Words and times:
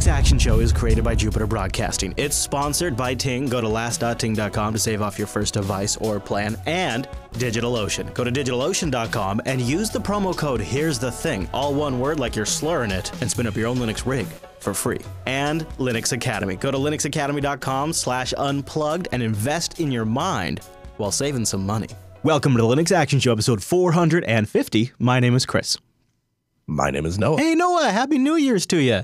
Linux 0.00 0.06
Action 0.06 0.38
Show 0.38 0.60
is 0.60 0.72
created 0.72 1.04
by 1.04 1.14
Jupiter 1.14 1.46
Broadcasting. 1.46 2.14
It's 2.16 2.34
sponsored 2.34 2.96
by 2.96 3.14
Ting. 3.14 3.44
Go 3.44 3.60
to 3.60 3.68
last.ting.com 3.68 4.72
to 4.72 4.78
save 4.78 5.02
off 5.02 5.18
your 5.18 5.26
first 5.26 5.52
device 5.52 5.98
or 5.98 6.18
plan. 6.18 6.56
And 6.64 7.06
DigitalOcean. 7.34 8.14
Go 8.14 8.24
to 8.24 8.32
digitalocean.com 8.32 9.42
and 9.44 9.60
use 9.60 9.90
the 9.90 9.98
promo 9.98 10.34
code 10.34 10.62
Here's 10.62 10.98
the 10.98 11.12
Thing, 11.12 11.50
all 11.52 11.74
one 11.74 12.00
word 12.00 12.18
like 12.18 12.34
you're 12.34 12.46
slurring 12.46 12.90
it, 12.90 13.12
and 13.20 13.30
spin 13.30 13.46
up 13.46 13.56
your 13.56 13.66
own 13.66 13.76
Linux 13.76 14.06
rig 14.06 14.26
for 14.58 14.72
free. 14.72 15.00
And 15.26 15.68
Linux 15.76 16.12
Academy. 16.14 16.56
Go 16.56 16.70
to 16.70 16.78
linuxacademy.com 16.78 17.92
slash 17.92 18.32
unplugged 18.38 19.08
and 19.12 19.22
invest 19.22 19.80
in 19.80 19.92
your 19.92 20.06
mind 20.06 20.60
while 20.96 21.12
saving 21.12 21.44
some 21.44 21.66
money. 21.66 21.88
Welcome 22.22 22.52
to 22.52 22.62
the 22.62 22.68
Linux 22.68 22.90
Action 22.90 23.20
Show, 23.20 23.32
episode 23.32 23.62
450. 23.62 24.92
My 24.98 25.20
name 25.20 25.34
is 25.34 25.44
Chris. 25.44 25.76
My 26.66 26.90
name 26.90 27.04
is 27.04 27.18
Noah. 27.18 27.38
Hey, 27.38 27.54
Noah, 27.54 27.90
Happy 27.90 28.16
New 28.16 28.36
Year's 28.36 28.64
to 28.68 28.78
you. 28.78 29.02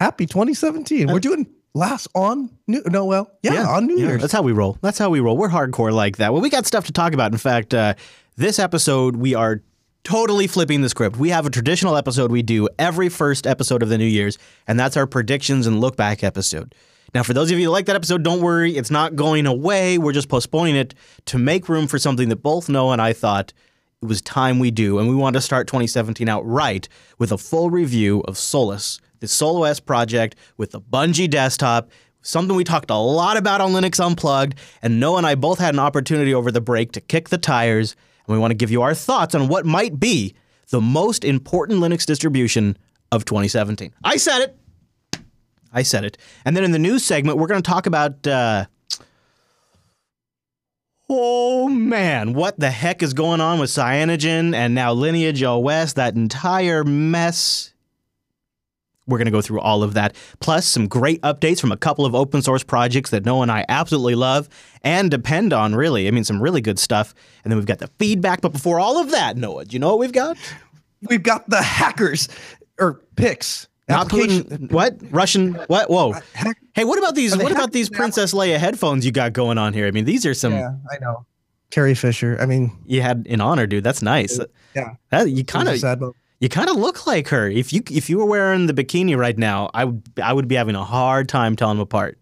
Happy 0.00 0.26
2017. 0.26 1.10
We're 1.10 1.20
doing 1.20 1.46
last 1.72 2.08
on 2.14 2.50
New 2.66 2.82
No, 2.86 3.06
well, 3.06 3.30
yeah, 3.42 3.66
on 3.66 3.86
New 3.86 3.98
yeah, 3.98 4.08
Year's. 4.08 4.20
That's 4.20 4.32
how 4.32 4.42
we 4.42 4.52
roll. 4.52 4.76
That's 4.82 4.98
how 4.98 5.08
we 5.08 5.20
roll. 5.20 5.38
We're 5.38 5.48
hardcore 5.48 5.92
like 5.92 6.18
that. 6.18 6.32
Well, 6.32 6.42
we 6.42 6.50
got 6.50 6.66
stuff 6.66 6.84
to 6.86 6.92
talk 6.92 7.14
about. 7.14 7.32
In 7.32 7.38
fact, 7.38 7.72
uh, 7.72 7.94
this 8.36 8.58
episode, 8.58 9.16
we 9.16 9.34
are 9.34 9.62
totally 10.04 10.46
flipping 10.46 10.82
the 10.82 10.90
script. 10.90 11.16
We 11.16 11.30
have 11.30 11.46
a 11.46 11.50
traditional 11.50 11.96
episode 11.96 12.30
we 12.30 12.42
do 12.42 12.68
every 12.78 13.08
first 13.08 13.46
episode 13.46 13.82
of 13.82 13.88
the 13.88 13.96
New 13.96 14.04
Year's, 14.04 14.36
and 14.66 14.78
that's 14.78 14.98
our 14.98 15.06
predictions 15.06 15.66
and 15.66 15.80
look 15.80 15.96
back 15.96 16.22
episode. 16.22 16.74
Now, 17.14 17.22
for 17.22 17.32
those 17.32 17.50
of 17.50 17.58
you 17.58 17.64
who 17.64 17.70
like 17.70 17.86
that 17.86 17.96
episode, 17.96 18.22
don't 18.22 18.42
worry, 18.42 18.76
it's 18.76 18.90
not 18.90 19.16
going 19.16 19.46
away. 19.46 19.96
We're 19.96 20.12
just 20.12 20.28
postponing 20.28 20.76
it 20.76 20.94
to 21.26 21.38
make 21.38 21.70
room 21.70 21.86
for 21.86 21.98
something 21.98 22.28
that 22.28 22.42
both 22.42 22.68
Noah 22.68 22.92
and 22.92 23.00
I 23.00 23.14
thought 23.14 23.54
it 24.02 24.06
was 24.06 24.20
time 24.20 24.58
we 24.58 24.70
do, 24.70 24.98
and 24.98 25.08
we 25.08 25.14
want 25.14 25.34
to 25.34 25.40
start 25.40 25.66
2017 25.66 26.28
out 26.28 26.46
right 26.46 26.86
with 27.18 27.32
a 27.32 27.38
full 27.38 27.70
review 27.70 28.20
of 28.28 28.36
Solus, 28.36 29.00
the 29.20 29.28
Solus 29.28 29.80
project 29.80 30.36
with 30.56 30.70
the 30.70 30.80
Budgie 30.80 31.30
desktop, 31.30 31.90
something 32.22 32.56
we 32.56 32.64
talked 32.64 32.90
a 32.90 32.96
lot 32.96 33.36
about 33.36 33.60
on 33.60 33.72
Linux 33.72 34.04
Unplugged, 34.04 34.54
and 34.82 35.00
Noah 35.00 35.18
and 35.18 35.26
I 35.26 35.34
both 35.34 35.58
had 35.58 35.74
an 35.74 35.80
opportunity 35.80 36.34
over 36.34 36.50
the 36.50 36.60
break 36.60 36.92
to 36.92 37.00
kick 37.00 37.28
the 37.28 37.38
tires, 37.38 37.96
and 38.26 38.34
we 38.34 38.40
want 38.40 38.50
to 38.50 38.56
give 38.56 38.70
you 38.70 38.82
our 38.82 38.94
thoughts 38.94 39.34
on 39.34 39.48
what 39.48 39.66
might 39.66 39.98
be 39.98 40.34
the 40.70 40.80
most 40.80 41.24
important 41.24 41.80
Linux 41.80 42.04
distribution 42.04 42.76
of 43.12 43.24
2017. 43.24 43.94
I 44.02 44.16
said 44.16 44.40
it. 44.42 44.56
I 45.72 45.82
said 45.82 46.04
it. 46.04 46.18
And 46.44 46.56
then 46.56 46.64
in 46.64 46.72
the 46.72 46.78
news 46.78 47.04
segment, 47.04 47.38
we're 47.38 47.46
going 47.46 47.62
to 47.62 47.70
talk 47.70 47.86
about. 47.86 48.26
Uh, 48.26 48.66
Oh 51.08 51.68
man, 51.68 52.32
what 52.34 52.58
the 52.58 52.70
heck 52.70 53.00
is 53.00 53.14
going 53.14 53.40
on 53.40 53.60
with 53.60 53.70
Cyanogen 53.70 54.52
and 54.54 54.74
now 54.74 54.92
Lineage 54.92 55.40
OS? 55.40 55.92
That 55.92 56.16
entire 56.16 56.82
mess. 56.82 57.72
We're 59.06 59.18
going 59.18 59.26
to 59.26 59.32
go 59.32 59.40
through 59.40 59.60
all 59.60 59.82
of 59.82 59.94
that, 59.94 60.16
plus 60.40 60.66
some 60.66 60.88
great 60.88 61.20
updates 61.22 61.60
from 61.60 61.70
a 61.70 61.76
couple 61.76 62.04
of 62.04 62.14
open 62.14 62.42
source 62.42 62.64
projects 62.64 63.10
that 63.10 63.24
Noah 63.24 63.42
and 63.42 63.52
I 63.52 63.64
absolutely 63.68 64.16
love 64.16 64.48
and 64.82 65.10
depend 65.10 65.52
on, 65.52 65.74
really. 65.76 66.08
I 66.08 66.10
mean, 66.10 66.24
some 66.24 66.42
really 66.42 66.60
good 66.60 66.78
stuff. 66.78 67.14
And 67.44 67.52
then 67.52 67.58
we've 67.58 67.66
got 67.66 67.78
the 67.78 67.88
feedback. 67.98 68.40
But 68.40 68.52
before 68.52 68.80
all 68.80 69.00
of 69.00 69.12
that, 69.12 69.36
Noah, 69.36 69.64
do 69.64 69.74
you 69.74 69.78
know 69.78 69.90
what 69.90 70.00
we've 70.00 70.12
got? 70.12 70.36
We've 71.08 71.22
got 71.22 71.48
the 71.48 71.62
hackers 71.62 72.28
or 72.80 73.02
picks. 73.14 73.68
Not 73.88 74.08
Putin. 74.08 74.72
What 74.72 74.96
Russian? 75.12 75.54
What? 75.68 75.88
Whoa! 75.88 76.12
Uh, 76.12 76.52
hey, 76.74 76.84
what 76.84 76.98
about 76.98 77.14
these? 77.14 77.36
What 77.36 77.52
about 77.52 77.70
these 77.70 77.88
Princess 77.88 78.34
Leia 78.34 78.56
headphones 78.56 79.06
you 79.06 79.12
got 79.12 79.32
going 79.32 79.58
on 79.58 79.72
here? 79.72 79.86
I 79.86 79.92
mean, 79.92 80.04
these 80.04 80.26
are 80.26 80.34
some. 80.34 80.54
Yeah, 80.54 80.74
I 80.90 80.98
know. 80.98 81.24
Carrie 81.70 81.94
Fisher. 81.94 82.36
I 82.40 82.46
mean, 82.46 82.76
you 82.84 83.02
had 83.02 83.26
in 83.28 83.40
honor, 83.40 83.66
dude. 83.68 83.84
That's 83.84 84.02
nice. 84.02 84.40
Yeah, 84.74 84.94
that, 85.10 85.30
you 85.30 85.44
kind 85.44 85.68
of 85.68 85.80
you 86.40 86.48
kind 86.48 86.68
of 86.68 86.76
look 86.76 87.06
like 87.06 87.28
her. 87.28 87.48
If 87.48 87.72
you 87.72 87.82
if 87.90 88.10
you 88.10 88.18
were 88.18 88.26
wearing 88.26 88.66
the 88.66 88.74
bikini 88.74 89.16
right 89.16 89.36
now, 89.36 89.70
I 89.72 89.84
would 89.84 90.02
I 90.22 90.32
would 90.32 90.48
be 90.48 90.54
having 90.54 90.74
a 90.74 90.84
hard 90.84 91.28
time 91.28 91.56
telling 91.56 91.76
them 91.76 91.82
apart. 91.82 92.18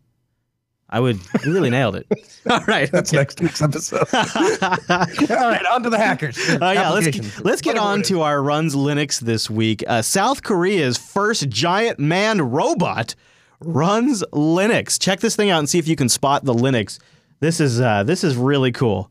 I 0.89 1.01
would. 1.01 1.19
You 1.45 1.53
really 1.53 1.71
nailed 1.71 1.97
it. 1.97 2.07
All 2.51 2.61
right, 2.69 2.91
that's 2.93 3.11
okay. 3.11 3.17
next 3.17 3.41
week's 3.41 3.61
episode. 3.61 4.07
All 4.13 5.51
right, 5.51 5.67
on 5.67 5.83
to 5.83 5.91
the 5.91 5.99
hackers. 5.99 6.39
Oh 6.61 6.71
yeah, 6.71 6.91
let's 6.91 7.09
get, 7.09 7.45
let's 7.45 7.63
get 7.63 7.77
on 7.77 8.03
to 8.03 8.21
our 8.21 8.41
runs 8.41 8.77
Linux 8.77 9.19
this 9.19 9.51
week. 9.51 9.83
Uh, 9.89 10.03
South 10.03 10.45
Korea's 10.45 10.97
first 10.97 11.49
giant 11.49 11.99
manned 11.99 12.53
robot 12.55 13.17
runs 13.61 14.23
Linux. 14.33 15.01
Check 15.01 15.21
this 15.21 15.35
thing 15.35 15.51
out 15.51 15.59
and 15.59 15.69
see 15.69 15.79
if 15.79 15.89
you 15.89 15.97
can 15.97 16.09
spot 16.09 16.45
the 16.45 16.55
Linux. 16.55 17.01
This 17.41 17.61
is 17.61 17.81
uh, 17.81 18.05
this 18.05 18.23
is 18.23 18.37
really 18.37 18.71
cool. 18.71 19.11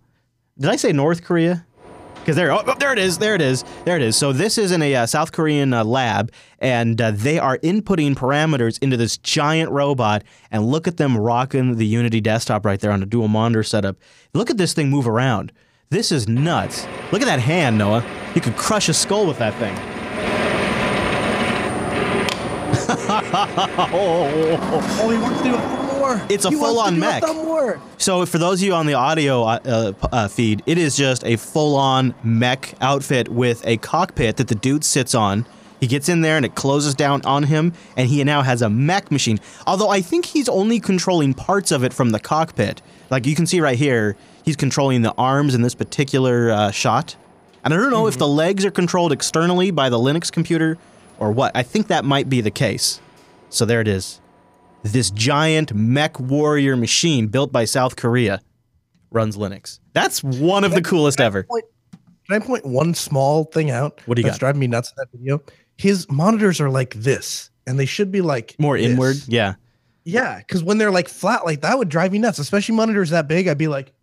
Did 0.58 0.70
I 0.70 0.76
say 0.78 0.94
North 0.94 1.24
Korea? 1.24 1.66
Because 2.24 2.38
there, 2.38 2.54
oh, 2.54 2.64
there 2.80 2.94
it 2.94 3.00
is, 3.00 3.18
there 3.18 3.36
it 3.36 3.42
is, 3.42 3.66
there 3.84 3.98
it 3.98 4.02
is. 4.02 4.16
So 4.16 4.32
this 4.32 4.58
is 4.58 4.72
in 4.72 4.82
a 4.82 4.96
uh, 4.96 5.06
South 5.06 5.34
Korean 5.34 5.74
uh, 5.74 5.84
lab, 5.84 6.32
and 6.60 7.02
uh, 7.02 7.12
they 7.12 7.38
are 7.38 7.58
inputting 7.58 8.16
parameters 8.16 8.80
into 8.82 8.96
this 8.96 9.18
giant 9.18 9.72
robot. 9.72 10.24
And 10.50 10.66
look 10.66 10.88
at 10.88 10.96
them 10.96 11.18
rocking 11.18 11.76
the 11.76 11.86
Unity 11.86 12.22
desktop 12.22 12.66
right 12.66 12.80
there 12.80 12.92
on 12.92 13.04
a 13.04 13.06
dual 13.06 13.28
monitor 13.28 13.62
setup. 13.62 13.98
Look 14.34 14.50
at 14.50 14.56
this 14.56 14.72
thing 14.74 14.90
move 14.90 15.06
around. 15.06 15.52
This 15.90 16.14
is 16.14 16.30
nuts. 16.30 16.88
Look 17.12 17.22
at 17.22 17.26
that 17.26 17.42
hand, 17.42 17.78
Noah. 17.78 18.06
You 18.36 18.40
could 18.40 18.56
crush 18.56 18.88
a 18.88 18.94
skull 18.94 19.28
with 19.28 19.40
that 19.40 19.54
thing. 19.56 19.76
oh, 23.94 25.10
he 25.12 25.18
wants 25.18 25.42
to 25.42 25.50
do 25.50 25.83
more. 26.04 26.22
It's 26.30 26.46
a 26.46 26.52
full-on 26.52 27.00
mech. 27.00 27.24
So 27.98 28.26
for 28.26 28.38
those 28.38 28.62
of 28.62 28.66
you 28.66 28.74
on 28.74 28.86
the 28.86 28.94
audio 28.94 29.44
uh, 29.44 29.94
uh, 30.12 30.28
feed, 30.28 30.64
it 30.66 30.78
is 30.78 30.96
just 30.96 31.24
a 31.26 31.38
full-on 31.38 32.14
mech 32.24 32.76
outfit 32.82 33.30
with 33.30 33.66
a 33.66 33.78
cockpit 33.78 34.38
that 34.38 34.48
the 34.48 34.56
dude 34.56 34.84
sits 34.84 35.16
on. 35.16 35.46
He 35.80 35.88
gets 35.88 36.08
in 36.08 36.22
there 36.22 36.38
and 36.38 36.46
it 36.46 36.56
closes 36.56 36.96
down 36.96 37.22
on 37.26 37.44
him, 37.44 37.74
and 37.98 38.08
he 38.08 38.24
now 38.24 38.42
has 38.42 38.62
a 38.62 38.70
mech 38.70 39.12
machine. 39.12 39.40
Although 39.68 39.90
I 39.90 40.02
think 40.02 40.26
he's 40.26 40.48
only 40.48 40.80
controlling 40.80 41.34
parts 41.34 41.72
of 41.72 41.84
it 41.84 41.94
from 41.94 42.12
the 42.12 42.20
cockpit. 42.20 42.82
Like 43.10 43.26
you 43.26 43.36
can 43.36 43.46
see 43.46 43.60
right 43.60 43.78
here, 43.78 44.16
he's 44.46 44.56
controlling 44.56 45.02
the 45.02 45.14
arms 45.18 45.54
in 45.54 45.62
this 45.62 45.76
particular 45.76 46.52
uh, 46.52 46.72
shot. 46.72 47.16
And 47.66 47.74
I 47.74 47.78
don't 47.78 47.92
know 47.92 48.04
mm-hmm. 48.04 48.10
if 48.10 48.18
the 48.18 48.28
legs 48.28 48.66
are 48.66 48.72
controlled 48.72 49.12
externally 49.12 49.72
by 49.72 49.90
the 49.90 49.98
Linux 49.98 50.32
computer 50.32 50.78
or 51.20 51.32
what. 51.32 51.56
I 51.56 51.64
think 51.64 51.88
that 51.88 52.06
might 52.06 52.30
be 52.30 52.42
the 52.42 52.52
case. 52.52 53.00
So 53.50 53.66
there 53.66 53.82
it 53.82 53.88
is 53.88 54.20
this 54.84 55.10
giant 55.12 55.74
mech 55.74 56.20
warrior 56.20 56.76
machine 56.76 57.28
built 57.28 57.52
by 57.52 57.66
South 57.66 57.96
Korea 57.96 58.42
runs 59.12 59.38
Linux. 59.38 59.80
That's 59.94 60.24
one 60.24 60.64
of 60.64 60.74
the 60.74 60.82
coolest 60.82 61.18
can 61.18 61.26
ever. 61.28 61.44
Point, 61.44 61.66
can 62.28 62.42
I 62.42 62.46
point 62.46 62.66
one 62.66 62.94
small 62.94 63.46
thing 63.46 63.72
out? 63.72 64.02
What 64.06 64.16
do 64.16 64.22
you 64.22 64.24
that's 64.26 64.38
got? 64.38 64.40
driving 64.40 64.60
me 64.60 64.68
nuts 64.68 64.90
in 64.90 64.96
that 64.98 65.08
video. 65.12 65.42
His 65.78 66.10
monitors 66.10 66.60
are 66.62 66.70
like 66.70 66.94
this, 66.96 67.50
and 67.66 67.80
they 67.80 67.86
should 67.86 68.12
be 68.12 68.22
like 68.22 68.56
more 68.60 68.78
this. 68.78 68.92
inward. 68.92 69.18
Yeah. 69.28 69.56
Yeah, 70.06 70.40
because 70.40 70.64
when 70.64 70.78
they're 70.80 70.92
like 70.92 71.08
flat 71.08 71.46
like 71.46 71.62
that 71.62 71.78
would 71.78 71.90
drive 71.90 72.12
me 72.12 72.20
nuts, 72.20 72.38
especially 72.38 72.76
monitors 72.76 73.12
that 73.12 73.28
big. 73.28 73.48
I'd 73.48 73.58
be 73.58 73.70
like, 73.70 73.94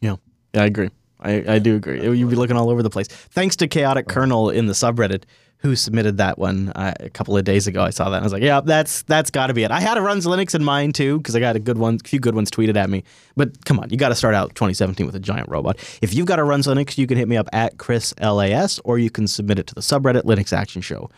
yeah, 0.00 0.16
yeah, 0.54 0.62
I 0.62 0.66
agree. 0.66 0.90
I, 1.20 1.44
I 1.54 1.58
do 1.58 1.76
agree. 1.76 2.02
You'd 2.02 2.30
be 2.30 2.36
looking 2.36 2.56
all 2.56 2.70
over 2.70 2.82
the 2.82 2.90
place. 2.90 3.08
Thanks 3.08 3.56
to 3.56 3.68
Chaotic 3.68 4.06
Kernel 4.06 4.50
in 4.50 4.66
the 4.66 4.72
subreddit 4.72 5.24
who 5.58 5.74
submitted 5.74 6.18
that 6.18 6.38
one 6.38 6.70
uh, 6.70 6.94
a 7.00 7.10
couple 7.10 7.36
of 7.36 7.44
days 7.44 7.66
ago. 7.66 7.82
I 7.82 7.90
saw 7.90 8.10
that. 8.10 8.18
And 8.18 8.22
I 8.22 8.26
was 8.26 8.32
like, 8.32 8.42
yeah, 8.42 8.60
that's 8.60 9.02
that's 9.02 9.30
got 9.30 9.48
to 9.48 9.54
be 9.54 9.64
it. 9.64 9.70
I 9.70 9.80
had 9.80 9.98
a 9.98 10.00
runs 10.00 10.24
Linux 10.24 10.54
in 10.54 10.64
mind 10.64 10.94
too 10.94 11.18
because 11.18 11.34
I 11.34 11.40
got 11.40 11.56
a 11.56 11.58
good 11.58 11.78
one, 11.78 11.98
a 12.02 12.08
few 12.08 12.20
good 12.20 12.34
ones 12.34 12.50
tweeted 12.50 12.76
at 12.76 12.88
me. 12.88 13.02
But 13.36 13.64
come 13.64 13.80
on, 13.80 13.90
you 13.90 13.96
got 13.96 14.10
to 14.10 14.14
start 14.14 14.34
out 14.34 14.54
2017 14.54 15.04
with 15.04 15.16
a 15.16 15.20
giant 15.20 15.48
robot. 15.48 15.78
If 16.00 16.14
you've 16.14 16.26
got 16.26 16.38
a 16.38 16.44
runs 16.44 16.66
Linux, 16.66 16.96
you 16.96 17.06
can 17.06 17.18
hit 17.18 17.28
me 17.28 17.36
up 17.36 17.48
at 17.52 17.78
Chris 17.78 18.14
LAS 18.20 18.78
or 18.84 18.98
you 18.98 19.10
can 19.10 19.26
submit 19.26 19.58
it 19.58 19.66
to 19.68 19.74
the 19.74 19.80
subreddit 19.80 20.22
Linux 20.22 20.52
Action 20.52 20.80
Show. 20.80 21.10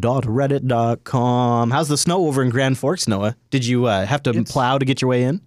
Dot 0.00 0.24
.reddit.com. 0.24 1.70
How's 1.70 1.88
the 1.88 1.96
snow 1.96 2.26
over 2.26 2.42
in 2.42 2.50
Grand 2.50 2.76
Forks, 2.76 3.06
Noah? 3.06 3.36
Did 3.50 3.64
you 3.64 3.86
uh, 3.86 4.04
have 4.04 4.20
to 4.24 4.30
it's, 4.30 4.50
plow 4.50 4.78
to 4.78 4.84
get 4.84 5.00
your 5.00 5.08
way 5.08 5.22
in? 5.22 5.40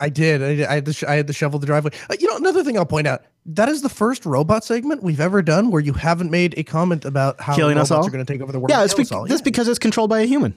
I 0.00 0.08
did. 0.08 0.42
I, 0.42 0.54
did. 0.56 0.66
I, 0.66 0.74
had 0.74 0.86
to 0.86 1.10
I 1.10 1.14
had 1.14 1.26
to 1.28 1.32
shovel 1.32 1.60
the 1.60 1.66
driveway. 1.66 1.92
Uh, 2.10 2.16
you 2.18 2.28
know, 2.28 2.36
another 2.36 2.64
thing 2.64 2.76
I'll 2.76 2.86
point 2.86 3.06
out: 3.06 3.22
that 3.48 3.68
is 3.68 3.80
the 3.82 3.88
first 3.88 4.26
robot 4.26 4.62
segment 4.62 5.02
we've 5.02 5.20
ever 5.20 5.40
done 5.40 5.70
where 5.70 5.80
you 5.80 5.94
haven't 5.94 6.30
made 6.30 6.54
a 6.58 6.62
comment 6.62 7.04
about 7.04 7.40
how 7.40 7.56
Killing 7.56 7.76
robots 7.76 7.90
us 7.90 7.96
all? 7.96 8.06
are 8.06 8.10
going 8.10 8.24
to 8.24 8.30
take 8.30 8.42
over 8.42 8.52
the 8.52 8.60
world. 8.60 8.70
Yeah, 8.70 8.84
it's 8.84 8.94
be- 8.94 9.04
that's 9.04 9.30
yeah. 9.30 9.36
because 9.42 9.68
it's 9.68 9.78
controlled 9.78 10.10
by 10.10 10.20
a 10.20 10.26
human. 10.26 10.54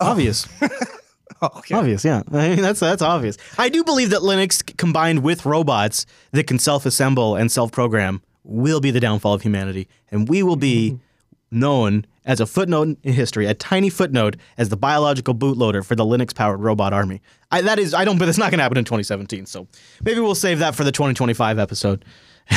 Oh. 0.00 0.08
Obvious. 0.08 0.48
okay. 1.42 1.74
Obvious, 1.74 2.04
yeah. 2.04 2.22
I 2.32 2.48
mean, 2.48 2.62
that's 2.62 2.80
that's 2.80 3.02
obvious. 3.02 3.38
I 3.58 3.68
do 3.68 3.84
believe 3.84 4.10
that 4.10 4.20
Linux 4.20 4.76
combined 4.76 5.22
with 5.22 5.46
robots 5.46 6.04
that 6.32 6.48
can 6.48 6.58
self-assemble 6.58 7.36
and 7.36 7.50
self-program 7.50 8.22
will 8.42 8.80
be 8.80 8.90
the 8.90 9.00
downfall 9.00 9.34
of 9.34 9.42
humanity, 9.42 9.88
and 10.10 10.28
we 10.28 10.42
will 10.42 10.56
be 10.56 10.90
mm-hmm. 10.90 11.03
Known 11.54 12.06
as 12.24 12.40
a 12.40 12.46
footnote 12.46 12.96
in 13.02 13.12
history, 13.12 13.46
a 13.46 13.54
tiny 13.54 13.90
footnote 13.90 14.36
as 14.56 14.68
the 14.68 14.76
biological 14.76 15.34
bootloader 15.34 15.84
for 15.84 15.94
the 15.94 16.04
Linux-powered 16.04 16.60
robot 16.60 16.92
army. 16.92 17.20
I, 17.50 17.60
that 17.62 17.78
is, 17.78 17.94
I 17.94 18.04
don't, 18.04 18.18
but 18.18 18.28
it's 18.28 18.38
not 18.38 18.50
going 18.50 18.58
to 18.58 18.62
happen 18.62 18.78
in 18.78 18.84
2017. 18.84 19.46
So 19.46 19.66
maybe 20.02 20.20
we'll 20.20 20.34
save 20.34 20.58
that 20.60 20.74
for 20.74 20.84
the 20.84 20.92
2025 20.92 21.58
episode. 21.58 22.04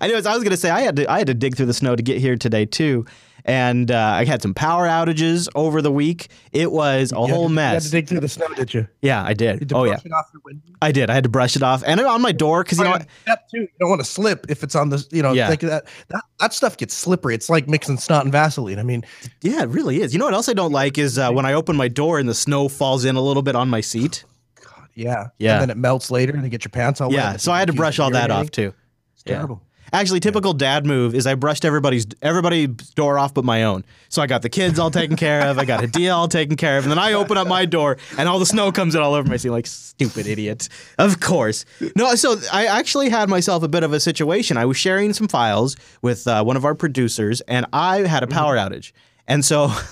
I 0.00 0.08
know. 0.08 0.14
I 0.14 0.34
was 0.34 0.42
going 0.42 0.50
to 0.50 0.56
say 0.56 0.70
I 0.70 0.80
had 0.80 0.96
to, 0.96 1.10
I 1.10 1.18
had 1.18 1.26
to 1.28 1.34
dig 1.34 1.56
through 1.56 1.66
the 1.66 1.74
snow 1.74 1.94
to 1.96 2.02
get 2.02 2.18
here 2.18 2.36
today 2.36 2.64
too, 2.64 3.06
and 3.48 3.90
uh, 3.90 3.96
I 3.98 4.24
had 4.24 4.42
some 4.42 4.54
power 4.54 4.86
outages 4.86 5.48
over 5.54 5.82
the 5.82 5.90
week. 5.90 6.28
It 6.52 6.70
was 6.70 7.10
a 7.12 7.16
You 7.16 7.26
whole 7.34 7.48
to- 7.48 7.54
You 7.54 7.58
had 7.60 7.82
to 7.82 7.90
dig 7.90 8.06
through 8.08 8.20
the 8.20 8.28
snow, 8.28 8.46
did 8.54 8.72
you? 8.74 8.86
yeah, 9.02 9.24
I 9.24 9.32
did. 9.34 9.72
Oh 9.72 9.84
yeah, 9.84 9.98
it 10.04 10.12
off 10.12 10.26
your. 10.32 10.42
I 10.82 10.92
did. 10.92 11.10
I 11.10 11.14
had 11.14 11.24
to 11.24 11.30
brush 11.30 11.56
it 11.56 11.62
off, 11.62 11.82
and 11.86 11.98
on 12.00 12.22
my 12.22 12.32
door 12.32 12.62
because 12.62 12.78
you 12.78 12.84
know. 12.84 12.98
Step 13.22 13.48
two, 13.50 13.60
you 13.62 13.68
don't 13.80 13.88
want 13.88 14.00
to 14.00 14.06
slip 14.06 14.46
if 14.48 14.62
it's 14.62 14.74
on 14.76 14.90
the, 14.90 15.04
you 15.10 15.22
know, 15.22 15.32
Yeah. 15.32 15.48
like 15.48 15.60
that, 15.60 15.86
that. 16.08 16.24
That 16.40 16.52
stuff 16.54 16.76
gets 16.76 16.94
slippery. 16.94 17.34
It's 17.34 17.48
like 17.50 17.66
mixing 17.68 17.96
snot 17.98 18.22
and 18.24 18.30
Vaseline. 18.32 18.78
I 18.78 18.82
mean, 18.84 19.04
Yeah, 19.42 19.62
it 19.62 19.68
really 19.70 20.00
is. 20.02 20.12
You 20.12 20.18
know 20.20 20.26
what 20.26 20.34
else 20.34 20.48
I 20.48 20.52
don't 20.52 20.70
like 20.72 20.98
is 20.98 21.18
uh, 21.18 21.32
when 21.32 21.44
I 21.46 21.54
open 21.54 21.74
my 21.76 21.88
door 21.88 22.18
and 22.20 22.28
the 22.28 22.34
snow 22.34 22.68
falls 22.68 23.04
in 23.04 23.16
a 23.16 23.20
little 23.20 23.42
bit 23.42 23.56
on 23.56 23.68
my 23.68 23.80
seat. 23.80 24.24
God, 24.62 24.88
yeah, 24.94 25.28
Yeah. 25.38 25.54
And 25.54 25.62
then 25.62 25.70
it 25.70 25.76
melts 25.78 26.10
later, 26.12 26.32
and 26.34 26.44
you 26.44 26.48
get 26.48 26.64
your 26.64 26.70
pants 26.70 27.00
all 27.00 27.08
wet. 27.08 27.16
Yeah, 27.16 27.36
so 27.38 27.50
I 27.50 27.58
had 27.58 27.66
to 27.68 27.74
brush 27.74 27.98
all 27.98 28.10
that 28.12 28.30
off 28.30 28.50
too. 28.52 28.72
It's 29.14 29.24
Yeah. 29.26 29.34
terrible. 29.36 29.62
Actually, 29.92 30.20
typical 30.20 30.52
dad 30.52 30.86
move 30.86 31.14
is 31.14 31.26
I 31.26 31.34
brushed 31.34 31.64
everybody's 31.64 32.06
everybody's 32.22 32.68
door 32.68 33.18
off 33.18 33.34
but 33.34 33.44
my 33.44 33.64
own. 33.64 33.84
So 34.08 34.22
I 34.22 34.26
got 34.26 34.42
the 34.42 34.48
kids 34.48 34.78
all 34.78 34.90
taken 34.90 35.16
care 35.16 35.42
of. 35.42 35.58
I 35.58 35.64
got 35.64 35.82
Hadia 35.82 36.14
all 36.14 36.28
taken 36.28 36.56
care 36.56 36.78
of, 36.78 36.84
and 36.84 36.90
then 36.90 36.98
I 36.98 37.12
open 37.14 37.36
up 37.36 37.48
my 37.48 37.64
door 37.64 37.98
and 38.16 38.28
all 38.28 38.38
the 38.38 38.46
snow 38.46 38.72
comes 38.72 38.94
in 38.94 39.00
all 39.00 39.14
over 39.14 39.28
my 39.28 39.36
seat. 39.36 39.50
Like 39.50 39.66
stupid 39.66 40.26
idiot. 40.26 40.68
Of 40.98 41.20
course. 41.20 41.64
No. 41.96 42.14
So 42.14 42.36
I 42.52 42.66
actually 42.66 43.08
had 43.08 43.28
myself 43.28 43.62
a 43.62 43.68
bit 43.68 43.82
of 43.82 43.92
a 43.92 44.00
situation. 44.00 44.56
I 44.56 44.64
was 44.66 44.76
sharing 44.76 45.12
some 45.12 45.28
files 45.28 45.76
with 46.02 46.26
uh, 46.26 46.42
one 46.44 46.56
of 46.56 46.64
our 46.64 46.74
producers, 46.74 47.40
and 47.42 47.66
I 47.72 47.98
had 48.06 48.22
a 48.22 48.26
power 48.26 48.56
outage, 48.56 48.92
and 49.26 49.44
so. 49.44 49.72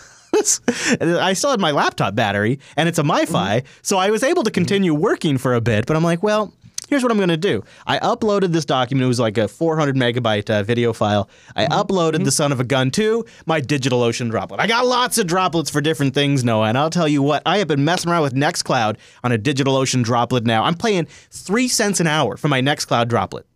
I 1.01 1.33
still 1.33 1.51
had 1.51 1.61
my 1.61 1.71
laptop 1.71 2.15
battery 2.15 2.59
and 2.77 2.91
it's 2.91 2.99
a 2.99 3.03
MiFi, 3.03 3.65
so 3.81 3.97
I 3.97 4.11
was 4.11 4.23
able 4.23 4.43
to 4.43 4.51
continue 4.51 4.93
working 4.93 5.39
for 5.39 5.55
a 5.55 5.63
bit. 5.63 5.87
But 5.87 5.97
I'm 5.97 6.05
like, 6.05 6.23
well, 6.23 6.53
here's 6.89 7.03
what 7.03 7.13
I'm 7.13 7.19
going 7.19 7.29
to 7.29 7.37
do. 7.37 7.63
I 7.87 7.99
uploaded 7.99 8.53
this 8.53 8.65
document. 8.65 9.05
It 9.05 9.09
was 9.09 9.21
like 9.21 9.39
a 9.39 9.49
400 9.49 9.97
megabyte 9.97 10.51
uh, 10.51 10.63
video 10.63 10.93
file. 10.93 11.29
I 11.55 11.67
uploaded 11.67 12.25
the 12.25 12.33
son 12.33 12.53
of 12.53 12.61
a 12.61 12.65
gun 12.65 12.91
to 12.93 13.25
my 13.47 13.61
DigitalOcean 13.61 14.31
droplet. 14.31 14.61
I 14.61 14.67
got 14.67 14.87
lots 14.87 15.19
of 15.19 15.27
droplets 15.27 15.71
for 15.71 15.81
different 15.81 16.15
things, 16.15 16.45
Noah, 16.45 16.69
and 16.69 16.79
I'll 16.79 16.91
tell 16.91 17.09
you 17.09 17.23
what, 17.23 17.43
I 17.47 17.59
have 17.59 17.69
been 17.69 17.85
messing 17.85 18.11
around 18.11 18.23
with 18.23 18.35
Nextcloud 18.35 18.97
on 19.25 19.33
a 19.33 19.39
DigitalOcean 19.39 20.05
droplet 20.05 20.45
now. 20.45 20.65
I'm 20.65 20.75
paying 20.75 21.07
three 21.31 21.69
cents 21.69 22.01
an 22.01 22.07
hour 22.07 22.37
for 22.37 22.49
my 22.49 22.61
Nextcloud 22.61 23.09
droplet. 23.09 23.47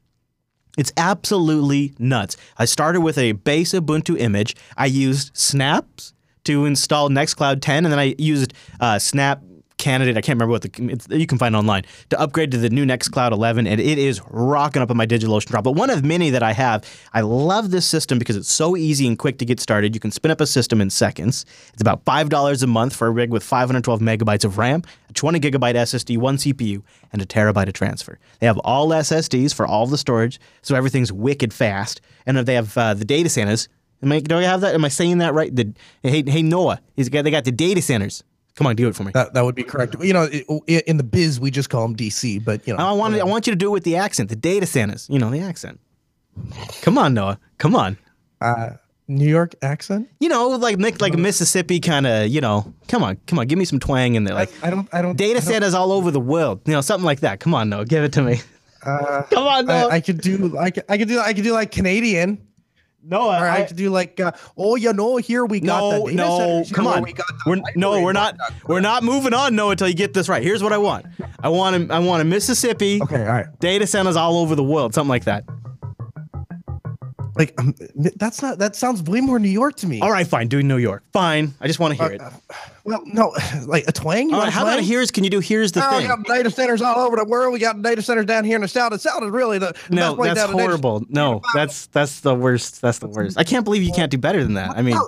It's 0.79 0.93
absolutely 0.97 1.94
nuts. 1.99 2.37
I 2.56 2.65
started 2.65 3.00
with 3.00 3.19
a 3.19 3.33
base 3.33 3.73
Ubuntu 3.73 4.19
image. 4.19 4.55
I 4.76 4.87
used 4.87 5.37
Snaps 5.37 6.15
to 6.44 6.65
install 6.65 7.11
Nextcloud 7.11 7.61
10, 7.61 7.85
and 7.85 7.93
then 7.93 7.99
I 7.99 8.15
used 8.19 8.55
uh, 8.81 8.99
Snap 8.99 9.43
Candidate. 9.81 10.17
I 10.19 10.21
can't 10.21 10.37
remember 10.37 10.53
what 10.53 10.62
the 10.62 11.19
you 11.19 11.27
can 11.27 11.38
find 11.38 11.56
online 11.56 11.85
to 12.11 12.21
upgrade 12.21 12.50
to 12.50 12.59
the 12.59 12.69
new 12.69 12.85
Nextcloud 12.85 13.32
11, 13.32 13.67
and 13.67 13.81
it 13.81 13.99
is 13.99 14.21
rocking 14.29 14.82
up 14.82 14.91
on 14.91 14.97
my 14.99 15.06
DigitalOcean 15.06 15.47
drop. 15.47 15.65
But 15.65 15.73
one 15.73 15.88
of 15.88 16.05
many 16.05 16.29
that 16.31 16.43
I 16.43 16.53
have. 16.53 16.85
I 17.15 17.23
love 17.23 17.71
this 17.71 17.87
system 17.87 18.19
because 18.19 18.37
it's 18.37 18.53
so 18.53 18.77
easy 18.77 19.06
and 19.06 19.19
quick 19.19 19.38
to 19.38 19.47
get 19.47 19.59
started. 19.59 19.94
You 19.94 20.00
can 20.00 20.11
spin 20.11 20.31
up 20.31 20.41
a 20.41 20.47
system 20.47 20.81
in 20.82 20.91
seconds. 20.91 21.47
It's 21.73 21.81
about 21.81 22.05
five 22.05 22.29
dollars 22.29 22.62
a 22.62 22.67
month 22.67 22.94
for 22.94 23.06
a 23.06 23.11
rig 23.11 23.31
with 23.31 23.43
512 23.43 24.00
megabytes 24.00 24.44
of 24.44 24.59
RAM, 24.59 24.82
a 25.09 25.12
20 25.15 25.41
gigabyte 25.41 25.75
SSD, 25.75 26.19
one 26.19 26.37
CPU, 26.37 26.83
and 27.12 27.23
a 27.23 27.26
terabyte 27.26 27.69
of 27.69 27.73
transfer. 27.73 28.19
They 28.38 28.47
have 28.47 28.59
all 28.59 28.91
SSDs 28.91 29.55
for 29.55 29.67
all 29.67 29.87
the 29.87 29.99
storage, 29.99 30.38
so 30.61 30.76
everything's 30.76 31.11
wicked 31.11 31.55
fast. 31.55 32.03
And 32.26 32.37
if 32.37 32.44
they 32.44 32.55
have 32.55 32.76
uh, 32.76 32.94
the 32.94 33.05
data 33.06 33.29
centers. 33.29 33.69
Am 34.03 34.11
I, 34.12 34.21
do 34.21 34.38
I 34.38 34.43
have 34.44 34.62
that? 34.62 34.75
Am 34.75 34.85
I 34.85 34.88
saying 34.88 35.19
that 35.19 35.35
right? 35.35 35.55
The, 35.55 35.75
hey, 36.03 36.23
hey, 36.26 36.41
Noah, 36.43 36.81
got, 37.11 37.23
they 37.23 37.31
got 37.31 37.44
the 37.44 37.53
data 37.53 37.83
centers. 37.83 38.25
Come 38.56 38.67
on, 38.67 38.76
do 38.76 38.88
it 38.88 38.94
for 38.97 39.05
me. 39.05 39.12
That 39.14 39.32
that 39.35 39.44
would 39.44 39.55
be 39.55 39.62
correct. 39.62 39.97
You 40.02 40.12
know, 40.12 40.29
i- 40.69 40.82
in 40.87 40.97
the 40.97 41.05
biz, 41.05 41.41
we 41.41 41.50
just 41.50 41.70
call 41.70 41.82
them 41.82 41.97
DC, 41.97 42.44
but 42.44 42.67
you 42.67 42.75
know, 42.76 42.85
I 42.85 42.93
want 42.93 43.14
I 43.14 43.25
want 43.25 43.47
you 43.47 43.52
to 43.52 43.56
do 43.56 43.69
it 43.69 43.73
with 43.73 43.85
the 43.85 43.97
accent, 43.97 44.29
the 44.29 44.37
data 44.37 44.67
centers. 44.67 45.06
You 45.11 45.19
know 45.19 45.31
the 45.31 45.41
accent. 45.41 45.81
Come 46.82 46.99
on, 46.99 47.14
Noah. 47.14 47.38
Come 47.58 47.75
on. 47.75 47.97
uh, 48.41 48.70
New 49.08 49.29
York 49.29 49.55
accent. 49.62 50.08
You 50.20 50.29
know, 50.29 50.49
like 50.49 50.79
like 51.00 51.14
Mississippi 51.17 51.81
kind 51.81 52.06
of. 52.06 52.29
You 52.29 52.41
know, 52.41 52.73
come 52.88 53.02
on, 53.02 53.19
come 53.26 53.38
on. 53.38 53.47
Give 53.47 53.58
me 53.58 53.64
some 53.64 53.81
twang 53.81 54.14
in 54.14 54.25
there, 54.25 54.35
like 54.35 54.50
I 54.62 54.70
don't, 54.70 54.88
I 54.93 55.02
don't. 55.02 55.17
data 55.17 55.38
I 55.38 55.41
don't- 55.41 55.49
centers 55.52 55.75
all 55.75 55.93
over 55.93 56.11
the 56.11 56.20
world. 56.20 56.61
You 56.67 56.73
know, 56.73 56.81
something 56.81 57.05
like 57.05 57.20
that. 57.20 57.41
Come 57.41 57.55
on, 57.55 57.69
Noah. 57.70 57.85
Give 57.87 58.05
it 58.05 58.12
to 58.14 58.23
me. 58.23 58.41
Uh, 58.85 59.23
Come 59.31 59.47
on, 59.47 59.69
I, 59.70 59.81
Noah. 59.81 59.91
I 59.91 60.00
could 60.00 60.20
do, 60.20 60.56
I 60.58 60.70
could, 60.70 60.85
I 60.88 60.97
could 60.99 61.08
do, 61.08 61.19
I 61.20 61.35
could 61.35 61.44
do 61.44 61.52
like 61.52 61.70
Canadian, 61.70 62.38
Noah. 63.02 63.41
or 63.41 63.49
I, 63.49 63.64
could 63.64 63.76
do 63.76 63.91
like, 63.91 64.20
uh, 64.20 64.32
oh, 64.56 64.76
you 64.76 64.93
know, 64.93 65.17
here 65.17 65.44
we 65.44 65.61
got 65.61 65.81
no, 65.81 66.06
the 66.06 66.12
data 66.12 66.17
no, 66.17 66.64
come 66.73 66.87
on. 66.87 67.02
We 67.02 67.12
got 67.12 67.26
the 67.26 67.43
We're, 67.47 67.62
no, 67.75 68.02
we're 68.02 68.12
not. 68.12 68.37
We're 68.67 68.81
not 68.81 69.02
moving 69.02 69.35
on, 69.35 69.55
Noah, 69.55 69.73
until 69.73 69.88
you 69.88 69.94
get 69.94 70.12
this 70.14 70.29
right. 70.29 70.43
Here's 70.43 70.62
what 70.62 70.73
I 70.73 70.79
want. 70.79 71.06
I 71.43 71.49
want 71.49 71.91
a, 71.91 71.94
I 71.94 71.99
want 71.99 72.23
a 72.23 72.25
Mississippi 72.25 73.00
Okay, 73.02 73.20
all 73.20 73.32
right. 73.32 73.47
data 73.61 73.87
centers 73.87 74.17
all 74.17 74.38
over 74.38 74.55
the 74.55 74.64
world, 74.64 74.94
something 74.94 75.08
like 75.08 75.25
that. 75.25 75.44
Like 77.41 77.59
um, 77.59 77.75
that's 78.17 78.43
not. 78.43 78.59
That 78.59 78.77
sounds 78.77 79.03
way 79.03 79.23
more 79.23 79.39
New 79.39 79.49
York 79.49 79.77
to 79.77 79.87
me. 79.87 80.03
All 80.03 80.13
right, 80.13 80.27
fine. 80.27 80.49
Do 80.49 80.63
New 80.63 80.77
York. 80.77 81.03
Fine. 81.15 81.55
I 81.59 81.67
just 81.69 81.79
want 81.79 81.97
to 81.97 82.03
hear 82.05 82.13
it. 82.13 82.21
Uh, 82.21 82.29
well, 82.85 83.01
no, 83.07 83.33
like 83.67 83.89
a 83.89 83.93
twang. 83.93 84.29
You 84.29 84.37
All 84.37 84.43
a 84.43 84.51
how 84.51 84.61
about 84.65 84.75
twang? 84.75 84.85
here's? 84.85 85.11
Can 85.11 85.25
you 85.25 85.31
do 85.31 85.41
here's 85.41 85.73
the 85.73 85.81
Oh, 85.83 85.97
we 85.97 86.07
got 86.07 86.23
data 86.25 86.51
centers 86.51 86.83
all 86.83 86.99
over 86.99 87.17
the 87.17 87.25
world. 87.25 87.55
We 87.55 87.59
got 87.59 87.81
data 87.81 88.03
centers 88.03 88.27
down 88.27 88.45
here 88.45 88.57
in 88.57 88.61
the 88.61 88.69
south. 88.69 88.93
It 88.93 89.01
sounded 89.01 89.31
really 89.31 89.57
the, 89.59 89.75
the 89.89 89.95
No, 89.97 90.17
that's 90.17 90.35
down 90.39 90.49
to 90.51 90.53
data- 90.55 90.67
horrible. 90.67 91.07
No, 91.09 91.41
that's 91.55 91.87
that's 91.87 92.21
the 92.21 92.35
worst. 92.35 92.83
That's 92.83 92.99
the 92.99 93.09
worst. 93.09 93.39
I 93.39 93.45
can't 93.45 93.65
believe 93.65 93.85
you 93.85 93.93
can't 93.93 94.11
do 94.11 94.19
better 94.19 94.43
than 94.43 94.53
that. 94.55 94.77
I 94.77 94.83
mean, 94.83 94.99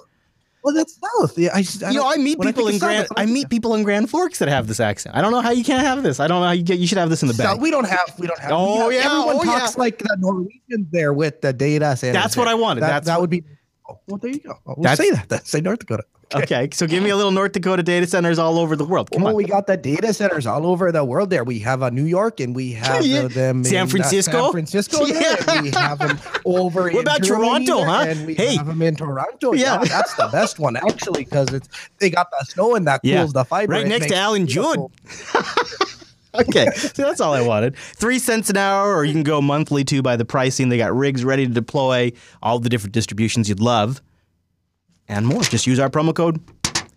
Well, 0.63 0.75
that's 0.75 0.97
south. 1.19 1.37
Yeah, 1.37 1.51
I, 1.53 1.65
I 1.85 1.91
you 1.91 1.99
know, 1.99 2.09
I 2.09 2.17
meet 2.17 2.41
people 2.41 2.67
think 2.67 2.69
in 2.69 2.75
of 2.77 2.81
south, 2.81 3.09
Grand—I 3.09 3.27
meet 3.27 3.51
people 3.51 3.75
in 3.75 3.83
Grand 3.83 4.09
Forks 4.09 4.39
that 4.39 4.49
have 4.49 4.69
this 4.69 4.79
accent. 4.79 5.17
I 5.17 5.21
don't 5.21 5.33
know 5.33 5.41
how 5.41 5.51
you 5.51 5.65
can't 5.65 5.85
have 5.85 6.05
this. 6.05 6.21
I 6.21 6.29
don't 6.29 6.41
know 6.41 6.47
how 6.47 6.53
you 6.53 6.63
get. 6.63 6.79
You 6.79 6.87
should 6.87 6.99
have 6.99 7.11
this 7.11 7.23
in 7.23 7.29
the 7.29 7.35
bag. 7.35 7.61
we 7.61 7.71
don't 7.71 7.89
have. 7.89 8.15
We 8.19 8.29
don't 8.29 8.39
have. 8.39 8.53
Oh, 8.53 8.83
have- 8.83 8.93
yeah, 8.93 9.07
Everyone 9.07 9.37
oh, 9.41 9.45
talks 9.45 9.77
yeah. 9.77 9.81
like 9.81 9.99
the 9.99 10.17
Norwegians 10.21 10.89
there 10.93 11.13
with 11.13 11.41
the 11.41 11.53
data. 11.53 11.97
That's 12.01 12.37
what. 12.37 12.47
I 12.47 12.55
wanted. 12.55 12.83
That, 12.83 12.89
That's 12.89 13.07
that 13.07 13.21
would 13.21 13.31
be. 13.31 13.45
Oh, 13.89 13.99
well, 14.07 14.19
there 14.19 14.31
you 14.31 14.39
go. 14.39 14.59
We'll 14.65 14.97
say 14.97 15.11
that. 15.11 15.47
Say 15.47 15.61
North 15.61 15.81
Dakota. 15.81 16.05
Okay, 16.43 16.69
so 16.73 16.87
give 16.87 17.03
me 17.03 17.11
a 17.11 17.17
little 17.17 17.31
North 17.31 17.53
Dakota 17.53 17.83
data 17.83 18.07
centers 18.07 18.39
all 18.39 18.59
over 18.59 18.75
the 18.77 18.85
world. 18.85 19.11
Come 19.11 19.25
Oh, 19.25 19.29
on. 19.29 19.35
we 19.35 19.45
got 19.45 19.67
the 19.67 19.77
data 19.77 20.13
centers 20.15 20.47
all 20.47 20.67
over 20.67 20.91
the 20.91 21.05
world. 21.05 21.31
There, 21.31 21.45
we 21.45 21.59
have 21.61 21.83
uh, 21.83 21.91
New 21.91 22.05
York, 22.05 22.41
and 22.41 22.55
we 22.57 22.73
have 22.85 23.05
Yeah. 23.05 23.21
uh, 23.23 23.29
them 23.29 23.65
San 23.65 23.75
in, 23.83 23.83
uh, 23.83 23.91
Francisco? 23.91 24.43
San 24.45 24.51
Francisco, 24.53 25.05
Yeah. 25.07 25.61
we 25.63 25.71
have 25.73 25.99
them 25.99 26.19
over. 26.45 26.85
What 26.85 26.95
in 26.95 26.99
about 27.01 27.23
Germany 27.23 27.67
Toronto, 27.67 27.85
huh? 27.85 28.05
And 28.09 28.27
we 28.27 28.35
Hey. 28.35 28.57
have 28.57 28.67
them 28.67 28.81
in 28.83 28.97
Toronto. 28.97 29.53
Yeah. 29.53 29.79
Yeah, 29.81 29.85
that's 29.85 30.15
the 30.15 30.29
best 30.33 30.59
one 30.59 30.77
actually 30.77 31.25
because 31.25 31.53
it's 31.53 31.69
they 31.99 32.11
got 32.11 32.29
the 32.31 32.45
snow 32.47 32.75
and 32.75 32.87
that 32.87 33.03
cools 33.03 33.11
Yeah. 33.13 33.27
the 33.33 33.45
fiber. 33.45 33.73
Right 33.73 33.85
It 33.87 33.89
next 33.89 34.07
to 34.09 34.17
Alan 34.17 34.47
beautiful- 34.47 34.91
okay, 36.35 36.67
so 36.77 37.03
that's 37.03 37.21
all 37.21 37.35
I 37.35 37.43
wanted. 37.43 37.77
Three 37.77 38.19
cents 38.19 38.49
an 38.51 38.57
hour, 38.57 38.95
or 38.97 39.05
you 39.05 39.13
can 39.13 39.23
go 39.23 39.41
monthly 39.43 39.85
too 39.85 40.03
by 40.03 40.17
the 40.17 40.25
pricing. 40.25 40.69
They 40.71 40.79
got 40.79 40.95
rigs 40.97 41.25
ready 41.25 41.47
to 41.47 41.53
deploy, 41.53 42.13
all 42.43 42.59
the 42.59 42.69
different 42.69 42.95
distributions 42.95 43.49
you'd 43.49 43.61
love, 43.61 44.01
and 45.09 45.27
more. 45.27 45.43
Just 45.43 45.67
use 45.67 45.79
our 45.79 45.91
promo 45.91 46.15
code. 46.15 46.41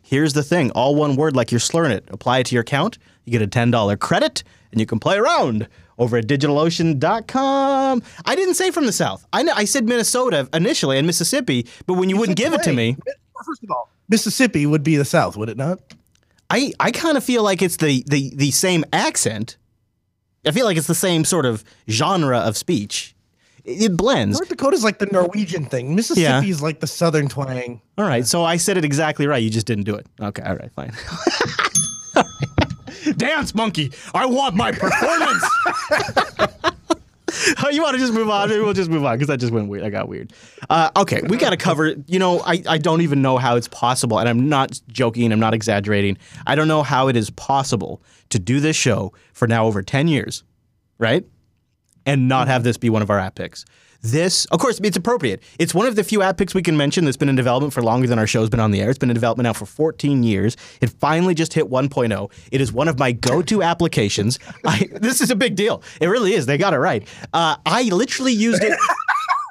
Here's 0.01 0.33
the 0.33 0.43
thing 0.43 0.71
all 0.71 0.95
one 0.95 1.15
word 1.15 1.35
like 1.35 1.51
you're 1.51 1.59
slurring 1.59 1.91
it. 1.91 2.05
Apply 2.09 2.39
it 2.39 2.47
to 2.47 2.55
your 2.55 2.61
account. 2.61 2.97
You 3.25 3.31
get 3.31 3.41
a 3.41 3.47
$10 3.47 3.99
credit, 3.99 4.43
and 4.71 4.79
you 4.79 4.85
can 4.85 4.99
play 4.99 5.17
around 5.17 5.67
over 5.97 6.17
at 6.17 6.27
digitalocean.com. 6.27 8.03
I 8.25 8.35
didn't 8.35 8.53
say 8.53 8.69
from 8.69 8.85
the 8.85 8.91
South. 8.91 9.25
I, 9.33 9.43
know, 9.43 9.53
I 9.55 9.65
said 9.65 9.85
Minnesota 9.85 10.47
initially 10.53 10.97
and 10.97 11.07
Mississippi, 11.07 11.67
but 11.87 11.95
when 11.95 12.09
you, 12.09 12.17
wouldn't 12.17 12.37
give 12.37 12.53
it 12.53 12.61
to 12.63 12.73
me, 12.73 12.97
First 13.45 13.63
of 13.63 13.71
all, 13.71 13.89
Mississippi 14.09 14.65
would 14.65 14.83
be 14.83 14.95
the 14.95 15.05
South, 15.05 15.35
would 15.37 15.49
it 15.49 15.57
not? 15.57 15.79
I, 16.49 16.73
I 16.79 16.91
kind 16.91 17.17
of 17.17 17.23
feel 17.23 17.43
like 17.43 17.61
it's 17.61 17.77
the, 17.77 18.03
the, 18.07 18.31
the 18.35 18.51
same 18.51 18.85
accent. 18.93 19.57
I 20.45 20.51
feel 20.51 20.65
like 20.65 20.77
it's 20.77 20.87
the 20.87 20.95
same 20.95 21.25
sort 21.25 21.45
of 21.45 21.63
genre 21.89 22.37
of 22.37 22.55
speech. 22.55 23.14
It, 23.65 23.97
blends. 23.97 24.37
North 24.37 24.49
Dakota's 24.49 24.83
like 24.83 24.99
the 24.99 25.07
Norwegian 25.07 25.65
thing. 25.65 25.95
Mississippi 25.95 26.49
is 26.49 26.61
like 26.61 26.79
the 26.81 26.87
Southern 26.87 27.27
twang. 27.27 27.81
All 27.97 28.05
right, 28.05 28.25
so 28.25 28.43
I 28.43 28.57
said 28.57 28.77
it 28.77 28.85
exactly 28.85 29.25
right. 29.25 29.41
You 29.41 29.49
just 29.49 29.65
didn't 29.65 29.85
do 29.85 29.95
it. 29.95 30.05
Okay, 30.21 30.43
all 30.43 30.55
right, 30.55 30.71
fine. 30.71 30.91
All 31.11 32.23
right. 32.23 33.17
Dance, 33.17 33.53
monkey. 33.55 33.91
I 34.13 34.25
want 34.25 34.55
my 34.55 34.71
performance. 34.71 35.43
Oh, 37.63 37.69
you 37.71 37.81
want 37.81 37.93
to 37.95 37.99
just 37.99 38.13
move 38.13 38.29
on? 38.29 38.49
Maybe 38.49 38.61
we'll 38.61 38.73
just 38.73 38.89
move 38.89 39.05
on 39.05 39.15
because 39.15 39.27
that 39.27 39.39
just 39.39 39.53
went 39.53 39.67
weird. 39.67 39.83
I 39.83 39.89
got 39.89 40.07
weird. 40.07 40.33
Uh, 40.69 40.89
okay, 40.97 41.21
we 41.27 41.37
got 41.37 41.51
to 41.51 41.57
cover. 41.57 41.95
You 42.07 42.19
know, 42.19 42.41
I, 42.41 42.63
I 42.67 42.77
don't 42.77 43.01
even 43.01 43.21
know 43.21 43.37
how 43.37 43.55
it's 43.55 43.67
possible, 43.67 44.19
and 44.19 44.27
I'm 44.27 44.49
not 44.49 44.79
joking. 44.87 45.31
I'm 45.31 45.39
not 45.39 45.53
exaggerating. 45.53 46.17
I 46.47 46.55
don't 46.55 46.67
know 46.67 46.83
how 46.83 47.07
it 47.07 47.15
is 47.15 47.29
possible 47.31 48.01
to 48.29 48.39
do 48.39 48.59
this 48.59 48.75
show 48.75 49.13
for 49.33 49.47
now 49.47 49.65
over 49.65 49.81
ten 49.83 50.07
years, 50.07 50.43
right? 50.97 51.25
And 52.05 52.27
not 52.27 52.47
have 52.47 52.63
this 52.63 52.77
be 52.77 52.89
one 52.89 53.01
of 53.01 53.09
our 53.09 53.19
app 53.19 53.35
picks. 53.35 53.65
This, 54.01 54.45
of 54.45 54.59
course, 54.59 54.79
it's 54.83 54.97
appropriate. 54.97 55.41
It's 55.57 55.73
one 55.73 55.87
of 55.87 55.95
the 55.95 56.03
few 56.03 56.21
app 56.21 56.37
picks 56.37 56.53
we 56.53 56.61
can 56.61 56.77
mention 56.77 57.05
that's 57.05 57.17
been 57.17 57.29
in 57.29 57.35
development 57.35 57.73
for 57.73 57.81
longer 57.81 58.07
than 58.07 58.19
our 58.19 58.27
show's 58.27 58.49
been 58.49 58.59
on 58.59 58.69
the 58.69 58.79
air. 58.79 58.91
It's 58.91 58.99
been 58.99 59.09
in 59.09 59.15
development 59.15 59.45
now 59.45 59.53
for 59.53 59.65
14 59.65 60.21
years. 60.21 60.55
It 60.79 60.91
finally 60.91 61.33
just 61.33 61.53
hit 61.53 61.71
1.0. 61.71 62.31
It 62.51 62.61
is 62.61 62.71
one 62.71 62.87
of 62.87 62.99
my 62.99 63.13
go-to 63.13 63.63
applications. 63.63 64.37
I, 64.65 64.89
this 64.91 65.21
is 65.21 65.31
a 65.31 65.35
big 65.35 65.55
deal. 65.55 65.81
It 65.99 66.07
really 66.07 66.33
is. 66.33 66.45
They 66.45 66.59
got 66.59 66.75
it 66.75 66.77
right. 66.77 67.07
Uh, 67.33 67.55
I 67.65 67.83
literally 67.83 68.33
used 68.33 68.63
it. 68.63 68.77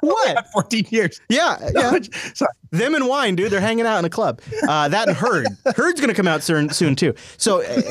What? 0.05 0.47
14 0.53 0.87
years. 0.89 1.19
Yeah, 1.29 1.57
yeah. 1.75 1.97
Sorry. 2.33 2.51
Them 2.71 2.95
and 2.95 3.07
wine, 3.07 3.35
dude. 3.35 3.51
They're 3.51 3.61
hanging 3.61 3.85
out 3.85 3.99
in 3.99 4.05
a 4.05 4.09
club. 4.09 4.41
Uh, 4.67 4.87
that 4.89 5.07
and 5.07 5.15
Hurd. 5.15 5.47
Hurd's 5.75 5.99
going 6.01 6.09
to 6.09 6.13
come 6.15 6.27
out 6.27 6.43
soon, 6.43 6.69
soon 6.69 6.95
too. 6.95 7.13
So, 7.37 7.61
uh, 7.61 7.81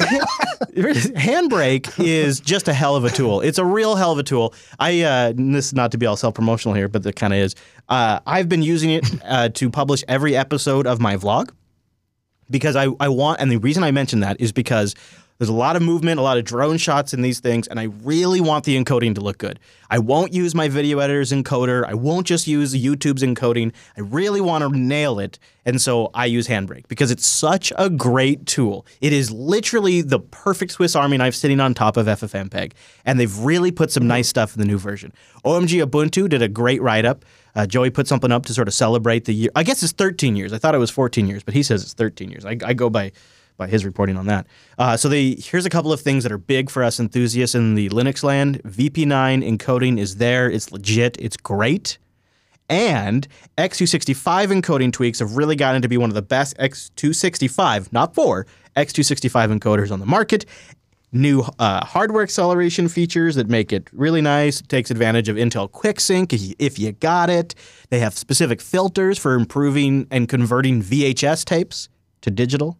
Handbrake 0.75 1.93
is 2.05 2.41
just 2.41 2.69
a 2.69 2.75
hell 2.75 2.97
of 2.97 3.05
a 3.05 3.11
tool. 3.11 3.41
It's 3.41 3.59
a 3.59 3.65
real 3.65 3.95
hell 3.97 4.13
of 4.13 4.19
a 4.19 4.23
tool. 4.23 4.55
I 4.79 5.03
uh, 5.03 5.33
this 5.35 5.67
is 5.67 5.75
not 5.75 5.93
to 5.93 5.99
be 5.99 6.07
all 6.07 6.17
self 6.17 6.35
promotional 6.35 6.75
here, 6.75 6.89
but 6.89 7.07
it 7.07 7.17
kind 7.17 7.33
of 7.33 7.39
is. 7.39 7.55
Uh, 7.89 8.21
I've 8.27 8.49
been 8.49 8.63
using 8.63 8.91
it 8.91 9.05
uh, 9.25 9.49
to 9.51 9.71
publish 9.71 10.05
every 10.09 10.37
episode 10.37 10.87
of 10.87 11.01
my 11.01 11.17
vlog 11.17 11.51
because 12.51 12.77
I, 12.77 12.89
I 13.01 13.09
want, 13.09 13.41
and 13.41 13.51
the 13.51 13.59
reason 13.59 13.83
I 13.85 13.91
mention 13.91 14.21
that 14.21 14.41
is 14.41 14.53
because 14.53 14.95
there's 15.39 15.49
a 15.49 15.53
lot 15.53 15.75
of 15.75 15.83
movement, 15.83 16.21
a 16.21 16.23
lot 16.23 16.39
of 16.39 16.45
drone 16.45 16.77
shots 16.77 17.13
in 17.13 17.23
these 17.23 17.41
things, 17.41 17.67
and 17.67 17.81
I 17.81 17.85
really 18.03 18.41
want 18.41 18.65
the 18.65 18.83
encoding 18.83 19.15
to 19.17 19.21
look 19.21 19.39
good. 19.39 19.59
I 19.91 19.99
won't 19.99 20.33
use 20.33 20.55
my 20.55 20.69
video 20.69 21.01
editor's 21.01 21.33
encoder. 21.33 21.85
I 21.85 21.95
won't 21.95 22.27
just 22.27 22.47
use 22.47 22.75
YouTube's 22.75 23.23
encoding. 23.23 23.73
I 23.97 24.03
really 24.03 24.41
want 24.41 24.63
to 24.63 24.79
nail 24.79 25.19
it, 25.19 25.39
and 25.65 25.81
so 25.81 26.11
I 26.15 26.27
use 26.27 26.47
Handbrake 26.47 26.87
because 26.87 27.11
it's 27.11 27.27
such 27.27 27.73
a 27.77 27.91
great 27.91 28.47
tool. 28.47 28.87
It 29.01 29.13
is 29.13 29.33
literally 29.33 30.03
the 30.03 30.21
perfect 30.21 30.73
Swiss 30.73 30.95
Army 30.95 31.17
knife 31.17 31.35
sitting 31.35 31.59
on 31.59 31.75
top 31.75 31.97
of 31.97 32.07
FFmpeg, 32.07 32.73
and 33.05 33.19
they've 33.19 33.39
really 33.39 33.73
put 33.73 33.91
some 33.91 34.07
nice 34.07 34.29
stuff 34.29 34.55
in 34.55 34.61
the 34.61 34.67
new 34.67 34.79
version. 34.79 35.13
OMG 35.45 35.85
Ubuntu 35.85 36.29
did 36.29 36.43
a 36.43 36.49
great 36.49 36.81
write 36.81 37.05
up. 37.05 37.25
Uh, 37.57 37.67
Joey 37.67 37.91
put 37.91 38.09
something 38.09 38.33
up 38.33 38.47
to 38.47 38.55
sort 38.55 38.69
of 38.69 38.75
celebrate 38.75 39.27
the 39.27 39.35
year. 39.35 39.51
I 39.55 39.63
guess 39.63 39.83
it's 39.83 39.93
13 39.93 40.37
years. 40.37 40.53
I 40.53 40.59
thought 40.59 40.75
it 40.75 40.79
was 40.79 40.91
14 40.91 41.27
years, 41.27 41.43
but 41.43 41.55
he 41.55 41.63
says 41.63 41.83
it's 41.83 41.95
13 41.95 42.31
years. 42.31 42.45
I, 42.45 42.57
I 42.65 42.73
go 42.73 42.91
by 42.91 43.13
by 43.57 43.67
his 43.67 43.85
reporting 43.85 44.17
on 44.17 44.27
that. 44.27 44.47
Uh, 44.79 44.97
so 44.97 45.09
here's 45.11 45.67
a 45.67 45.71
couple 45.71 45.93
of 45.93 46.01
things 46.01 46.23
that 46.25 46.33
are 46.33 46.39
big 46.39 46.71
for 46.71 46.83
us 46.83 46.99
enthusiasts 46.99 47.55
in 47.55 47.75
the 47.75 47.89
Linux 47.91 48.23
land. 48.23 48.63
VP9 48.65 49.59
encoding 49.59 49.99
is 49.99 50.17
there. 50.17 50.51
It's 50.51 50.73
legit. 50.73 51.17
It's 51.21 51.37
great. 51.37 51.99
And 52.69 53.29
X265 53.59 54.63
encoding 54.63 54.93
tweaks 54.93 55.19
have 55.19 55.37
really 55.37 55.57
gotten 55.57 55.83
to 55.83 55.89
be 55.89 55.99
one 55.99 56.11
of 56.11 56.15
the 56.15 56.23
best 56.23 56.57
X265, 56.59 57.93
not 57.93 58.15
four, 58.15 58.47
X265 58.77 59.59
encoders 59.59 59.91
on 59.91 60.01
the 60.01 60.07
market. 60.07 60.47
New 61.13 61.45
uh, 61.61 61.85
hardware 61.85 62.25
acceleration 62.25 62.89
features 62.89 63.37
that 63.37 63.49
make 63.49 63.73
it 63.73 63.89
really 63.93 64.21
nice. 64.21 64.61
takes 64.63 64.91
advantage 64.91 65.29
of 65.29 65.37
Intel 65.37 65.71
QuickSync 65.71 66.57
if 66.59 66.77
you 66.77 66.91
got 66.91 67.31
it. 67.31 67.55
They 67.91 68.01
have 68.01 68.19
specific 68.19 68.61
filters 68.61 69.17
for 69.17 69.35
improving 69.35 70.09
and 70.11 70.29
converting 70.29 70.83
VHS 70.83 71.45
tapes 71.45 71.89
to 72.23 72.33
digital. 72.33 72.79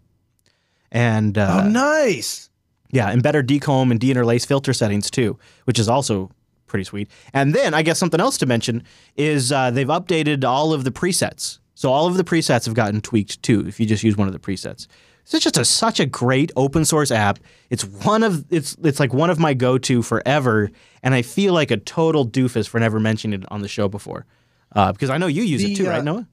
And 0.95 1.37
uh, 1.37 1.65
Oh, 1.65 1.69
nice. 1.69 2.49
yeah, 2.91 3.11
and 3.11 3.23
better 3.23 3.43
decomb 3.43 3.91
and 3.91 4.01
deinterlace 4.01 4.47
filter 4.47 4.73
settings 4.73 5.11
too, 5.11 5.39
which 5.65 5.79
is 5.79 5.89
also 5.89 6.31
pretty 6.67 6.85
sweet. 6.85 7.11
And 7.35 7.53
then 7.55 7.75
I 7.75 7.83
guess 7.83 7.99
something 7.99 8.21
else 8.21 8.39
to 8.39 8.47
mention 8.47 8.85
is 9.17 9.53
uh, 9.53 9.71
they've 9.73 9.87
updated 9.89 10.45
all 10.45 10.73
of 10.73 10.85
the 10.85 10.91
presets. 10.93 11.59
So 11.75 11.91
all 11.93 12.07
of 12.07 12.17
the 12.17 12.25
presets 12.25 12.65
have 12.67 12.75
gotten 12.75 13.01
tweaked 13.01 13.43
too. 13.43 13.67
If 13.67 13.79
you 13.81 13.87
just 13.87 14.03
use 14.05 14.17
one 14.17 14.29
of 14.29 14.33
the 14.33 14.39
presets, 14.39 14.87
so 15.25 15.37
it's 15.37 15.45
just 15.45 15.57
a, 15.59 15.65
such 15.65 15.99
a 16.01 16.07
great 16.07 16.53
open 16.55 16.85
source 16.85 17.11
app. 17.11 17.41
It's 17.71 17.85
one 17.85 18.23
of 18.23 18.45
it's 18.51 18.77
it's 18.85 19.01
like 19.01 19.13
one 19.13 19.29
of 19.31 19.41
my 19.41 19.55
go 19.55 19.77
to 19.79 20.01
forever, 20.03 20.71
and 21.03 21.15
I 21.15 21.23
feel 21.23 21.53
like 21.53 21.73
a 21.73 21.77
total 21.79 22.25
doofus 22.27 22.69
for 22.69 22.79
never 22.79 23.01
mentioning 23.01 23.41
it 23.43 23.47
on 23.51 23.61
the 23.63 23.69
show 23.69 23.89
before, 23.89 24.25
uh, 24.77 24.93
because 24.93 25.11
I 25.11 25.19
know 25.19 25.27
you 25.27 25.43
use 25.43 25.65
it 25.65 25.75
too, 25.77 25.87
uh, 25.89 25.91
right, 25.91 26.05
Noah? 26.05 26.29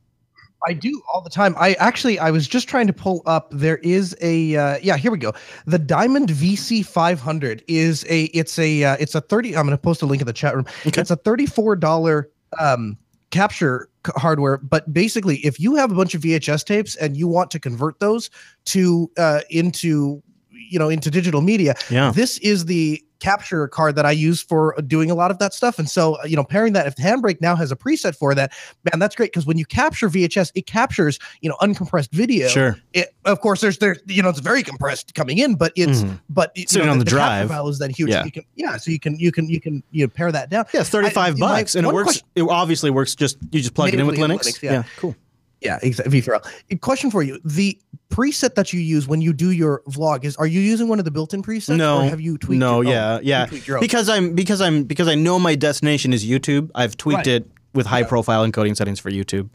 I 0.68 0.74
do 0.74 1.02
all 1.12 1.22
the 1.22 1.30
time. 1.30 1.56
I 1.58 1.74
actually 1.74 2.20
I 2.20 2.32
was 2.32 2.48
just 2.48 2.68
trying 2.68 2.88
to 2.88 2.94
pull 2.94 3.22
up. 3.26 3.48
There 3.52 3.78
is 3.78 4.16
a 4.22 4.56
uh, 4.56 4.80
yeah. 4.82 4.98
Here 4.98 5.12
we 5.12 5.18
go. 5.18 5.34
The 5.66 5.80
Diamond 5.80 6.30
VC 6.30 6.86
500 6.86 7.64
is 7.68 8.06
a 8.10 8.26
it's 8.26 8.60
a 8.60 8.84
uh, 8.84 8.98
it's 9.00 9.16
a 9.16 9.22
30. 9.22 9.56
I'm 9.56 9.66
going 9.66 9.78
to 9.78 9.82
post 9.82 10.02
a 10.02 10.06
link 10.06 10.22
in 10.22 10.28
the 10.28 10.34
chat 10.34 10.56
room. 10.56 10.66
Okay. 10.86 11.02
It's 11.02 11.12
a 11.12 11.16
34 11.16 11.76
dollar 11.78 12.30
um, 12.60 12.98
capture 13.32 13.90
c- 14.06 14.14
hardware. 14.16 14.58
But 14.58 14.94
basically, 14.94 15.38
if 15.38 15.60
you 15.60 15.76
have 15.76 15.92
a 15.92 15.96
bunch 15.96 16.14
of 16.14 16.22
VHS 16.22 16.66
tapes 16.66 16.96
and 16.96 17.18
you 17.18 17.28
want 17.28 17.52
to 17.52 17.60
convert 17.60 18.00
those 18.00 18.30
to 18.66 19.10
uh, 19.18 19.42
into 19.50 20.22
you 20.70 20.80
know 20.80 20.90
into 20.90 21.10
digital 21.12 21.42
media, 21.42 21.76
Yeah. 21.90 22.12
this 22.12 22.38
is 22.40 22.66
the 22.66 23.02
capture 23.20 23.68
card 23.68 23.96
that 23.96 24.04
I 24.04 24.12
use 24.12 24.42
for 24.42 24.76
doing 24.88 25.12
a 25.12 25.14
lot 25.14 25.30
of 25.30 25.38
that 25.38 25.54
stuff. 25.54 25.78
And 25.78 25.88
so, 25.88 26.16
uh, 26.16 26.24
you 26.26 26.36
know, 26.36 26.44
pairing 26.44 26.74
that 26.74 26.88
if 26.88 26.96
Handbrake 26.96 27.40
now 27.40 27.56
has 27.56 27.72
a 27.72 27.76
preset 27.76 28.16
for 28.16 28.34
that, 28.34 28.52
man, 28.92 29.00
that's 29.00 29.16
great 29.16 29.32
because 29.32 29.46
when 29.46 29.60
you 29.60 29.66
capture 29.66 30.10
VHS, 30.10 30.52
it 30.56 30.66
captures, 30.66 31.20
you 31.40 31.48
know, 31.48 31.56
uncompressed 31.62 32.12
video. 32.14 32.48
Sure. 32.48 32.78
It, 32.94 33.14
of 33.26 33.40
course, 33.40 33.62
there's 33.62 33.78
there, 33.78 33.98
you 34.08 34.24
know, 34.24 34.30
it's 34.30 34.40
very 34.40 34.64
compressed 34.64 35.14
coming 35.14 35.38
in, 35.38 35.54
but 35.54 35.72
it's 35.76 36.02
Mhm. 36.02 36.20
but 36.32 36.52
you 36.56 36.66
Sitting 36.68 36.88
know, 36.88 36.94
on 36.94 36.98
the 36.98 37.06
capture 37.06 37.16
drive. 37.18 37.50
file 37.50 37.68
is 37.68 37.78
then 37.78 37.92
huge. 37.92 38.10
Yeah. 38.10 38.26
You 38.26 38.32
can 38.32 38.44
yeah, 38.56 38.78
so 38.78 38.90
you 38.90 39.00
can 39.00 39.20
you 39.20 39.32
can 39.32 39.48
you 39.48 39.62
can 39.62 39.84
you 39.92 40.06
know, 40.06 40.10
pair 40.10 40.32
that 40.32 40.50
down. 40.50 40.66
Yeah, 40.74 40.80
it's 40.82 40.90
35 40.90 41.36
I- 41.36 41.38
my- 41.38 41.60
bucks, 41.60 41.76
and 41.76 41.86
it 41.86 41.94
works. 41.94 42.06
question- 42.06 42.28
It 42.36 42.42
obviously 42.50 42.90
works. 42.90 43.14
Just 43.14 43.38
you 43.52 43.60
just 43.62 43.76
plug 43.76 43.94
it 43.94 44.00
in 44.00 44.08
with 44.08 44.18
Linux. 44.18 44.48
Linux, 44.48 44.62
yeah. 44.64 44.82
cool. 44.98 45.16
Yeah, 45.62 45.78
exactly. 45.82 46.22
V4L. 46.22 46.46
A 46.72 46.76
Question 46.78 47.12
for 47.12 47.22
you: 47.24 47.40
The 47.46 47.80
preset 48.10 48.56
that 48.56 48.74
you 48.74 48.80
use 48.80 49.08
when 49.08 49.22
you 49.22 49.32
do 49.32 49.52
your 49.52 49.82
vlog 49.88 50.24
is 50.26 50.36
are 50.38 50.48
you 50.48 50.60
using 50.60 50.88
one 50.88 51.00
of 51.00 51.06
the 51.06 51.12
built-in 51.12 51.44
presets? 51.44 51.78
No, 51.78 52.00
or 52.00 52.04
have 52.10 52.20
you 52.20 52.38
tweaked? 52.38 52.60
no, 52.60 52.78
oh, 52.78 52.82
yeah, 52.82 53.20
you 53.20 53.30
yeah. 53.30 53.80
Because 53.80 54.10
I'm 54.10 54.34
because 54.34 54.60
I'm 54.60 54.84
because 54.84 55.08
I 55.08 55.16
know 55.16 55.38
my 55.40 55.56
destination 55.56 56.14
is 56.14 56.26
YouTube. 56.26 56.72
I've 56.76 56.98
tweaked 56.98 57.18
Right. 57.20 57.28
it 57.28 57.52
with 57.74 57.86
high 57.86 58.04
profile 58.04 58.46
encoding 58.46 58.76
settings 58.76 59.00
for 59.00 59.10
YouTube, 59.12 59.50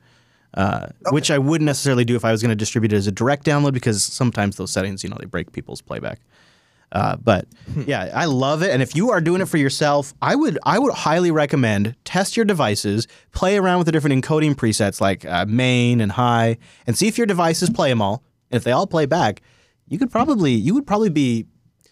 uh, 0.55 0.87
which 1.11 1.31
I 1.31 1.39
wouldn't 1.39 1.67
necessarily 1.67 2.05
do 2.05 2.17
if 2.17 2.25
I 2.25 2.31
was 2.33 2.41
going 2.41 2.51
to 2.51 2.57
distribute 2.57 2.93
it 2.93 2.97
as 2.97 3.07
a 3.07 3.13
direct 3.13 3.45
download 3.45 3.75
because 3.75 4.03
sometimes 4.03 4.57
those 4.57 4.71
settings, 4.71 5.03
you 5.05 5.11
know, 5.11 5.17
they 5.21 5.27
break 5.27 5.53
people's 5.53 5.83
playback. 5.83 6.21
Uh, 6.93 7.17
but 7.17 7.47
Hmm. 7.75 7.83
yeah, 7.87 8.11
I 8.15 8.27
love 8.27 8.63
it. 8.63 8.71
And 8.71 8.81
if 8.81 8.95
you 8.95 9.11
are 9.11 9.21
doing 9.21 9.41
it 9.41 9.47
for 9.49 9.57
yourself, 9.59 10.15
I 10.23 10.37
would 10.37 10.59
I 10.65 10.79
would 10.79 10.93
highly 10.95 11.31
recommend 11.31 11.97
test 12.05 12.37
your 12.37 12.45
devices, 12.47 13.09
play 13.33 13.57
around 13.57 13.79
with 13.79 13.87
the 13.87 13.93
different 13.93 14.25
encoding 14.25 14.55
presets 14.55 15.01
like 15.01 15.25
uh, 15.25 15.45
main 15.47 16.01
and 16.01 16.13
high, 16.13 16.59
and 16.87 16.97
see 16.97 17.09
if 17.09 17.19
your 17.19 17.27
devices 17.27 17.71
play 17.71 17.89
them 17.91 18.01
all. 18.01 18.23
And 18.51 18.57
if 18.57 18.65
they 18.65 18.71
all 18.73 18.87
play 18.87 19.05
back, 19.07 19.43
you 19.89 19.99
could 19.99 20.11
probably 20.11 20.53
you 20.53 20.75
would 20.75 20.87
probably 20.87 21.11
be 21.11 21.47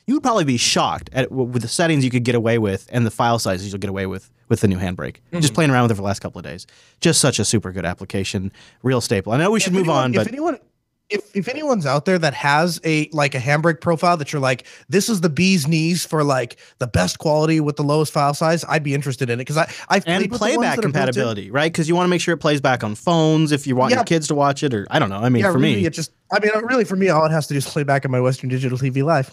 you 0.07 0.15
would 0.15 0.23
probably 0.23 0.45
be 0.45 0.57
shocked 0.59 1.11
at 1.13 1.33
with 1.33 1.63
the 1.63 1.69
settings 1.69 2.05
you 2.05 2.11
could 2.11 2.25
get 2.25 2.35
away 2.35 2.59
with 2.59 2.87
and 2.93 3.05
the 3.05 3.11
file 3.11 3.39
sizes 3.39 3.73
you'll 3.73 3.81
get 3.81 3.91
away 3.91 4.07
with 4.07 4.31
with 4.49 4.61
the 4.61 4.69
new 4.69 4.79
handbrake. 4.79 5.17
Just 5.33 5.55
playing 5.55 5.71
around 5.71 5.83
with 5.85 5.93
it 5.93 5.95
for 5.95 6.03
the 6.03 6.07
last 6.07 6.21
couple 6.21 6.39
of 6.39 6.45
days. 6.45 6.67
Just 7.01 7.21
such 7.21 7.39
a 7.39 7.45
super 7.45 7.73
good 7.73 7.85
application, 7.87 8.53
real 8.83 9.01
staple. 9.01 9.33
I 9.33 9.39
know 9.39 9.51
we 9.51 9.59
should 9.61 9.73
If 9.73 9.79
move 9.79 9.85
anyone- 9.89 10.05
on, 10.05 10.11
if 10.13 10.17
but 10.21 10.29
anyone 10.29 10.59
if, 11.11 11.37
if 11.37 11.49
anyone's 11.49 11.85
out 11.85 12.07
there 12.07 12.19
that 12.19 12.33
has 12.35 12.81
a 12.85 13.09
like 13.13 13.35
a 13.35 13.39
handbrake 13.39 13.81
profile 13.81 14.17
that 14.17 14.33
you're 14.33 14.41
like 14.41 14.67
this 14.89 15.09
is 15.09 15.21
the 15.21 15.29
bee's 15.29 15.69
knees 15.69 16.05
for 16.07 16.25
like 16.25 16.57
the 16.79 16.87
best 16.87 17.19
quality 17.19 17.61
with 17.61 17.77
the 17.77 17.83
lowest 17.83 18.11
file 18.13 18.33
size 18.33 18.65
i'd 18.71 18.83
be 18.83 18.95
interested 18.95 19.29
in 19.29 19.39
it 19.39 19.43
because 19.43 19.59
i 19.59 19.71
i've 19.91 20.03
and 20.07 20.31
played 20.31 20.31
with 20.31 20.41
the 20.41 20.45
ones 20.45 20.57
playback 20.57 20.77
that 20.77 20.79
are 20.79 20.83
built 20.83 20.85
in. 20.87 20.93
compatibility, 20.93 21.51
right? 21.51 21.71
Because 21.73 21.89
you 21.89 21.95
want 21.95 22.07
to 22.07 22.11
make 22.11 22.21
sure 22.23 22.33
it 22.33 22.39
plays 22.39 22.61
back 22.61 22.83
on 22.83 22.95
phones 22.95 23.53
if 23.53 23.67
you 23.67 23.77
want 23.77 23.91
Yeah. 23.91 23.99
your 23.99 24.05
kids 24.05 24.27
to 24.29 24.35
watch 24.35 24.63
it, 24.63 24.73
or 24.73 24.87
I 24.91 24.99
don't 24.99 25.11
know. 25.11 25.19
I 25.19 25.29
mean, 25.29 25.43
yeah 25.43 25.53
for 25.53 25.59
really 25.59 25.77
me, 25.77 25.87
it 25.87 25.93
just 25.93 26.11
i 26.33 26.39
mean 26.41 26.51
really 26.65 26.85
for 26.85 26.97
me 26.97 27.11
all 27.11 27.25
it 27.27 27.31
has 27.31 27.47
to 27.49 27.55
do 27.55 27.59
is 27.59 27.67
play 27.67 27.83
back 27.83 28.05
on 28.07 28.11
my 28.11 28.21
western 28.21 28.49
digital 28.49 28.79
tv 28.79 29.05
live 29.05 29.33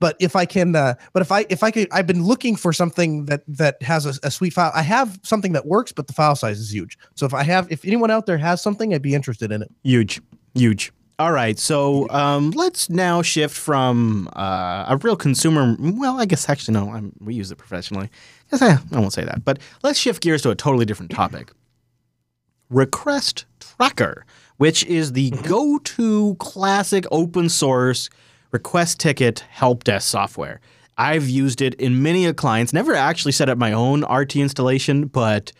but 0.00 0.16
if 0.18 0.34
i 0.34 0.46
can 0.46 0.74
uh 0.74 0.94
but 1.12 1.20
if 1.20 1.30
i 1.30 1.44
if 1.50 1.62
i 1.62 1.70
could 1.70 1.86
i've 1.92 2.06
been 2.06 2.24
looking 2.24 2.56
for 2.56 2.72
something 2.72 3.26
that 3.26 3.42
that 3.46 3.80
has 3.82 4.06
a, 4.06 4.14
a 4.26 4.30
sweet 4.30 4.52
file 4.54 4.72
i 4.74 4.80
have 4.82 5.20
something 5.22 5.52
that 5.52 5.66
works 5.66 5.92
but 5.92 6.06
the 6.06 6.12
file 6.14 6.34
size 6.34 6.58
is 6.58 6.72
huge 6.72 6.96
so 7.14 7.26
if 7.26 7.34
i 7.34 7.42
have 7.42 7.70
if 7.70 7.84
anyone 7.84 8.10
out 8.10 8.24
there 8.24 8.38
has 8.38 8.62
something 8.62 8.94
i'd 8.94 9.02
be 9.02 9.14
interested 9.14 9.52
in 9.52 9.60
it 9.62 9.70
huge, 9.84 10.20
huge. 10.54 10.90
All 11.22 11.30
right, 11.30 11.56
so 11.56 12.10
um, 12.10 12.50
let's 12.50 12.90
now 12.90 13.22
shift 13.22 13.56
from 13.56 14.28
uh, 14.34 14.86
a 14.88 14.98
real 15.02 15.14
consumer. 15.14 15.76
Well, 15.78 16.18
I 16.18 16.24
guess 16.24 16.48
actually 16.48 16.74
no, 16.74 16.90
I'm, 16.90 17.12
we 17.20 17.32
use 17.32 17.52
it 17.52 17.58
professionally. 17.58 18.10
Yes, 18.50 18.60
I, 18.60 18.76
I 18.90 18.98
won't 18.98 19.12
say 19.12 19.22
that, 19.22 19.44
but 19.44 19.60
let's 19.84 20.00
shift 20.00 20.20
gears 20.20 20.42
to 20.42 20.50
a 20.50 20.56
totally 20.56 20.84
different 20.84 21.12
topic. 21.12 21.52
Request 22.70 23.44
Tracker, 23.60 24.26
which 24.56 24.84
is 24.86 25.12
the 25.12 25.30
go-to 25.44 26.34
classic 26.40 27.06
open 27.12 27.48
source 27.48 28.10
request 28.50 28.98
ticket 28.98 29.44
help 29.48 29.84
desk 29.84 30.08
software. 30.08 30.60
I've 30.98 31.28
used 31.28 31.62
it 31.62 31.74
in 31.74 32.02
many 32.02 32.26
a 32.26 32.34
clients. 32.34 32.72
Never 32.72 32.96
actually 32.96 33.30
set 33.30 33.48
up 33.48 33.58
my 33.58 33.70
own 33.70 34.02
RT 34.12 34.34
installation, 34.34 35.06
but 35.06 35.52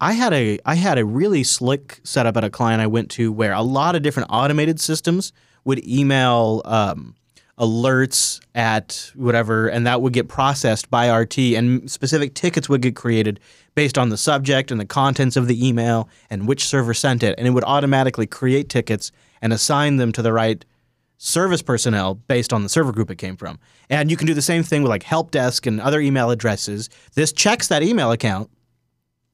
I 0.00 0.12
had 0.12 0.32
a 0.32 0.58
I 0.64 0.76
had 0.76 0.98
a 0.98 1.04
really 1.04 1.44
slick 1.44 2.00
setup 2.04 2.36
at 2.36 2.44
a 2.44 2.50
client 2.50 2.80
I 2.80 2.86
went 2.86 3.10
to 3.12 3.30
where 3.30 3.52
a 3.52 3.62
lot 3.62 3.94
of 3.94 4.02
different 4.02 4.30
automated 4.32 4.80
systems 4.80 5.32
would 5.64 5.86
email 5.86 6.62
um, 6.64 7.14
alerts 7.58 8.40
at 8.54 9.12
whatever, 9.14 9.68
and 9.68 9.86
that 9.86 10.00
would 10.00 10.14
get 10.14 10.26
processed 10.28 10.90
by 10.90 11.14
RT, 11.14 11.38
and 11.38 11.90
specific 11.90 12.34
tickets 12.34 12.68
would 12.68 12.80
get 12.80 12.96
created 12.96 13.38
based 13.74 13.98
on 13.98 14.08
the 14.08 14.16
subject 14.16 14.70
and 14.70 14.80
the 14.80 14.86
contents 14.86 15.36
of 15.36 15.46
the 15.46 15.66
email 15.68 16.08
and 16.30 16.48
which 16.48 16.66
server 16.66 16.94
sent 16.94 17.22
it, 17.22 17.34
and 17.36 17.46
it 17.46 17.50
would 17.50 17.64
automatically 17.64 18.26
create 18.26 18.70
tickets 18.70 19.12
and 19.42 19.52
assign 19.52 19.96
them 19.96 20.12
to 20.12 20.22
the 20.22 20.32
right 20.32 20.64
service 21.18 21.60
personnel 21.60 22.14
based 22.14 22.50
on 22.54 22.62
the 22.62 22.68
server 22.70 22.92
group 22.92 23.10
it 23.10 23.16
came 23.16 23.36
from. 23.36 23.58
And 23.90 24.10
you 24.10 24.16
can 24.16 24.26
do 24.26 24.32
the 24.32 24.40
same 24.40 24.62
thing 24.62 24.82
with 24.82 24.88
like 24.88 25.02
help 25.02 25.30
desk 25.30 25.66
and 25.66 25.78
other 25.78 26.00
email 26.00 26.30
addresses. 26.30 26.88
This 27.12 27.30
checks 27.30 27.68
that 27.68 27.82
email 27.82 28.10
account 28.10 28.48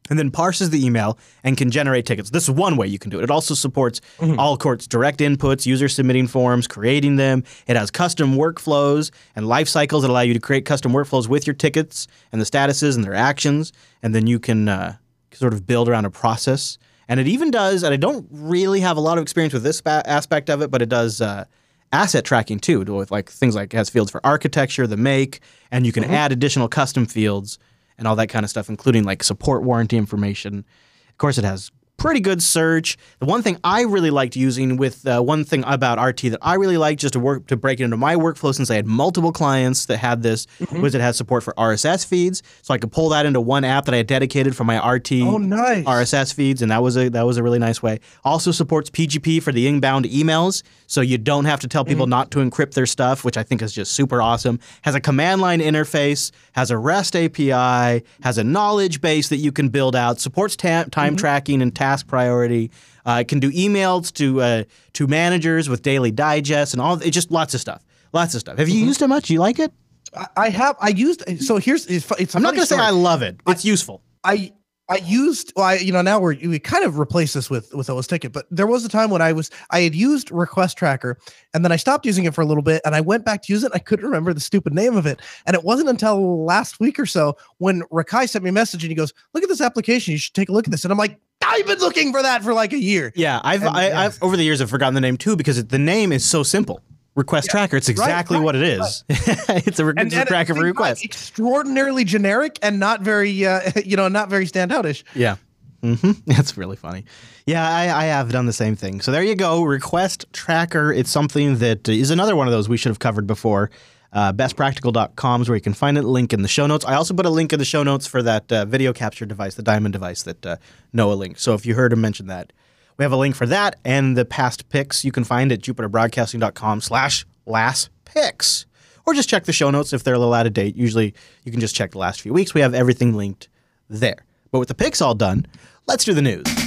and 0.09 0.19
then 0.19 0.31
parses 0.31 0.71
the 0.71 0.85
email 0.85 1.19
and 1.45 1.57
can 1.57 1.71
generate 1.71 2.07
tickets. 2.07 2.31
This 2.31 2.45
is 2.45 2.51
one 2.51 2.77
way 2.77 2.87
you 2.87 2.99
can 2.99 3.11
do 3.11 3.19
it. 3.19 3.25
It 3.25 3.31
also 3.31 3.55
supports 3.55 4.01
all 4.39 4.57
courts' 4.57 4.87
direct 4.87 5.21
inputs, 5.21 5.67
user 5.67 5.89
submitting 5.89 6.27
forms, 6.27 6.67
creating 6.67 7.17
them. 7.17 7.45
It 7.67 7.77
has 7.77 7.91
custom 7.91 8.35
workflows 8.35 9.11
and 9.35 9.49
life 9.49 9.69
cycles 9.69 10.03
that 10.03 10.11
allow 10.11 10.21
you 10.21 10.35
to 10.35 10.41
create 10.41 10.65
custom 10.65 10.93
workflows 10.93 11.29
with 11.29 11.47
your 11.47 11.55
tickets 11.55 12.07
and 12.33 12.41
the 12.41 12.45
statuses 12.45 12.95
and 12.95 13.05
their 13.05 13.15
actions. 13.15 13.73
And 14.03 14.15
then 14.15 14.27
you 14.27 14.39
can 14.39 14.69
uh, 14.69 14.97
sort 15.33 15.53
of 15.53 15.67
build 15.67 15.89
around 15.89 16.05
a 16.05 16.11
process. 16.11 16.79
And 17.09 17.21
it 17.21 17.29
even 17.29 17.51
does, 17.51 17.83
and 17.83 17.95
I 17.95 17.97
don't 17.97 18.27
really 18.31 18.81
have 18.81 18.97
a 18.97 19.01
lot 19.01 19.19
of 19.19 19.23
experience 19.23 19.55
with 19.55 19.63
this 19.63 19.81
ba- 19.81 20.03
aspect 20.07 20.51
of 20.51 20.61
it, 20.61 20.71
but 20.71 20.83
it 20.83 20.89
does 20.89 21.21
uh, 21.21 21.45
asset 21.93 22.25
tracking 22.25 22.59
too, 22.59 22.81
with 22.81 23.11
like 23.11 23.31
things 23.31 23.55
like 23.55 23.73
it 23.73 23.77
has 23.77 23.89
fields 23.89 24.11
for 24.11 24.21
architecture, 24.27 24.87
the 24.87 24.97
make, 24.97 25.41
and 25.71 25.87
you 25.87 25.93
can 25.93 26.03
add 26.05 26.33
additional 26.33 26.69
custom 26.69 27.07
fields 27.07 27.59
and 27.99 28.07
all 28.07 28.17
that 28.17 28.29
kind 28.29 28.45
of 28.45 28.51
stuff, 28.51 28.69
including 28.69 29.05
like 29.05 29.23
support 29.23 29.63
warranty 29.63 29.97
information. 29.97 30.65
Of 31.09 31.19
course, 31.19 31.39
it 31.39 31.45
has 31.45 31.71
pretty 31.97 32.21
good 32.21 32.43
search. 32.43 32.97
The 33.21 33.27
one 33.27 33.43
thing 33.43 33.57
I 33.65 33.83
really 33.83 34.11
liked 34.11 34.37
using 34.37 34.77
with 34.77 35.07
uh, 35.07 35.21
one 35.23 35.45
thing 35.45 35.65
about 35.67 35.99
RT 36.03 36.23
that 36.31 36.39
I 36.43 36.55
really 36.55 36.77
liked 36.77 37.01
just 37.01 37.15
to 37.15 37.21
work 37.21 37.47
to 37.47 37.57
break 37.57 37.81
it 37.81 37.85
into 37.85 37.97
my 37.97 38.15
workflow 38.17 38.55
since 38.55 38.71
I 38.71 38.77
had 38.77 38.87
multiple 38.87 39.33
clients 39.33 39.87
that 39.87 39.97
had 39.99 40.23
this 40.23 40.47
Mm-hmm. 40.61 40.81
was 40.83 40.95
it 40.95 41.01
has 41.01 41.17
support 41.17 41.43
for 41.43 41.53
RSS 41.55 42.07
feeds, 42.07 42.43
so 42.63 42.73
I 42.75 42.79
could 42.79 42.91
pull 42.93 43.09
that 43.11 43.27
into 43.27 43.41
one 43.41 43.65
app 43.65 43.85
that 43.87 43.95
I 43.95 43.99
had 43.99 44.07
dedicated 44.07 44.55
for 44.57 44.65
my 44.65 44.77
RT 44.87 45.13
Oh, 45.23 45.39
nice. 45.39 45.85
RSS 45.85 46.33
feeds, 46.35 46.63
and 46.63 46.71
that 46.71 46.83
was 46.83 46.97
a 46.97 47.09
that 47.11 47.23
was 47.27 47.37
a 47.37 47.43
really 47.43 47.59
nice 47.59 47.83
way. 47.83 48.01
Also 48.25 48.51
supports 48.53 48.91
PGP 48.91 49.43
for 49.43 49.53
the 49.53 49.67
inbound 49.67 50.05
emails, 50.07 50.63
so 50.87 51.01
you 51.01 51.19
don't 51.19 51.45
have 51.47 51.61
to 51.61 51.69
tell 51.69 51.85
people 51.85 52.07
not 52.07 52.31
to 52.33 52.39
encrypt 52.39 52.75
their 52.75 52.87
stuff, 52.87 53.25
which 53.25 53.37
I 53.37 53.43
think 53.43 53.63
is 53.63 53.73
just 53.73 53.93
super 53.93 54.21
awesome. 54.23 54.61
Has 54.83 54.95
a 54.95 55.01
command 55.01 55.41
line 55.41 55.61
interface, 55.61 56.31
has 56.53 56.71
a 56.71 56.79
REST 56.79 57.17
API, 57.17 58.05
has 58.23 58.39
a 58.39 58.45
knowledge 58.45 59.01
base 59.01 59.29
that 59.29 59.37
you 59.39 59.53
can 59.53 59.69
build 59.69 59.95
out, 59.97 60.21
supports 60.21 60.57
ta- 60.57 60.85
time 60.91 61.17
tracking 61.17 61.63
and 61.63 61.75
task 61.87 62.07
priority. 62.09 62.71
Uh, 63.05 63.19
it 63.21 63.29
can 63.29 63.39
do 63.41 63.51
emails 63.53 64.13
to 64.15 64.41
uh, 64.41 64.65
to 64.95 65.07
managers 65.07 65.69
with 65.69 65.83
daily 65.83 66.11
digests 66.11 66.75
and 66.75 66.81
all. 66.83 67.01
It 67.01 67.11
just 67.13 67.31
lots 67.31 67.55
of 67.55 67.61
stuff, 67.61 67.85
lots 68.13 68.35
of 68.35 68.41
stuff. 68.41 68.59
Have 68.59 68.69
you 68.69 68.81
used 68.85 69.01
it 69.03 69.09
much? 69.09 69.27
Do 69.29 69.33
you 69.35 69.41
like 69.41 69.59
it? 69.59 69.73
I- 70.17 70.27
I 70.37 70.49
have. 70.51 70.77
I 70.81 70.89
used. 70.89 71.23
So 71.43 71.59
here's. 71.59 71.87
It's, 71.87 72.05
fu- 72.05 72.17
it's 72.19 72.35
a 72.35 72.39
I'm 72.39 72.43
not 72.43 72.55
going 72.55 72.63
to 72.63 72.75
say. 72.75 72.77
I 72.79 72.91
love 72.91 73.23
it. 73.23 73.37
It's 73.47 73.65
useful. 73.65 74.03
I 74.25 74.53
I 74.89 74.99
used 74.99 75.53
well, 75.57 75.67
I, 75.67 75.75
you 75.87 75.93
know 75.93 76.01
now 76.03 76.21
we're 76.21 76.37
we 76.37 76.59
kind 76.61 76.85
of 76.85 76.99
replaced 76.99 77.35
this 77.35 77.51
with 77.51 77.75
with 77.75 77.91
OS 77.91 78.07
Ticket, 78.07 78.33
but 78.33 78.47
there 78.51 78.69
was 78.69 78.85
a 78.85 78.89
time 78.89 79.11
when 79.11 79.21
I 79.21 79.33
was 79.33 79.51
I 79.71 79.81
had 79.81 79.95
used 79.97 80.31
Request 80.31 80.79
Tracker 80.79 81.19
and 81.53 81.65
then 81.65 81.73
I 81.73 81.77
stopped 81.77 82.07
using 82.07 82.25
it 82.25 82.35
for 82.35 82.41
a 82.41 82.47
little 82.47 82.63
bit 82.63 82.83
and 82.85 82.95
I 82.95 83.01
went 83.01 83.25
back 83.25 83.43
to 83.43 83.53
use 83.53 83.65
it. 83.65 83.73
I 83.75 83.81
couldn't 83.81 84.05
remember 84.07 84.33
the 84.33 84.41
stupid 84.41 84.73
name 84.75 84.97
of 84.97 85.05
it, 85.07 85.21
and 85.45 85.55
it 85.55 85.65
wasn't 85.65 85.89
until 85.89 86.45
last 86.45 86.79
week 86.81 86.99
or 87.01 87.07
so 87.07 87.37
when 87.59 87.83
Rikai 87.93 88.29
sent 88.29 88.45
me 88.45 88.51
a 88.51 88.53
message 88.53 88.85
and 88.85 88.91
he 88.91 88.95
goes, 88.95 89.13
"Look 89.35 89.43
at 89.43 89.49
this 89.49 89.61
application. 89.61 90.13
You 90.13 90.19
should 90.19 90.35
take 90.35 90.49
a 90.51 90.53
look 90.53 90.67
at 90.69 90.71
this." 90.71 90.85
And 90.85 90.93
I'm 90.93 90.99
like, 90.99 91.19
"I've 91.47 91.67
been 91.67 91.79
looking 91.79 92.13
for 92.13 92.23
that 92.23 92.43
for 92.43 92.53
like 92.55 92.73
a 92.73 92.79
year." 92.81 93.13
Yeah, 93.17 93.41
I've 93.43 93.63
And- 93.63 93.77
I, 93.77 93.89
yeah. 93.89 94.01
I've 94.01 94.23
over 94.23 94.37
the 94.37 94.43
years 94.45 94.61
I've 94.61 94.71
forgotten 94.71 94.95
the 94.95 95.01
name 95.01 95.17
too 95.17 95.37
because 95.37 95.59
it, 95.59 95.69
the 95.69 95.79
name 95.79 96.13
is 96.13 96.25
so 96.25 96.43
simple. 96.43 96.81
Request 97.15 97.49
tracker. 97.49 97.79
It's 97.79 97.89
exactly 97.89 98.37
right, 98.37 98.45
what 98.45 98.57
it 98.57 98.63
is. 98.63 99.05
it's 99.09 99.79
a, 99.79 99.87
re- 99.87 99.95
it's 99.97 100.15
a 100.15 100.27
tracker 100.27 100.55
for 100.55 100.61
requests. 100.63 101.03
extraordinarily 101.03 102.05
generic 102.05 102.59
and 102.61 102.79
not 102.79 103.01
very 103.01 103.47
uh, 103.47 103.71
you 103.85 103.97
know 103.97 104.09
not 104.09 104.29
very 104.29 104.47
standoutish. 104.47 105.03
Yeah. 105.15 105.37
hmm 105.83 105.95
That's 106.27 106.59
really 106.59 106.77
funny. 106.77 107.05
Yeah, 107.47 107.67
I, 107.67 108.03
I 108.03 108.05
have 108.07 108.33
done 108.33 108.45
the 108.47 108.53
same 108.53 108.77
thing. 108.77 109.01
So 109.01 109.13
there 109.13 109.23
you 109.23 109.35
go. 109.35 109.63
Request 109.63 110.27
tracker. 110.33 110.93
It's 110.93 111.11
something 111.11 111.57
that 111.59 111.89
is 111.89 112.11
another 112.11 112.37
one 112.37 112.49
of 112.49 112.53
those 112.53 112.69
we 112.69 112.77
should 112.77 112.91
have 112.91 112.99
covered 112.99 113.27
before. 113.27 113.71
Uh, 114.13 114.33
bestpractical.com 114.33 115.43
is 115.43 115.49
where 115.49 115.57
you 115.57 115.63
can 115.63 115.75
find 115.75 115.99
it. 115.99 116.03
Link 116.03 116.33
in 116.33 116.43
the 116.43 116.49
show 116.49 116.67
notes. 116.67 116.85
I 116.85 116.95
also 116.95 117.15
put 117.15 117.27
a 117.27 117.31
link 117.31 117.53
in 117.53 117.59
the 117.59 117.65
show 117.65 117.83
notes 117.83 118.07
for 118.07 118.23
that 118.23 118.51
uh, 118.53 118.65
video 118.65 118.93
capture 118.93 119.27
device, 119.27 119.55
the 119.55 119.63
Diamond 119.63 119.93
device 119.93 120.23
that 120.23 120.47
uh, 120.47 120.57
Noah 120.93 121.15
linked. 121.15 121.41
So 121.41 121.55
if 121.55 121.67
you 121.67 121.75
heard 121.75 121.93
him 121.93 122.01
mention 122.01 122.27
that, 122.29 122.53
we 122.97 123.05
have 123.05 123.13
a 123.13 123.17
link 123.17 123.35
for 123.35 123.47
that 123.47 123.77
and 123.85 124.17
the 124.17 124.25
past 124.25 124.69
picks 124.69 125.05
you 125.05 125.13
can 125.13 125.25
find 125.25 125.53
at 125.53 125.61
jupiterbroadcasting.com 125.61 126.81
slash 126.81 127.27
last 127.45 127.91
picks. 128.05 128.67
Or 129.05 129.15
just 129.15 129.29
check 129.29 129.45
the 129.45 129.53
show 129.53 129.71
notes 129.71 129.93
if 129.93 130.03
they're 130.03 130.15
a 130.15 130.19
little 130.19 130.35
out 130.35 130.47
of 130.47 130.53
date. 130.53 130.77
Usually 130.77 131.15
you 131.45 131.53
can 131.53 131.61
just 131.61 131.77
check 131.77 131.93
the 131.93 131.99
last 131.99 132.21
few 132.21 132.33
weeks. 132.33 132.55
We 132.55 132.63
have 132.63 132.75
everything 132.75 133.15
linked 133.15 133.49
there. 133.89 134.25
But 134.51 134.59
with 134.61 134.69
the 134.69 134.75
picks 134.75 135.01
all 135.01 135.15
done, 135.15 135.47
let's 135.87 136.05
do 136.05 136.15
the 136.15 136.23
news. 136.23 136.66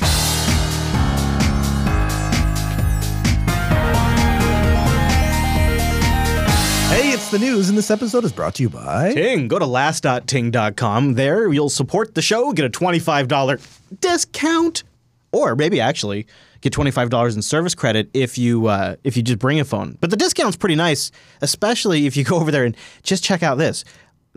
The 7.32 7.38
news, 7.38 7.70
and 7.70 7.78
this 7.78 7.92
episode 7.92 8.24
is 8.24 8.32
brought 8.32 8.56
to 8.56 8.64
you 8.64 8.70
by. 8.70 9.14
Ting, 9.14 9.48
go 9.48 9.60
to 9.60 9.66
last.ting.com. 9.68 11.14
There 11.14 11.54
you'll 11.54 11.70
support 11.70 12.16
the 12.16 12.24
show, 12.24 12.52
get 12.54 12.66
a 12.66 12.70
$25 12.72 14.00
discount, 14.02 14.84
or 15.32 15.56
maybe 15.56 15.80
actually 15.80 16.26
get 16.62 16.74
$25 16.74 17.36
in 17.36 17.44
service 17.44 17.76
credit 17.76 18.10
if 18.16 18.40
you 18.40 18.66
uh, 18.66 18.96
if 19.04 19.16
you 19.16 19.22
just 19.22 19.38
bring 19.38 19.60
a 19.60 19.66
phone. 19.66 19.96
But 20.02 20.10
the 20.10 20.18
discount's 20.18 20.58
pretty 20.58 20.74
nice, 20.74 21.12
especially 21.42 22.08
if 22.08 22.18
you 22.18 22.24
go 22.24 22.38
over 22.38 22.50
there 22.50 22.64
and 22.66 22.76
just 23.04 23.24
check 23.24 23.44
out 23.44 23.60
this. 23.60 23.86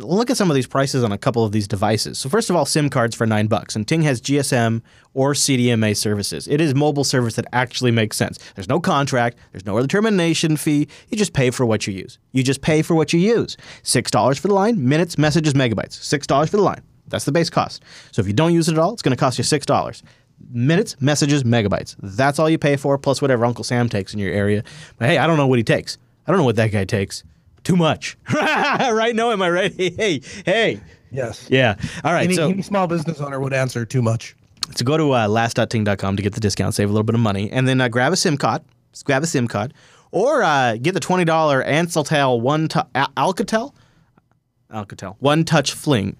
Look 0.02 0.30
at 0.30 0.36
some 0.36 0.50
of 0.50 0.54
these 0.54 0.66
prices 0.66 1.04
on 1.04 1.12
a 1.12 1.18
couple 1.18 1.44
of 1.44 1.52
these 1.52 1.68
devices. 1.68 2.18
So 2.18 2.28
first 2.28 2.50
of 2.50 2.56
all, 2.56 2.64
SIM 2.64 2.90
cards 2.90 3.14
for 3.14 3.26
nine 3.26 3.46
bucks, 3.46 3.76
and 3.76 3.86
Ting 3.86 4.02
has 4.02 4.20
GSM 4.20 4.82
or 5.14 5.32
CDMA 5.32 5.96
services. 5.96 6.48
It 6.48 6.60
is 6.60 6.74
mobile 6.74 7.04
service 7.04 7.36
that 7.36 7.46
actually 7.52 7.90
makes 7.90 8.16
sense. 8.16 8.38
There's 8.54 8.68
no 8.68 8.80
contract, 8.80 9.38
there's 9.52 9.66
no 9.66 9.76
early 9.76 9.88
termination 9.88 10.56
fee. 10.56 10.88
You 11.08 11.16
just 11.16 11.32
pay 11.32 11.50
for 11.50 11.64
what 11.66 11.86
you 11.86 11.92
use. 11.92 12.18
You 12.32 12.42
just 12.42 12.62
pay 12.62 12.82
for 12.82 12.94
what 12.94 13.12
you 13.12 13.20
use. 13.20 13.56
Six 13.82 14.10
dollars 14.10 14.38
for 14.38 14.48
the 14.48 14.54
line, 14.54 14.88
minutes, 14.88 15.18
messages, 15.18 15.54
megabytes. 15.54 15.92
Six 15.94 16.26
dollars 16.26 16.50
for 16.50 16.56
the 16.56 16.62
line. 16.62 16.82
That's 17.08 17.24
the 17.24 17.32
base 17.32 17.50
cost. 17.50 17.82
So 18.10 18.20
if 18.20 18.26
you 18.26 18.32
don't 18.32 18.54
use 18.54 18.68
it 18.68 18.72
at 18.72 18.78
all, 18.78 18.92
it's 18.92 19.02
going 19.02 19.16
to 19.16 19.20
cost 19.20 19.38
you 19.38 19.44
six 19.44 19.66
dollars. 19.66 20.02
Minutes, 20.50 21.00
messages, 21.00 21.44
megabytes. 21.44 21.94
That's 22.02 22.38
all 22.38 22.50
you 22.50 22.58
pay 22.58 22.76
for, 22.76 22.98
plus 22.98 23.22
whatever 23.22 23.44
Uncle 23.44 23.64
Sam 23.64 23.88
takes 23.88 24.12
in 24.12 24.18
your 24.18 24.32
area. 24.32 24.64
But 24.98 25.08
hey, 25.08 25.18
I 25.18 25.26
don't 25.26 25.36
know 25.36 25.46
what 25.46 25.58
he 25.58 25.62
takes. 25.64 25.98
I 26.26 26.30
don't 26.30 26.38
know 26.38 26.44
what 26.44 26.56
that 26.56 26.72
guy 26.72 26.84
takes. 26.84 27.22
Too 27.64 27.76
much. 27.76 28.16
right? 28.34 29.14
No, 29.14 29.30
am 29.30 29.42
I 29.42 29.50
right? 29.50 29.72
Hey, 29.74 29.90
hey, 29.96 30.20
hey. 30.44 30.80
Yes. 31.10 31.46
Yeah. 31.50 31.76
All 32.04 32.12
right. 32.12 32.24
Any, 32.24 32.34
so, 32.34 32.48
any 32.48 32.62
small 32.62 32.86
business 32.86 33.20
owner 33.20 33.38
would 33.38 33.52
answer 33.52 33.84
too 33.84 34.00
much. 34.02 34.34
so 34.74 34.84
go 34.84 34.96
to 34.96 35.14
uh, 35.14 35.28
last.ting.com 35.28 36.16
to 36.16 36.22
get 36.22 36.32
the 36.34 36.40
discount, 36.40 36.74
save 36.74 36.88
a 36.88 36.92
little 36.92 37.04
bit 37.04 37.14
of 37.14 37.20
money, 37.20 37.50
and 37.50 37.68
then 37.68 37.80
uh, 37.80 37.88
grab 37.88 38.12
a 38.12 38.16
SIM 38.16 38.36
card. 38.36 38.62
Grab 39.04 39.22
a 39.22 39.26
SIM 39.26 39.46
card, 39.48 39.72
or 40.10 40.42
uh, 40.42 40.76
get 40.76 40.92
the 40.92 41.00
twenty 41.00 41.24
dollar 41.24 41.62
Anseltel 41.64 42.40
one 42.40 42.68
tu- 42.68 42.82
Alcatel, 42.94 43.72
Alcatel 44.70 45.16
one 45.18 45.44
touch 45.44 45.72
fling, 45.72 46.16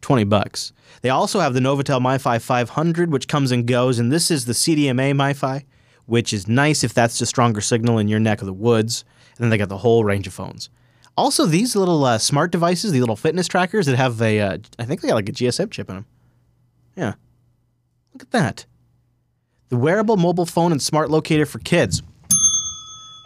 twenty 0.00 0.24
bucks. 0.24 0.72
They 1.02 1.08
also 1.10 1.40
have 1.40 1.54
the 1.54 1.60
Novatel 1.60 2.00
MiFi 2.00 2.40
500, 2.40 3.10
which 3.10 3.26
comes 3.26 3.50
and 3.50 3.66
goes, 3.66 3.98
and 3.98 4.12
this 4.12 4.30
is 4.30 4.44
the 4.44 4.52
CDMA 4.52 5.12
MiFi, 5.14 5.64
which 6.06 6.32
is 6.32 6.46
nice 6.46 6.84
if 6.84 6.94
that's 6.94 7.20
a 7.20 7.26
stronger 7.26 7.60
signal 7.60 7.98
in 7.98 8.06
your 8.06 8.20
neck 8.20 8.40
of 8.40 8.46
the 8.46 8.52
woods. 8.52 9.04
And 9.36 9.44
then 9.44 9.50
they 9.50 9.58
got 9.58 9.68
the 9.68 9.78
whole 9.78 10.04
range 10.04 10.26
of 10.26 10.34
phones. 10.34 10.70
Also, 11.16 11.44
these 11.44 11.76
little 11.76 12.04
uh, 12.04 12.18
smart 12.18 12.50
devices, 12.50 12.92
these 12.92 13.00
little 13.00 13.16
fitness 13.16 13.46
trackers 13.46 13.86
that 13.86 13.96
have 13.96 14.20
a, 14.22 14.40
uh, 14.40 14.58
I 14.78 14.84
think 14.84 15.00
they 15.00 15.08
got 15.08 15.14
like 15.14 15.28
a 15.28 15.32
GSM 15.32 15.70
chip 15.70 15.88
in 15.90 15.96
them. 15.96 16.06
Yeah. 16.96 17.14
Look 18.12 18.22
at 18.22 18.30
that. 18.30 18.66
The 19.68 19.76
wearable 19.76 20.16
mobile 20.16 20.46
phone 20.46 20.72
and 20.72 20.80
smart 20.80 21.10
locator 21.10 21.46
for 21.46 21.58
kids. 21.58 22.02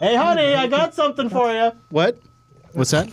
Hey, 0.01 0.15
honey, 0.15 0.55
I 0.55 0.67
got 0.67 0.95
something 0.95 1.29
for 1.29 1.53
you. 1.53 1.73
What? 1.91 2.19
What's 2.73 2.91
that? 2.91 3.09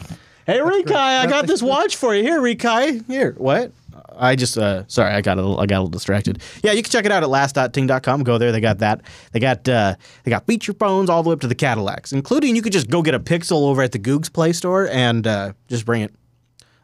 Hey, 0.46 0.58
Rikai, 0.60 0.94
I 0.94 1.28
got 1.28 1.48
this 1.48 1.62
watch 1.62 1.96
for 1.96 2.14
you. 2.14 2.22
Here, 2.22 2.40
Rikai. 2.42 3.06
Here. 3.08 3.34
What? 3.38 3.72
I 4.18 4.36
just 4.36 4.58
uh 4.58 4.84
sorry, 4.88 5.14
I 5.14 5.22
got 5.22 5.38
a 5.38 5.42
little 5.42 5.60
I 5.60 5.66
got 5.66 5.78
a 5.78 5.82
little 5.82 5.90
distracted. 5.90 6.42
Yeah, 6.64 6.72
you 6.72 6.84
can 6.84 6.92
check 6.92 7.06
it 7.06 7.12
out 7.12 7.24
at 7.24 7.30
last.ting.com. 7.30 8.24
Go 8.24 8.38
there. 8.38 8.52
They 8.52 8.62
got 8.62 8.80
that. 8.80 9.02
They 9.32 9.40
got 9.40 9.68
uh 9.68 9.96
they 10.24 10.30
got 10.30 10.46
feature 10.46 10.74
phones 10.74 11.10
all 11.10 11.24
the 11.24 11.30
way 11.30 11.34
up 11.34 11.42
to 11.42 11.48
the 11.48 11.56
Cadillacs, 11.56 12.14
including 12.14 12.56
you 12.56 12.62
could 12.62 12.74
just 12.74 12.90
go 12.90 13.02
get 13.02 13.14
a 13.14 13.20
Pixel 13.20 13.68
over 13.68 13.82
at 13.82 13.92
the 13.92 14.00
Googs 14.00 14.32
Play 14.32 14.54
Store 14.54 14.88
and 14.88 15.26
uh, 15.26 15.54
just 15.68 15.86
bring 15.86 16.02
it. 16.02 16.14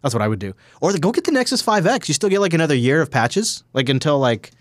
That's 0.02 0.14
what 0.14 0.22
I 0.22 0.28
would 0.28 0.40
do. 0.40 0.54
Or 0.82 0.94
the, 0.94 1.00
go 1.00 1.12
get 1.12 1.26
the 1.26 1.32
Nexus 1.32 1.62
5X. 1.62 2.08
You 2.08 2.14
still 2.14 2.30
get 2.30 2.40
like 2.40 2.54
another 2.54 2.76
year 2.76 3.02
of 3.02 3.12
patches, 3.12 3.64
like 3.74 3.90
until 3.90 4.18
like 4.20 4.52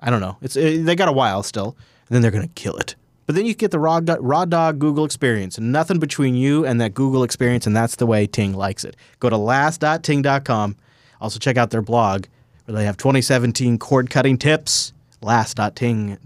I 0.00 0.10
don't 0.10 0.20
know. 0.20 0.36
It's 0.42 0.56
it, 0.56 0.84
they 0.84 0.96
got 0.96 1.08
a 1.08 1.12
while 1.12 1.42
still, 1.42 1.76
and 2.08 2.14
then 2.14 2.22
they're 2.22 2.30
gonna 2.30 2.48
kill 2.48 2.76
it. 2.76 2.96
But 3.26 3.36
then 3.36 3.46
you 3.46 3.54
get 3.54 3.70
the 3.70 3.78
raw 3.78 4.00
raw 4.20 4.44
dog 4.44 4.78
Google 4.78 5.04
experience, 5.04 5.58
nothing 5.58 5.98
between 5.98 6.34
you 6.34 6.66
and 6.66 6.80
that 6.80 6.94
Google 6.94 7.22
experience, 7.22 7.66
and 7.66 7.74
that's 7.74 7.96
the 7.96 8.06
way 8.06 8.26
Ting 8.26 8.52
likes 8.54 8.84
it. 8.84 8.96
Go 9.20 9.30
to 9.30 9.36
last.ting.com. 9.36 10.76
Also 11.22 11.38
check 11.38 11.56
out 11.56 11.70
their 11.70 11.80
blog 11.80 12.26
where 12.66 12.76
they 12.76 12.84
have 12.84 12.98
2017 12.98 13.78
cord 13.78 14.10
cutting 14.10 14.36
tips. 14.36 14.92
Last.ting.com. 15.22 16.20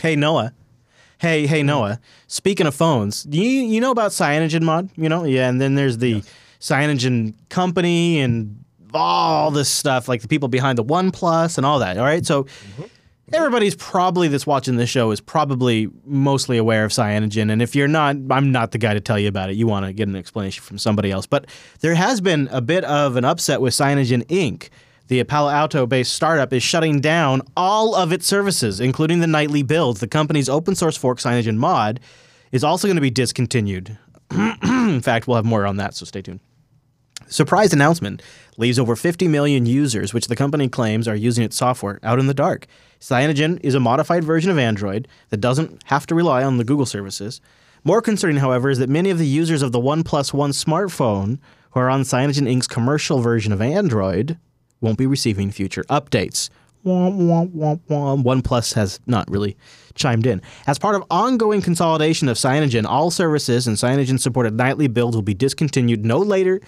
Hey 0.00 0.16
Noah. 0.16 0.52
Hey, 1.18 1.46
hey 1.46 1.62
Noah. 1.62 2.00
Speaking 2.26 2.66
of 2.66 2.74
phones, 2.74 3.22
do 3.22 3.38
you 3.38 3.62
you 3.62 3.80
know 3.80 3.92
about 3.92 4.10
Cyanogen 4.10 4.62
Mod? 4.62 4.90
You 4.96 5.08
know, 5.08 5.24
yeah. 5.24 5.48
And 5.48 5.60
then 5.60 5.76
there's 5.76 5.98
the 5.98 6.24
Cyanogen 6.60 7.34
company 7.48 8.20
and 8.20 8.64
all 8.92 9.52
this 9.52 9.68
stuff, 9.68 10.08
like 10.08 10.22
the 10.22 10.28
people 10.28 10.48
behind 10.48 10.76
the 10.76 10.84
OnePlus 10.84 11.56
and 11.58 11.64
all 11.64 11.78
that. 11.78 11.96
All 11.96 12.04
right, 12.04 12.26
so 12.26 12.42
mm-hmm. 12.44 12.82
Everybody's 13.32 13.76
probably 13.76 14.28
that's 14.28 14.46
watching 14.46 14.76
this 14.76 14.90
show 14.90 15.10
is 15.10 15.20
probably 15.20 15.88
mostly 16.04 16.56
aware 16.56 16.84
of 16.84 16.90
cyanogen 16.90 17.50
and 17.50 17.62
if 17.62 17.74
you're 17.74 17.88
not 17.88 18.16
i'm 18.30 18.50
not 18.52 18.72
the 18.72 18.78
guy 18.78 18.94
to 18.94 19.00
tell 19.00 19.18
you 19.18 19.28
about 19.28 19.50
it. 19.50 19.56
You 19.56 19.66
want 19.66 19.86
to 19.86 19.92
get 19.92 20.08
an 20.08 20.16
explanation 20.16 20.62
from 20.62 20.78
somebody 20.78 21.10
else. 21.10 21.26
But 21.26 21.46
there 21.80 21.94
has 21.94 22.20
been 22.20 22.48
a 22.50 22.60
bit 22.60 22.84
of 22.84 23.16
an 23.16 23.24
upset 23.24 23.60
with 23.60 23.74
cyanogen 23.74 24.24
inc 24.26 24.68
the 25.08 25.22
palo 25.24 25.50
alto 25.50 25.86
based 25.86 26.12
startup 26.12 26.52
is 26.52 26.62
shutting 26.62 27.00
down 27.00 27.42
all 27.56 27.94
of 27.94 28.12
its 28.12 28.26
services 28.26 28.80
including 28.80 29.20
the 29.20 29.26
nightly 29.26 29.62
builds 29.62 30.00
the 30.00 30.08
company's 30.08 30.48
open 30.48 30.74
source 30.74 30.96
fork 30.96 31.18
cyanogen 31.18 31.56
mod 31.56 32.00
is 32.52 32.64
also 32.64 32.88
going 32.88 32.96
to 32.96 33.00
be 33.00 33.10
discontinued. 33.10 33.96
In 34.30 35.00
fact 35.00 35.26
we'll 35.26 35.36
have 35.36 35.44
more 35.44 35.66
on 35.66 35.76
that 35.76 35.94
so 35.94 36.04
stay 36.04 36.22
tuned 36.22 36.40
Surprise 37.30 37.72
announcement 37.72 38.22
leaves 38.56 38.76
over 38.76 38.96
50 38.96 39.28
million 39.28 39.64
users, 39.64 40.12
which 40.12 40.26
the 40.26 40.34
company 40.34 40.68
claims 40.68 41.06
are 41.06 41.14
using 41.14 41.44
its 41.44 41.56
software, 41.56 42.00
out 42.02 42.18
in 42.18 42.26
the 42.26 42.34
dark. 42.34 42.66
Cyanogen 43.00 43.60
is 43.62 43.76
a 43.76 43.80
modified 43.80 44.24
version 44.24 44.50
of 44.50 44.58
Android 44.58 45.06
that 45.28 45.36
doesn't 45.36 45.80
have 45.84 46.08
to 46.08 46.16
rely 46.16 46.42
on 46.42 46.58
the 46.58 46.64
Google 46.64 46.86
services. 46.86 47.40
More 47.84 48.02
concerning, 48.02 48.38
however, 48.38 48.68
is 48.68 48.80
that 48.80 48.88
many 48.88 49.10
of 49.10 49.18
the 49.18 49.28
users 49.28 49.62
of 49.62 49.70
the 49.70 49.78
OnePlus 49.78 50.34
One 50.34 50.50
smartphone 50.50 51.38
who 51.70 51.78
are 51.78 51.88
on 51.88 52.02
Cyanogen 52.02 52.52
Inc.'s 52.52 52.66
commercial 52.66 53.20
version 53.20 53.52
of 53.52 53.62
Android 53.62 54.36
won't 54.80 54.98
be 54.98 55.06
receiving 55.06 55.52
future 55.52 55.84
updates. 55.84 56.50
OnePlus 56.84 58.74
has 58.74 58.98
not 59.06 59.30
really 59.30 59.56
chimed 59.94 60.26
in. 60.26 60.42
As 60.66 60.80
part 60.80 60.96
of 60.96 61.04
ongoing 61.10 61.62
consolidation 61.62 62.28
of 62.28 62.38
Cyanogen, 62.38 62.86
all 62.86 63.12
services 63.12 63.68
and 63.68 63.76
Cyanogen 63.76 64.18
supported 64.18 64.54
nightly 64.54 64.88
builds 64.88 65.16
will 65.16 65.22
be 65.22 65.34
discontinued 65.34 66.04
no 66.04 66.18
later 66.18 66.60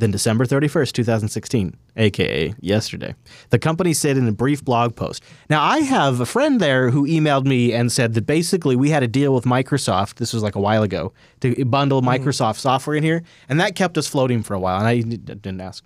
than 0.00 0.10
December 0.10 0.44
31st, 0.44 0.92
2016, 0.92 1.76
aka 1.96 2.54
yesterday. 2.60 3.14
The 3.50 3.58
company 3.58 3.92
said 3.92 4.16
in 4.16 4.26
a 4.26 4.32
brief 4.32 4.64
blog 4.64 4.96
post. 4.96 5.22
Now, 5.48 5.62
I 5.62 5.80
have 5.80 6.20
a 6.20 6.26
friend 6.26 6.60
there 6.60 6.90
who 6.90 7.06
emailed 7.06 7.44
me 7.44 7.72
and 7.72 7.92
said 7.92 8.14
that 8.14 8.26
basically 8.26 8.76
we 8.76 8.90
had 8.90 9.02
a 9.02 9.08
deal 9.08 9.34
with 9.34 9.44
Microsoft, 9.44 10.14
this 10.14 10.32
was 10.32 10.42
like 10.42 10.56
a 10.56 10.60
while 10.60 10.82
ago, 10.82 11.12
to 11.40 11.64
bundle 11.64 12.02
Microsoft 12.02 12.56
software 12.56 12.96
in 12.96 13.02
here, 13.02 13.22
and 13.48 13.60
that 13.60 13.76
kept 13.76 13.96
us 13.96 14.06
floating 14.06 14.42
for 14.42 14.54
a 14.54 14.58
while, 14.58 14.78
and 14.78 14.86
I 14.86 15.00
didn't 15.00 15.60
ask. 15.60 15.84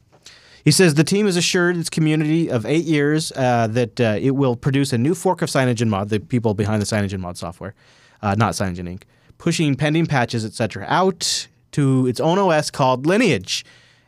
He 0.64 0.70
says 0.70 0.94
the 0.94 1.04
team 1.04 1.26
has 1.26 1.36
assured 1.36 1.76
its 1.76 1.90
community 1.90 2.50
of 2.50 2.64
eight 2.64 2.86
years 2.86 3.32
uh, 3.32 3.66
that 3.66 4.00
uh, 4.00 4.16
it 4.18 4.30
will 4.30 4.56
produce 4.56 4.94
a 4.94 4.98
new 4.98 5.14
fork 5.14 5.42
of 5.42 5.50
CyanogenMod, 5.50 6.08
the 6.08 6.20
people 6.20 6.54
behind 6.54 6.80
the 6.80 6.86
CyanogenMod 6.86 7.36
software, 7.36 7.74
uh, 8.22 8.34
not 8.38 8.54
Cyanogen 8.54 8.88
Inc., 8.88 9.02
pushing 9.36 9.74
pending 9.74 10.06
patches, 10.06 10.42
etc., 10.42 10.86
out 10.88 11.48
to 11.72 12.06
its 12.06 12.18
own 12.18 12.38
OS 12.38 12.70
called 12.70 13.04
Lineage. 13.04 13.64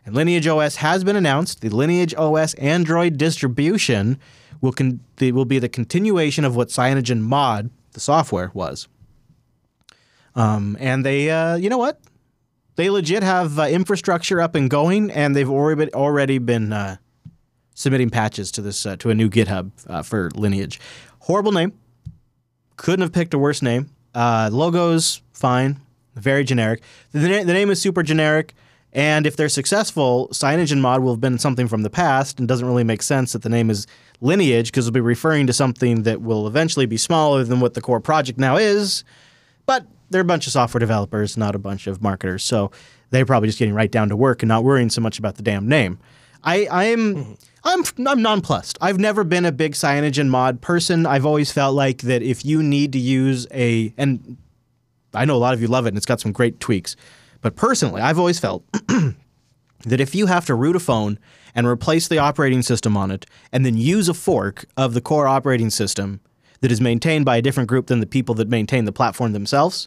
And 0.06 0.14
Lineage 0.14 0.46
OS 0.46 0.76
has 0.76 1.02
been 1.02 1.16
announced. 1.16 1.60
The 1.60 1.68
Lineage 1.68 2.14
OS 2.14 2.54
Android 2.54 3.18
distribution 3.18 4.18
will 4.60 4.72
con- 4.72 5.00
will 5.20 5.44
be 5.44 5.58
the 5.58 5.68
continuation 5.68 6.44
of 6.44 6.54
what 6.54 6.68
CyanogenMod, 6.68 7.70
the 7.92 8.00
software, 8.00 8.52
was. 8.54 8.86
Um, 10.36 10.76
and 10.78 11.04
they, 11.04 11.28
uh, 11.30 11.56
you 11.56 11.68
know 11.68 11.78
what? 11.78 12.00
They 12.76 12.88
legit 12.88 13.22
have 13.22 13.58
uh, 13.58 13.64
infrastructure 13.64 14.40
up 14.40 14.54
and 14.54 14.70
going, 14.70 15.10
and 15.10 15.34
they've 15.34 15.50
already 15.50 15.86
been, 15.86 15.94
already 15.94 16.38
been 16.38 16.72
uh, 16.72 16.96
submitting 17.74 18.10
patches 18.10 18.52
to 18.52 18.62
this 18.62 18.86
uh, 18.86 18.96
to 18.96 19.10
a 19.10 19.14
new 19.14 19.28
GitHub 19.28 19.72
uh, 19.88 20.02
for 20.02 20.30
Lineage. 20.34 20.78
Horrible 21.20 21.52
name. 21.52 21.72
Couldn't 22.76 23.02
have 23.02 23.12
picked 23.12 23.34
a 23.34 23.38
worse 23.38 23.60
name. 23.60 23.90
Uh, 24.14 24.50
logos 24.52 25.20
fine, 25.32 25.80
very 26.14 26.44
generic. 26.44 26.82
The, 27.12 27.18
the 27.18 27.52
name 27.52 27.70
is 27.70 27.80
super 27.80 28.02
generic. 28.02 28.54
And 28.96 29.26
if 29.26 29.36
they're 29.36 29.50
successful, 29.50 30.28
CyanogenMod 30.32 31.02
will 31.02 31.12
have 31.12 31.20
been 31.20 31.38
something 31.38 31.68
from 31.68 31.82
the 31.82 31.90
past 31.90 32.38
and 32.38 32.48
doesn't 32.48 32.66
really 32.66 32.82
make 32.82 33.02
sense 33.02 33.34
that 33.34 33.42
the 33.42 33.50
name 33.50 33.68
is 33.68 33.86
Lineage 34.22 34.72
because 34.72 34.86
it'll 34.86 34.94
be 34.94 35.00
referring 35.00 35.46
to 35.48 35.52
something 35.52 36.04
that 36.04 36.22
will 36.22 36.46
eventually 36.46 36.86
be 36.86 36.96
smaller 36.96 37.44
than 37.44 37.60
what 37.60 37.74
the 37.74 37.82
core 37.82 38.00
project 38.00 38.38
now 38.38 38.56
is. 38.56 39.04
But 39.66 39.86
they're 40.08 40.22
a 40.22 40.24
bunch 40.24 40.46
of 40.46 40.54
software 40.54 40.78
developers, 40.78 41.36
not 41.36 41.54
a 41.54 41.58
bunch 41.58 41.86
of 41.86 42.00
marketers. 42.00 42.42
So 42.42 42.70
they're 43.10 43.26
probably 43.26 43.50
just 43.50 43.58
getting 43.58 43.74
right 43.74 43.92
down 43.92 44.08
to 44.08 44.16
work 44.16 44.42
and 44.42 44.48
not 44.48 44.64
worrying 44.64 44.88
so 44.88 45.02
much 45.02 45.18
about 45.18 45.34
the 45.34 45.42
damn 45.42 45.68
name. 45.68 45.98
I, 46.42 46.66
I 46.70 46.84
am 46.84 47.14
mm-hmm. 47.16 47.32
I'm 47.64 48.08
I'm 48.08 48.22
nonplussed. 48.22 48.78
I've 48.80 48.98
never 48.98 49.24
been 49.24 49.44
a 49.44 49.52
big 49.52 49.72
CyanogenMod 49.72 50.62
person. 50.62 51.04
I've 51.04 51.26
always 51.26 51.52
felt 51.52 51.74
like 51.74 51.98
that 52.02 52.22
if 52.22 52.46
you 52.46 52.62
need 52.62 52.92
to 52.92 52.98
use 52.98 53.46
a 53.52 53.92
and 53.98 54.38
I 55.12 55.26
know 55.26 55.36
a 55.36 55.38
lot 55.38 55.52
of 55.52 55.60
you 55.60 55.68
love 55.68 55.84
it 55.84 55.88
and 55.88 55.98
it's 55.98 56.06
got 56.06 56.20
some 56.20 56.32
great 56.32 56.60
tweaks. 56.60 56.96
But 57.46 57.54
personally, 57.54 58.02
I've 58.02 58.18
always 58.18 58.40
felt 58.40 58.64
that 59.84 60.00
if 60.00 60.16
you 60.16 60.26
have 60.26 60.46
to 60.46 60.54
root 60.56 60.74
a 60.74 60.80
phone 60.80 61.16
and 61.54 61.64
replace 61.64 62.08
the 62.08 62.18
operating 62.18 62.60
system 62.60 62.96
on 62.96 63.12
it 63.12 63.24
and 63.52 63.64
then 63.64 63.76
use 63.76 64.08
a 64.08 64.14
fork 64.14 64.64
of 64.76 64.94
the 64.94 65.00
core 65.00 65.28
operating 65.28 65.70
system 65.70 66.18
that 66.60 66.72
is 66.72 66.80
maintained 66.80 67.24
by 67.24 67.36
a 67.36 67.42
different 67.42 67.68
group 67.68 67.86
than 67.86 68.00
the 68.00 68.06
people 68.06 68.34
that 68.34 68.48
maintain 68.48 68.84
the 68.84 68.90
platform 68.90 69.32
themselves, 69.32 69.86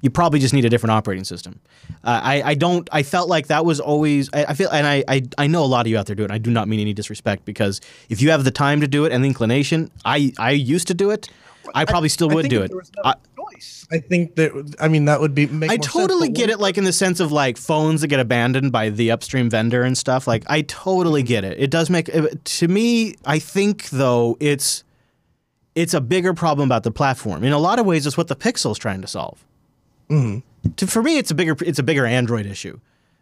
you 0.00 0.10
probably 0.10 0.40
just 0.40 0.52
need 0.52 0.64
a 0.64 0.68
different 0.68 0.90
operating 0.90 1.22
system. 1.22 1.60
Uh, 2.02 2.20
I, 2.20 2.42
I 2.42 2.54
don't. 2.54 2.88
I 2.90 3.04
felt 3.04 3.28
like 3.28 3.46
that 3.46 3.64
was 3.64 3.78
always. 3.78 4.28
I, 4.32 4.46
I 4.46 4.54
feel, 4.54 4.70
and 4.70 4.88
I, 4.88 5.04
I, 5.06 5.22
I 5.38 5.46
know 5.46 5.62
a 5.62 5.66
lot 5.66 5.86
of 5.86 5.90
you 5.92 5.98
out 5.98 6.06
there 6.06 6.16
do 6.16 6.24
it. 6.24 6.32
I 6.32 6.38
do 6.38 6.50
not 6.50 6.66
mean 6.66 6.80
any 6.80 6.94
disrespect 6.94 7.44
because 7.44 7.80
if 8.08 8.20
you 8.20 8.32
have 8.32 8.42
the 8.42 8.50
time 8.50 8.80
to 8.80 8.88
do 8.88 9.04
it 9.04 9.12
and 9.12 9.22
the 9.22 9.28
inclination, 9.28 9.88
I, 10.04 10.32
I 10.36 10.50
used 10.50 10.88
to 10.88 10.94
do 10.94 11.10
it. 11.10 11.30
I 11.74 11.84
probably 11.84 12.08
still 12.08 12.30
I, 12.30 12.34
would 12.34 12.48
do 12.48 12.62
it. 12.62 12.72
I, 13.04 13.14
choice. 13.36 13.86
I 13.90 13.98
think 13.98 14.36
that. 14.36 14.76
I 14.80 14.88
mean, 14.88 15.06
that 15.06 15.20
would 15.20 15.34
be. 15.34 15.48
I 15.68 15.76
totally 15.76 16.28
sense, 16.28 16.38
get 16.38 16.50
it, 16.50 16.60
like 16.60 16.78
in 16.78 16.84
the 16.84 16.92
sense 16.92 17.20
of 17.20 17.32
like 17.32 17.56
phones 17.56 18.00
that 18.00 18.08
get 18.08 18.20
abandoned 18.20 18.72
by 18.72 18.90
the 18.90 19.10
upstream 19.10 19.50
vendor 19.50 19.82
and 19.82 19.96
stuff. 19.96 20.26
Like, 20.26 20.44
I 20.48 20.62
totally 20.62 21.22
get 21.22 21.44
it. 21.44 21.58
It 21.58 21.70
does 21.70 21.90
make. 21.90 22.10
To 22.44 22.68
me, 22.68 23.16
I 23.24 23.38
think 23.38 23.90
though 23.90 24.36
it's 24.40 24.84
it's 25.74 25.94
a 25.94 26.00
bigger 26.00 26.34
problem 26.34 26.68
about 26.68 26.82
the 26.82 26.90
platform. 26.90 27.44
In 27.44 27.52
a 27.52 27.58
lot 27.58 27.78
of 27.78 27.86
ways, 27.86 28.06
it's 28.06 28.16
what 28.16 28.28
the 28.28 28.36
Pixel 28.36 28.72
is 28.72 28.78
trying 28.78 29.00
to 29.02 29.08
solve. 29.08 29.44
Mm-hmm. 30.08 30.70
To, 30.76 30.86
for 30.86 31.02
me, 31.02 31.18
it's 31.18 31.30
a 31.30 31.34
bigger 31.34 31.56
it's 31.60 31.78
a 31.78 31.82
bigger 31.82 32.06
Android 32.06 32.46
issue. 32.46 32.80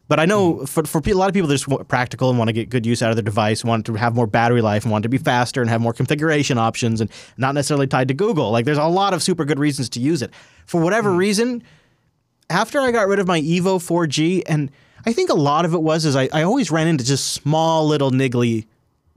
But 0.09 0.19
I 0.19 0.25
know 0.25 0.55
mm-hmm. 0.55 0.65
for, 0.65 0.85
for 0.85 1.03
a 1.05 1.13
lot 1.13 1.29
of 1.29 1.35
people, 1.35 1.49
they're 1.49 1.59
just 1.59 1.89
practical 1.89 2.31
and 2.31 2.39
want 2.39 2.49
to 2.49 2.53
get 2.53 2.71
good 2.71 2.87
use 2.87 3.03
out 3.03 3.11
of 3.11 3.17
their 3.17 3.23
device, 3.23 3.65
want 3.65 3.87
to 3.87 3.95
have 3.95 4.15
more 4.15 4.27
battery 4.27 4.63
life, 4.63 4.85
and 4.85 4.91
want 4.91 5.03
to 5.03 5.09
be 5.09 5.19
faster 5.19 5.61
and 5.61 5.71
have 5.71 5.81
more 5.81 5.93
configuration 5.93 6.59
options, 6.59 7.01
and 7.01 7.11
not 7.37 7.55
necessarily 7.55 7.87
tied 7.87 8.09
to 8.09 8.15
Google. 8.15 8.51
Like 8.51 8.65
there's 8.65 8.79
a 8.79 8.85
lot 8.85 9.15
of 9.15 9.23
super 9.23 9.45
good 9.45 9.59
reasons 9.59 9.89
to 9.91 10.01
use 10.01 10.23
it. 10.23 10.33
For 10.67 10.81
whatever 10.81 11.11
mm. 11.11 11.19
reason, 11.19 11.63
after 12.51 12.81
I 12.81 12.91
got 12.91 13.07
rid 13.07 13.19
of 13.19 13.27
my 13.27 13.41
Evo 13.41 13.79
4G, 13.79 14.43
and 14.47 14.71
I 15.05 15.13
think 15.13 15.31
a 15.31 15.35
lot 15.35 15.65
of 15.65 15.75
it 15.75 15.83
was 15.83 16.05
is 16.05 16.17
I, 16.17 16.29
I 16.33 16.43
always 16.43 16.71
ran 16.71 16.89
into 16.89 17.05
just 17.05 17.33
small 17.33 17.87
little 17.87 18.11
niggly 18.11 18.67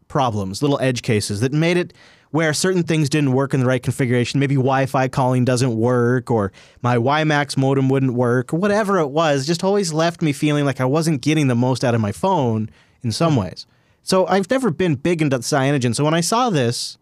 problems, 0.08 0.62
little 0.62 0.80
edge 0.82 1.02
cases 1.02 1.40
that 1.40 1.54
made 1.54 1.78
it 1.78 1.94
where 2.32 2.54
certain 2.54 2.84
things 2.84 3.10
didn't 3.10 3.34
work 3.34 3.54
in 3.54 3.60
the 3.60 3.65
right 3.65 3.84
configuration. 3.84 4.39
Maybe 4.39 4.56
Wi-Fi 4.56 5.10
calling 5.10 5.46
doesn't 5.46 5.76
work, 5.76 6.32
or 6.32 6.52
my 6.82 6.96
WiMAX 6.96 7.58
modem 7.58 7.89
wouldn't 7.89 8.13
work, 8.13 8.54
or 8.54 8.58
whatever 8.58 9.00
it 9.00 9.08
was. 9.08 9.46
Just 9.46 9.63
always 9.63 9.94
left 9.94 10.22
me 10.22 10.32
feeling 10.32 10.65
like 10.65 10.80
I 10.80 10.86
wasn't 10.86 11.22
getting 11.22 11.48
the 11.48 11.56
most 11.56 11.84
out 11.84 11.94
of 11.94 12.02
my 12.02 12.13
phone 12.13 12.70
in 13.04 13.12
some 13.12 13.34
hmm. 13.34 13.41
ways. 13.41 13.67
So 14.04 14.26
I've 14.28 14.50
never 14.50 14.72
been 14.72 14.96
big 14.96 15.22
into 15.22 15.38
cyanogen. 15.39 15.94
So 15.94 16.04
when 16.04 16.13
I 16.13 16.22
saw 16.22 16.50
this, 16.50 16.98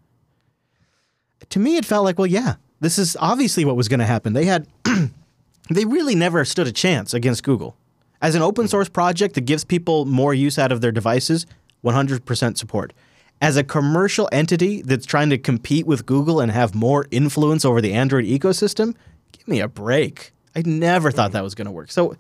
to 1.50 1.60
me 1.60 1.78
it 1.78 1.86
felt 1.86 2.04
like, 2.04 2.18
well, 2.18 2.28
yeah, 2.28 2.56
this 2.82 2.98
is 2.98 3.16
obviously 3.20 3.64
what 3.64 3.78
was 3.78 3.88
going 3.88 4.00
to 4.00 4.06
happen. 4.06 4.34
They 4.34 4.46
had, 4.46 4.68
they 5.70 5.86
really 5.86 6.16
never 6.16 6.44
stood 6.44 6.68
a 6.68 6.72
chance 6.72 7.14
against 7.14 7.44
Google. 7.44 7.78
As 8.22 8.36
an 8.36 8.42
open 8.42 8.66
hmm. 8.66 8.70
source 8.70 8.90
project 8.90 9.36
that 9.36 9.42
gives 9.42 9.64
people 9.64 10.06
more 10.06 10.34
use 10.34 10.58
out 10.58 10.72
of 10.72 10.82
their 10.82 10.92
devices, 10.92 11.46
100% 11.84 12.58
support 12.58 12.94
as 13.42 13.58
a 13.58 13.64
commercial 13.64 14.28
entity 14.32 14.82
that's 14.82 15.06
trying 15.06 15.30
to 15.30 15.38
compete 15.38 15.86
with 15.86 16.06
Google 16.06 16.40
and 16.40 16.52
have 16.52 16.76
more 16.76 17.08
influence 17.12 17.64
over 17.64 17.82
the 17.82 17.94
Android 17.94 18.26
ecosystem, 18.26 18.96
give 19.32 19.48
me 19.48 19.60
a 19.60 19.68
break. 19.68 20.34
I 20.56 20.64
never 20.66 21.12
thought 21.12 21.32
that 21.32 21.44
was 21.44 21.56
going 21.56 21.66
to 21.66 21.72
work. 21.72 21.92
So, 21.92 22.12
of 22.12 22.18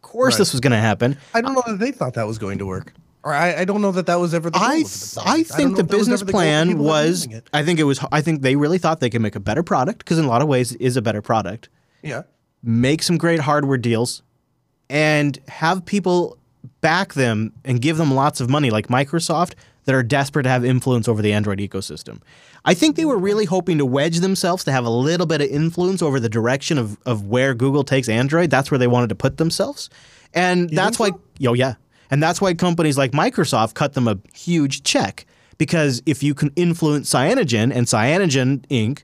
course, 0.00 0.34
right. 0.34 0.38
this 0.38 0.52
was 0.52 0.60
going 0.60 0.72
to 0.72 0.78
happen. 0.78 1.18
I 1.34 1.40
don't 1.40 1.54
know 1.54 1.62
that 1.66 1.78
they 1.78 1.92
thought 1.92 2.14
that 2.14 2.26
was 2.26 2.38
going 2.38 2.58
to 2.58 2.66
work. 2.66 2.94
Or 3.24 3.32
I, 3.32 3.60
I 3.60 3.64
don't 3.64 3.82
know 3.82 3.92
that 3.92 4.06
that 4.06 4.16
was 4.16 4.34
ever 4.34 4.50
the 4.50 4.58
goal. 4.58 4.68
I, 4.68 4.76
th- 4.78 5.16
I 5.24 5.42
think 5.44 5.74
I 5.74 5.76
the 5.76 5.84
business 5.84 6.20
the 6.22 6.32
plan 6.32 6.78
was. 6.78 7.28
I 7.52 7.62
think 7.62 7.78
it 7.78 7.84
was. 7.84 8.04
I 8.10 8.20
think 8.20 8.42
they 8.42 8.56
really 8.56 8.78
thought 8.78 8.98
they 8.98 9.10
could 9.10 9.22
make 9.22 9.36
a 9.36 9.40
better 9.40 9.62
product 9.62 9.98
because 9.98 10.18
in 10.18 10.24
a 10.24 10.28
lot 10.28 10.42
of 10.42 10.48
ways 10.48 10.72
it 10.72 10.80
is 10.80 10.96
a 10.96 11.02
better 11.02 11.22
product. 11.22 11.68
Yeah. 12.02 12.22
Make 12.64 13.00
some 13.02 13.18
great 13.18 13.38
hardware 13.38 13.78
deals, 13.78 14.22
and 14.90 15.38
have 15.46 15.84
people 15.84 16.36
back 16.80 17.14
them 17.14 17.52
and 17.64 17.80
give 17.80 17.96
them 17.96 18.12
lots 18.12 18.40
of 18.40 18.50
money, 18.50 18.70
like 18.70 18.88
Microsoft 18.88 19.54
that 19.84 19.94
are 19.94 20.02
desperate 20.02 20.44
to 20.44 20.48
have 20.48 20.64
influence 20.64 21.08
over 21.08 21.22
the 21.22 21.32
Android 21.32 21.58
ecosystem. 21.58 22.20
I 22.64 22.74
think 22.74 22.96
they 22.96 23.04
were 23.04 23.18
really 23.18 23.44
hoping 23.44 23.78
to 23.78 23.86
wedge 23.86 24.20
themselves 24.20 24.64
to 24.64 24.72
have 24.72 24.84
a 24.84 24.90
little 24.90 25.26
bit 25.26 25.40
of 25.40 25.48
influence 25.48 26.02
over 26.02 26.20
the 26.20 26.28
direction 26.28 26.78
of, 26.78 26.96
of 27.04 27.26
where 27.26 27.54
Google 27.54 27.82
takes 27.82 28.08
Android. 28.08 28.50
That's 28.50 28.70
where 28.70 28.78
they 28.78 28.86
wanted 28.86 29.08
to 29.08 29.14
put 29.14 29.38
themselves. 29.38 29.90
And 30.34 30.70
you 30.70 30.76
that's 30.76 30.98
why, 30.98 31.10
so? 31.10 31.20
yo, 31.38 31.52
yeah. 31.54 31.74
And 32.10 32.22
that's 32.22 32.40
why 32.40 32.54
companies 32.54 32.98
like 32.98 33.12
Microsoft 33.12 33.74
cut 33.74 33.94
them 33.94 34.06
a 34.06 34.18
huge 34.34 34.84
check. 34.84 35.26
Because 35.58 36.02
if 36.06 36.22
you 36.22 36.34
can 36.34 36.52
influence 36.56 37.12
Cyanogen 37.12 37.74
and 37.74 37.86
Cyanogen 37.86 38.66
Inc. 38.66 39.02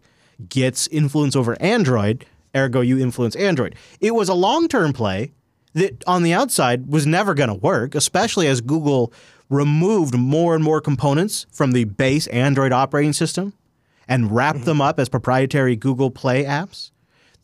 gets 0.48 0.86
influence 0.88 1.34
over 1.34 1.60
Android, 1.60 2.26
ergo 2.54 2.80
you 2.80 2.98
influence 2.98 3.34
Android. 3.36 3.74
It 4.00 4.14
was 4.14 4.28
a 4.28 4.34
long 4.34 4.68
term 4.68 4.92
play 4.92 5.32
that 5.74 6.02
on 6.06 6.22
the 6.22 6.32
outside 6.32 6.86
was 6.86 7.06
never 7.06 7.34
going 7.34 7.48
to 7.48 7.54
work, 7.54 7.94
especially 7.94 8.46
as 8.46 8.60
Google 8.60 9.12
removed 9.50 10.14
more 10.14 10.54
and 10.54 10.62
more 10.62 10.80
components 10.80 11.46
from 11.50 11.72
the 11.72 11.84
base 11.84 12.26
Android 12.28 12.72
operating 12.72 13.12
system 13.12 13.54
and 14.06 14.34
wrapped 14.34 14.58
mm-hmm. 14.58 14.66
them 14.66 14.80
up 14.80 14.98
as 14.98 15.08
proprietary 15.08 15.76
Google 15.76 16.10
Play 16.10 16.44
apps. 16.44 16.90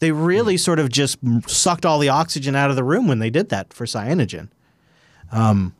They 0.01 0.13
really 0.13 0.55
mm-hmm. 0.55 0.59
sort 0.59 0.79
of 0.79 0.89
just 0.89 1.19
sucked 1.47 1.87
all 1.87 1.99
the 1.99 2.09
oxygen 2.09 2.57
out 2.57 2.71
of 2.71 2.77
the 2.77 2.85
room 2.85 3.07
when 3.07 3.19
they 3.21 3.31
did 3.31 3.49
that 3.51 3.73
for 3.73 3.87
Cyanogen. 3.87 4.49
Um, 5.33 5.75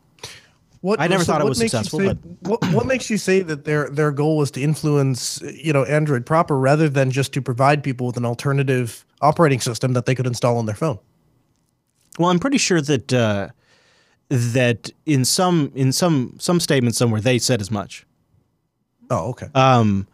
what, 0.81 1.01
I 1.01 1.07
never 1.07 1.23
so 1.23 1.33
thought 1.33 1.41
it 1.41 1.45
was 1.45 1.57
successful. 1.57 1.99
Say, 1.99 2.13
what, 2.41 2.63
what 2.71 2.85
makes 2.85 3.09
you 3.09 3.17
say 3.17 3.41
that 3.41 3.65
their 3.65 3.89
their 3.89 4.11
goal 4.11 4.37
was 4.37 4.51
to 4.51 4.61
influence, 4.61 5.41
you 5.41 5.73
know, 5.73 5.83
Android 5.83 6.27
proper 6.27 6.59
rather 6.59 6.87
than 6.87 7.09
just 7.09 7.33
to 7.33 7.41
provide 7.41 7.83
people 7.83 8.05
with 8.05 8.17
an 8.17 8.25
alternative 8.25 9.03
operating 9.19 9.59
system 9.59 9.93
that 9.93 10.05
they 10.05 10.13
could 10.13 10.27
install 10.27 10.59
on 10.59 10.67
their 10.67 10.75
phone? 10.75 10.99
Well, 12.19 12.29
I'm 12.29 12.37
pretty 12.37 12.59
sure 12.59 12.81
that 12.81 13.11
uh, 13.11 13.49
that 14.29 14.91
in 15.05 15.25
some 15.25 15.71
in 15.75 15.91
some 15.91 16.35
some 16.39 16.59
statements 16.59 16.97
somewhere 16.97 17.21
they 17.21 17.37
said 17.37 17.61
as 17.61 17.69
much. 17.69 18.05
Oh, 19.09 19.29
okay. 19.29 19.47
Um, 19.53 20.07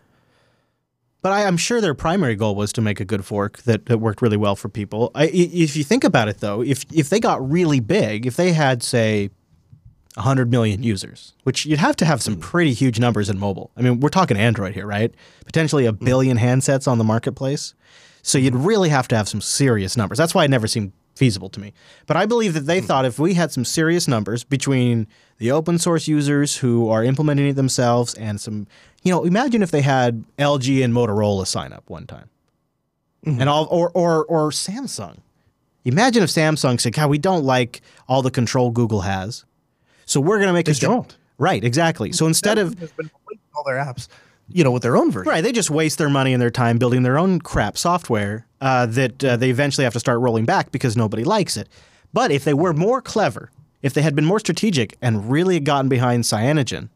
but 1.22 1.32
I, 1.32 1.42
am 1.44 1.56
sure 1.56 1.82
their 1.82 1.94
primary 1.94 2.36
goal 2.36 2.56
was 2.56 2.74
to 2.74 2.82
make 2.82 3.00
a 3.00 3.06
good 3.06 3.24
fork 3.24 3.60
that, 3.60 3.86
that 3.86 4.00
worked 4.00 4.22
really 4.22 4.38
well 4.38 4.56
for 4.56 4.70
people. 4.70 5.12
I, 5.14 5.28
if 5.28 5.76
you 5.76 5.84
think 5.84 6.04
about 6.04 6.28
it, 6.28 6.40
though, 6.40 6.62
if 6.62 6.84
if 6.92 7.10
they 7.10 7.20
got 7.20 7.48
really 7.48 7.80
big, 7.80 8.26
if 8.26 8.36
they 8.36 8.54
had 8.54 8.82
say 8.82 9.30
100 10.16 10.52
million 10.52 10.84
users, 10.84 11.34
which 11.44 11.66
you'd 11.66 11.80
have 11.80 11.96
to 11.98 12.06
have 12.06 12.22
some 12.22 12.34
hmm. 12.36 12.42
pretty 12.42 12.74
huge 12.74 13.00
numbers 13.00 13.30
in 13.30 13.40
mobile. 13.40 13.72
I 13.78 13.82
mean, 13.82 14.00
we're 14.00 14.10
talking 14.10 14.36
Android 14.36 14.74
here, 14.74 14.86
right? 14.86 15.14
Potentially 15.46 15.86
a 15.86 15.92
hmm. 15.92 16.04
billion 16.04 16.38
handsets 16.38 16.88
on 16.88 16.98
the 16.98 17.04
marketplace. 17.04 17.74
So 18.24 18.38
you'd 18.38 18.54
hmm. 18.54 18.66
really 18.66 18.90
have 18.90 19.08
to 19.10 19.16
have 19.16 19.30
some 19.30 19.42
serious 19.42 19.96
numbers. 19.96 20.18
That's 20.18 20.36
why 20.36 20.46
it 20.46 20.50
never 20.50 20.68
seemed 20.68 20.92
feasible 21.16 21.50
to 21.50 21.60
me. 21.60 21.74
But 22.08 22.18
I 22.18 22.26
believe 22.26 22.54
that 22.54 22.62
they 22.62 22.80
hmm. 22.80 22.86
thought 22.86 23.06
if 23.06 23.20
we 23.20 23.34
had 23.34 23.52
some 23.52 23.66
serious 23.66 24.08
numbers 24.08 24.44
between 24.44 25.08
the 25.38 25.52
open 25.52 25.78
source 25.78 26.08
users 26.08 26.58
who 26.58 26.90
are 26.90 27.04
implementing 27.04 27.48
it 27.48 27.54
themselves 27.54 28.14
and 28.16 28.40
some, 28.40 28.68
you 29.04 29.12
know, 29.12 29.24
imagine 29.24 29.62
if 29.62 29.72
they 29.72 29.82
had 29.82 30.24
LG 30.38 30.84
and 30.84 30.94
Motorola 30.94 31.46
sign 31.48 31.74
up 31.74 31.90
one 31.90 32.06
time. 32.06 32.30
Mm-hmm. 33.26 33.40
And 33.40 33.50
all 33.50 33.68
or 33.70 33.92
or 33.92 34.26
or 34.26 34.50
Samsung. 34.50 35.18
Imagine 35.86 36.24
if 36.24 36.30
Samsung 36.30 36.80
said, 36.82 36.94
"God, 36.94 37.10
we 37.10 37.20
don't 37.20 37.44
like 37.44 37.82
all 38.08 38.24
the 38.24 38.32
control 38.32 38.72
Google 38.72 39.02
has." 39.02 39.46
So 40.06 40.20
we're 40.20 40.38
going 40.38 40.48
to 40.48 40.54
make 40.54 40.66
They 40.66 40.72
a 40.72 40.76
don't. 40.76 41.16
Right, 41.38 41.64
exactly. 41.64 42.12
So 42.12 42.28
instead 42.28 42.58
of 42.58 42.76
all 43.56 43.64
their 43.64 43.78
apps, 43.78 44.08
you 44.54 44.64
know, 44.64 44.72
with 44.72 44.84
their 44.84 44.98
own 44.98 45.12
version. 45.12 45.30
Right, 45.30 45.42
they 45.42 45.52
just 45.52 45.70
waste 45.70 45.98
their 45.98 46.10
money 46.10 46.34
and 46.34 46.42
their 46.42 46.52
time 46.52 46.78
building 46.78 47.04
their 47.04 47.18
own 47.18 47.40
crap 47.40 47.78
software 47.78 48.48
uh, 48.60 48.86
that 48.88 49.24
uh, 49.24 49.38
they 49.38 49.50
eventually 49.50 49.84
have 49.84 49.94
to 49.94 50.00
start 50.00 50.20
rolling 50.20 50.46
back 50.46 50.72
because 50.72 50.96
nobody 50.96 51.24
likes 51.24 51.58
it. 51.58 51.70
But 52.14 52.32
if 52.32 52.44
they 52.44 52.54
were 52.54 52.74
more 52.74 53.02
clever, 53.02 53.52
if 53.82 53.94
they 53.94 54.02
had 54.02 54.16
been 54.16 54.26
more 54.26 54.40
strategic 54.40 54.98
and 55.02 55.32
really 55.32 55.60
gotten 55.60 55.90
behind 55.90 56.24
Cyanogen, 56.24 56.90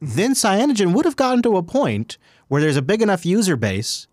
then 0.00 0.34
Cyanogen 0.34 0.92
would 0.92 1.04
have 1.04 1.16
gotten 1.16 1.42
to 1.42 1.56
a 1.56 1.62
point 1.62 2.18
where 2.48 2.60
there's 2.60 2.76
a 2.76 2.82
big 2.82 3.02
enough 3.02 3.24
user 3.24 3.56
base 3.56 4.06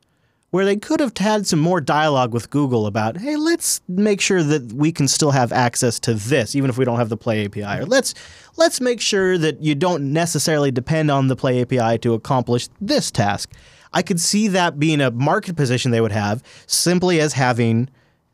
where 0.52 0.66
they 0.66 0.76
could 0.76 1.00
have 1.00 1.18
had 1.18 1.48
some 1.48 1.60
more 1.60 1.82
dialogue 1.82 2.34
with 2.34 2.50
Google 2.50 2.86
about, 2.86 3.18
hey, 3.18 3.38
let's 3.38 3.82
make 3.88 4.20
sure 4.20 4.44
that 4.44 4.74
we 4.74 4.92
can 4.92 5.08
still 5.08 5.32
have 5.32 5.52
access 5.52 5.98
to 6.02 6.14
this, 6.14 6.56
even 6.56 6.70
if 6.70 6.78
we 6.78 6.86
don't 6.86 7.00
have 7.00 7.10
the 7.10 7.18
Play 7.18 7.46
API, 7.46 7.82
or 7.82 7.86
let's 7.86 8.14
let's 8.58 8.82
make 8.82 9.02
sure 9.02 9.38
that 9.38 9.62
you 9.62 9.74
don't 9.76 10.12
necessarily 10.14 10.70
depend 10.70 11.10
on 11.10 11.28
the 11.28 11.36
Play 11.36 11.62
API 11.62 11.98
to 12.00 12.14
accomplish 12.14 12.68
this 12.80 13.10
task. 13.10 13.52
I 13.94 14.02
could 14.02 14.20
see 14.20 14.50
that 14.50 14.78
being 14.78 15.02
a 15.02 15.10
market 15.12 15.56
position 15.56 15.92
they 15.92 16.02
would 16.02 16.12
have 16.12 16.44
simply 16.68 17.20
as 17.20 17.34
having 17.34 17.90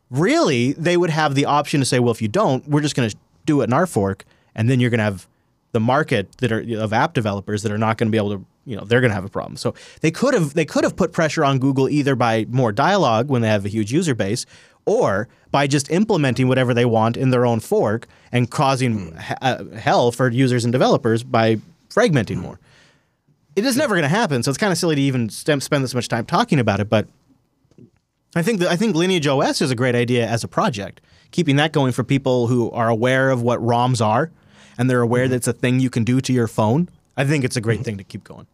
really 0.09 0.73
they 0.73 0.97
would 0.97 1.09
have 1.11 1.35
the 1.35 1.45
option 1.45 1.79
to 1.79 1.85
say, 1.85 1.99
well, 1.99 2.11
if 2.11 2.21
you 2.21 2.27
don't, 2.27 2.67
we're 2.67 2.81
just 2.81 2.95
going 2.95 3.09
to 3.09 3.15
do 3.45 3.61
it 3.61 3.65
in 3.65 3.73
our 3.73 3.85
fork, 3.85 4.25
and 4.55 4.69
then 4.69 4.79
you're 4.79 4.89
going 4.89 4.99
to 4.99 5.03
have 5.03 5.27
the 5.71 5.79
market 5.79 6.31
that 6.37 6.51
are 6.51 6.63
of 6.79 6.93
app 6.93 7.13
developers 7.13 7.61
that 7.61 7.71
are 7.71 7.77
not 7.77 7.99
going 7.99 8.07
to 8.07 8.11
be 8.11 8.17
able 8.17 8.31
to 8.31 8.45
you 8.67 8.75
know 8.75 8.83
they're 8.83 9.01
going 9.01 9.09
to 9.09 9.15
have 9.15 9.25
a 9.25 9.29
problem 9.29 9.55
so 9.55 9.73
they 10.01 10.11
could 10.11 10.33
have 10.33 10.53
they 10.53 10.65
could 10.65 10.83
have 10.83 10.95
put 10.95 11.11
pressure 11.11 11.43
on 11.43 11.57
google 11.57 11.89
either 11.89 12.15
by 12.15 12.45
more 12.49 12.71
dialogue 12.71 13.29
when 13.29 13.41
they 13.41 13.47
have 13.47 13.65
a 13.65 13.69
huge 13.69 13.91
user 13.91 14.13
base 14.13 14.45
or 14.85 15.27
by 15.51 15.65
just 15.65 15.89
implementing 15.89 16.47
whatever 16.47 16.73
they 16.73 16.85
want 16.85 17.17
in 17.17 17.29
their 17.29 17.45
own 17.45 17.59
fork 17.59 18.07
and 18.31 18.51
causing 18.51 19.11
hmm. 19.11 19.17
he- 19.17 19.35
uh, 19.41 19.63
hell 19.77 20.11
for 20.11 20.29
users 20.29 20.65
and 20.65 20.71
developers 20.71 21.23
by 21.23 21.57
fragmenting 21.89 22.35
hmm. 22.35 22.43
more 22.43 22.59
it 23.55 23.65
is 23.65 23.77
never 23.77 23.95
going 23.95 24.03
to 24.03 24.09
happen 24.09 24.43
so 24.43 24.51
it's 24.51 24.57
kind 24.57 24.71
of 24.71 24.77
silly 24.77 24.95
to 24.95 25.01
even 25.01 25.29
stem, 25.29 25.61
spend 25.61 25.83
this 25.83 25.95
much 25.95 26.09
time 26.09 26.25
talking 26.25 26.59
about 26.59 26.79
it 26.79 26.89
but 26.89 27.07
I 28.35 28.43
think 28.43 28.61
I 28.61 28.75
think 28.75 28.95
Lineage 28.95 29.25
OS 29.25 29.61
is 29.61 29.71
a 29.71 29.75
great 29.75 29.95
idea 29.95 30.27
as 30.27 30.43
a 30.43 30.47
project. 30.47 31.01
Keeping 31.31 31.55
that 31.55 31.71
going 31.71 31.91
for 31.91 32.03
people 32.03 32.47
who 32.47 32.69
are 32.71 32.87
aware 32.87 33.31
of 33.31 33.41
what 33.41 33.59
ROMs 33.59 34.05
are 34.05 34.31
and 34.77 34.89
they're 34.89 35.01
aware 35.01 35.25
hmm. 35.25 35.31
that 35.31 35.37
it's 35.37 35.47
a 35.47 35.53
thing 35.53 35.79
you 35.79 35.89
can 35.89 36.03
do 36.03 36.21
to 36.21 36.31
your 36.31 36.47
phone. 36.47 36.87
I 37.15 37.25
think 37.25 37.43
it's 37.43 37.57
a 37.57 37.61
great 37.61 37.83
thing 37.83 37.97
to 37.97 38.03
keep 38.03 38.23
going. 38.23 38.45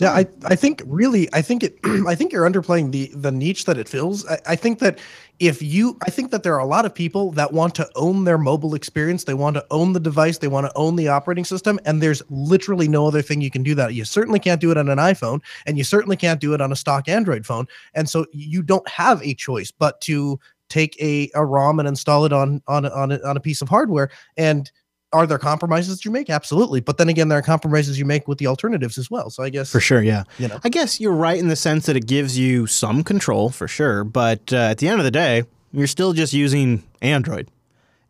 Yeah, 0.00 0.12
I, 0.12 0.26
I 0.46 0.56
think 0.56 0.82
really 0.86 1.28
I 1.34 1.42
think 1.42 1.62
it 1.62 1.78
I 2.08 2.14
think 2.14 2.32
you're 2.32 2.48
underplaying 2.48 2.90
the 2.90 3.10
the 3.14 3.30
niche 3.30 3.66
that 3.66 3.76
it 3.76 3.86
fills. 3.86 4.26
I, 4.26 4.38
I 4.48 4.56
think 4.56 4.78
that 4.78 4.98
if 5.40 5.60
you 5.60 5.98
I 6.06 6.10
think 6.10 6.30
that 6.30 6.42
there 6.42 6.54
are 6.54 6.60
a 6.60 6.66
lot 6.66 6.86
of 6.86 6.94
people 6.94 7.32
that 7.32 7.52
want 7.52 7.74
to 7.74 7.88
own 7.96 8.24
their 8.24 8.38
mobile 8.38 8.74
experience, 8.74 9.24
they 9.24 9.34
want 9.34 9.56
to 9.56 9.66
own 9.70 9.92
the 9.92 10.00
device, 10.00 10.38
they 10.38 10.48
want 10.48 10.66
to 10.66 10.72
own 10.74 10.96
the 10.96 11.08
operating 11.08 11.44
system, 11.44 11.78
and 11.84 12.02
there's 12.02 12.22
literally 12.30 12.88
no 12.88 13.06
other 13.06 13.20
thing 13.20 13.42
you 13.42 13.50
can 13.50 13.62
do 13.62 13.74
that. 13.74 13.92
You 13.92 14.06
certainly 14.06 14.38
can't 14.38 14.60
do 14.60 14.70
it 14.70 14.78
on 14.78 14.88
an 14.88 14.98
iPhone, 14.98 15.40
and 15.66 15.76
you 15.76 15.84
certainly 15.84 16.16
can't 16.16 16.40
do 16.40 16.54
it 16.54 16.62
on 16.62 16.72
a 16.72 16.76
stock 16.76 17.06
Android 17.06 17.44
phone. 17.44 17.66
And 17.92 18.08
so 18.08 18.24
you 18.32 18.62
don't 18.62 18.88
have 18.88 19.22
a 19.22 19.34
choice 19.34 19.70
but 19.70 20.00
to 20.02 20.40
take 20.70 20.96
a, 21.02 21.30
a 21.34 21.44
ROM 21.44 21.78
and 21.78 21.86
install 21.88 22.24
it 22.24 22.32
on 22.32 22.62
on 22.66 22.86
on 22.86 23.12
a, 23.12 23.18
on 23.18 23.36
a 23.36 23.40
piece 23.40 23.60
of 23.60 23.68
hardware 23.68 24.10
and 24.38 24.70
are 25.12 25.26
there 25.26 25.38
compromises 25.38 26.04
you 26.04 26.10
make? 26.10 26.30
Absolutely. 26.30 26.80
But 26.80 26.98
then 26.98 27.08
again, 27.08 27.28
there 27.28 27.38
are 27.38 27.42
compromises 27.42 27.98
you 27.98 28.04
make 28.04 28.28
with 28.28 28.38
the 28.38 28.46
alternatives 28.46 28.96
as 28.98 29.10
well. 29.10 29.30
So 29.30 29.42
I 29.42 29.50
guess 29.50 29.70
For 29.70 29.80
sure, 29.80 30.02
yeah. 30.02 30.24
You 30.38 30.48
know. 30.48 30.58
I 30.62 30.68
guess 30.68 31.00
you're 31.00 31.12
right 31.12 31.38
in 31.38 31.48
the 31.48 31.56
sense 31.56 31.86
that 31.86 31.96
it 31.96 32.06
gives 32.06 32.38
you 32.38 32.66
some 32.66 33.02
control 33.02 33.50
for 33.50 33.66
sure, 33.66 34.04
but 34.04 34.52
uh, 34.52 34.56
at 34.56 34.78
the 34.78 34.88
end 34.88 35.00
of 35.00 35.04
the 35.04 35.10
day, 35.10 35.44
you're 35.72 35.86
still 35.86 36.12
just 36.12 36.32
using 36.32 36.84
Android. 37.02 37.48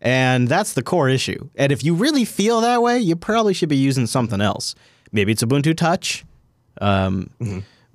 And 0.00 0.48
that's 0.48 0.72
the 0.72 0.82
core 0.82 1.08
issue. 1.08 1.48
And 1.56 1.72
if 1.72 1.84
you 1.84 1.94
really 1.94 2.24
feel 2.24 2.62
that 2.62 2.80
way, 2.82 2.98
you 2.98 3.16
probably 3.16 3.52
should 3.52 3.68
be 3.68 3.76
using 3.76 4.06
something 4.06 4.40
else. 4.40 4.74
Maybe 5.12 5.32
it's 5.32 5.42
Ubuntu 5.42 5.76
Touch. 5.76 6.24
Um, 6.80 7.30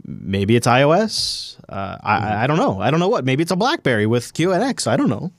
Maybe 0.08 0.56
it's 0.56 0.68
iOS. 0.68 1.58
Uh, 1.68 1.98
I, 2.04 2.44
I 2.44 2.48
don't 2.48 2.58
know. 2.58 2.80
I 2.80 2.91
don't 2.91 3.00
know 3.00 3.08
what. 3.08 3.26
Maybe 3.26 3.41
it's 3.41 3.52
a 3.52 3.56
BlackBerry 3.56 4.06
with 4.06 4.34
QNX. 4.34 4.86
I 4.86 4.98
don't 4.98 5.10
know. 5.10 5.32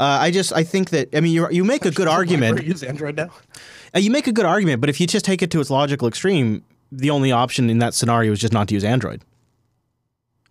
Uh, 0.00 0.16
I 0.18 0.30
just 0.30 0.50
I 0.54 0.64
think 0.64 0.90
that 0.90 1.14
I 1.14 1.20
mean 1.20 1.32
you 1.32 1.46
you 1.50 1.62
make 1.62 1.84
a 1.84 1.90
good 1.90 2.08
argument. 2.08 2.64
Use 2.64 2.82
Android 2.82 3.16
now. 3.16 3.28
Uh, 3.94 3.98
you 3.98 4.10
make 4.10 4.26
a 4.26 4.32
good 4.32 4.46
argument, 4.46 4.80
but 4.80 4.88
if 4.88 4.98
you 4.98 5.06
just 5.06 5.26
take 5.26 5.42
it 5.42 5.50
to 5.50 5.60
its 5.60 5.68
logical 5.68 6.08
extreme, 6.08 6.64
the 6.90 7.10
only 7.10 7.32
option 7.32 7.68
in 7.68 7.80
that 7.80 7.92
scenario 7.92 8.32
is 8.32 8.38
just 8.38 8.54
not 8.54 8.66
to 8.68 8.74
use 8.74 8.82
Android. 8.82 9.22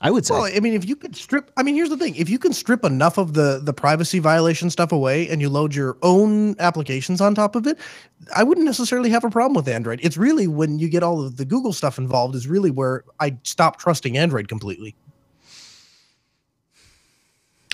I 0.01 0.11
would 0.11 0.23
say. 0.23 0.35
Well, 0.35 0.43
I 0.43 0.59
mean, 0.59 0.73
if 0.73 0.87
you 0.87 0.95
could 0.95 1.15
strip, 1.15 1.51
I 1.57 1.63
mean, 1.63 1.73
here's 1.73 1.89
the 1.89 1.97
thing: 1.97 2.15
if 2.15 2.29
you 2.29 2.37
can 2.37 2.53
strip 2.53 2.85
enough 2.85 3.17
of 3.17 3.33
the 3.33 3.59
the 3.61 3.73
privacy 3.73 4.19
violation 4.19 4.69
stuff 4.69 4.91
away, 4.91 5.27
and 5.27 5.41
you 5.41 5.49
load 5.49 5.73
your 5.73 5.97
own 6.03 6.55
applications 6.59 7.19
on 7.19 7.33
top 7.33 7.55
of 7.55 7.65
it, 7.65 7.79
I 8.35 8.43
wouldn't 8.43 8.67
necessarily 8.67 9.09
have 9.09 9.23
a 9.23 9.31
problem 9.31 9.55
with 9.55 9.67
Android. 9.67 9.99
It's 10.03 10.15
really 10.15 10.45
when 10.45 10.77
you 10.77 10.89
get 10.89 11.01
all 11.01 11.25
of 11.25 11.37
the 11.37 11.45
Google 11.45 11.73
stuff 11.73 11.97
involved 11.97 12.35
is 12.35 12.45
really 12.45 12.69
where 12.69 13.03
I 13.19 13.35
stop 13.41 13.79
trusting 13.79 14.15
Android 14.15 14.47
completely. 14.47 14.95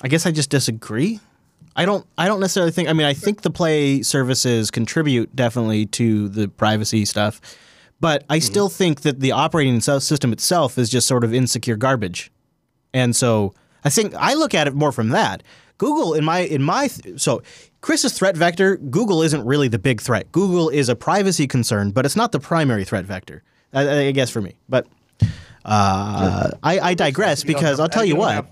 I 0.01 0.07
guess 0.07 0.25
I 0.25 0.31
just 0.31 0.49
disagree. 0.49 1.19
I 1.75 1.85
don't. 1.85 2.05
I 2.17 2.27
don't 2.27 2.39
necessarily 2.39 2.71
think. 2.71 2.87
I 2.87 2.93
mean, 2.93 3.05
I 3.05 3.13
think 3.13 3.41
the 3.41 3.49
Play 3.49 4.01
services 4.01 4.71
contribute 4.71 5.35
definitely 5.35 5.85
to 5.87 6.29
the 6.29 6.47
privacy 6.47 7.03
stuff, 7.05 7.41
but 7.99 8.23
I 8.29 8.39
still 8.39 8.69
think 8.69 9.01
that 9.01 9.19
the 9.19 9.33
operating 9.33 9.81
system 9.81 10.31
itself 10.31 10.77
is 10.77 10.89
just 10.89 11.05
sort 11.07 11.23
of 11.23 11.33
insecure 11.33 11.75
garbage, 11.75 12.31
and 12.93 13.15
so 13.15 13.53
I 13.83 13.89
think 13.89 14.13
I 14.15 14.35
look 14.35 14.53
at 14.53 14.67
it 14.67 14.73
more 14.73 14.91
from 14.91 15.09
that. 15.09 15.43
Google, 15.77 16.13
in 16.13 16.23
my 16.23 16.39
in 16.39 16.63
my 16.63 16.87
th- 16.87 17.19
so 17.19 17.41
Chris's 17.81 18.13
threat 18.13 18.37
vector, 18.37 18.77
Google 18.77 19.21
isn't 19.21 19.45
really 19.45 19.67
the 19.67 19.79
big 19.79 20.01
threat. 20.01 20.31
Google 20.31 20.69
is 20.69 20.87
a 20.87 20.95
privacy 20.95 21.47
concern, 21.47 21.91
but 21.91 22.05
it's 22.05 22.15
not 22.15 22.31
the 22.31 22.39
primary 22.39 22.85
threat 22.85 23.03
vector. 23.05 23.43
I, 23.73 24.07
I 24.07 24.11
guess 24.11 24.29
for 24.29 24.41
me, 24.41 24.55
but 24.69 24.87
uh, 25.65 26.51
I, 26.63 26.79
I 26.79 26.93
digress 26.93 27.43
because 27.43 27.79
I'll 27.79 27.89
tell 27.89 28.05
you 28.05 28.15
what. 28.15 28.45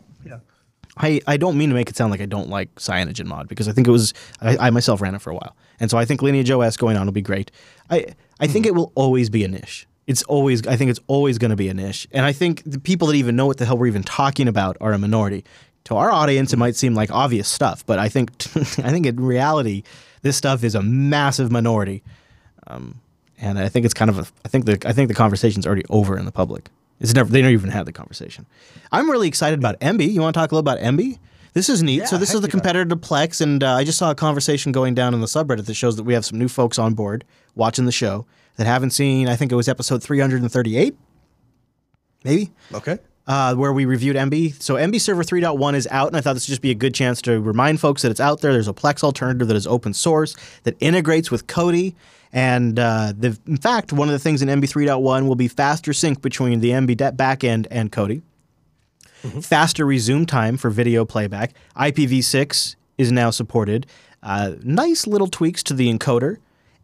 I, 0.98 1.22
I 1.26 1.38
don't 1.38 1.58
mean 1.58 1.70
to 1.70 1.76
make 1.76 1.90
it 1.90 1.96
sound 1.96 2.12
like 2.12 2.22
I 2.22 2.26
don't 2.26 2.50
like 2.50 2.74
Cyanogen 2.76 3.26
mod 3.26 3.48
because 3.48 3.68
I 3.68 3.72
think 3.72 3.88
it 3.88 3.92
was 3.92 4.14
I, 4.42 4.58
I 4.58 4.70
myself 4.70 5.02
ran 5.02 5.16
it 5.16 5.22
for 5.22 5.32
a 5.32 5.34
while, 5.34 5.56
and 5.80 5.90
so 5.90 5.98
I 5.98 6.06
think 6.06 6.22
Lineage 6.22 6.52
OS 6.52 6.78
going 6.78 6.98
on 6.98 7.06
will 7.06 7.14
be 7.14 7.22
great. 7.22 7.52
I 7.90 8.08
I 8.40 8.48
think 8.48 8.66
it 8.66 8.76
will 8.76 8.92
always 8.96 9.30
be 9.30 9.44
a 9.44 9.48
niche. 9.48 9.88
It's 10.06 10.22
always 10.24 10.66
I 10.68 10.76
think 10.76 10.92
it's 10.92 11.00
always 11.08 11.38
going 11.38 11.50
to 11.50 11.56
be 11.56 11.68
a 11.70 11.74
niche, 11.74 12.08
and 12.12 12.26
I 12.26 12.32
think 12.32 12.62
the 12.66 12.80
people 12.80 13.08
that 13.08 13.16
even 13.16 13.36
know 13.36 13.48
what 13.48 13.58
the 13.58 13.66
hell 13.66 13.78
we're 13.78 13.88
even 13.88 14.04
talking 14.04 14.48
about 14.48 14.78
are 14.82 14.94
a 14.94 14.98
minority. 14.98 15.44
To 15.86 15.96
our 15.96 16.12
audience, 16.12 16.54
it 16.54 16.58
might 16.58 16.78
seem 16.78 16.94
like 16.94 17.12
obvious 17.12 17.48
stuff, 17.48 17.86
but 17.86 18.00
I 18.00 18.08
think 18.08 18.32
I 18.56 18.92
think 18.92 19.06
in 19.06 19.20
reality, 19.20 19.84
this 20.22 20.38
stuff 20.38 20.64
is 20.64 20.76
a 20.76 20.84
massive 20.84 21.52
minority, 21.52 22.04
um, 22.68 23.02
and 23.40 23.58
I 23.58 23.68
think 23.68 23.86
it's 23.86 23.96
kind 23.96 24.10
of 24.10 24.20
a, 24.20 24.26
I 24.46 24.48
think 24.48 24.66
the 24.66 24.78
I 24.86 24.94
think 24.94 25.08
the 25.08 25.16
conversation's 25.16 25.66
already 25.66 25.86
over 25.90 26.18
in 26.18 26.26
the 26.26 26.32
public. 26.32 26.70
It's 27.04 27.14
never 27.14 27.30
they 27.32 27.42
never 27.42 27.52
even 27.54 27.70
had 27.70 27.86
the 27.86 27.92
conversation. 27.92 28.48
I'm 28.92 29.12
really 29.12 29.28
excited 29.28 29.60
about 29.60 29.80
Emby. 29.82 30.12
You 30.12 30.22
want 30.22 30.34
to 30.34 30.40
talk 30.40 30.52
a 30.52 30.56
little 30.56 30.68
about 30.72 30.80
Emby? 30.84 31.20
This 31.54 31.70
is 31.70 31.84
neat. 31.84 32.08
so 32.08 32.18
this 32.18 32.34
is 32.34 32.42
the 32.42 32.48
competitor 32.48 32.86
to 32.86 32.96
Plex, 32.96 33.40
and 33.40 33.64
uh, 33.64 33.76
I 33.76 33.84
just 33.84 34.00
saw 34.00 34.10
a 34.10 34.16
conversation 34.16 34.72
going 34.72 34.96
down 34.96 35.14
in 35.14 35.20
the 35.20 35.28
subreddit 35.28 35.68
that 35.68 35.74
shows 35.76 35.98
that 35.98 36.04
we 36.04 36.14
have 36.16 36.26
some 36.26 36.40
new 36.40 36.48
folks 36.48 36.80
on 36.80 36.96
board 36.96 37.24
watching 37.54 37.86
the 37.86 37.92
show 37.92 38.26
that 38.56 38.66
haven't 38.66 38.90
seen. 38.90 39.28
I 39.30 39.36
think 39.36 39.52
it 39.52 39.56
was 39.56 39.68
episode 39.70 40.02
338, 40.02 40.96
maybe 42.24 42.52
Okay. 42.74 42.98
uh, 43.28 43.54
where 43.56 43.72
we 43.74 43.86
reviewed 43.86 44.16
Emby. 44.16 44.60
So 44.62 44.76
Emby 44.76 45.00
Server 45.00 45.24
3.1 45.24 45.76
is 45.76 45.88
out, 45.92 46.08
and 46.08 46.18
I 46.18 46.22
thought 46.22 46.34
this 46.34 46.48
would 46.48 46.54
just 46.54 46.62
be 46.62 46.72
a 46.72 46.76
good 46.76 46.94
chance 46.94 47.22
to 47.24 47.40
remind 47.40 47.80
folks 47.80 48.02
that 48.02 48.10
it's 48.12 48.20
out 48.20 48.42
there. 48.42 48.52
There's 48.54 48.68
a 48.68 48.74
Plex 48.74 49.04
alternative 49.04 49.48
that 49.48 49.58
is 49.58 49.68
open 49.68 49.94
source 49.94 50.36
that 50.64 50.76
integrates 50.80 51.30
with 51.30 51.48
Kodi. 51.48 51.94
And 52.34 52.80
uh, 52.80 53.14
the, 53.16 53.38
in 53.48 53.58
fact, 53.58 53.94
one 53.94 54.08
of 54.10 54.12
the 54.12 54.20
things 54.20 54.42
in 54.42 54.50
Emby 54.50 54.64
3.1 54.64 55.28
will 55.28 55.36
be 55.36 55.48
faster 55.48 55.94
sync 55.94 56.22
between 56.22 56.60
the 56.60 56.72
Emby 56.72 56.96
backend 56.96 57.68
and 57.70 57.92
Kodi. 57.92 58.24
Faster 59.42 59.86
resume 59.86 60.26
time 60.26 60.58
for 60.58 60.70
video 60.70 61.06
playback. 61.06 61.54
IPv6 61.78 62.76
is 62.98 63.12
now 63.12 63.30
supported. 63.30 63.86
Uh, 64.22 64.56
nice 64.64 65.08
little 65.08 65.28
tweaks 65.28 65.64
to 65.64 65.74
the 65.74 65.94
encoder. 65.94 66.38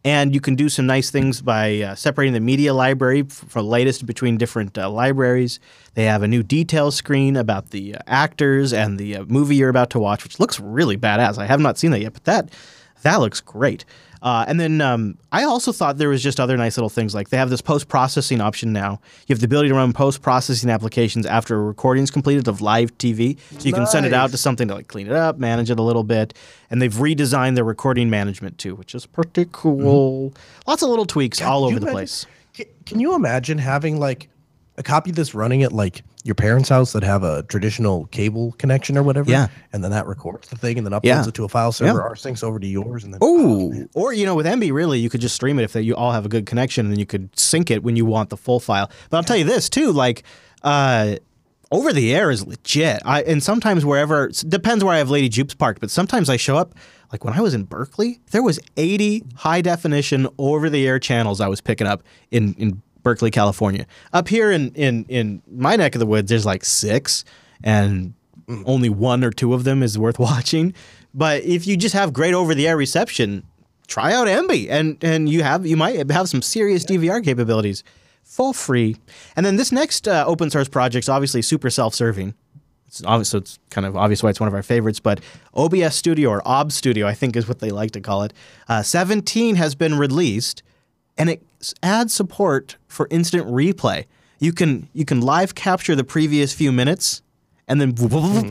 And 0.06 0.34
you 0.34 0.40
can 0.40 0.56
do 0.56 0.70
some 0.70 0.86
nice 0.86 1.12
things 1.12 1.42
by 1.42 1.82
uh, 1.82 1.96
separating 1.96 2.34
the 2.34 2.40
media 2.40 2.74
library 2.74 3.24
for 3.24 3.62
latest 3.62 4.06
between 4.06 4.38
different 4.38 4.78
uh, 4.78 4.90
libraries. 4.90 5.60
They 5.96 6.06
have 6.06 6.24
a 6.24 6.28
new 6.28 6.42
detail 6.42 6.92
screen 6.92 7.36
about 7.36 7.72
the 7.72 7.96
uh, 7.96 8.00
actors 8.08 8.72
and 8.72 8.98
the 8.98 9.18
uh, 9.18 9.26
movie 9.26 9.58
you're 9.58 9.68
about 9.68 9.90
to 9.90 10.00
watch, 10.00 10.24
which 10.24 10.40
looks 10.40 10.58
really 10.58 10.96
badass. 10.96 11.38
I 11.38 11.48
have 11.48 11.60
not 11.60 11.78
seen 11.78 11.92
that 11.92 12.00
yet, 12.00 12.14
but 12.14 12.24
that 12.24 12.50
that 13.02 13.18
looks 13.18 13.42
great. 13.42 13.84
Uh, 14.22 14.46
and 14.48 14.60
then 14.60 14.82
um, 14.82 15.18
I 15.32 15.44
also 15.44 15.72
thought 15.72 15.98
there 15.98 16.10
was 16.10 16.22
just 16.22 16.40
other 16.40 16.58
nice 16.58 16.76
little 16.78 16.90
things 16.90 17.16
like 17.16 17.30
they 17.30 17.38
have 17.38 17.50
this 17.50 17.62
post 17.62 17.88
processing 17.88 18.42
option 18.42 18.74
now. 18.74 19.00
You 19.28 19.34
have 19.34 19.40
the 19.40 19.46
ability 19.46 19.70
to 19.70 19.76
run 19.76 19.94
post 19.94 20.22
processing 20.22 20.70
applications 20.70 21.26
after 21.26 21.56
a 21.56 21.62
recording 21.62 22.04
is 22.04 22.12
completed 22.12 22.48
of 22.48 22.62
live 22.62 22.98
TV, 22.98 23.38
so 23.58 23.66
you 23.68 23.74
can 23.74 23.88
send 23.88 24.06
it 24.06 24.14
out 24.14 24.32
to 24.32 24.38
something 24.38 24.68
to 24.68 24.76
like 24.76 24.88
clean 24.88 25.08
it 25.08 25.14
up, 25.14 25.38
manage 25.38 25.70
it 25.72 25.80
a 25.80 25.84
little 25.84 26.04
bit, 26.04 26.34
and 26.70 26.82
they've 26.82 26.94
redesigned 26.94 27.56
their 27.56 27.64
recording 27.64 28.10
management 28.10 28.58
too, 28.58 28.76
which 28.76 28.94
is 28.94 29.06
pretty 29.06 29.46
cool. 29.52 30.34
Lots 30.68 30.84
of 30.84 30.90
little 30.90 31.06
tweaks 31.06 31.42
all 31.42 31.64
over 31.64 31.76
the 31.80 31.88
imagine- 31.88 31.94
place. 31.94 32.26
Can, 32.54 32.66
can 32.86 33.00
you 33.00 33.16
imagine 33.16 33.58
having 33.58 34.00
like 34.00 34.28
a 34.78 34.84
copy 34.84 35.12
of 35.12 35.16
this 35.16 35.34
running 35.36 35.64
at 35.64 35.72
like 35.72 36.04
your 36.30 36.36
parents' 36.36 36.70
house 36.70 36.94
that 36.94 37.04
have 37.04 37.24
a 37.24 37.44
traditional 37.44 38.06
cable 38.06 38.54
connection 38.54 38.98
or 38.98 39.04
whatever? 39.04 39.30
Yeah. 39.30 39.48
And 39.74 39.84
then 39.84 39.92
that 39.92 40.06
records 40.08 40.48
the 40.48 40.56
thing 40.56 40.78
and 40.78 40.88
then 40.88 40.94
uploads 40.94 41.00
Yeah. 41.04 41.28
it 41.28 41.34
to 41.34 41.44
a 41.44 41.50
file 41.50 41.74
server, 41.74 42.02
or 42.02 42.16
syncs 42.16 42.44
over 42.44 42.58
to 42.60 42.68
yours, 42.68 43.04
and 43.04 43.14
then 43.14 43.20
Oh, 43.22 43.74
or 43.94 44.14
you 44.14 44.26
know, 44.26 44.36
with 44.36 44.46
Emby, 44.46 44.72
really, 44.72 45.00
you 45.00 45.10
could 45.10 45.20
just 45.22 45.36
stream 45.36 45.60
it 45.60 45.64
if 45.64 45.74
they, 45.74 45.82
you 45.82 45.96
all 45.96 46.14
have 46.14 46.26
a 46.26 46.30
good 46.30 46.46
connection, 46.46 46.86
and 46.86 46.94
then 46.94 47.00
you 47.00 47.06
could 47.06 47.30
sync 47.38 47.70
it 47.70 47.84
when 47.84 47.98
you 47.98 48.06
want 48.06 48.30
the 48.30 48.38
full 48.38 48.62
file. 48.62 48.90
But 49.10 49.18
I'll 49.18 49.24
tell 49.24 49.38
you 49.38 49.44
this 49.46 49.68
too, 49.70 49.92
like. 49.92 50.24
Uh, 50.64 51.16
over 51.72 51.94
the 51.94 52.16
air 52.16 52.32
is 52.32 52.46
legit. 52.48 53.00
I 53.06 53.22
and 53.22 53.44
sometimes 53.44 53.86
wherever 53.86 54.30
depends 54.48 54.84
where 54.84 54.96
I 54.96 54.98
have 54.98 55.12
Lady 55.12 55.30
Jupes 55.30 55.54
parked, 55.54 55.80
but 55.80 55.92
sometimes 55.92 56.28
I 56.28 56.36
show 56.36 56.58
up. 56.58 56.74
Like 57.12 57.24
when 57.24 57.36
I 57.36 57.42
was 57.42 57.54
in 57.54 57.64
Berkeley, 57.66 58.20
there 58.32 58.42
was 58.42 58.60
80 58.76 59.24
high 59.36 59.62
definition 59.62 60.28
over 60.40 60.68
the 60.70 60.88
air 60.88 60.98
channels 60.98 61.40
I 61.40 61.48
was 61.48 61.62
picking 61.62 61.86
up 61.86 62.02
in 62.32 62.56
in 62.56 62.82
Berkeley, 63.04 63.32
California. 63.32 63.86
Up 64.14 64.28
here 64.28 64.52
in 64.52 64.74
in 64.74 65.06
in 65.08 65.42
my 65.50 65.76
neck 65.76 65.96
of 65.96 66.00
the 66.00 66.06
woods, 66.06 66.30
there's 66.30 66.46
like 66.46 66.66
six, 66.66 67.24
and 67.64 68.14
only 68.66 68.90
one 68.90 69.24
or 69.24 69.32
two 69.32 69.54
of 69.54 69.64
them 69.64 69.84
is 69.84 69.98
worth 69.98 70.20
watching. 70.30 70.74
But 71.14 71.44
if 71.44 71.66
you 71.66 71.78
just 71.78 71.96
have 71.96 72.14
great 72.14 72.34
over 72.34 72.54
the 72.54 72.68
air 72.68 72.78
reception, 72.78 73.44
try 73.88 74.14
out 74.14 74.28
Emby, 74.28 74.70
and 74.70 75.04
and 75.04 75.30
you 75.30 75.44
have 75.44 75.66
you 75.66 75.78
might 75.78 76.10
have 76.12 76.30
some 76.30 76.42
serious 76.42 76.86
DVR 76.86 77.24
capabilities 77.24 77.84
for 78.24 78.54
free. 78.54 78.96
And 79.36 79.46
then 79.46 79.56
this 79.56 79.72
next 79.72 80.08
uh, 80.08 80.24
open 80.28 80.50
source 80.50 80.70
project 80.70 81.06
is 81.06 81.10
obviously 81.10 81.42
super 81.42 81.70
self 81.70 81.96
serving. 81.96 82.36
It's 82.88 83.04
obvious, 83.04 83.30
so 83.30 83.38
it's 83.38 83.60
kind 83.70 83.86
of 83.86 83.96
obvious 83.96 84.24
why 84.24 84.32
it's 84.32 84.40
one 84.40 84.48
of 84.48 84.54
our 84.54 84.64
favorites. 84.64 85.00
But 85.00 85.20
OBS 85.54 85.96
Studio 85.96 86.30
or 86.30 86.48
OB 86.48 86.72
Studio, 86.72 87.06
I 87.06 87.14
think, 87.14 87.36
is 87.36 87.48
what 87.48 87.60
they 87.60 87.70
like 87.70 87.92
to 87.92 88.02
call 88.02 88.24
it. 88.24 88.34
Uh, 88.68 88.82
17 88.82 89.56
has 89.56 89.76
been 89.76 89.96
released, 89.96 90.64
and 91.16 91.30
it 91.30 91.44
adds 91.84 92.14
support 92.14 92.78
for 92.88 93.08
instant 93.12 93.48
replay. 93.48 94.06
You 94.40 94.54
can 94.54 94.90
you 94.94 95.06
can 95.06 95.22
live 95.22 95.56
capture 95.56 95.96
the 95.96 96.04
previous 96.04 96.54
few 96.54 96.72
minutes 96.72 97.22
and 97.68 97.80
then 97.80 97.94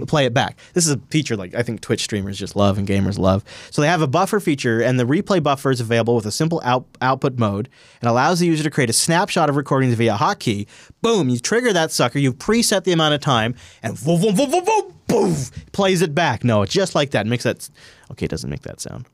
play 0.07 0.27
it 0.27 0.33
back. 0.33 0.57
This 0.75 0.87
is 0.87 0.93
a 0.93 0.99
feature 1.11 1.37
like 1.37 1.55
I 1.55 1.63
think 1.63 1.81
Twitch 1.81 2.05
streamers 2.05 2.39
just 2.39 2.55
love 2.55 2.79
and 2.79 2.87
gamers 2.87 3.19
love. 3.19 3.45
So 3.71 3.83
they 3.83 3.89
have 3.89 4.01
a 4.01 4.07
buffer 4.07 4.39
feature, 4.39 4.81
and 4.81 4.99
the 4.99 5.05
replay 5.05 5.43
buffer 5.43 5.71
is 5.71 5.81
available 5.81 6.15
with 6.15 6.25
a 6.25 6.31
simple 6.31 6.63
out, 6.65 6.87
output 7.03 7.37
mode 7.39 7.69
and 8.01 8.09
allows 8.09 8.39
the 8.39 8.47
user 8.47 8.63
to 8.63 8.71
create 8.71 8.91
a 8.91 8.95
snapshot 8.95 9.51
of 9.51 9.57
recordings 9.57 9.95
via 9.95 10.17
hotkey. 10.17 10.67
Boom! 11.03 11.29
You 11.29 11.39
trigger 11.39 11.73
that 11.73 11.91
sucker. 11.91 12.19
You 12.19 12.33
preset 12.33 12.85
the 12.85 12.93
amount 12.93 13.15
of 13.15 13.21
time, 13.21 13.55
and 13.83 13.99
boom, 14.03 14.21
boom, 14.21 14.37
boom, 14.37 14.51
boom, 14.51 14.65
boom, 14.65 14.95
boom, 15.09 15.35
plays 15.73 16.01
it 16.01 16.15
back. 16.15 16.45
No, 16.45 16.63
it's 16.63 16.73
just 16.73 16.95
like 16.95 17.11
that. 17.11 17.27
Makes 17.27 17.45
that. 17.45 17.69
Okay, 18.13 18.27
it 18.27 18.31
doesn't 18.31 18.49
make 18.49 18.63
that 18.63 18.81
sound, 18.81 19.07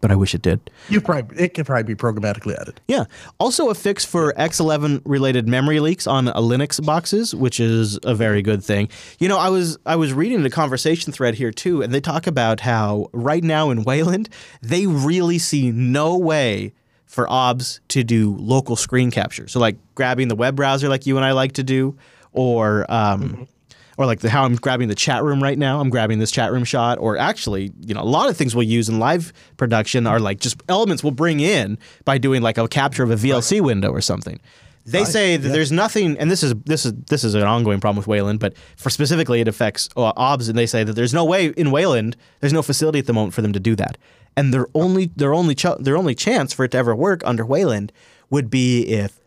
but 0.00 0.10
I 0.10 0.16
wish 0.16 0.34
it 0.34 0.42
did. 0.42 0.70
you 0.88 1.00
probably 1.00 1.38
it 1.38 1.54
could 1.54 1.66
probably 1.66 1.82
be 1.82 1.94
programmatically 1.94 2.58
added. 2.58 2.80
Yeah. 2.86 3.04
Also, 3.38 3.70
a 3.70 3.74
fix 3.74 4.04
for 4.04 4.32
X11 4.34 5.02
related 5.04 5.48
memory 5.48 5.80
leaks 5.80 6.06
on 6.06 6.26
Linux 6.26 6.84
boxes, 6.84 7.34
which 7.34 7.60
is 7.60 7.98
a 8.04 8.14
very 8.14 8.42
good 8.42 8.62
thing. 8.62 8.88
You 9.18 9.28
know, 9.28 9.38
I 9.38 9.48
was 9.48 9.78
I 9.86 9.96
was 9.96 10.12
reading 10.12 10.42
the 10.42 10.50
conversation 10.50 11.12
thread 11.12 11.34
here 11.34 11.50
too, 11.50 11.82
and 11.82 11.92
they 11.92 12.00
talk 12.00 12.26
about 12.26 12.60
how 12.60 13.08
right 13.12 13.42
now 13.42 13.70
in 13.70 13.84
Wayland 13.84 14.28
they 14.62 14.86
really 14.86 15.38
see 15.38 15.70
no 15.70 16.16
way 16.16 16.72
for 17.06 17.30
OBS 17.30 17.80
to 17.88 18.04
do 18.04 18.36
local 18.38 18.76
screen 18.76 19.10
capture. 19.10 19.48
So 19.48 19.60
like 19.60 19.76
grabbing 19.94 20.28
the 20.28 20.36
web 20.36 20.56
browser, 20.56 20.88
like 20.88 21.06
you 21.06 21.16
and 21.16 21.24
I 21.24 21.32
like 21.32 21.52
to 21.52 21.62
do, 21.62 21.96
or 22.32 22.84
um, 22.90 23.48
or 23.96 24.06
like 24.06 24.20
the, 24.20 24.30
how 24.30 24.44
I'm 24.44 24.56
grabbing 24.56 24.88
the 24.88 24.94
chat 24.94 25.22
room 25.22 25.42
right 25.42 25.58
now. 25.58 25.80
I'm 25.80 25.90
grabbing 25.90 26.18
this 26.18 26.30
chat 26.30 26.52
room 26.52 26.64
shot, 26.64 26.98
or 26.98 27.16
actually, 27.16 27.72
you 27.86 27.94
know, 27.94 28.02
a 28.02 28.04
lot 28.04 28.28
of 28.28 28.36
things 28.36 28.54
we'll 28.54 28.64
use 28.64 28.88
in 28.88 28.98
live 28.98 29.32
production 29.56 30.06
are 30.06 30.20
like 30.20 30.40
just 30.40 30.62
elements 30.68 31.02
we'll 31.02 31.12
bring 31.12 31.40
in 31.40 31.78
by 32.04 32.18
doing 32.18 32.42
like 32.42 32.58
a 32.58 32.68
capture 32.68 33.02
of 33.02 33.10
a 33.10 33.16
VLC 33.16 33.60
window 33.60 33.90
or 33.90 34.00
something. 34.00 34.40
They 34.88 35.04
say 35.04 35.36
that 35.36 35.48
there's 35.48 35.72
nothing, 35.72 36.16
and 36.16 36.30
this 36.30 36.44
is 36.44 36.54
this 36.64 36.86
is 36.86 36.92
this 37.08 37.24
is 37.24 37.34
an 37.34 37.42
ongoing 37.42 37.80
problem 37.80 37.96
with 37.96 38.06
Wayland, 38.06 38.38
but 38.38 38.54
for 38.76 38.88
specifically 38.88 39.40
it 39.40 39.48
affects 39.48 39.88
uh, 39.96 40.12
OBS, 40.16 40.48
and 40.48 40.56
they 40.56 40.66
say 40.66 40.84
that 40.84 40.92
there's 40.92 41.12
no 41.12 41.24
way 41.24 41.46
in 41.46 41.72
Wayland, 41.72 42.16
there's 42.38 42.52
no 42.52 42.62
facility 42.62 43.00
at 43.00 43.06
the 43.06 43.12
moment 43.12 43.34
for 43.34 43.42
them 43.42 43.52
to 43.52 43.58
do 43.58 43.74
that, 43.74 43.98
and 44.36 44.54
their 44.54 44.68
only 44.74 45.06
their 45.16 45.34
only 45.34 45.56
ch- 45.56 45.76
their 45.80 45.96
only 45.96 46.14
chance 46.14 46.52
for 46.52 46.64
it 46.64 46.70
to 46.70 46.78
ever 46.78 46.94
work 46.94 47.22
under 47.24 47.44
Wayland 47.44 47.92
would 48.30 48.48
be 48.48 48.82
if 48.82 49.18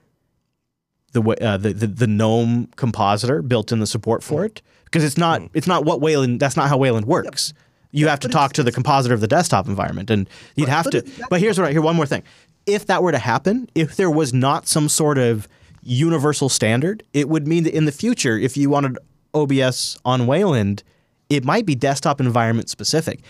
the 1.12 1.22
wa- 1.22 1.36
uh, 1.42 1.58
the, 1.58 1.74
the 1.74 1.88
the 1.88 2.08
GNOME 2.08 2.70
compositor 2.76 3.42
built 3.42 3.72
in 3.72 3.80
the 3.80 3.88
support 3.88 4.24
for 4.24 4.46
it 4.46 4.62
because 4.86 5.04
it's 5.04 5.18
not 5.18 5.42
it's 5.54 5.68
not 5.68 5.86
what 5.86 6.02
Wayland 6.02 6.40
that's 6.40 6.58
not 6.58 6.70
how 6.70 6.78
Wayland 6.78 7.06
works. 7.06 7.54
You 7.92 8.08
have 8.08 8.20
to 8.20 8.28
talk 8.28 8.54
to 8.54 8.64
the 8.64 8.72
compositor 8.72 9.16
of 9.16 9.22
the 9.22 9.28
desktop 9.28 9.68
environment, 9.68 10.12
and 10.12 10.30
you'd 10.56 10.70
have 10.70 10.86
but 10.86 10.92
to. 10.92 11.26
But 11.30 11.40
here's 11.40 11.58
what 11.58 11.68
I 11.68 11.72
here 11.72 11.82
one 11.82 11.96
more 11.96 12.06
thing: 12.06 12.24
if 12.66 12.86
that 12.86 13.02
were 13.02 13.12
to 13.12 13.20
happen, 13.20 13.70
if 13.76 13.96
there 13.96 14.12
was 14.12 14.34
not 14.34 14.68
some 14.68 14.90
sort 14.90 15.18
of 15.18 15.48
universal 15.82 16.50
standard, 16.50 17.04
it 17.14 17.30
would 17.30 17.48
mean 17.48 17.64
that 17.64 17.76
in 17.76 17.86
the 17.86 17.92
future, 17.92 18.38
if 18.38 18.58
you 18.58 18.70
wanted 18.70 18.98
OBS 19.34 19.98
on 20.06 20.28
Wayland, 20.28 20.84
it 21.30 21.44
might 21.44 21.66
be 21.66 21.76
desktop 21.76 22.20
environment 22.20 22.70
specific. 22.70 23.22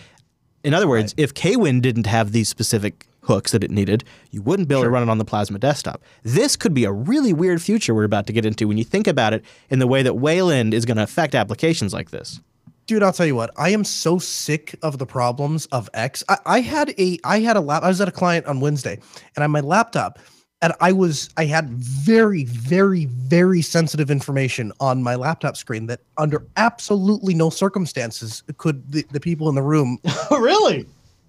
In 0.64 0.74
other 0.74 0.88
words, 0.88 1.14
if 1.16 1.34
KWin 1.34 1.82
didn't 1.82 2.08
have 2.08 2.32
these 2.32 2.50
specific 2.50 3.06
hooks 3.30 3.52
that 3.52 3.64
it 3.64 3.70
needed, 3.70 4.04
you 4.32 4.42
wouldn't 4.42 4.68
be 4.68 4.74
able 4.74 4.84
to 4.84 4.90
run 4.90 5.04
it 5.04 5.10
on 5.10 5.20
the 5.20 5.24
Plasma 5.24 5.60
desktop. 5.60 6.02
This 6.24 6.56
could 6.56 6.74
be 6.74 6.84
a 6.84 6.92
really 6.92 7.32
weird 7.32 7.62
future 7.62 7.94
we're 7.94 8.04
about 8.04 8.26
to 8.26 8.34
get 8.34 8.44
into 8.44 8.68
when 8.68 8.80
you 8.80 8.84
think 8.84 9.06
about 9.06 9.34
it 9.34 9.46
in 9.70 9.78
the 9.78 9.86
way 9.86 10.02
that 10.02 10.16
Wayland 10.16 10.74
is 10.74 10.84
going 10.84 10.98
to 10.98 11.04
affect 11.04 11.36
applications 11.36 11.94
like 11.94 12.10
this. 12.10 12.42
Dude, 12.88 13.04
I'll 13.04 13.14
tell 13.14 13.28
you 13.28 13.36
what. 13.36 13.52
I 13.56 13.70
am 13.70 13.84
so 13.84 14.18
sick 14.18 14.76
of 14.82 14.98
the 14.98 15.06
problems 15.06 15.68
of 15.68 15.92
X. 15.94 16.24
I, 16.28 16.38
I 16.48 16.62
had 16.62 16.96
a 16.98 17.20
I 17.24 17.40
had 17.40 17.56
a 17.56 17.62
lap. 17.62 17.84
I 17.84 17.90
was 17.90 18.02
at 18.02 18.08
a 18.08 18.12
client 18.12 18.48
on 18.48 18.62
Wednesday, 18.62 19.00
and 19.36 19.44
on 19.44 19.52
my 19.52 19.60
laptop, 19.60 20.18
and 20.64 20.74
I 20.82 20.92
was 20.92 21.30
I 21.38 21.46
had 21.46 21.70
very 21.70 22.46
very 22.46 23.06
very 23.06 23.62
sensitive 23.62 24.10
information 24.10 24.74
on 24.80 25.04
my 25.04 25.14
laptop 25.14 25.56
screen 25.56 25.86
that 25.86 26.00
under 26.18 26.48
absolutely 26.58 27.36
no 27.36 27.52
circumstances 27.52 28.42
could 28.58 28.92
the, 28.92 29.06
the 29.12 29.20
people 29.20 29.50
in 29.50 29.54
the 29.54 29.62
room. 29.62 30.00
really? 30.32 30.88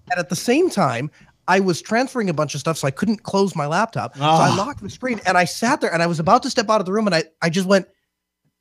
And 0.09 0.19
at 0.19 0.29
the 0.29 0.35
same 0.35 0.69
time, 0.69 1.11
I 1.47 1.59
was 1.59 1.81
transferring 1.81 2.29
a 2.29 2.33
bunch 2.33 2.53
of 2.53 2.59
stuff, 2.61 2.77
so 2.77 2.87
I 2.87 2.91
couldn't 2.91 3.23
close 3.23 3.55
my 3.55 3.65
laptop. 3.65 4.15
So 4.15 4.21
I 4.23 4.49
Ah. 4.49 4.55
locked 4.57 4.81
the 4.81 4.89
screen, 4.89 5.19
and 5.25 5.37
I 5.37 5.45
sat 5.45 5.81
there, 5.81 5.93
and 5.93 6.01
I 6.01 6.07
was 6.07 6.19
about 6.19 6.43
to 6.43 6.49
step 6.49 6.69
out 6.69 6.79
of 6.79 6.85
the 6.85 6.93
room, 6.93 7.07
and 7.07 7.15
I 7.15 7.23
I 7.41 7.49
just 7.49 7.67
went 7.67 7.87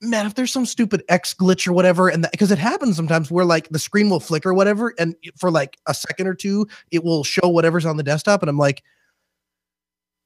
man, 0.03 0.25
if 0.25 0.35
there's 0.35 0.51
some 0.51 0.65
stupid 0.65 1.03
X 1.11 1.35
glitch 1.35 1.69
or 1.69 1.75
whatever, 1.75 2.09
and 2.09 2.27
because 2.31 2.51
it 2.51 2.57
happens 2.57 2.97
sometimes 2.97 3.31
where 3.31 3.45
like 3.45 3.69
the 3.69 3.79
screen 3.79 4.09
will 4.09 4.19
flicker 4.19 4.49
or 4.49 4.55
whatever, 4.55 4.95
and 4.99 5.15
for 5.37 5.51
like 5.51 5.77
a 5.87 5.93
second 5.93 6.27
or 6.27 6.35
two, 6.35 6.67
it 6.91 7.05
will 7.05 7.23
show 7.23 7.47
whatever's 7.49 7.85
on 7.85 7.99
the 7.99 8.03
desktop, 8.03 8.43
and 8.43 8.49
I'm 8.49 8.57
like, 8.57 8.83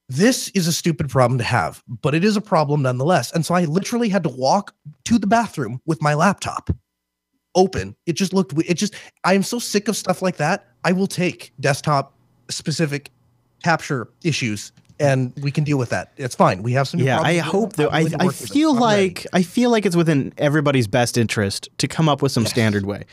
this 0.07 0.49
is 0.49 0.67
a 0.67 0.71
stupid 0.71 1.09
problem 1.09 1.37
to 1.39 1.43
have, 1.43 1.83
but 2.01 2.15
it 2.15 2.23
is 2.23 2.37
a 2.37 2.41
problem 2.41 2.83
nonetheless. 2.83 3.31
And 3.33 3.45
so 3.45 3.53
I 3.53 3.65
literally 3.65 4.07
had 4.07 4.23
to 4.23 4.29
walk 4.29 4.73
to 5.05 5.17
the 5.19 5.27
bathroom 5.27 5.81
with 5.85 6.01
my 6.01 6.13
laptop 6.13 6.69
open. 7.55 7.95
It 8.05 8.13
just 8.13 8.31
looked, 8.31 8.53
it 8.65 8.75
just, 8.75 8.93
I 9.25 9.33
am 9.33 9.43
so 9.43 9.59
sick 9.59 9.87
of 9.87 9.97
stuff 9.97 10.21
like 10.21 10.37
that. 10.37 10.67
I 10.83 10.91
will 10.93 11.07
take 11.07 11.51
desktop 11.59 12.14
specific 12.49 13.11
capture 13.63 14.07
issues 14.23 14.71
and 14.99 15.33
we 15.41 15.51
can 15.51 15.63
deal 15.63 15.77
with 15.77 15.89
that. 15.89 16.11
It's 16.17 16.35
fine. 16.35 16.63
We 16.63 16.73
have 16.73 16.87
some. 16.87 16.99
Yeah, 16.99 17.19
I 17.19 17.37
hope 17.37 17.73
that 17.73 17.89
I'm 17.91 18.07
I, 18.07 18.09
I 18.19 18.25
work 18.25 18.27
with 18.27 18.39
them. 18.39 18.47
feel 18.47 18.73
like 18.73 19.27
I 19.33 19.43
feel 19.43 19.69
like 19.69 19.85
it's 19.85 19.95
within 19.95 20.33
everybody's 20.37 20.87
best 20.87 21.17
interest 21.17 21.69
to 21.79 21.87
come 21.87 22.07
up 22.07 22.21
with 22.21 22.31
some 22.31 22.45
standard 22.45 22.85
way. 22.85 23.05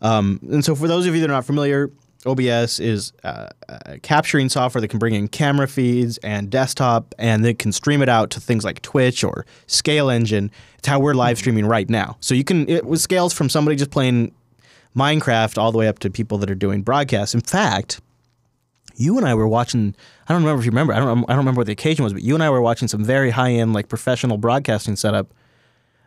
Um, 0.00 0.40
and 0.50 0.64
so, 0.64 0.74
for 0.74 0.88
those 0.88 1.06
of 1.06 1.14
you 1.14 1.20
that 1.20 1.30
are 1.30 1.34
not 1.34 1.44
familiar, 1.44 1.90
OBS 2.26 2.80
is 2.80 3.12
uh, 3.24 3.48
uh, 3.68 3.96
capturing 4.02 4.48
software 4.48 4.80
that 4.80 4.88
can 4.88 4.98
bring 4.98 5.14
in 5.14 5.28
camera 5.28 5.68
feeds 5.68 6.18
and 6.18 6.50
desktop, 6.50 7.14
and 7.18 7.44
they 7.44 7.54
can 7.54 7.72
stream 7.72 8.02
it 8.02 8.08
out 8.08 8.30
to 8.30 8.40
things 8.40 8.64
like 8.64 8.82
Twitch 8.82 9.22
or 9.22 9.46
Scale 9.66 10.10
Engine. 10.10 10.50
It's 10.78 10.88
how 10.88 10.98
we're 10.98 11.14
live 11.14 11.38
streaming 11.38 11.66
right 11.66 11.88
now. 11.88 12.16
So 12.20 12.34
you 12.34 12.44
can 12.44 12.68
it 12.68 12.84
was 12.84 13.02
scales 13.02 13.32
from 13.32 13.48
somebody 13.48 13.76
just 13.76 13.90
playing 13.90 14.32
Minecraft 14.96 15.58
all 15.58 15.70
the 15.70 15.78
way 15.78 15.86
up 15.86 16.00
to 16.00 16.10
people 16.10 16.38
that 16.38 16.50
are 16.50 16.56
doing 16.56 16.82
broadcasts. 16.82 17.34
In 17.34 17.40
fact, 17.40 18.00
you 18.98 19.16
and 19.16 19.26
I 19.26 19.34
were 19.34 19.48
watching. 19.48 19.94
I 20.28 20.32
don't 20.34 20.42
remember 20.42 20.60
if 20.60 20.66
you 20.66 20.70
remember. 20.72 20.92
I 20.92 20.98
don't. 20.98 21.24
I 21.24 21.32
don't 21.32 21.38
remember 21.38 21.60
what 21.60 21.66
the 21.66 21.72
occasion 21.72 22.02
was, 22.04 22.12
but 22.12 22.22
you 22.22 22.34
and 22.34 22.42
I 22.42 22.50
were 22.50 22.60
watching 22.60 22.88
some 22.88 23.04
very 23.04 23.30
high 23.30 23.52
end, 23.52 23.72
like 23.72 23.88
professional 23.88 24.36
broadcasting 24.38 24.96
setup, 24.96 25.32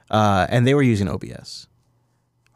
uh, 0.09 0.45
and 0.49 0.67
they 0.67 0.73
were 0.73 0.81
using 0.83 1.07
OBS. 1.07 1.67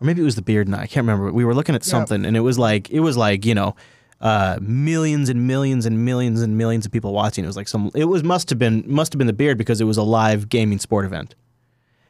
or 0.02 0.06
maybe 0.06 0.22
it 0.22 0.26
was 0.26 0.36
the 0.36 0.42
beard 0.42 0.68
and 0.68 0.76
I, 0.76 0.82
I 0.84 0.88
can't 0.88 1.06
remember. 1.08 1.32
We 1.32 1.46
were 1.46 1.56
looking 1.56 1.74
at 1.76 1.84
something, 1.84 2.26
and 2.26 2.36
it 2.36 2.42
was 2.42 2.60
like 2.60 2.90
it 2.90 3.00
was 3.00 3.16
like 3.18 3.46
you 3.46 3.56
know, 3.56 3.76
uh, 4.22 4.58
millions 4.62 5.30
and 5.30 5.48
millions 5.48 5.86
and 5.86 6.04
millions 6.04 6.42
and 6.42 6.58
millions 6.58 6.86
of 6.86 6.92
people 6.92 7.14
watching. 7.14 7.44
It 7.44 7.48
was 7.48 7.58
like 7.58 7.68
some. 7.70 7.92
It 7.96 8.06
was 8.06 8.24
must 8.24 8.50
have 8.50 8.60
been 8.60 8.84
must 8.86 9.14
have 9.14 9.18
been 9.18 9.28
the 9.28 9.34
beard 9.34 9.58
because 9.58 9.80
it 9.80 9.86
was 9.86 9.98
a 9.98 10.04
live 10.04 10.50
gaming 10.50 10.80
sport 10.80 11.06
event. 11.06 11.36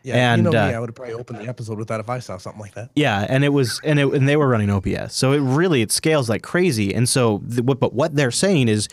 Yeah, 0.05 0.33
And, 0.33 0.39
you 0.39 0.43
know 0.43 0.51
me, 0.51 0.73
uh, 0.73 0.77
I 0.77 0.79
would 0.79 0.89
have 0.89 0.95
probably 0.95 1.15
opened 1.15 1.39
the 1.39 1.47
episode 1.47 1.79
with 1.79 1.87
that 1.87 1.99
if 1.99 2.09
I 2.09 2.19
saw 2.19 2.37
something 2.37 2.61
like 2.61 2.75
that. 2.75 2.91
Yeah, 2.95 3.25
and 3.27 3.43
it 3.43 3.49
was 3.49 3.81
and 3.83 3.99
it 3.99 4.07
and 4.13 4.29
they 4.29 4.37
were 4.37 4.47
running 4.47 4.69
OBS, 4.69 5.15
so 5.15 5.31
it 5.31 5.39
really 5.39 5.81
it 5.81 5.91
scales 5.91 6.29
like 6.29 6.43
crazy. 6.43 6.93
And 6.93 7.09
so, 7.09 7.41
the, 7.43 7.63
what, 7.63 7.79
but 7.79 7.93
what 7.93 8.15
they're 8.15 8.29
saying 8.29 8.67
is, 8.67 8.87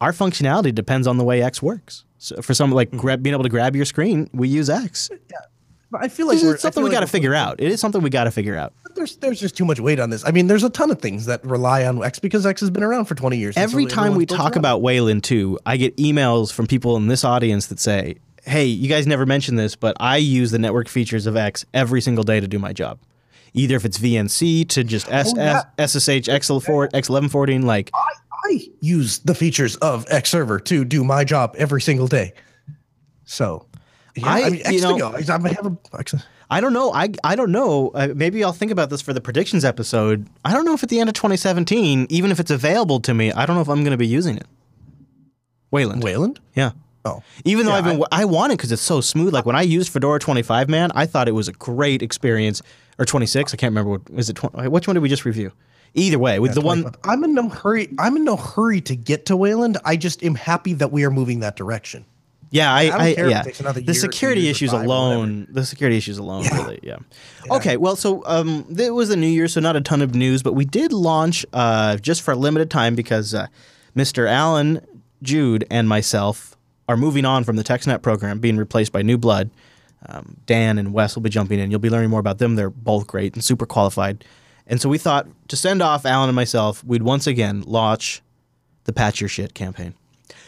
our 0.00 0.12
functionality 0.12 0.74
depends 0.74 1.06
on 1.06 1.18
the 1.18 1.24
way 1.24 1.40
X 1.40 1.62
works. 1.62 2.04
So 2.18 2.42
for 2.42 2.52
some 2.52 2.72
like 2.72 2.90
grab, 2.90 3.22
being 3.22 3.34
able 3.34 3.44
to 3.44 3.48
grab 3.48 3.76
your 3.76 3.84
screen, 3.84 4.28
we 4.32 4.48
use 4.48 4.68
X. 4.68 5.08
Yeah. 5.30 5.38
But 5.90 6.02
I 6.02 6.08
feel 6.08 6.26
like 6.26 6.42
It's 6.42 6.62
something 6.62 6.82
we 6.82 6.90
like 6.90 6.96
got 6.96 7.00
to 7.00 7.06
figure 7.06 7.34
out. 7.34 7.60
It 7.60 7.70
is 7.70 7.80
something 7.80 8.02
we 8.02 8.10
got 8.10 8.24
to 8.24 8.30
figure 8.32 8.56
out. 8.56 8.72
There's 8.96 9.16
there's 9.18 9.38
just 9.38 9.56
too 9.56 9.64
much 9.64 9.78
weight 9.78 10.00
on 10.00 10.10
this. 10.10 10.24
I 10.24 10.32
mean, 10.32 10.46
there's 10.46 10.64
a 10.64 10.70
ton 10.70 10.90
of 10.90 11.00
things 11.00 11.26
that 11.26 11.44
rely 11.44 11.84
on 11.84 12.02
X 12.02 12.18
because 12.18 12.44
X 12.44 12.60
has 12.60 12.70
been 12.70 12.82
around 12.82 13.04
for 13.04 13.14
20 13.14 13.36
years. 13.36 13.56
Every 13.56 13.86
time 13.86 14.14
we 14.14 14.26
talk 14.26 14.52
around 14.52 14.56
about 14.56 14.82
Wayland 14.82 15.22
2, 15.22 15.60
I 15.64 15.76
get 15.76 15.96
emails 15.96 16.52
from 16.52 16.66
people 16.66 16.96
in 16.96 17.06
this 17.06 17.24
audience 17.24 17.68
that 17.68 17.78
say, 17.78 18.16
"Hey, 18.46 18.64
you 18.66 18.88
guys 18.88 19.06
never 19.06 19.26
mentioned 19.26 19.58
this, 19.58 19.76
but 19.76 19.96
I 20.00 20.16
use 20.16 20.50
the 20.50 20.58
network 20.58 20.88
features 20.88 21.26
of 21.26 21.36
X 21.36 21.64
every 21.74 22.00
single 22.00 22.24
day 22.24 22.40
to 22.40 22.48
do 22.48 22.58
my 22.58 22.72
job." 22.72 22.98
Either 23.54 23.76
if 23.76 23.84
it's 23.84 23.98
VNC 23.98 24.68
to 24.68 24.84
just 24.84 25.10
S- 25.10 25.32
Oh, 25.34 25.40
yeah. 25.40 25.62
SSH 25.78 26.28
XL4 26.28 26.90
X1114 26.92 27.64
like 27.64 27.90
I 27.94 28.68
use 28.80 29.18
the 29.20 29.34
features 29.34 29.76
of 29.76 30.04
X 30.10 30.30
server 30.30 30.60
to 30.60 30.84
do 30.84 31.02
my 31.02 31.24
job 31.24 31.54
every 31.58 31.80
single 31.80 32.06
day. 32.06 32.32
So, 33.24 33.66
yeah, 34.14 34.26
I- 34.28 34.42
I, 34.42 34.50
mean, 34.50 34.62
you 34.70 34.80
know-. 34.82 35.08
I 35.08 35.18
I 35.18 35.48
have 35.54 35.66
a 35.66 35.76
X. 35.98 36.14
I 36.48 36.60
don't 36.60 36.72
know. 36.74 36.92
I 36.92 37.08
I 37.24 37.34
don't 37.34 37.50
know. 37.50 37.88
Uh, 37.94 38.08
maybe 38.14 38.44
I'll 38.44 38.52
think 38.52 38.70
about 38.70 38.88
this 38.90 39.00
for 39.02 39.12
the 39.12 39.20
predictions 39.20 39.64
episode. 39.64 40.26
I 40.44 40.52
don't 40.52 40.64
know 40.64 40.74
if 40.74 40.82
at 40.84 40.90
the 40.90 41.00
end 41.00 41.08
of 41.08 41.14
2017, 41.14 42.06
even 42.08 42.30
if 42.30 42.38
it's 42.38 42.52
available 42.52 43.00
to 43.00 43.14
me, 43.14 43.32
I 43.32 43.46
don't 43.46 43.56
know 43.56 43.62
if 43.62 43.68
I'm 43.68 43.82
going 43.82 43.90
to 43.92 43.96
be 43.96 44.06
using 44.06 44.36
it. 44.36 44.46
Wayland. 45.72 46.04
Wayland. 46.04 46.38
Yeah. 46.54 46.70
Oh, 47.06 47.22
Even 47.44 47.66
though 47.66 47.72
Yeah, 47.72 47.78
I've 47.78 47.84
been, 47.84 48.04
I, 48.10 48.24
want 48.24 48.52
it 48.52 48.56
because 48.56 48.72
it's 48.72 48.82
so 48.82 49.00
smooth. 49.00 49.32
Like 49.32 49.46
when 49.46 49.54
I 49.54 49.62
used 49.62 49.92
Fedora 49.92 50.18
25, 50.18 50.68
man, 50.68 50.90
I 50.94 51.06
thought 51.06 51.28
it 51.28 51.32
was 51.32 51.46
a 51.46 51.52
great 51.52 52.02
experience. 52.02 52.62
Or 52.98 53.04
26, 53.04 53.54
I 53.54 53.56
can't 53.56 53.70
remember 53.70 53.90
what 53.90 54.02
is 54.14 54.28
it. 54.28 54.34
20, 54.34 54.68
which 54.68 54.88
one 54.88 54.94
did 54.94 55.00
we 55.00 55.08
just 55.08 55.24
review? 55.24 55.52
Either 55.94 56.18
way, 56.18 56.38
with 56.38 56.54
the 56.54 56.60
one, 56.60 56.94
I'm 57.04 57.24
in 57.24 57.34
no 57.34 57.48
hurry. 57.48 57.88
I'm 57.98 58.16
in 58.16 58.24
no 58.24 58.36
hurry 58.36 58.82
to 58.82 58.96
get 58.96 59.26
to 59.26 59.36
Wayland. 59.36 59.78
I 59.84 59.96
just 59.96 60.22
am 60.22 60.34
happy 60.34 60.74
that 60.74 60.92
we 60.92 61.04
are 61.04 61.10
moving 61.10 61.40
that 61.40 61.56
direction. 61.56 62.04
yeah, 62.50 62.72
I, 62.72 62.88
I, 62.88 63.06
it 63.08 63.30
yeah. 63.30 63.44
another 63.60 63.80
The 63.80 63.94
security 63.94 64.48
issues 64.48 64.72
alone, 64.72 65.46
the 65.50 65.64
security 65.64 65.96
issues 65.96 66.18
alone, 66.18 66.44
really, 66.52 66.80
yeah. 66.82 66.96
Okay, 67.50 67.76
well, 67.78 67.96
so 67.96 68.22
um, 68.26 68.66
it 68.76 68.92
was 68.92 69.08
the 69.08 69.16
new 69.16 69.26
year, 69.26 69.48
so 69.48 69.60
not 69.60 69.74
a 69.74 69.80
ton 69.80 70.02
of 70.02 70.14
news, 70.14 70.42
but 70.42 70.52
we 70.52 70.66
did 70.66 70.92
launch 70.92 71.46
uh, 71.52 71.96
just 71.96 72.20
for 72.20 72.32
a 72.32 72.36
limited 72.36 72.70
time 72.70 72.94
because 72.94 73.32
uh, 73.32 73.46
Mr. 73.96 74.28
Allan, 74.28 74.86
Jude, 75.22 75.66
and 75.70 75.88
myself 75.88 76.55
are 76.88 76.96
moving 76.96 77.24
on 77.24 77.44
from 77.44 77.56
the 77.56 77.64
TechSnap 77.64 78.02
program, 78.02 78.38
being 78.38 78.56
replaced 78.56 78.92
by 78.92 79.02
New 79.02 79.18
Blood. 79.18 79.50
Um, 80.08 80.36
Dan 80.46 80.78
and 80.78 80.92
Wes 80.92 81.14
will 81.14 81.22
be 81.22 81.30
jumping 81.30 81.58
in. 81.58 81.70
You'll 81.70 81.80
be 81.80 81.90
learning 81.90 82.10
more 82.10 82.20
about 82.20 82.38
them. 82.38 82.54
They're 82.54 82.70
both 82.70 83.06
great 83.06 83.34
and 83.34 83.42
super 83.42 83.66
qualified. 83.66 84.24
And 84.66 84.80
so 84.80 84.88
we 84.88 84.98
thought 84.98 85.26
to 85.48 85.56
send 85.56 85.82
off 85.82 86.04
Allan 86.04 86.28
and 86.28 86.36
myself, 86.36 86.84
we'd 86.84 87.02
once 87.02 87.26
again 87.26 87.62
launch 87.62 88.22
the 88.84 88.92
Patch 88.92 89.20
Your 89.20 89.28
Shit 89.28 89.54
campaign. 89.54 89.94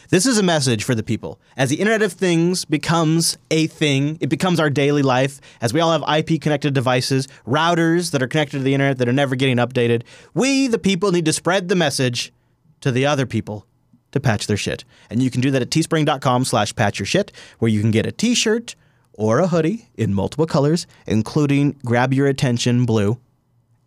This 0.09 0.25
is 0.25 0.39
a 0.39 0.43
message 0.43 0.83
for 0.83 0.95
the 0.95 1.03
people. 1.03 1.39
As 1.55 1.69
the 1.69 1.75
Internet 1.75 2.01
of 2.01 2.13
Things 2.13 2.65
becomes 2.65 3.37
a 3.51 3.67
thing, 3.67 4.17
it 4.19 4.27
becomes 4.27 4.59
our 4.59 4.69
daily 4.69 5.03
life, 5.03 5.39
as 5.61 5.71
we 5.71 5.79
all 5.79 5.91
have 5.91 6.03
IP 6.17 6.41
connected 6.41 6.73
devices, 6.73 7.27
routers 7.45 8.11
that 8.11 8.23
are 8.23 8.27
connected 8.27 8.57
to 8.57 8.63
the 8.63 8.73
Internet 8.73 8.97
that 8.97 9.07
are 9.07 9.13
never 9.13 9.35
getting 9.35 9.57
updated, 9.57 10.01
we, 10.33 10.67
the 10.67 10.79
people, 10.79 11.11
need 11.11 11.25
to 11.25 11.33
spread 11.33 11.69
the 11.69 11.75
message 11.75 12.33
to 12.81 12.91
the 12.91 13.05
other 13.05 13.27
people 13.27 13.67
to 14.11 14.19
patch 14.19 14.47
their 14.47 14.57
shit. 14.57 14.83
And 15.09 15.21
you 15.21 15.29
can 15.29 15.41
do 15.41 15.51
that 15.51 15.61
at 15.61 15.69
teespring.com 15.69 16.45
slash 16.45 16.75
patch 16.75 16.99
your 16.99 17.05
shit, 17.05 17.31
where 17.59 17.69
you 17.69 17.81
can 17.81 17.91
get 17.91 18.05
a 18.05 18.11
t 18.11 18.35
shirt 18.35 18.75
or 19.13 19.39
a 19.39 19.47
hoodie 19.47 19.89
in 19.95 20.13
multiple 20.13 20.45
colors, 20.45 20.87
including 21.05 21.75
Grab 21.83 22.13
Your 22.13 22.27
Attention 22.27 22.85
Blue, 22.85 23.19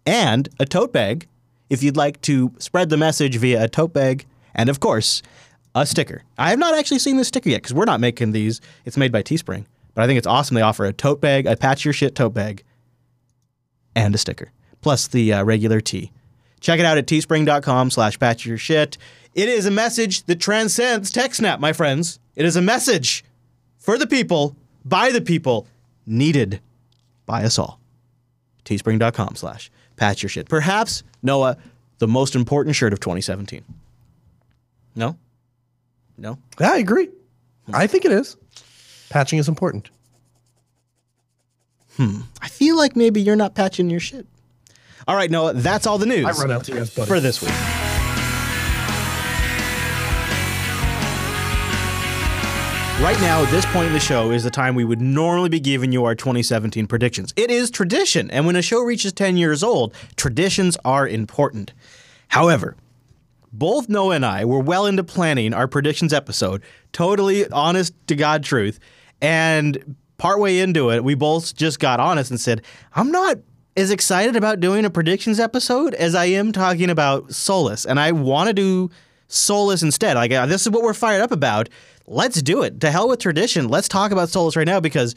and 0.05 0.49
a 0.61 0.67
tote 0.67 0.93
bag 0.93 1.27
if 1.71 1.83
you'd 1.83 1.97
like 1.97 2.21
to 2.21 2.53
spread 2.59 2.91
the 2.91 2.99
message 2.99 3.37
via 3.37 3.65
a 3.65 3.69
tote 3.69 3.95
bag, 3.95 4.27
and 4.55 4.69
of 4.69 4.79
course, 4.79 5.23
a 5.75 5.87
sticker. 5.87 6.23
I 6.37 6.51
have 6.51 6.59
not 6.59 6.75
actually 6.75 6.99
seen 6.99 7.17
this 7.17 7.29
sticker 7.29 7.49
yet 7.49 7.63
because 7.63 7.73
we're 7.73 7.87
not 7.87 7.99
making 7.99 8.33
these. 8.33 8.61
It's 8.85 8.99
made 8.99 9.11
by 9.11 9.23
Teespring, 9.23 9.65
but 9.95 10.03
I 10.03 10.07
think 10.07 10.19
it's 10.19 10.27
awesome. 10.27 10.55
They 10.55 10.61
offer 10.61 10.85
a 10.85 10.93
tote 10.93 11.23
bag, 11.23 11.47
a 11.47 11.57
patch 11.57 11.85
your 11.85 11.95
shit 11.95 12.15
tote 12.15 12.35
bag, 12.35 12.63
and 13.95 14.15
a 14.15 14.19
sticker, 14.19 14.53
plus 14.83 15.07
the 15.07 15.33
uh, 15.33 15.45
regular 15.45 15.81
tee. 15.81 16.13
Check 16.61 16.79
it 16.79 16.85
out 16.85 16.99
at 16.99 17.07
teespring.com 17.07 17.91
slash 17.91 18.19
patch 18.19 18.45
your 18.45 18.59
shit. 18.59 18.99
It 19.35 19.49
is 19.49 19.67
a 19.67 19.71
message 19.71 20.25
that 20.25 20.41
transcends 20.41 21.11
TechSnap, 21.11 21.59
my 21.59 21.73
friends. 21.73 22.19
It 22.37 22.45
is 22.45 22.57
a 22.57 22.63
message 22.63 23.25
for 23.79 23.97
the 23.99 24.07
people, 24.07 24.57
by 24.85 25.11
the 25.11 25.21
people, 25.21 25.67
needed 26.07 26.61
by 27.27 27.45
us 27.45 27.59
all 27.59 27.79
teespring.com 28.65 29.37
slash 29.37 29.71
patch 29.97 30.23
your 30.23 30.31
shit. 30.31 30.49
Perhaps, 30.49 31.03
Noah, 31.23 31.57
the 31.99 32.09
most 32.09 32.35
important 32.35 32.77
shirt 32.77 32.93
of 32.93 33.01
2017. 33.01 33.65
No? 34.95 35.17
No? 36.19 36.39
Yeah, 36.61 36.73
I 36.73 36.77
agree. 36.79 37.09
I 37.73 37.87
think 37.87 38.05
it 38.05 38.13
is. 38.13 38.37
Patching 39.11 39.39
is 39.39 39.49
important. 39.49 39.91
Hmm. 41.97 42.21
I 42.41 42.49
feel 42.49 42.77
like 42.77 42.97
maybe 42.97 43.21
you're 43.21 43.37
not 43.37 43.55
patching 43.55 43.91
your 43.91 44.01
shit. 44.01 44.27
All 45.07 45.17
right, 45.17 45.31
Noah, 45.31 45.55
that's 45.55 45.87
all 45.87 45.99
the 45.99 46.07
news 46.07 46.25
I 46.25 46.41
run 46.41 46.51
out 46.51 46.65
to 46.65 46.73
you 46.73 46.79
guys, 46.79 46.95
buddy. 46.95 47.09
for 47.09 47.21
this 47.21 47.43
week. 47.43 47.82
Right 53.03 53.21
now, 53.21 53.43
at 53.43 53.51
this 53.51 53.67
point 53.67 53.89
in 53.89 53.93
the 53.95 53.99
show, 53.99 54.31
is 54.31 54.45
the 54.45 54.51
time 54.51 54.77
we 54.77 54.85
would 54.85 55.01
normally 55.01 55.49
be 55.49 55.59
giving 55.59 55.91
you 55.91 56.05
our 56.05 56.15
2017 56.15 56.87
predictions. 56.87 57.35
It 57.35 57.51
is 57.51 57.69
tradition, 57.69 58.31
and 58.31 58.47
when 58.47 58.55
a 58.55 58.63
show 58.63 58.81
reaches 58.81 59.13
10 59.13 59.37
years 59.37 59.65
old, 59.65 59.93
traditions 60.15 60.77
are 60.85 61.09
important. 61.09 61.73
However, 62.29 62.77
both 63.53 63.89
Noah 63.89 64.15
and 64.15 64.25
I 64.25 64.45
were 64.45 64.61
well 64.61 64.87
into 64.87 65.03
planning 65.03 65.53
our 65.53 65.67
predictions 65.67 66.13
episode, 66.13 66.63
totally 66.93 67.49
honest 67.49 67.93
to 68.07 68.15
God 68.15 68.45
truth. 68.45 68.79
And 69.21 69.97
partway 70.17 70.61
into 70.61 70.93
it, 70.93 71.03
we 71.03 71.17
both 71.17 71.57
just 71.57 71.81
got 71.81 71.99
honest 71.99 72.31
and 72.31 72.41
said, 72.41 72.63
I'm 72.95 73.11
not 73.11 73.39
as 73.77 73.91
excited 73.91 74.37
about 74.37 74.61
doing 74.61 74.85
a 74.85 74.91
predictions 74.91 75.41
episode 75.41 75.93
as 75.95 76.15
I 76.15 76.27
am 76.27 76.53
talking 76.53 76.89
about 76.89 77.35
Solus. 77.35 77.85
And 77.85 77.99
I 77.99 78.13
want 78.13 78.47
to 78.47 78.55
do 78.55 78.91
Solus 79.33 79.83
instead. 79.83 80.17
Like, 80.17 80.33
uh, 80.33 80.47
this 80.47 80.63
is 80.63 80.71
what 80.71 80.83
we're 80.83 80.95
fired 80.95 81.23
up 81.23 81.33
about. 81.33 81.69
Let's 82.07 82.43
do 82.43 82.63
it. 82.63 82.81
To 82.81 82.91
hell 82.91 83.09
with 83.09 83.21
tradition. 83.21 83.69
Let's 83.69 83.89
talk 83.89 84.13
about 84.13 84.29
Solus 84.29 84.57
right 84.57 84.67
now 84.67 84.81
because 84.81 85.15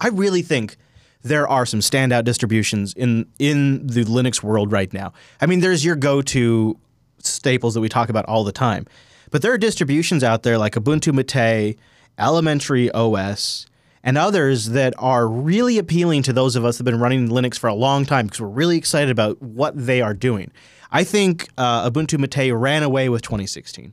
I 0.00 0.08
really 0.08 0.42
think 0.42 0.76
there 1.22 1.48
are 1.48 1.66
some 1.66 1.80
standout 1.80 2.24
distributions 2.24 2.92
in 2.94 3.26
in 3.38 3.86
the 3.86 4.04
Linux 4.04 4.42
world 4.42 4.70
right 4.70 4.92
now. 4.92 5.12
I 5.40 5.46
mean, 5.46 5.60
there's 5.60 5.84
your 5.84 5.96
go-to 5.96 6.78
staples 7.18 7.74
that 7.74 7.80
we 7.80 7.88
talk 7.88 8.08
about 8.08 8.24
all 8.26 8.44
the 8.44 8.52
time, 8.52 8.86
but 9.30 9.42
there 9.42 9.52
are 9.52 9.58
distributions 9.58 10.22
out 10.22 10.42
there 10.42 10.58
like 10.58 10.74
Ubuntu 10.74 11.12
Mate, 11.12 11.78
Elementary 12.18 12.90
OS, 12.92 13.66
and 14.06 14.16
others 14.16 14.70
that 14.70 14.94
are 14.98 15.26
really 15.26 15.78
appealing 15.78 16.22
to 16.22 16.32
those 16.32 16.54
of 16.54 16.64
us 16.64 16.78
that 16.78 16.86
have 16.86 16.92
been 16.92 17.00
running 17.00 17.28
Linux 17.28 17.58
for 17.58 17.66
a 17.66 17.74
long 17.74 18.06
time 18.06 18.26
because 18.26 18.40
we're 18.40 18.46
really 18.46 18.78
excited 18.78 19.10
about 19.10 19.42
what 19.42 19.76
they 19.76 20.00
are 20.00 20.14
doing. 20.14 20.52
I 20.92 21.02
think 21.02 21.48
uh, 21.58 21.90
Ubuntu 21.90 22.16
Mate 22.18 22.52
ran 22.52 22.84
away 22.84 23.08
with 23.08 23.22
2016. 23.22 23.92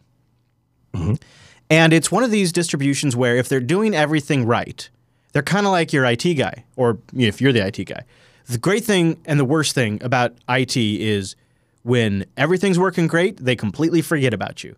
And 1.69 1.91
it's 1.91 2.11
one 2.11 2.23
of 2.23 2.29
these 2.29 2.51
distributions 2.51 3.15
where 3.15 3.35
if 3.35 3.49
they're 3.49 3.59
doing 3.59 3.95
everything 3.95 4.45
right, 4.45 4.87
they're 5.31 5.41
kind 5.41 5.65
of 5.65 5.71
like 5.71 5.91
your 5.91 6.05
IT 6.05 6.35
guy, 6.35 6.65
or 6.75 6.99
if 7.15 7.41
you're 7.41 7.51
the 7.51 7.65
IT 7.65 7.83
guy. 7.85 8.03
The 8.45 8.59
great 8.59 8.83
thing 8.83 9.19
and 9.25 9.39
the 9.39 9.45
worst 9.45 9.73
thing 9.73 9.97
about 10.03 10.35
IT 10.47 10.77
is 10.77 11.35
when 11.81 12.25
everything's 12.37 12.77
working 12.77 13.07
great, 13.07 13.37
they 13.37 13.55
completely 13.55 14.03
forget 14.03 14.33
about 14.33 14.63
you. 14.63 14.75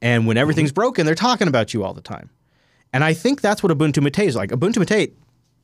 And 0.00 0.28
when 0.28 0.36
everything's 0.36 0.70
broken, 0.70 1.04
they're 1.04 1.16
talking 1.16 1.48
about 1.48 1.74
you 1.74 1.82
all 1.82 1.94
the 1.94 2.00
time. 2.00 2.30
And 2.92 3.04
I 3.04 3.14
think 3.14 3.40
that's 3.40 3.62
what 3.62 3.76
Ubuntu 3.76 4.02
Mate 4.02 4.18
is 4.20 4.36
like. 4.36 4.50
Ubuntu 4.50 4.88
Mate, 4.88 5.14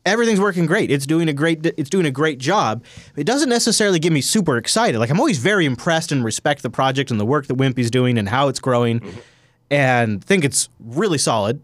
everything's 0.04 0.40
working 0.40 0.66
great. 0.66 0.90
It's 0.90 1.06
doing 1.06 1.28
a 1.28 1.32
great 1.32 1.64
it's 1.64 1.90
doing 1.90 2.06
a 2.06 2.10
great 2.10 2.38
job. 2.38 2.84
It 3.16 3.24
doesn't 3.24 3.48
necessarily 3.48 3.98
get 3.98 4.12
me 4.12 4.20
super 4.20 4.56
excited. 4.56 4.98
Like 4.98 5.10
I'm 5.10 5.20
always 5.20 5.38
very 5.38 5.66
impressed 5.66 6.12
and 6.12 6.24
respect 6.24 6.62
the 6.62 6.70
project 6.70 7.10
and 7.10 7.18
the 7.18 7.26
work 7.26 7.46
that 7.46 7.56
Wimpy's 7.56 7.90
doing 7.90 8.18
and 8.18 8.28
how 8.28 8.48
it's 8.48 8.60
growing 8.60 9.00
mm-hmm. 9.00 9.18
and 9.70 10.24
think 10.24 10.44
it's 10.44 10.68
really 10.80 11.18
solid, 11.18 11.60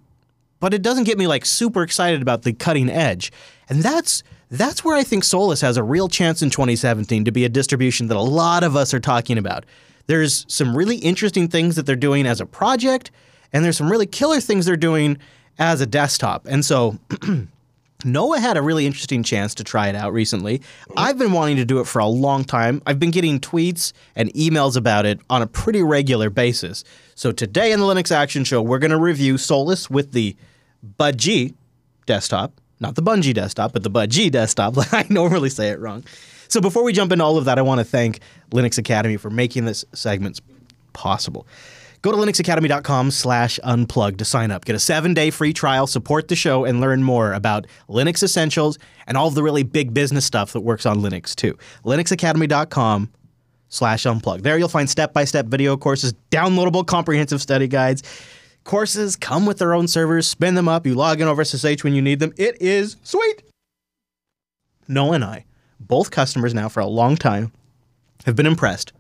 but 0.59 0.75
it 0.75 0.83
doesn't 0.83 1.05
get 1.05 1.19
me 1.19 1.27
like 1.27 1.45
super 1.45 1.83
excited 1.83 2.23
about 2.23 2.43
the 2.43 2.53
cutting 2.53 2.89
edge. 2.89 3.33
And 3.69 3.83
that's 3.83 4.23
that's 4.51 4.85
where 4.85 4.97
I 4.97 5.05
think 5.05 5.23
Solus 5.23 5.61
has 5.61 5.77
a 5.77 5.83
real 5.83 6.09
chance 6.09 6.43
in 6.43 6.51
2017 6.51 7.25
to 7.25 7.31
be 7.31 7.45
a 7.45 7.49
distribution 7.49 8.09
that 8.09 8.17
a 8.17 8.21
lot 8.21 8.65
of 8.65 8.75
us 8.75 8.93
are 8.93 9.01
talking 9.01 9.39
about. 9.39 9.65
There's 10.07 10.45
some 10.49 10.77
really 10.77 10.97
interesting 10.97 11.47
things 11.47 11.77
that 11.77 11.87
they're 11.87 11.95
doing 11.95 12.27
as 12.27 12.41
a 12.41 12.47
project, 12.47 13.13
and 13.53 13.65
there's 13.65 13.77
some 13.77 13.89
really 13.89 14.07
killer 14.07 14.41
things 14.41 14.67
they're 14.67 14.77
doing 14.77 15.19
as 15.61 15.81
a 15.81 15.87
desktop. 15.87 16.47
And 16.49 16.65
so 16.65 16.99
Noah 18.05 18.41
had 18.41 18.57
a 18.57 18.63
really 18.63 18.87
interesting 18.87 19.23
chance 19.23 19.55
to 19.57 19.65
try 19.65 19.89
it 19.89 19.95
out 19.95 20.13
recently. 20.13 20.63
I've 20.97 21.19
been 21.19 21.33
wanting 21.33 21.57
to 21.57 21.67
do 21.67 21.81
it 21.81 21.87
for 21.87 21.99
a 21.99 22.07
long 22.07 22.45
time. 22.45 22.83
I've 22.87 22.99
been 22.99 23.11
getting 23.11 23.39
tweets 23.39 23.93
and 24.17 24.33
emails 24.33 24.77
about 24.77 25.05
it 25.05 25.21
on 25.29 25.43
a 25.43 25.47
pretty 25.47 25.83
regular 25.83 26.31
basis. 26.31 26.83
So 27.15 27.31
today 27.31 27.73
in 27.73 27.79
the 27.79 27.87
Linux 27.87 28.11
Action 28.11 28.43
Show, 28.43 28.63
we're 28.63 28.79
going 28.79 28.91
to 28.91 28.99
review 28.99 29.37
Solus 29.37 29.91
with 29.91 30.13
the 30.13 30.35
Budgie 30.99 31.55
desktop, 32.07 32.53
not 32.81 32.95
the 32.95 33.03
Bungie 33.03 33.35
desktop, 33.35 33.75
but 33.75 33.83
the 33.83 33.91
Budgie 33.91 34.31
desktop. 34.31 34.75
I 34.93 35.07
normally 35.11 35.51
say 35.51 35.69
it 35.69 35.79
wrong. 35.79 36.05
So 36.49 36.61
before 36.61 36.83
we 36.83 36.93
jump 36.93 37.13
into 37.13 37.25
all 37.25 37.37
of 37.37 37.45
that, 37.45 37.59
I 37.59 37.63
want 37.63 37.81
to 37.81 37.85
thank 37.85 38.21
Linux 38.51 38.79
Academy 38.79 39.19
for 39.19 39.31
making 39.31 39.67
this 39.67 39.85
segment 39.93 40.41
possible. 40.95 41.47
Go 42.03 42.13
to 42.13 42.17
linuxacademy.com 42.17 43.11
slash 43.11 43.61
unplug 43.63 44.17
to 44.19 44.25
sign 44.25 44.51
up. 44.51 44.65
Get 44.65 44.75
a 44.75 44.79
seven-day 44.79 45.31
free 45.31 45.53
trial, 45.53 45.87
support 45.87 46.29
the 46.29 46.37
show, 46.37 46.65
and 46.65 46.81
learn 46.81 47.03
more 47.03 47.35
about 47.35 47.67
Linux 47.89 48.23
essentials 48.23 48.79
and 49.07 49.19
all 49.19 49.29
of 49.29 49.35
the 49.35 49.43
really 49.43 49.65
big 49.65 49.93
business 49.93 50.25
stuff 50.25 50.53
that 50.55 50.61
works 50.61 50.87
on 50.87 51.01
Linux 51.01 51.35
too. 51.35 51.59
linuxacademy.com 51.85 53.11
slash 53.69 54.05
unplug. 54.05 54.43
There 54.43 54.57
you'll 54.57 54.69
find 54.69 54.89
step-by-step 54.89 55.47
video 55.47 55.77
courses, 55.77 56.15
downloadable 56.31 56.87
comprehensive 56.87 57.43
study 57.43 57.69
guides. 57.69 58.03
Courses 58.65 59.17
come 59.17 59.47
with 59.47 59.59
their 59.59 59.75
own 59.75 59.87
servers. 59.87 60.27
Spin 60.27 60.55
them 60.55 60.69
up. 60.69 60.87
You 60.87 60.95
log 60.95 61.21
in 61.21 61.29
over 61.29 61.45
SSH 61.45 61.85
when 61.85 61.95
you 61.95 62.03
need 62.03 62.19
them. 62.19 62.33
It 62.37 62.61
is 62.61 62.97
sweet. 63.03 63.43
Noah 64.89 65.13
and 65.13 65.25
I, 65.25 65.45
both 65.79 66.11
customers 66.11 66.53
now 66.53 66.69
for 66.69 66.81
a 66.81 66.87
long 66.87 67.17
time, 67.17 67.53
have 68.27 68.37
been 68.37 68.47
impressed 68.47 68.93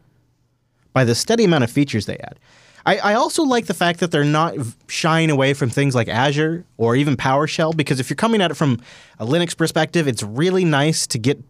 by 0.92 1.05
the 1.05 1.14
steady 1.14 1.44
amount 1.44 1.64
of 1.64 1.70
features 1.70 2.07
they 2.07 2.16
add. 2.18 2.38
I, 2.87 2.99
I, 2.99 3.14
also 3.14 3.43
like 3.43 3.66
the 3.66 3.74
fact 3.74 4.01
that 4.01 4.11
they're 4.11 4.24
not 4.24 4.55
shying 4.89 5.31
away 5.31 5.55
from 5.55 5.70
things 5.70 5.95
like 5.95 6.09
Azure 6.09 6.64
or 6.76 6.97
even 6.97 7.16
PowerShell 7.16 7.76
because 7.76 8.01
if 8.01 8.09
you're 8.09 8.16
coming 8.16 8.41
at 8.41 8.51
it 8.51 8.55
from 8.55 8.81
a 9.18 9.26
Linux 9.26 9.57
perspective, 9.57 10.09
it's 10.09 10.22
really 10.22 10.64
nice 10.64 11.07
to 11.09 11.18
get 11.18 11.43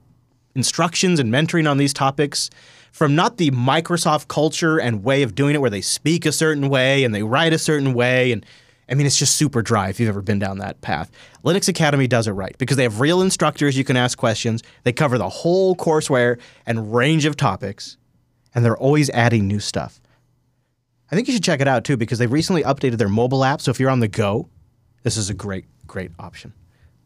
instructions 0.54 1.20
and 1.20 1.32
mentoring 1.32 1.70
on 1.70 1.78
these 1.78 1.92
topics 1.92 2.50
from 2.92 3.14
not 3.14 3.36
the 3.36 3.50
Microsoft 3.52 4.28
culture 4.28 4.78
and 4.78 5.04
way 5.04 5.22
of 5.22 5.34
doing 5.34 5.54
it 5.54 5.60
where 5.60 5.70
they 5.70 5.80
speak 5.80 6.26
a 6.26 6.32
certain 6.32 6.68
way 6.68 7.04
and 7.04 7.14
they 7.14 7.22
write 7.22 7.52
a 7.52 7.58
certain 7.58 7.94
way 7.94 8.32
and 8.32 8.44
I 8.90 8.94
mean, 8.94 9.06
it's 9.06 9.18
just 9.18 9.36
super 9.36 9.62
dry 9.62 9.88
if 9.88 10.00
you've 10.00 10.08
ever 10.08 10.20
been 10.20 10.40
down 10.40 10.58
that 10.58 10.80
path. 10.80 11.12
Linux 11.44 11.68
Academy 11.68 12.08
does 12.08 12.26
it 12.26 12.32
right 12.32 12.58
because 12.58 12.76
they 12.76 12.82
have 12.82 12.98
real 12.98 13.22
instructors 13.22 13.78
you 13.78 13.84
can 13.84 13.96
ask 13.96 14.18
questions. 14.18 14.64
They 14.82 14.92
cover 14.92 15.16
the 15.16 15.28
whole 15.28 15.76
courseware 15.76 16.40
and 16.66 16.92
range 16.92 17.24
of 17.24 17.36
topics, 17.36 17.96
and 18.52 18.64
they're 18.64 18.76
always 18.76 19.08
adding 19.10 19.46
new 19.46 19.60
stuff. 19.60 20.00
I 21.10 21.16
think 21.16 21.26
you 21.26 21.34
should 21.34 21.44
check 21.44 21.60
it 21.60 21.68
out 21.68 21.84
too 21.84 21.96
because 21.96 22.18
they've 22.18 22.30
recently 22.30 22.62
updated 22.62 22.98
their 22.98 23.08
mobile 23.08 23.44
app. 23.44 23.60
So 23.60 23.70
if 23.70 23.80
you're 23.80 23.90
on 23.90 24.00
the 24.00 24.08
go, 24.08 24.48
this 25.02 25.16
is 25.16 25.30
a 25.30 25.34
great, 25.34 25.64
great 25.86 26.12
option. 26.18 26.52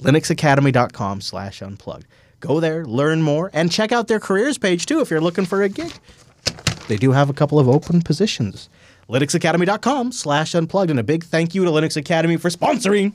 linuxacademy.com 0.00 1.20
slash 1.20 1.62
unplugged. 1.62 2.06
Go 2.40 2.60
there, 2.60 2.84
learn 2.84 3.22
more, 3.22 3.50
and 3.54 3.72
check 3.72 3.92
out 3.92 4.08
their 4.08 4.20
careers 4.20 4.58
page 4.58 4.84
too 4.84 5.00
if 5.00 5.10
you're 5.10 5.20
looking 5.20 5.46
for 5.46 5.62
a 5.62 5.68
gig. 5.68 5.92
They 6.88 6.96
do 6.96 7.12
have 7.12 7.30
a 7.30 7.32
couple 7.32 7.58
of 7.58 7.68
open 7.68 8.02
positions. 8.02 8.68
linuxacademy.com 9.08 10.12
slash 10.12 10.54
unplugged. 10.54 10.90
And 10.90 11.00
a 11.00 11.04
big 11.04 11.24
thank 11.24 11.54
you 11.54 11.64
to 11.64 11.70
Linux 11.70 11.96
Academy 11.96 12.36
for 12.36 12.50
sponsoring 12.50 13.12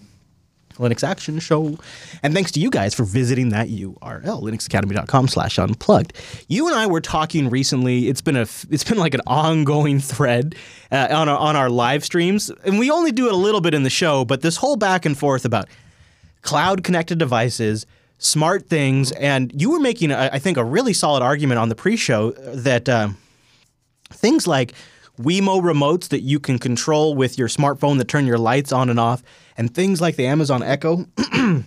Linux 0.79 1.07
Action 1.07 1.39
Show. 1.39 1.77
And 2.23 2.33
thanks 2.33 2.51
to 2.53 2.59
you 2.59 2.69
guys 2.69 2.93
for 2.93 3.03
visiting 3.03 3.49
that 3.49 3.67
URL, 3.67 4.41
linuxacademy.com 4.41 5.27
slash 5.27 5.59
unplugged. 5.59 6.13
You 6.47 6.67
and 6.67 6.75
I 6.75 6.87
were 6.87 7.01
talking 7.01 7.49
recently. 7.49 8.07
It's 8.07 8.21
been 8.21 8.37
a 8.37 8.47
it's 8.69 8.83
been 8.83 8.97
like 8.97 9.13
an 9.13 9.21
ongoing 9.27 9.99
thread 9.99 10.55
uh, 10.91 11.07
on, 11.11 11.29
our, 11.29 11.37
on 11.37 11.55
our 11.55 11.69
live 11.69 12.03
streams. 12.03 12.49
And 12.63 12.79
we 12.79 12.89
only 12.89 13.11
do 13.11 13.27
it 13.27 13.33
a 13.33 13.37
little 13.37 13.61
bit 13.61 13.73
in 13.73 13.83
the 13.83 13.89
show, 13.89 14.25
but 14.25 14.41
this 14.41 14.57
whole 14.57 14.75
back 14.75 15.05
and 15.05 15.17
forth 15.17 15.45
about 15.45 15.67
cloud 16.41 16.83
connected 16.83 17.19
devices, 17.19 17.85
smart 18.17 18.67
things, 18.67 19.11
and 19.13 19.51
you 19.59 19.71
were 19.71 19.79
making, 19.79 20.11
I 20.11 20.39
think, 20.39 20.57
a 20.57 20.63
really 20.63 20.93
solid 20.93 21.21
argument 21.21 21.59
on 21.59 21.69
the 21.69 21.75
pre-show 21.75 22.31
that 22.31 22.87
uh, 22.87 23.09
things 24.11 24.47
like 24.47 24.73
Wemo 25.19 25.61
remotes 25.61 26.07
that 26.09 26.21
you 26.21 26.39
can 26.39 26.59
control 26.59 27.13
with 27.13 27.37
your 27.37 27.49
smartphone 27.49 27.97
that 27.97 28.07
turn 28.07 28.25
your 28.25 28.37
lights 28.37 28.71
on 28.71 28.89
and 28.89 28.99
off, 28.99 29.21
and 29.59 29.75
things 29.75 29.99
like 29.99 30.15
the 30.15 30.25
Amazon 30.25 30.63
Echo, 30.63 31.05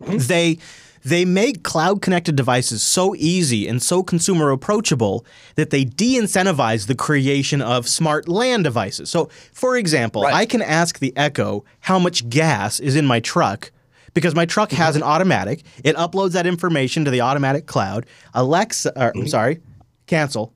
they 0.00 0.58
they 1.02 1.24
make 1.24 1.62
cloud 1.62 2.02
connected 2.02 2.36
devices 2.36 2.82
so 2.82 3.14
easy 3.14 3.66
and 3.66 3.82
so 3.82 4.02
consumer 4.02 4.50
approachable 4.50 5.24
that 5.54 5.70
they 5.70 5.82
de-incentivize 5.82 6.88
the 6.88 6.94
creation 6.94 7.62
of 7.62 7.88
smart 7.88 8.28
LAN 8.28 8.62
devices. 8.62 9.08
So, 9.08 9.30
for 9.52 9.78
example, 9.78 10.24
right. 10.24 10.34
I 10.34 10.44
can 10.44 10.60
ask 10.60 10.98
the 10.98 11.16
Echo 11.16 11.64
how 11.78 11.98
much 11.98 12.28
gas 12.28 12.80
is 12.80 12.96
in 12.96 13.06
my 13.06 13.18
truck 13.20 13.72
because 14.12 14.34
my 14.34 14.44
truck 14.44 14.72
has 14.72 14.94
an 14.94 15.02
automatic. 15.02 15.62
It 15.84 15.96
uploads 15.96 16.32
that 16.32 16.46
information 16.46 17.06
to 17.06 17.10
the 17.10 17.22
automatic 17.22 17.64
cloud. 17.64 18.04
Alexa, 18.34 18.92
or, 19.00 19.06
I'm 19.06 19.12
mm-hmm. 19.14 19.26
sorry, 19.28 19.60
cancel 20.06 20.52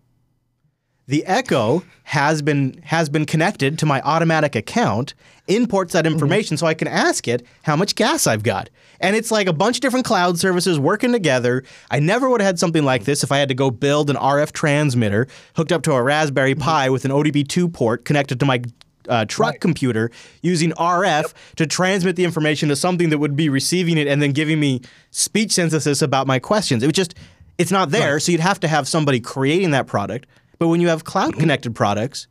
the 1.06 1.24
Echo 1.26 1.82
has 2.04 2.42
been 2.42 2.80
has 2.84 3.08
been 3.08 3.26
connected 3.26 3.78
to 3.78 3.86
my 3.86 4.00
automatic 4.02 4.54
account, 4.54 5.14
imports 5.46 5.92
that 5.92 6.04
mm-hmm. 6.04 6.14
information 6.14 6.56
mm-hmm. 6.56 6.60
so 6.60 6.66
I 6.66 6.74
can 6.74 6.88
ask 6.88 7.28
it 7.28 7.46
how 7.62 7.76
much 7.76 7.94
gas 7.94 8.26
I've 8.26 8.42
got. 8.42 8.70
And 9.00 9.14
it's 9.14 9.30
like 9.30 9.46
a 9.46 9.52
bunch 9.52 9.78
of 9.78 9.80
different 9.80 10.06
cloud 10.06 10.38
services 10.38 10.78
working 10.78 11.12
together. 11.12 11.64
I 11.90 12.00
never 12.00 12.30
would 12.30 12.40
have 12.40 12.46
had 12.46 12.58
something 12.58 12.84
like 12.84 13.04
this 13.04 13.22
if 13.22 13.32
I 13.32 13.38
had 13.38 13.48
to 13.48 13.54
go 13.54 13.70
build 13.70 14.08
an 14.08 14.16
RF 14.16 14.52
transmitter 14.52 15.26
hooked 15.56 15.72
up 15.72 15.82
to 15.82 15.92
a 15.92 16.02
Raspberry 16.02 16.54
mm-hmm. 16.54 16.62
Pi 16.62 16.90
with 16.90 17.04
an 17.04 17.10
ODB2 17.10 17.72
port 17.72 18.04
connected 18.04 18.40
to 18.40 18.46
my 18.46 18.62
uh, 19.06 19.26
truck 19.26 19.52
right. 19.52 19.60
computer 19.60 20.10
using 20.40 20.70
RF 20.72 21.22
yep. 21.22 21.32
to 21.56 21.66
transmit 21.66 22.16
the 22.16 22.24
information 22.24 22.70
to 22.70 22.76
something 22.76 23.10
that 23.10 23.18
would 23.18 23.36
be 23.36 23.50
receiving 23.50 23.98
it 23.98 24.06
and 24.06 24.22
then 24.22 24.32
giving 24.32 24.58
me 24.58 24.80
speech 25.10 25.52
synthesis 25.52 26.00
about 26.00 26.26
my 26.26 26.38
questions. 26.38 26.82
It 26.82 26.86
was 26.86 26.94
just, 26.94 27.14
it's 27.58 27.70
not 27.70 27.90
there. 27.90 28.14
Right. 28.14 28.22
So 28.22 28.32
you'd 28.32 28.40
have 28.40 28.60
to 28.60 28.68
have 28.68 28.88
somebody 28.88 29.20
creating 29.20 29.72
that 29.72 29.86
product 29.86 30.26
but 30.64 30.68
when 30.68 30.80
you 30.80 30.88
have 30.88 31.04
cloud 31.04 31.36
connected 31.36 31.74
products, 31.74 32.26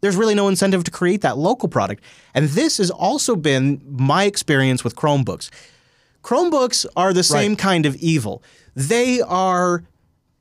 there's 0.00 0.16
really 0.16 0.34
no 0.34 0.48
incentive 0.48 0.84
to 0.84 0.90
create 0.90 1.20
that 1.20 1.36
local 1.36 1.68
product. 1.68 2.02
And 2.32 2.48
this 2.48 2.78
has 2.78 2.90
also 2.90 3.36
been 3.36 3.78
my 3.86 4.24
experience 4.24 4.82
with 4.82 4.96
Chromebooks. 4.96 5.50
Chromebooks 6.22 6.86
are 6.96 7.12
the 7.12 7.22
same 7.22 7.50
right. 7.50 7.58
kind 7.58 7.84
of 7.84 7.94
evil. 7.96 8.42
They 8.74 9.20
are 9.20 9.84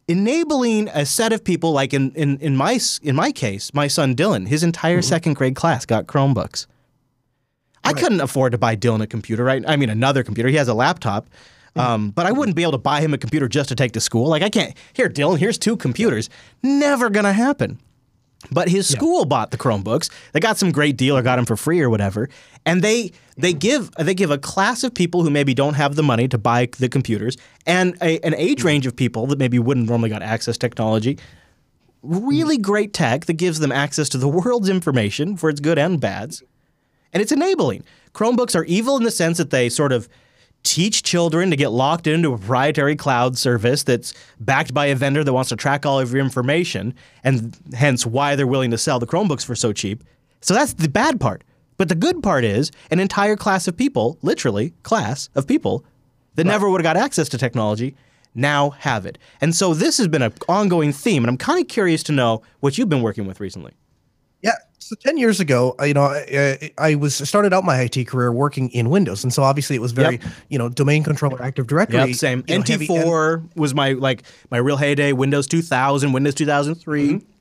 enabling 0.08 0.88
a 0.94 1.06
set 1.06 1.34
of 1.34 1.44
people 1.44 1.74
like 1.74 1.94
in, 1.94 2.14
in, 2.14 2.38
in 2.38 2.56
my 2.56 2.80
in 3.02 3.14
my 3.18 3.34
case, 3.34 3.74
my 3.74 3.90
son 3.90 4.16
Dylan, 4.16 4.48
his 4.48 4.64
entire 4.64 5.00
mm-hmm. 5.00 5.10
second 5.10 5.34
grade 5.34 5.58
class 5.58 5.86
got 5.86 6.08
Chromebooks. 6.08 6.68
Right. 7.86 7.94
I 7.94 8.00
couldn't 8.00 8.22
afford 8.22 8.54
to 8.54 8.58
buy 8.58 8.78
Dylan 8.78 9.02
a 9.02 9.08
computer, 9.08 9.44
right? 9.44 9.62
I 9.68 9.76
mean 9.76 9.90
another 9.90 10.24
computer. 10.24 10.48
He 10.48 10.56
has 10.56 10.70
a 10.70 10.74
laptop. 10.74 11.28
Um, 11.76 12.12
but 12.12 12.26
I 12.26 12.32
wouldn't 12.32 12.56
be 12.56 12.62
able 12.62 12.74
to 12.74 12.78
buy 12.78 13.02
him 13.02 13.14
a 13.14 13.18
computer 13.18 13.48
just 13.48 13.70
to 13.70 13.76
take 13.76 13.94
to 13.94 14.00
school. 14.00 14.28
Like 14.28 14.44
I 14.44 14.50
can't. 14.50 14.76
Here, 14.94 15.10
Dylan. 15.10 15.40
Here's 15.40 15.58
two 15.58 15.76
computers. 15.76 16.30
Never 16.62 17.10
gonna 17.10 17.34
happen. 17.34 17.80
But 18.52 18.70
his 18.70 18.88
school 18.88 19.20
yeah. 19.20 19.26
bought 19.26 19.52
the 19.52 19.58
Chromebooks. 19.58 20.10
They 20.34 20.40
got 20.40 20.58
some 20.58 20.72
great 20.72 20.98
deal 20.98 21.18
or 21.18 21.22
got 21.22 21.38
them 21.38 21.46
for 21.46 21.56
free 21.56 21.82
or 21.82 21.90
whatever. 21.90 22.30
And 22.66 22.82
they 22.82 23.12
they 23.38 23.54
give 23.54 23.92
they 23.92 24.14
give 24.14 24.32
a 24.32 24.38
class 24.38 24.84
of 24.84 24.94
people 24.94 25.24
who 25.24 25.30
maybe 25.30 25.54
don't 25.54 25.74
have 25.76 25.96
the 25.96 26.04
money 26.04 26.28
to 26.28 26.38
buy 26.38 26.68
the 26.78 26.90
computers 26.90 27.38
and 27.66 27.98
a, 28.02 28.20
an 28.26 28.36
age 28.36 28.64
range 28.64 28.86
of 28.86 28.96
people 28.96 29.28
that 29.28 29.40
maybe 29.40 29.60
wouldn't 29.60 29.88
normally 29.88 30.10
got 30.10 30.22
access 30.22 30.58
technology. 30.58 31.18
Really 32.02 32.58
great 32.58 32.94
tech 32.94 33.26
that 33.26 33.34
gives 33.34 33.60
them 33.60 33.72
access 33.72 34.10
to 34.10 34.18
the 34.18 34.28
world's 34.28 34.70
information 34.70 35.38
for 35.38 35.50
its 35.50 35.60
good 35.60 35.80
and 35.80 36.00
bads. 36.00 36.44
And 37.14 37.22
it's 37.22 37.32
enabling. 37.32 37.84
Chromebooks 38.14 38.56
are 38.56 38.66
evil 38.66 38.98
in 38.98 39.04
the 39.04 39.12
sense 39.12 39.38
that 39.38 39.52
they 39.52 39.70
sort 39.70 39.92
of 39.92 40.10
teach 40.64 41.04
children 41.04 41.50
to 41.50 41.56
get 41.56 41.70
locked 41.70 42.08
into 42.08 42.34
a 42.34 42.38
proprietary 42.38 42.96
cloud 42.96 43.38
service 43.38 43.84
that's 43.84 44.14
backed 44.40 44.74
by 44.74 44.88
a 44.88 44.96
vendor 44.96 45.24
that 45.24 45.34
wants 45.34 45.50
to 45.50 45.56
track 45.56 45.86
all 45.86 46.00
of 46.00 46.12
your 46.12 46.24
information, 46.24 46.94
and 47.24 47.58
hence 47.74 48.06
why 48.06 48.36
they're 48.36 48.48
willing 48.48 48.72
to 48.72 48.78
sell 48.78 49.00
the 49.00 49.08
Chromebooks 49.08 49.46
for 49.46 49.56
so 49.56 49.74
cheap. 49.74 50.04
So 50.42 50.54
that's 50.54 50.74
the 50.74 50.90
bad 50.90 51.20
part. 51.20 51.44
But 51.78 51.90
the 51.90 51.96
good 51.96 52.24
part 52.24 52.44
is 52.44 52.72
an 52.92 53.00
entire 53.00 53.36
class 53.36 53.68
of 53.68 53.76
people, 53.76 54.18
literally 54.22 54.74
class 54.84 55.30
of 55.36 55.48
people, 55.48 55.84
that 56.36 56.46
right. 56.46 56.52
never 56.52 56.70
would 56.70 56.80
have 56.80 56.96
got 56.96 57.02
access 57.02 57.30
to 57.30 57.38
technology 57.38 57.96
now 58.36 58.72
have 58.72 59.06
it. 59.06 59.18
And 59.42 59.56
so 59.56 59.74
this 59.74 59.98
has 59.98 60.08
been 60.08 60.22
an 60.22 60.34
ongoing 60.48 60.92
theme, 60.92 61.24
and 61.24 61.30
I'm 61.30 61.38
kind 61.38 61.62
of 61.62 61.68
curious 61.68 62.04
to 62.04 62.12
know 62.12 62.42
what 62.60 62.78
you've 62.78 62.90
been 62.90 63.02
working 63.02 63.28
with 63.28 63.40
recently. 63.40 63.74
So 64.84 64.96
10 64.96 65.18
years 65.18 65.40
ago, 65.40 65.76
you 65.82 65.94
know, 65.94 66.04
I, 66.06 66.72
I, 66.78 66.96
was 66.96 67.16
started 67.16 67.54
out 67.54 67.64
my 67.64 67.80
IT 67.82 68.08
career 68.08 68.32
working 68.32 68.70
in 68.72 68.90
Windows. 68.90 69.24
And 69.24 69.34
so 69.34 69.42
obviously 69.44 69.76
it 69.76 69.80
was 69.80 69.94
very, 69.94 70.18
yep. 70.18 70.32
you 70.50 70.58
know, 70.58 70.68
domain 70.68 71.04
controller 71.04 71.42
Active 71.42 71.68
Directory. 71.68 72.00
Yep, 72.00 72.16
same. 72.16 72.44
NT4 72.44 73.56
was 73.56 73.74
my 73.74 73.94
like 73.94 74.24
my 74.52 74.58
real 74.58 74.78
heyday, 74.78 75.14
Windows 75.14 75.48
2000, 75.48 76.12
Windows 76.12 76.36
2003. 76.36 77.08
Mm-hmm. 77.08 77.33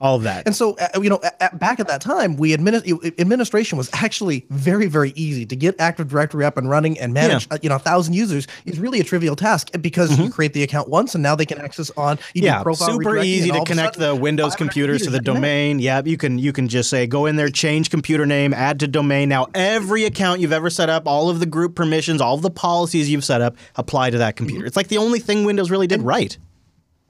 All 0.00 0.16
of 0.16 0.22
that. 0.24 0.46
And 0.46 0.54
so, 0.54 0.76
uh, 0.76 1.00
you 1.00 1.08
know, 1.08 1.20
back 1.54 1.80
at 1.80 1.88
that 1.88 2.00
time, 2.00 2.36
we 2.36 2.56
admini- 2.56 3.18
administration 3.20 3.78
was 3.78 3.90
actually 3.92 4.46
very, 4.50 4.86
very 4.86 5.12
easy 5.16 5.46
to 5.46 5.56
get 5.56 5.74
Active 5.80 6.08
Directory 6.08 6.44
up 6.44 6.56
and 6.56 6.68
running 6.68 6.98
and 6.98 7.14
manage. 7.14 7.46
Yeah. 7.46 7.54
Uh, 7.54 7.58
you 7.62 7.68
know, 7.68 7.76
a 7.76 7.80
thousand 7.80 8.14
users 8.14 8.46
is 8.64 8.78
really 8.78 9.00
a 9.00 9.04
trivial 9.04 9.36
task 9.36 9.70
because 9.80 10.10
mm-hmm. 10.10 10.24
you 10.24 10.30
create 10.30 10.52
the 10.52 10.62
account 10.62 10.88
once 10.88 11.14
and 11.14 11.22
now 11.22 11.34
they 11.34 11.46
can 11.46 11.60
access 11.60 11.90
on. 11.96 12.18
yeah, 12.34 12.62
super 12.74 13.18
easy 13.18 13.50
to 13.50 13.64
connect 13.64 13.98
the 13.98 14.14
Windows 14.14 14.54
computers 14.56 15.02
to 15.02 15.10
the 15.10 15.20
domain. 15.20 15.78
Yeah, 15.78 16.02
you 16.04 16.16
can 16.16 16.38
you 16.38 16.52
can 16.52 16.68
just 16.68 16.90
say 16.90 17.06
go 17.06 17.26
in 17.26 17.36
there, 17.36 17.48
change 17.48 17.90
computer 17.90 18.26
name, 18.26 18.52
add 18.52 18.80
to 18.80 18.88
domain. 18.88 19.28
Now 19.28 19.46
every 19.54 20.04
account 20.04 20.40
you've 20.40 20.52
ever 20.52 20.70
set 20.70 20.88
up, 20.88 21.06
all 21.06 21.30
of 21.30 21.40
the 21.40 21.46
group 21.46 21.74
permissions, 21.74 22.20
all 22.20 22.34
of 22.34 22.42
the 22.42 22.50
policies 22.50 23.10
you've 23.10 23.24
set 23.24 23.40
up 23.40 23.56
apply 23.76 24.10
to 24.10 24.18
that 24.18 24.36
computer. 24.36 24.60
Mm-hmm. 24.60 24.66
It's 24.66 24.76
like 24.76 24.88
the 24.88 24.98
only 24.98 25.18
thing 25.18 25.44
Windows 25.44 25.70
really 25.70 25.86
did 25.86 26.00
and, 26.00 26.06
right. 26.06 26.36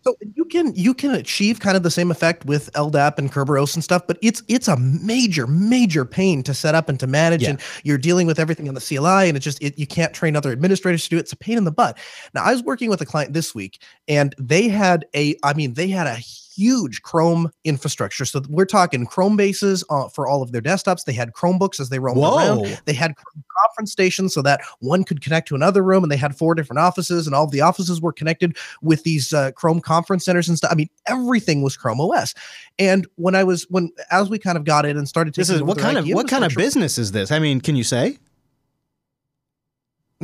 So 0.05 0.17
you 0.35 0.45
can 0.45 0.75
you 0.75 0.93
can 0.93 1.13
achieve 1.13 1.61
kind 1.61 1.79
of 1.79 1.83
the 1.83 1.91
same 1.91 2.11
effect 2.11 2.45
with 2.45 2.71
LDAP 2.75 3.19
and 3.19 3.33
Kerberos 3.33 3.75
and 3.75 3.83
stuff, 3.83 4.07
but 4.07 4.19
it's 4.21 4.43
it's 4.49 4.69
a 4.69 4.77
major 4.77 5.47
major 5.47 6.05
pain 6.05 6.43
to 6.43 6.53
set 6.53 6.75
up 6.75 6.91
and 6.91 7.01
to 7.01 7.07
manage, 7.07 7.43
yeah. 7.43 7.51
and 7.51 7.61
you're 7.85 7.97
dealing 7.97 8.27
with 8.27 8.39
everything 8.39 8.69
on 8.69 8.75
the 8.75 8.83
CLI, 8.83 9.29
and 9.29 9.37
it 9.37 9.41
just 9.41 9.63
it, 9.63 9.79
you 9.79 9.87
can't 9.87 10.13
train 10.13 10.37
other 10.37 10.53
administrators 10.53 11.05
to 11.05 11.11
do 11.11 11.17
it. 11.17 11.21
It's 11.21 11.33
a 11.33 11.37
pain 11.37 11.57
in 11.57 11.65
the 11.65 11.73
butt. 11.73 11.97
Now 12.35 12.45
I 12.45 12.53
was 12.53 12.63
working 12.63 12.91
with 12.91 13.01
a 13.01 13.07
client 13.07 13.33
this 13.33 13.55
week, 13.55 13.81
and 14.07 14.35
they 14.39 14.69
had 14.69 15.07
a 15.17 15.37
I 15.43 15.55
mean 15.55 15.73
they 15.73 15.89
had 15.89 16.07
a 16.07 16.19
huge 16.55 17.03
Chrome 17.03 17.51
infrastructure. 17.65 18.25
So 18.25 18.43
we're 18.49 18.65
talking 18.65 19.07
Chrome 19.07 19.37
bases 19.37 19.85
uh, 19.91 20.09
for 20.09 20.27
all 20.27 20.43
of 20.43 20.53
their 20.53 20.63
desktops. 20.63 21.05
They 21.05 21.13
had 21.13 21.33
Chromebooks 21.33 21.81
as 21.81 21.89
they 21.89 21.99
roamed 21.99 22.21
Whoa. 22.21 22.37
around. 22.37 22.83
They 22.85 22.93
had 22.93 23.15
conference 23.63 23.93
stations 23.93 24.35
so 24.35 24.43
that 24.43 24.61
one 24.81 25.05
could 25.05 25.21
connect 25.21 25.49
to 25.49 25.55
another 25.55 25.83
room, 25.83 26.03
and 26.05 26.11
they 26.11 26.17
had 26.17 26.37
four 26.37 26.55
different 26.55 26.81
offices, 26.81 27.27
and 27.27 27.35
all 27.35 27.45
of 27.45 27.51
the 27.51 27.61
offices 27.61 28.01
were 28.01 28.13
connected 28.13 28.57
with 28.83 29.03
these 29.05 29.33
uh, 29.33 29.53
Chrome 29.53 29.81
conference 29.81 30.25
centers 30.25 30.49
and 30.49 30.59
stuff. 30.59 30.73
I 30.73 30.75
mean, 30.75 30.91
everything 31.07 31.63
was 31.63 31.77
Chrome 31.77 32.01
OS. 32.01 32.35
And 32.79 33.07
when 33.17 33.35
I 33.35 33.45
was 33.45 33.67
when 33.71 33.91
as 34.11 34.29
we 34.29 34.39
kind 34.39 34.57
of 34.57 34.65
got 34.65 34.87
in 34.87 34.97
and 34.97 35.09
started, 35.09 35.35
to 35.35 35.41
this 35.41 35.51
is 35.51 35.63
what 35.63 35.79
kind 35.79 35.99
of 35.99 36.07
what 36.09 36.29
kind 36.29 36.45
of 36.45 36.55
business 36.55 36.99
is 36.99 37.13
this? 37.13 37.31
I 37.31 37.39
mean, 37.39 37.61
can 37.61 37.77
you 37.77 37.85
say? 37.85 38.19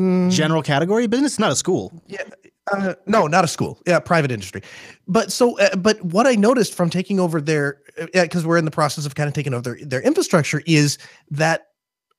Mm. 0.00 0.30
General 0.30 0.62
category 0.62 1.06
business, 1.06 1.38
not 1.38 1.52
a 1.52 1.56
school. 1.56 1.92
Yeah, 2.06 2.22
uh, 2.72 2.94
no, 3.06 3.26
not 3.26 3.44
a 3.44 3.48
school. 3.48 3.78
Yeah, 3.86 4.00
private 4.00 4.30
industry. 4.30 4.62
But 5.06 5.30
so, 5.30 5.58
uh, 5.58 5.76
but 5.76 6.02
what 6.02 6.26
I 6.26 6.36
noticed 6.36 6.74
from 6.74 6.88
taking 6.88 7.20
over 7.20 7.38
their, 7.38 7.82
because 8.14 8.44
uh, 8.44 8.48
we're 8.48 8.56
in 8.56 8.64
the 8.64 8.70
process 8.70 9.04
of 9.04 9.14
kind 9.14 9.28
of 9.28 9.34
taking 9.34 9.52
over 9.52 9.62
their, 9.62 9.78
their 9.84 10.00
infrastructure, 10.00 10.62
is 10.64 10.96
that 11.30 11.69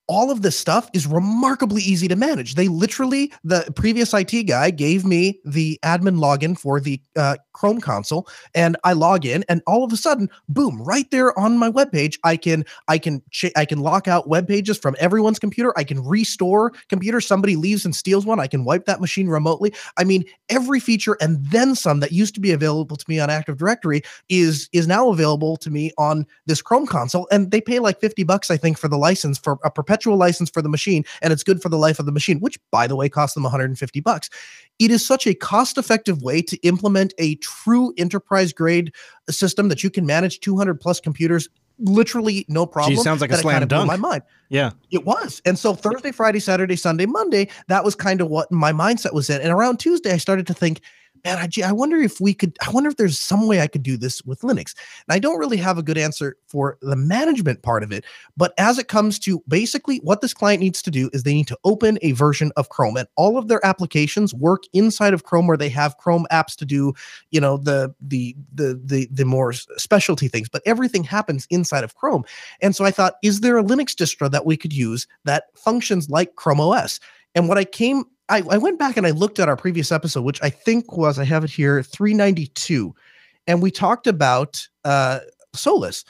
all 0.07 0.29
of 0.29 0.41
this 0.41 0.59
stuff 0.59 0.89
is 0.93 1.07
remarkably 1.07 1.81
easy 1.81 2.07
to 2.09 2.17
manage. 2.17 2.55
They 2.55 2.67
literally, 2.67 3.31
the 3.43 3.71
previous 3.75 4.13
IT 4.13 4.43
guy 4.43 4.69
gave 4.69 5.05
me 5.05 5.39
the 5.45 5.79
admin 5.83 6.17
login 6.17 6.57
for 6.57 6.81
the 6.81 7.01
uh, 7.15 7.37
Chrome 7.53 7.79
console, 7.79 8.27
and 8.53 8.75
I 8.83 8.93
log 8.93 9.25
in, 9.25 9.45
and 9.47 9.61
all 9.67 9.83
of 9.83 9.93
a 9.93 9.97
sudden, 9.97 10.29
boom, 10.49 10.81
right 10.81 11.09
there 11.11 11.37
on 11.39 11.57
my 11.57 11.69
webpage, 11.71 12.17
I 12.23 12.35
can 12.35 12.65
I 12.87 12.97
can 12.97 13.21
ch- 13.29 13.53
I 13.55 13.65
can 13.65 13.79
lock 13.79 14.07
out 14.07 14.27
web 14.27 14.47
pages 14.47 14.77
from 14.77 14.95
everyone's 14.99 15.39
computer. 15.39 15.73
I 15.77 15.83
can 15.83 16.03
restore 16.03 16.71
computers. 16.89 17.25
Somebody 17.25 17.55
leaves 17.55 17.85
and 17.85 17.95
steals 17.95 18.25
one, 18.25 18.39
I 18.39 18.47
can 18.47 18.65
wipe 18.65 18.85
that 18.85 18.99
machine 18.99 19.27
remotely. 19.27 19.73
I 19.97 20.03
mean, 20.03 20.25
every 20.49 20.79
feature 20.79 21.17
and 21.21 21.45
then 21.47 21.75
some 21.75 21.99
that 22.01 22.11
used 22.11 22.33
to 22.35 22.41
be 22.41 22.51
available 22.51 22.95
to 22.95 23.05
me 23.07 23.19
on 23.19 23.29
Active 23.29 23.57
Directory 23.57 24.01
is 24.27 24.67
is 24.73 24.87
now 24.87 25.09
available 25.09 25.55
to 25.57 25.69
me 25.69 25.91
on 25.97 26.25
this 26.47 26.61
Chrome 26.61 26.87
console, 26.87 27.27
and 27.31 27.51
they 27.51 27.61
pay 27.61 27.79
like 27.79 28.01
fifty 28.01 28.23
bucks, 28.23 28.51
I 28.51 28.57
think, 28.57 28.77
for 28.77 28.87
the 28.87 28.97
license 28.97 29.37
for 29.37 29.57
a 29.63 29.71
perpetual 29.71 30.00
perpetual 30.01 30.17
license 30.17 30.49
for 30.49 30.61
the 30.61 30.69
machine 30.69 31.05
and 31.21 31.31
it's 31.31 31.43
good 31.43 31.61
for 31.61 31.69
the 31.69 31.77
life 31.77 31.99
of 31.99 32.05
the 32.05 32.11
machine, 32.11 32.39
which 32.39 32.59
by 32.71 32.87
the 32.87 32.95
way 32.95 33.07
costs 33.07 33.35
them 33.35 33.43
150 33.43 33.99
bucks. 33.99 34.29
It 34.79 34.89
is 34.89 35.05
such 35.05 35.27
a 35.27 35.35
cost-effective 35.35 36.23
way 36.23 36.41
to 36.43 36.57
implement 36.65 37.13
a 37.19 37.35
true 37.35 37.93
enterprise 37.97 38.51
grade 38.51 38.93
system 39.29 39.69
that 39.69 39.83
you 39.83 39.89
can 39.89 40.05
manage 40.05 40.39
200 40.39 40.79
plus 40.81 40.99
computers 40.99 41.47
literally 41.79 42.45
no 42.47 42.65
problem. 42.65 42.95
Gee, 42.95 43.01
sounds 43.01 43.21
like 43.21 43.31
a 43.31 43.37
slam 43.37 43.53
kind 43.53 43.63
of 43.63 43.69
dunk. 43.69 43.87
my 43.87 43.97
mind. 43.97 44.23
Yeah, 44.49 44.71
it 44.91 45.05
was. 45.05 45.41
And 45.45 45.57
so 45.57 45.73
Thursday, 45.73 46.11
Friday, 46.11 46.39
Saturday, 46.39 46.75
Sunday, 46.75 47.05
Monday, 47.05 47.47
that 47.69 47.83
was 47.83 47.95
kind 47.95 48.21
of 48.21 48.27
what 48.29 48.51
my 48.51 48.71
mindset 48.71 49.13
was 49.13 49.29
in. 49.29 49.41
And 49.41 49.51
around 49.51 49.77
Tuesday, 49.77 50.11
I 50.11 50.17
started 50.17 50.45
to 50.47 50.53
think, 50.53 50.81
man, 51.23 51.37
I, 51.37 51.49
I 51.67 51.71
wonder 51.71 51.97
if 51.97 52.19
we 52.19 52.33
could, 52.33 52.57
I 52.65 52.71
wonder 52.71 52.89
if 52.89 52.97
there's 52.97 53.19
some 53.19 53.47
way 53.47 53.61
I 53.61 53.67
could 53.67 53.83
do 53.83 53.97
this 53.97 54.23
with 54.23 54.41
Linux. 54.41 54.73
And 55.07 55.15
I 55.15 55.19
don't 55.19 55.39
really 55.39 55.57
have 55.57 55.77
a 55.77 55.83
good 55.83 55.97
answer 55.97 56.37
for 56.47 56.77
the 56.81 56.95
management 56.95 57.61
part 57.61 57.83
of 57.83 57.91
it. 57.91 58.05
But 58.37 58.53
as 58.57 58.77
it 58.77 58.87
comes 58.87 59.19
to 59.19 59.43
basically 59.47 59.97
what 59.97 60.21
this 60.21 60.33
client 60.33 60.61
needs 60.61 60.81
to 60.83 60.91
do 60.91 61.09
is 61.13 61.23
they 61.23 61.33
need 61.33 61.47
to 61.47 61.57
open 61.63 61.99
a 62.01 62.11
version 62.13 62.51
of 62.55 62.69
Chrome 62.69 62.97
and 62.97 63.07
all 63.15 63.37
of 63.37 63.47
their 63.47 63.65
applications 63.65 64.33
work 64.33 64.63
inside 64.73 65.13
of 65.13 65.23
Chrome 65.23 65.47
where 65.47 65.57
they 65.57 65.69
have 65.69 65.97
Chrome 65.97 66.25
apps 66.31 66.55
to 66.57 66.65
do, 66.65 66.93
you 67.31 67.39
know, 67.41 67.57
the, 67.57 67.93
the, 68.01 68.35
the, 68.53 68.79
the, 68.83 69.07
the 69.11 69.25
more 69.25 69.53
specialty 69.53 70.27
things, 70.27 70.49
but 70.49 70.61
everything 70.65 71.03
happens 71.03 71.47
inside 71.49 71.83
of 71.83 71.95
Chrome. 71.95 72.23
And 72.61 72.75
so 72.75 72.85
I 72.85 72.91
thought, 72.91 73.15
is 73.23 73.41
there 73.41 73.57
a 73.57 73.63
Linux 73.63 73.93
distro 73.93 74.29
that 74.31 74.45
we 74.45 74.57
could 74.57 74.73
use 74.73 75.07
that 75.25 75.45
functions 75.55 76.09
like 76.09 76.35
Chrome 76.35 76.59
OS? 76.59 76.99
And 77.35 77.47
what 77.47 77.57
I 77.57 77.63
came 77.63 78.03
I, 78.31 78.41
I 78.49 78.57
went 78.57 78.79
back 78.79 78.95
and 78.95 79.05
I 79.05 79.11
looked 79.11 79.39
at 79.39 79.49
our 79.49 79.57
previous 79.57 79.91
episode, 79.91 80.21
which 80.21 80.41
I 80.41 80.49
think 80.49 80.95
was 80.95 81.19
I 81.19 81.25
have 81.25 81.43
it 81.43 81.49
here 81.49 81.83
392, 81.83 82.95
and 83.45 83.61
we 83.61 83.69
talked 83.69 84.07
about 84.07 84.65
uh, 84.85 85.19
Solus, 85.53 86.05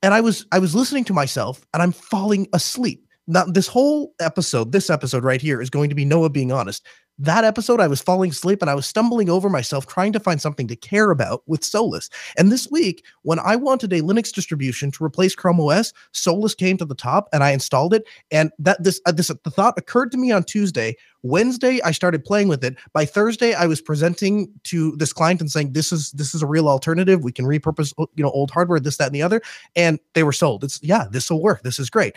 and 0.00 0.14
I 0.14 0.20
was 0.20 0.46
I 0.52 0.60
was 0.60 0.74
listening 0.74 1.04
to 1.04 1.12
myself 1.12 1.66
and 1.74 1.82
I'm 1.82 1.92
falling 1.92 2.46
asleep. 2.52 3.04
Now 3.26 3.44
this 3.44 3.66
whole 3.66 4.14
episode, 4.20 4.70
this 4.70 4.88
episode 4.88 5.24
right 5.24 5.40
here, 5.40 5.60
is 5.60 5.68
going 5.68 5.88
to 5.88 5.96
be 5.96 6.04
Noah 6.04 6.30
being 6.30 6.52
honest 6.52 6.86
that 7.18 7.44
episode, 7.44 7.80
I 7.80 7.86
was 7.86 8.00
falling 8.00 8.30
asleep 8.30 8.60
and 8.60 8.70
I 8.70 8.74
was 8.74 8.86
stumbling 8.86 9.30
over 9.30 9.48
myself 9.48 9.86
trying 9.86 10.12
to 10.14 10.20
find 10.20 10.40
something 10.40 10.66
to 10.68 10.76
care 10.76 11.10
about 11.10 11.42
with 11.46 11.64
Solus. 11.64 12.10
And 12.36 12.50
this 12.50 12.68
week, 12.70 13.04
when 13.22 13.38
I 13.38 13.54
wanted 13.54 13.92
a 13.92 14.00
Linux 14.00 14.32
distribution 14.32 14.90
to 14.92 15.04
replace 15.04 15.34
Chrome 15.34 15.60
OS, 15.60 15.92
Solus 16.12 16.54
came 16.54 16.76
to 16.78 16.84
the 16.84 16.94
top 16.94 17.28
and 17.32 17.44
I 17.44 17.52
installed 17.52 17.94
it. 17.94 18.04
And 18.30 18.50
that 18.58 18.82
this 18.82 19.00
uh, 19.06 19.12
this 19.12 19.28
the 19.28 19.50
thought 19.50 19.78
occurred 19.78 20.10
to 20.12 20.18
me 20.18 20.32
on 20.32 20.42
Tuesday. 20.42 20.96
Wednesday, 21.22 21.80
I 21.82 21.92
started 21.92 22.24
playing 22.24 22.48
with 22.48 22.64
it. 22.64 22.76
By 22.92 23.04
Thursday, 23.04 23.54
I 23.54 23.66
was 23.66 23.80
presenting 23.80 24.52
to 24.64 24.94
this 24.96 25.12
client 25.12 25.40
and 25.40 25.50
saying, 25.50 25.72
"This 25.72 25.92
is 25.92 26.10
this 26.12 26.34
is 26.34 26.42
a 26.42 26.46
real 26.46 26.68
alternative. 26.68 27.22
We 27.22 27.32
can 27.32 27.46
repurpose 27.46 27.94
you 27.98 28.24
know 28.24 28.30
old 28.30 28.50
hardware, 28.50 28.80
this, 28.80 28.96
that, 28.98 29.06
and 29.06 29.14
the 29.14 29.22
other." 29.22 29.40
And 29.76 29.98
they 30.14 30.22
were 30.22 30.32
sold. 30.32 30.64
It's 30.64 30.80
yeah, 30.82 31.06
this 31.10 31.30
will 31.30 31.42
work. 31.42 31.62
This 31.62 31.78
is 31.78 31.88
great 31.90 32.14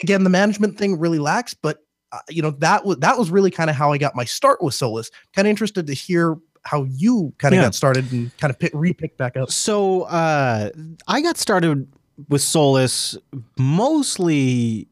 again 0.00 0.24
the 0.24 0.30
management 0.30 0.76
thing 0.78 0.98
really 0.98 1.18
lacks 1.18 1.54
but 1.54 1.84
uh, 2.12 2.18
you 2.28 2.42
know 2.42 2.50
that 2.50 2.84
was 2.84 2.98
that 2.98 3.18
was 3.18 3.30
really 3.30 3.50
kind 3.50 3.70
of 3.70 3.76
how 3.76 3.92
I 3.92 3.98
got 3.98 4.14
my 4.14 4.24
start 4.24 4.62
with 4.62 4.74
Solus. 4.74 5.10
Kind 5.34 5.46
of 5.48 5.50
interested 5.50 5.86
to 5.86 5.94
hear 5.94 6.36
how 6.64 6.84
you 6.84 7.32
kind 7.38 7.54
of 7.54 7.56
yeah. 7.56 7.64
got 7.64 7.74
started 7.74 8.12
and 8.12 8.36
kind 8.38 8.50
of 8.50 8.58
pick, 8.58 8.70
re-picked 8.74 9.18
back 9.18 9.36
up. 9.36 9.50
So 9.50 10.02
uh, 10.02 10.70
I 11.08 11.20
got 11.20 11.36
started 11.36 11.92
with 12.28 12.42
Solus 12.42 13.16
mostly 13.58 14.86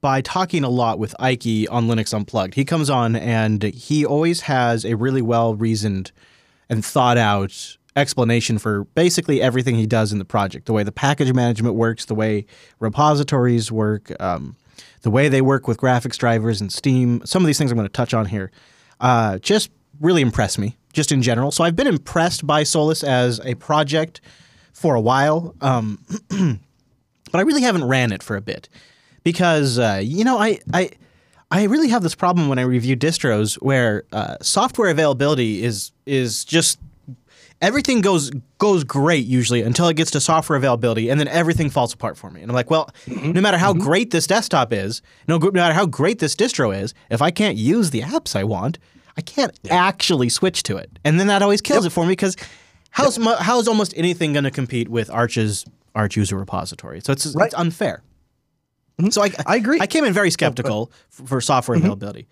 by 0.00 0.20
talking 0.20 0.64
a 0.64 0.68
lot 0.70 0.98
with 0.98 1.14
Ikey 1.20 1.68
on 1.68 1.86
Linux 1.86 2.14
Unplugged. 2.14 2.54
He 2.54 2.64
comes 2.64 2.88
on 2.88 3.14
and 3.14 3.62
he 3.62 4.04
always 4.04 4.42
has 4.42 4.84
a 4.84 4.96
really 4.96 5.22
well 5.22 5.54
reasoned 5.54 6.12
and 6.68 6.84
thought 6.84 7.18
out 7.18 7.76
explanation 7.94 8.58
for 8.58 8.84
basically 8.94 9.42
everything 9.42 9.74
he 9.74 9.86
does 9.86 10.12
in 10.12 10.18
the 10.18 10.24
project 10.24 10.64
the 10.64 10.72
way 10.72 10.82
the 10.82 10.92
package 10.92 11.32
management 11.32 11.74
works, 11.74 12.06
the 12.06 12.14
way 12.14 12.46
repositories 12.80 13.70
work. 13.70 14.10
Um, 14.20 14.56
the 15.02 15.10
way 15.10 15.28
they 15.28 15.42
work 15.42 15.68
with 15.68 15.78
graphics 15.78 16.16
drivers 16.16 16.60
and 16.60 16.72
Steam, 16.72 17.20
some 17.24 17.42
of 17.42 17.46
these 17.46 17.58
things 17.58 17.70
I'm 17.70 17.76
going 17.76 17.86
to 17.86 17.92
touch 17.92 18.14
on 18.14 18.26
here, 18.26 18.50
uh, 19.00 19.38
just 19.38 19.70
really 20.00 20.22
impress 20.22 20.58
me, 20.58 20.76
just 20.92 21.12
in 21.12 21.22
general. 21.22 21.50
So 21.50 21.64
I've 21.64 21.76
been 21.76 21.86
impressed 21.86 22.46
by 22.46 22.62
Solus 22.62 23.02
as 23.02 23.40
a 23.44 23.54
project 23.56 24.20
for 24.72 24.94
a 24.94 25.00
while, 25.00 25.54
um, 25.60 26.00
but 26.28 27.38
I 27.38 27.42
really 27.42 27.62
haven't 27.62 27.84
ran 27.84 28.12
it 28.12 28.22
for 28.22 28.36
a 28.36 28.40
bit 28.40 28.68
because 29.22 29.78
uh, 29.78 30.00
you 30.02 30.24
know 30.24 30.38
I 30.38 30.58
I. 30.72 30.90
I 31.54 31.64
really 31.64 31.88
have 31.88 32.02
this 32.02 32.14
problem 32.14 32.48
when 32.48 32.58
I 32.58 32.62
review 32.62 32.96
distros 32.96 33.56
where 33.56 34.04
uh, 34.10 34.38
software 34.40 34.88
availability 34.88 35.62
is 35.62 35.92
is 36.06 36.46
just 36.46 36.78
everything 37.62 38.00
goes 38.02 38.30
goes 38.58 38.84
great 38.84 39.24
usually 39.24 39.62
until 39.62 39.88
it 39.88 39.96
gets 39.96 40.10
to 40.10 40.20
software 40.20 40.56
availability, 40.56 41.08
and 41.08 41.18
then 41.18 41.28
everything 41.28 41.70
falls 41.70 41.94
apart 41.94 42.18
for 42.18 42.30
me. 42.30 42.42
And 42.42 42.50
I'm 42.50 42.54
like, 42.54 42.70
well, 42.70 42.90
mm-hmm. 43.06 43.32
no 43.32 43.40
matter 43.40 43.56
how 43.56 43.72
mm-hmm. 43.72 43.82
great 43.82 44.10
this 44.10 44.26
desktop 44.26 44.72
is, 44.72 45.00
no, 45.28 45.38
no 45.38 45.50
matter 45.52 45.72
how 45.72 45.86
great 45.86 46.18
this 46.18 46.36
distro 46.36 46.76
is, 46.76 46.92
if 47.10 47.22
I 47.22 47.30
can't 47.30 47.56
use 47.56 47.90
the 47.90 48.02
apps 48.02 48.36
I 48.36 48.44
want, 48.44 48.78
I 49.16 49.22
can't 49.22 49.58
yeah. 49.62 49.74
actually 49.74 50.28
switch 50.28 50.62
to 50.64 50.76
it. 50.76 50.98
And 51.04 51.18
then 51.18 51.28
that 51.28 51.40
always 51.40 51.62
kills 51.62 51.84
yep. 51.84 51.92
it 51.92 51.94
for 51.94 52.04
me 52.04 52.12
because 52.12 52.36
how's 52.90 53.16
yep. 53.16 53.38
how's 53.38 53.68
almost 53.68 53.94
anything 53.96 54.32
going 54.32 54.44
to 54.44 54.50
compete 54.50 54.88
with 54.88 55.08
Arch's 55.08 55.64
Arch 55.94 56.16
user 56.16 56.36
repository? 56.36 57.00
So 57.00 57.12
it's, 57.12 57.34
right. 57.34 57.46
it's 57.46 57.54
unfair. 57.54 58.02
Mm-hmm. 58.98 59.10
So 59.10 59.22
I, 59.22 59.30
I 59.46 59.56
agree. 59.56 59.80
I 59.80 59.86
came 59.86 60.04
in 60.04 60.12
very 60.12 60.30
skeptical 60.30 60.90
oh, 60.92 60.96
for, 61.08 61.26
for, 61.26 61.40
software 61.40 61.76
mm-hmm. 61.76 61.86
availability. 61.86 62.28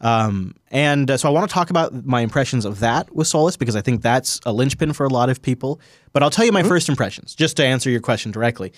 Um, 0.00 0.54
and 0.70 1.10
uh, 1.10 1.16
so 1.16 1.28
I 1.28 1.32
want 1.32 1.48
to 1.48 1.54
talk 1.54 1.70
about 1.70 2.04
my 2.04 2.20
impressions 2.20 2.64
of 2.64 2.80
that 2.80 3.14
with 3.14 3.26
Solus 3.26 3.56
because 3.56 3.76
I 3.76 3.80
think 3.80 4.02
that's 4.02 4.40
a 4.44 4.52
linchpin 4.52 4.92
for 4.92 5.06
a 5.06 5.08
lot 5.08 5.30
of 5.30 5.40
people. 5.40 5.80
But 6.12 6.22
I'll 6.22 6.30
tell 6.30 6.44
you 6.44 6.52
my 6.52 6.60
mm-hmm. 6.60 6.68
first 6.68 6.88
impressions 6.88 7.34
just 7.34 7.56
to 7.56 7.64
answer 7.64 7.90
your 7.90 8.00
question 8.00 8.32
directly. 8.32 8.72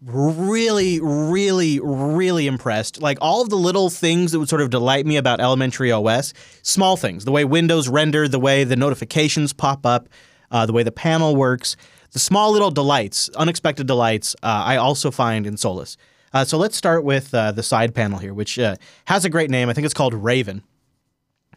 Really, 0.00 1.00
really, 1.00 1.80
really 1.80 2.46
impressed. 2.46 3.02
Like 3.02 3.18
all 3.20 3.42
of 3.42 3.50
the 3.50 3.56
little 3.56 3.90
things 3.90 4.32
that 4.32 4.38
would 4.38 4.48
sort 4.48 4.62
of 4.62 4.70
delight 4.70 5.06
me 5.06 5.16
about 5.16 5.40
elementary 5.40 5.90
OS, 5.90 6.32
small 6.62 6.96
things, 6.96 7.24
the 7.24 7.32
way 7.32 7.44
Windows 7.44 7.88
render, 7.88 8.28
the 8.28 8.38
way 8.38 8.62
the 8.64 8.76
notifications 8.76 9.52
pop 9.52 9.84
up, 9.84 10.08
uh, 10.50 10.66
the 10.66 10.72
way 10.72 10.82
the 10.82 10.92
panel 10.92 11.36
works. 11.36 11.76
the 12.12 12.18
small 12.18 12.52
little 12.52 12.70
delights, 12.70 13.28
unexpected 13.36 13.86
delights, 13.86 14.34
uh, 14.42 14.62
I 14.64 14.76
also 14.76 15.10
find 15.10 15.46
in 15.46 15.58
Solus. 15.58 15.98
Uh, 16.32 16.44
so 16.44 16.58
let's 16.58 16.76
start 16.76 17.04
with 17.04 17.32
uh, 17.34 17.52
the 17.52 17.62
side 17.62 17.94
panel 17.94 18.18
here, 18.18 18.34
which 18.34 18.58
uh, 18.58 18.76
has 19.06 19.24
a 19.24 19.30
great 19.30 19.50
name. 19.50 19.68
I 19.68 19.72
think 19.72 19.84
it's 19.84 19.94
called 19.94 20.14
Raven, 20.14 20.62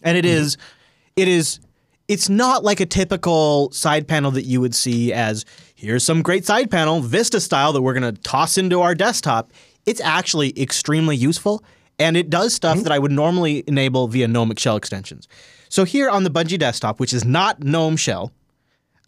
and 0.01 0.17
it 0.17 0.25
is, 0.25 0.57
it 1.15 1.27
is, 1.27 1.59
it's 2.07 2.29
not 2.29 2.63
like 2.63 2.79
a 2.79 2.85
typical 2.85 3.71
side 3.71 4.07
panel 4.07 4.31
that 4.31 4.43
you 4.43 4.61
would 4.61 4.75
see 4.75 5.13
as 5.13 5.45
here's 5.75 6.03
some 6.03 6.21
great 6.21 6.45
side 6.45 6.71
panel 6.71 7.01
Vista 7.01 7.39
style 7.39 7.73
that 7.73 7.81
we're 7.81 7.93
going 7.93 8.15
to 8.15 8.21
toss 8.21 8.57
into 8.57 8.81
our 8.81 8.95
desktop. 8.95 9.51
It's 9.85 10.01
actually 10.01 10.59
extremely 10.59 11.15
useful, 11.15 11.63
and 11.99 12.15
it 12.15 12.29
does 12.29 12.53
stuff 12.53 12.79
that 12.83 12.91
I 12.91 12.99
would 12.99 13.11
normally 13.11 13.63
enable 13.67 14.07
via 14.07 14.27
GNOME 14.27 14.55
Shell 14.57 14.75
extensions. 14.77 15.27
So 15.69 15.85
here 15.85 16.09
on 16.09 16.23
the 16.23 16.29
Bungie 16.29 16.59
desktop, 16.59 16.99
which 16.99 17.13
is 17.13 17.23
not 17.23 17.63
GNOME 17.63 17.97
Shell, 17.97 18.31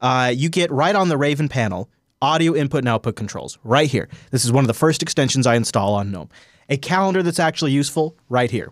uh, 0.02 0.32
you 0.36 0.50
get 0.50 0.72
right 0.72 0.96
on 0.96 1.10
the 1.10 1.18
Raven 1.18 1.50
panel 1.50 1.90
audio 2.24 2.56
input 2.56 2.80
and 2.80 2.88
output 2.88 3.18
controls 3.18 3.60
right 3.64 3.90
here. 3.90 4.08
This 4.32 4.46
is 4.46 4.52
one 4.52 4.64
of 4.64 4.68
the 4.68 4.74
first 4.74 5.04
extensions 5.04 5.46
I 5.46 5.56
install 5.56 5.94
on 5.94 6.10
GNOME. 6.10 6.30
A 6.70 6.78
calendar 6.78 7.22
that's 7.22 7.40
actually 7.40 7.74
useful 7.74 8.16
right 8.30 8.50
here. 8.50 8.72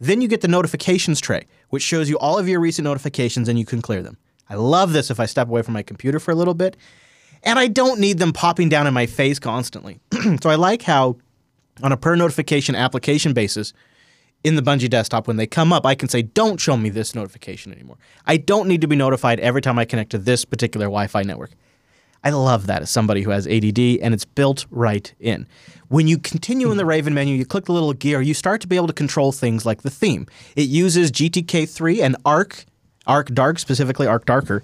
Then 0.00 0.20
you 0.20 0.26
get 0.26 0.40
the 0.40 0.48
notifications 0.48 1.20
tray, 1.20 1.46
which 1.68 1.84
shows 1.84 2.10
you 2.10 2.18
all 2.18 2.36
of 2.36 2.48
your 2.48 2.58
recent 2.58 2.84
notifications 2.84 3.48
and 3.48 3.58
you 3.58 3.64
can 3.64 3.80
clear 3.80 4.02
them. 4.02 4.18
I 4.48 4.56
love 4.56 4.92
this 4.92 5.10
if 5.10 5.20
I 5.20 5.26
step 5.26 5.46
away 5.46 5.62
from 5.62 5.74
my 5.74 5.82
computer 5.82 6.18
for 6.18 6.32
a 6.32 6.34
little 6.34 6.54
bit. 6.54 6.76
And 7.44 7.58
I 7.58 7.68
don't 7.68 8.00
need 8.00 8.18
them 8.18 8.32
popping 8.32 8.68
down 8.68 8.88
in 8.88 8.92
my 8.92 9.06
face 9.06 9.38
constantly. 9.38 10.00
so 10.42 10.50
I 10.50 10.56
like 10.56 10.82
how, 10.82 11.16
on 11.82 11.92
a 11.92 11.96
per 11.96 12.16
notification 12.16 12.74
application 12.74 13.32
basis, 13.32 13.72
in 14.42 14.56
the 14.56 14.62
Bungie 14.62 14.90
desktop, 14.90 15.26
when 15.28 15.36
they 15.36 15.46
come 15.46 15.72
up, 15.72 15.86
I 15.86 15.94
can 15.94 16.08
say, 16.08 16.22
don't 16.22 16.58
show 16.58 16.76
me 16.76 16.88
this 16.88 17.14
notification 17.14 17.72
anymore. 17.72 17.98
I 18.26 18.38
don't 18.38 18.68
need 18.68 18.80
to 18.80 18.88
be 18.88 18.96
notified 18.96 19.38
every 19.40 19.60
time 19.60 19.78
I 19.78 19.84
connect 19.84 20.10
to 20.10 20.18
this 20.18 20.44
particular 20.44 20.86
Wi 20.86 21.06
Fi 21.06 21.22
network. 21.22 21.50
I 22.22 22.30
love 22.30 22.66
that 22.66 22.82
as 22.82 22.90
somebody 22.90 23.22
who 23.22 23.30
has 23.30 23.46
ADD, 23.46 23.78
and 23.78 24.12
it's 24.12 24.24
built 24.24 24.66
right 24.70 25.12
in. 25.20 25.46
When 25.88 26.06
you 26.06 26.18
continue 26.18 26.70
in 26.70 26.76
the 26.76 26.82
mm-hmm. 26.82 26.90
Raven 26.90 27.14
menu, 27.14 27.34
you 27.34 27.46
click 27.46 27.64
the 27.64 27.72
little 27.72 27.92
gear, 27.92 28.20
you 28.20 28.34
start 28.34 28.60
to 28.60 28.68
be 28.68 28.76
able 28.76 28.86
to 28.88 28.92
control 28.92 29.32
things 29.32 29.64
like 29.64 29.82
the 29.82 29.90
theme. 29.90 30.26
It 30.54 30.68
uses 30.68 31.10
GTK3 31.10 32.02
and 32.02 32.16
Arc, 32.24 32.64
Arc 33.06 33.28
Dark, 33.32 33.58
specifically 33.58 34.06
Arc 34.06 34.26
Darker, 34.26 34.62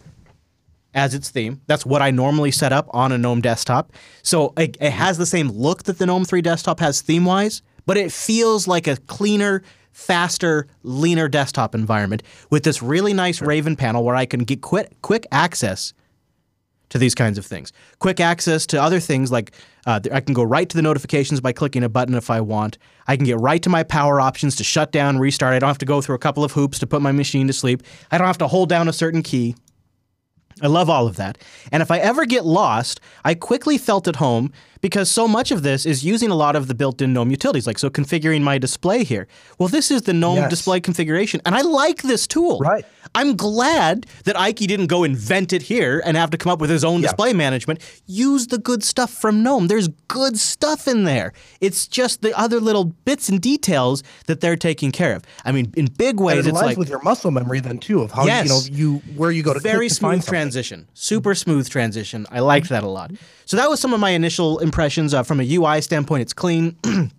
as 0.95 1.15
its 1.15 1.31
theme. 1.31 1.61
That's 1.67 1.87
what 1.87 2.03
I 2.03 2.11
normally 2.11 2.51
set 2.51 2.73
up 2.73 2.89
on 2.91 3.11
a 3.11 3.19
GNOME 3.19 3.41
desktop. 3.41 3.93
So 4.23 4.53
it, 4.57 4.77
it 4.81 4.93
has 4.93 5.19
the 5.19 5.27
same 5.27 5.49
look 5.51 5.85
that 5.85 5.99
the 5.99 6.07
GNOME 6.07 6.25
3 6.27 6.43
desktop 6.43 6.81
has 6.81 7.01
theme 7.01 7.25
wise, 7.25 7.63
but 7.87 7.97
it 7.97 8.13
feels 8.13 8.69
like 8.69 8.87
a 8.87 8.97
cleaner, 8.97 9.63
faster, 9.93 10.67
leaner 10.83 11.29
desktop 11.29 11.75
environment 11.75 12.23
with 12.51 12.65
this 12.65 12.83
really 12.83 13.15
nice 13.15 13.41
Raven 13.41 13.77
panel 13.77 14.05
where 14.05 14.15
I 14.15 14.27
can 14.27 14.45
get 14.45 14.61
quick, 14.61 14.91
quick 15.03 15.27
access 15.33 15.93
to 16.91 16.99
these 16.99 17.15
kinds 17.15 17.39
of 17.39 17.47
things. 17.47 17.73
Quick 17.99 18.21
access 18.21 18.67
to 18.67 18.81
other 18.81 19.01
things 19.01 19.33
like 19.33 19.53
uh, 19.87 20.01
I 20.13 20.21
can 20.21 20.35
go 20.35 20.43
right 20.43 20.69
to 20.69 20.77
the 20.77 20.83
notifications 20.83 21.41
by 21.41 21.53
clicking 21.53 21.83
a 21.83 21.89
button 21.89 22.15
if 22.15 22.31
I 22.31 22.41
want. 22.41 22.79
I 23.07 23.17
can 23.17 23.25
get 23.25 23.39
right 23.39 23.63
to 23.63 23.71
my 23.71 23.83
power 23.83 24.21
options 24.21 24.57
to 24.57 24.65
shut 24.65 24.93
down, 24.93 25.19
restart. 25.19 25.55
I 25.55 25.59
don't 25.59 25.69
have 25.69 25.79
to 25.79 25.87
go 25.87 26.01
through 26.01 26.17
a 26.17 26.21
couple 26.21 26.45
of 26.45 26.53
hoops 26.53 26.79
to 26.81 26.87
put 26.87 27.03
my 27.03 27.13
machine 27.13 27.47
to 27.47 27.53
sleep. 27.53 27.83
I 28.11 28.19
don't 28.19 28.27
have 28.27 28.39
to 28.39 28.49
hold 28.49 28.69
down 28.69 28.89
a 28.89 28.93
certain 28.93 29.23
key. 29.23 29.57
I 30.63 30.69
love 30.69 30.89
all 30.89 31.07
of 31.07 31.17
that. 31.17 31.37
And 31.71 31.83
if 31.83 31.91
I 31.91 31.99
ever 31.99 32.25
get 32.25 32.47
lost, 32.47 33.01
I 33.25 33.35
quickly 33.35 33.77
felt 33.77 34.09
at 34.09 34.17
home 34.17 34.53
because 34.87 35.11
so 35.11 35.27
much 35.27 35.51
of 35.51 35.65
this 35.65 35.85
is 35.85 36.05
using 36.05 36.31
a 36.31 36.35
lot 36.37 36.55
of 36.55 36.69
the 36.69 36.75
built-in 36.75 37.13
GNOME 37.13 37.33
utilities, 37.33 37.67
like 37.67 37.77
so 37.77 37.91
configuring 37.91 38.43
my 38.43 38.57
display 38.57 39.03
here. 39.03 39.27
Well, 39.59 39.69
this 39.69 39.91
is 39.91 40.03
the 40.03 40.13
GNOME 40.13 40.37
Yes. 40.37 40.51
display 40.51 40.79
configuration, 40.79 41.41
and 41.45 41.57
I 41.57 41.63
like 41.63 42.03
this 42.03 42.25
tool. 42.29 42.61
Right. 42.61 42.85
I'm 43.17 43.35
glad 43.35 44.07
that 44.27 44.37
Ikey 44.37 44.67
didn't 44.69 44.87
go 44.87 45.03
invent 45.03 45.53
it 45.53 45.63
here 45.63 46.01
and 46.07 46.17
have 46.17 46.31
to 46.31 46.39
come 46.39 46.53
up 46.53 46.61
with 46.61 46.71
his 46.71 46.85
own 46.85 47.01
Yeah. 47.01 47.09
display 47.09 47.33
management. 47.33 47.81
Use 48.07 48.47
the 48.47 48.59
good 48.59 48.85
stuff 48.85 49.11
from 49.11 49.43
GNOME. 49.43 49.67
There's 49.67 49.89
good 50.07 50.39
stuff 50.39 50.87
in 50.87 51.03
there. 51.03 51.33
It's 51.61 51.89
just 51.89 52.23
the 52.23 52.33
other 52.39 52.61
little 52.61 52.85
bits 53.05 53.29
and 53.29 53.41
details 53.41 54.05
that 54.29 54.41
they're 54.41 54.57
taking 54.57 54.93
care 54.93 55.15
of. 55.17 55.25
I 55.45 55.51
mean, 55.51 55.73
in 55.77 55.87
big 55.87 56.21
ways, 56.21 56.39
And 56.39 56.47
it 56.47 56.51
it's 56.51 56.63
like 56.63 56.77
with 56.79 56.89
your 56.91 57.03
muscle 57.03 57.33
memory 57.33 57.59
then 57.59 57.79
too 57.79 58.03
of 58.03 58.13
how 58.13 58.25
Yes. 58.27 58.45
you 58.45 58.51
know 58.51 58.61
you 58.81 59.03
where 59.17 59.33
you 59.33 59.43
go 59.43 59.53
to 59.53 59.59
very 59.59 59.89
to 59.89 59.95
smooth 59.95 60.13
something. 60.23 60.29
transition, 60.29 60.87
super 60.95 61.35
smooth 61.35 61.69
transition. 61.69 62.25
I 62.31 62.39
liked 62.39 62.69
that 62.69 62.85
a 62.85 62.89
lot. 62.89 63.11
So 63.47 63.57
that 63.57 63.69
was 63.71 63.79
some 63.81 63.93
of 63.93 63.99
my 64.01 64.11
initial 64.11 64.59
impressions. 64.59 64.76
Uh, 64.79 65.23
from 65.23 65.41
a 65.41 65.55
UI 65.55 65.81
standpoint, 65.81 66.21
it's 66.21 66.35
clean. 66.35 66.77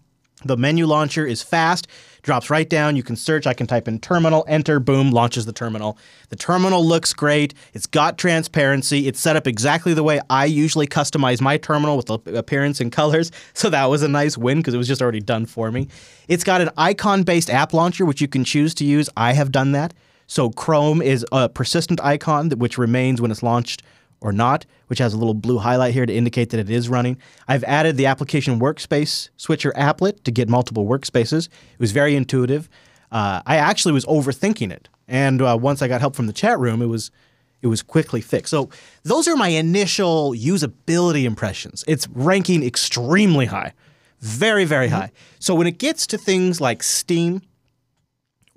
the 0.46 0.56
menu 0.56 0.86
launcher 0.86 1.26
is 1.26 1.42
fast, 1.42 1.88
drops 2.22 2.52
right 2.52 2.70
down. 2.70 2.96
You 2.96 3.02
can 3.02 3.16
search. 3.16 3.48
I 3.48 3.56
can 3.56 3.66
type 3.66 3.88
in 3.88 3.98
terminal, 3.98 4.46
enter, 4.48 4.80
boom, 4.80 5.10
launches 5.10 5.48
the 5.48 5.52
terminal. 5.52 5.98
The 6.30 6.36
terminal 6.36 6.86
looks 6.86 7.14
great. 7.14 7.56
It's 7.74 7.88
got 7.88 8.20
transparency. 8.20 9.08
It's 9.08 9.20
set 9.20 9.36
up 9.36 9.48
exactly 9.48 9.96
the 9.96 10.04
way 10.04 10.22
I 10.30 10.46
usually 10.46 10.86
customize 10.86 11.42
my 11.42 11.58
terminal 11.58 11.98
with 11.98 12.06
the 12.06 12.20
appearance 12.38 12.80
and 12.80 12.92
colors. 12.92 13.32
So 13.56 13.72
that 13.72 13.86
was 13.86 14.04
a 14.04 14.08
nice 14.08 14.38
win 14.38 14.60
because 14.60 14.76
it 14.76 14.78
was 14.78 14.88
just 14.88 15.02
already 15.02 15.20
done 15.20 15.48
for 15.48 15.72
me. 15.72 15.88
It's 16.28 16.44
got 16.44 16.62
an 16.62 16.70
icon 16.78 17.24
based 17.24 17.50
app 17.50 17.74
launcher, 17.74 18.06
which 18.06 18.22
you 18.22 18.28
can 18.28 18.44
choose 18.44 18.76
to 18.76 18.86
use. 18.86 19.10
I 19.18 19.34
have 19.34 19.52
done 19.52 19.72
that. 19.72 19.96
So 20.28 20.52
Chrome 20.52 21.02
is 21.02 21.26
a 21.32 21.50
persistent 21.50 22.00
icon 22.04 22.52
which 22.52 22.78
remains 22.78 23.20
when 23.20 23.32
it's 23.32 23.42
launched 23.42 23.82
or 24.22 24.32
not, 24.32 24.66
which 24.88 25.00
has 25.00 25.14
a 25.14 25.18
little 25.18 25.34
blue 25.34 25.58
highlight 25.58 25.94
here 25.94 26.06
to 26.06 26.14
indicate 26.14 26.50
that 26.50 26.60
it 26.60 26.70
is 26.70 26.90
running. 26.90 27.18
I've 27.48 27.64
added 27.66 27.98
the 27.98 28.06
application 28.06 28.60
workspace 28.60 29.30
switcher 29.38 29.72
applet 29.76 30.24
to 30.24 30.32
get 30.32 30.50
multiple 30.50 30.86
workspaces. 30.86 31.48
It 31.48 31.80
was 31.80 31.92
very 31.92 32.16
intuitive. 32.16 32.70
Uh, 33.12 33.42
I 33.46 33.58
actually 33.58 33.94
was 33.94 34.06
overthinking 34.06 34.72
it, 34.72 34.90
and 35.08 35.42
uh, 35.42 35.58
once 35.60 35.82
I 35.82 35.88
got 35.88 36.02
help 36.02 36.16
from 36.16 36.28
the 36.28 36.34
chat 36.34 36.60
room, 36.60 36.82
it 36.82 36.88
was 36.88 37.12
it 37.62 37.68
was 37.68 37.82
quickly 37.82 38.22
fixed. 38.22 38.52
So 38.52 38.70
those 39.04 39.28
are 39.28 39.36
my 39.36 39.48
initial 39.48 40.32
usability 40.34 41.24
impressions. 41.24 41.84
It's 41.88 42.08
ranking 42.10 42.64
extremely 42.64 43.46
high, 43.46 43.74
very 44.20 44.66
very 44.66 44.90
high. 44.90 45.12
So 45.40 45.56
when 45.56 45.68
it 45.68 45.78
gets 45.78 46.06
to 46.08 46.18
things 46.18 46.60
like 46.60 46.84
Steam, 46.84 47.42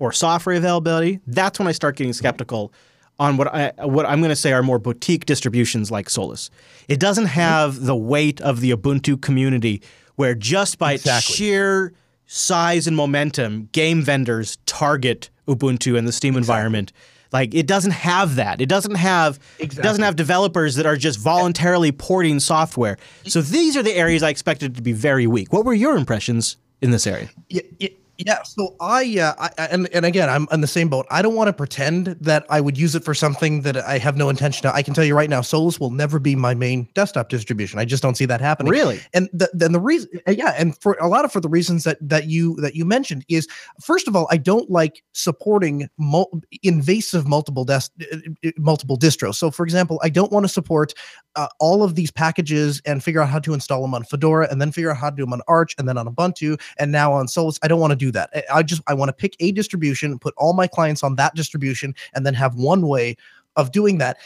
or 0.01 0.11
software 0.11 0.55
availability, 0.55 1.19
that's 1.27 1.59
when 1.59 1.67
I 1.67 1.71
start 1.73 1.95
getting 1.95 2.11
skeptical 2.11 2.73
on 3.21 3.37
what 3.37 3.53
I 3.53 3.71
what 3.85 4.07
I'm 4.07 4.19
going 4.19 4.29
to 4.29 4.35
say 4.35 4.51
are 4.51 4.63
more 4.63 4.79
boutique 4.79 5.27
distributions 5.27 5.91
like 5.91 6.09
Solus. 6.09 6.49
It 6.87 6.99
doesn't 6.99 7.25
mm-hmm. 7.25 7.39
have 7.39 7.85
the 7.85 7.95
weight 7.95 8.41
of 8.41 8.61
the 8.61 8.71
Ubuntu 8.71 9.21
community 9.21 9.83
where 10.15 10.33
just 10.33 10.79
by 10.79 10.93
its 10.93 11.07
sheer 11.21 11.93
size 12.25 12.87
and 12.87 12.97
momentum, 12.97 13.69
game 13.73 14.01
vendors 14.01 14.57
target 14.65 15.29
Ubuntu 15.47 15.97
and 15.97 16.07
the 16.07 16.11
Steam 16.11 16.35
environment. 16.35 16.91
Like 17.31 17.53
it 17.53 17.67
doesn't 17.67 17.91
have 17.91 18.35
that. 18.35 18.59
It 18.59 18.67
doesn't 18.67 18.95
have 18.95 19.39
it 19.59 19.69
doesn't 19.75 20.03
have 20.03 20.15
developers 20.15 20.75
that 20.75 20.87
are 20.87 20.97
just 20.97 21.19
voluntarily 21.19 21.91
porting 21.91 22.39
software. 22.39 22.97
So 23.27 23.41
these 23.41 23.77
are 23.77 23.83
the 23.83 23.93
areas 23.93 24.23
I 24.23 24.29
expected 24.29 24.75
to 24.75 24.81
be 24.81 24.93
very 24.93 25.27
weak. 25.27 25.53
What 25.53 25.63
were 25.63 25.75
your 25.75 25.95
impressions 25.95 26.57
in 26.81 26.89
this 26.89 27.05
area? 27.05 27.29
Yeah, 27.49 27.89
yeah. 28.25 28.43
So 28.43 28.75
I, 28.79 29.19
uh, 29.19 29.49
I 29.57 29.65
and 29.65 29.87
and 29.93 30.05
again, 30.05 30.29
I'm 30.29 30.47
on 30.51 30.61
the 30.61 30.67
same 30.67 30.89
boat. 30.89 31.05
I 31.09 31.21
don't 31.21 31.35
want 31.35 31.47
to 31.47 31.53
pretend 31.53 32.07
that 32.21 32.45
I 32.49 32.61
would 32.61 32.77
use 32.77 32.95
it 32.95 33.03
for 33.03 33.13
something 33.13 33.61
that 33.61 33.77
I 33.77 33.97
have 33.97 34.17
no 34.17 34.29
intention 34.29 34.63
to. 34.63 34.73
I 34.73 34.83
can 34.83 34.93
tell 34.93 35.03
you 35.03 35.15
right 35.15 35.29
now, 35.29 35.41
Solus 35.41 35.79
will 35.79 35.91
never 35.91 36.19
be 36.19 36.35
my 36.35 36.53
main 36.53 36.87
desktop 36.93 37.29
distribution. 37.29 37.79
I 37.79 37.85
just 37.85 38.03
don't 38.03 38.15
see 38.15 38.25
that 38.25 38.41
happening. 38.41 38.71
Really? 38.71 38.99
And 39.13 39.29
the, 39.33 39.49
then 39.53 39.71
the 39.71 39.79
reason, 39.79 40.09
uh, 40.27 40.31
yeah, 40.31 40.53
and 40.57 40.77
for 40.81 40.93
a 40.99 41.07
lot 41.07 41.25
of 41.25 41.31
for 41.31 41.41
the 41.41 41.49
reasons 41.49 41.83
that 41.83 41.97
that 42.01 42.27
you 42.27 42.55
that 42.57 42.75
you 42.75 42.85
mentioned 42.85 43.25
is 43.27 43.47
first 43.81 44.07
of 44.07 44.15
all, 44.15 44.27
I 44.29 44.37
don't 44.37 44.69
like 44.69 45.03
supporting 45.13 45.89
mul- 45.97 46.41
invasive 46.63 47.27
multiple 47.27 47.65
des- 47.65 47.89
uh, 48.01 48.17
uh, 48.45 48.51
multiple 48.57 48.97
distros. 48.97 49.35
So, 49.35 49.51
for 49.51 49.63
example, 49.63 49.99
I 50.03 50.09
don't 50.09 50.31
want 50.31 50.43
to 50.43 50.49
support 50.49 50.93
uh, 51.35 51.47
all 51.59 51.83
of 51.83 51.95
these 51.95 52.11
packages 52.11 52.81
and 52.85 53.03
figure 53.03 53.21
out 53.21 53.29
how 53.29 53.39
to 53.39 53.53
install 53.53 53.81
them 53.81 53.93
on 53.93 54.03
Fedora 54.03 54.47
and 54.51 54.61
then 54.61 54.71
figure 54.71 54.91
out 54.91 54.97
how 54.97 55.09
to 55.09 55.15
do 55.15 55.23
them 55.23 55.33
on 55.33 55.41
Arch 55.47 55.75
and 55.77 55.87
then 55.87 55.97
on 55.97 56.07
Ubuntu 56.07 56.59
and 56.77 56.91
now 56.91 57.13
on 57.13 57.27
Solus. 57.27 57.57
I 57.63 57.67
don't 57.67 57.79
want 57.79 57.91
to 57.91 57.95
do 57.95 58.10
that. 58.11 58.29
I- 58.35 58.59
I 58.59 58.63
just 58.63 58.81
I 58.87 58.93
want 58.93 59.09
to 59.09 59.13
pick 59.13 59.35
a 59.39 59.51
distribution, 59.51 60.19
put 60.19 60.33
all 60.37 60.53
my 60.53 60.67
clients 60.67 61.03
on 61.03 61.15
that 61.15 61.35
distribution, 61.35 61.95
and 62.13 62.25
then 62.25 62.33
have 62.33 62.55
one 62.55 62.87
way 62.87 63.15
of 63.55 63.71
doing 63.71 63.97
that. 63.99 64.17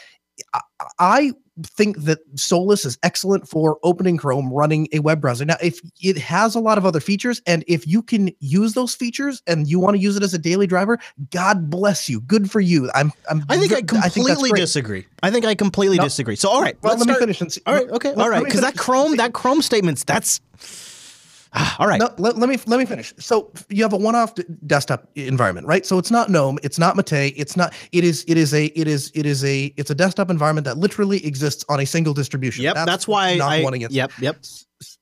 I, 0.54 0.60
I 0.98 1.32
think 1.62 1.96
that 2.04 2.18
Solus 2.38 2.84
is 2.84 2.98
excellent 3.02 3.48
for 3.48 3.78
opening 3.82 4.18
Chrome, 4.18 4.52
running 4.52 4.88
a 4.92 4.98
web 4.98 5.22
browser. 5.22 5.46
Now, 5.46 5.56
if 5.62 5.80
it 6.02 6.18
has 6.18 6.54
a 6.54 6.60
lot 6.60 6.76
of 6.76 6.84
other 6.84 7.00
features, 7.00 7.40
and 7.46 7.64
if 7.66 7.86
you 7.86 8.02
can 8.02 8.30
use 8.40 8.74
those 8.74 8.94
features 8.94 9.42
and 9.46 9.66
you 9.66 9.80
want 9.80 9.96
to 9.96 9.98
use 10.02 10.16
it 10.18 10.22
as 10.22 10.34
a 10.34 10.38
daily 10.38 10.66
driver, 10.66 10.98
God 11.30 11.70
bless 11.70 12.10
you. 12.10 12.20
Good 12.20 12.50
for 12.50 12.60
you. 12.60 12.90
I'm. 12.94 13.10
I'm 13.30 13.42
I 13.48 13.56
think 13.56 13.72
I 13.72 13.76
ver- 13.80 14.00
that's 14.02 14.14
completely 14.14 14.50
disagree. 14.52 15.06
I 15.22 15.30
think 15.30 15.46
I 15.46 15.54
completely 15.54 15.96
No. 15.96 16.04
disagree. 16.04 16.36
So 16.36 16.50
all 16.50 16.60
right, 16.60 16.76
Well, 16.82 16.92
let's 16.92 17.00
let 17.00 17.08
me 17.08 17.12
start. 17.14 17.20
finish. 17.22 17.40
And 17.40 17.52
see, 17.52 17.62
All 17.64 17.74
right, 17.74 17.88
okay, 17.90 18.12
all 18.12 18.28
right, 18.28 18.44
because 18.44 18.60
that. 18.60 18.76
Chrome, 18.76 19.16
that 19.16 19.32
Chrome 19.32 19.62
statements, 19.62 20.04
that's 20.04 20.40
Ah, 21.52 21.76
all 21.78 21.86
right. 21.86 22.00
No, 22.00 22.12
let, 22.18 22.36
let 22.36 22.48
me 22.48 22.58
let 22.66 22.78
me 22.78 22.86
finish. 22.86 23.14
So 23.18 23.52
you 23.68 23.82
have 23.82 23.92
a 23.92 23.96
one-off 23.96 24.34
d- 24.34 24.44
desktop 24.66 25.08
environment, 25.14 25.66
right? 25.66 25.86
So 25.86 25.98
it's 25.98 26.10
not 26.10 26.30
GNOME, 26.30 26.58
it's 26.62 26.78
not 26.78 26.96
Mate, 26.96 27.34
it's 27.36 27.56
not. 27.56 27.74
It 27.92 28.04
is 28.04 28.24
it 28.28 28.36
is 28.36 28.52
a 28.52 28.66
it 28.66 28.88
is 28.88 29.10
it 29.14 29.26
is 29.26 29.44
a 29.44 29.72
it's 29.76 29.90
a 29.90 29.94
desktop 29.94 30.30
environment 30.30 30.64
that 30.64 30.78
literally 30.78 31.24
exists 31.24 31.64
on 31.68 31.80
a 31.80 31.86
single 31.86 32.14
distribution. 32.14 32.64
Yep, 32.64 32.74
that's, 32.74 33.08
why 33.08 33.36
not 33.36 33.52
I. 33.52 33.62
one 33.62 33.74
against. 33.74 33.94
Yep, 33.94 34.12
yep. 34.20 34.36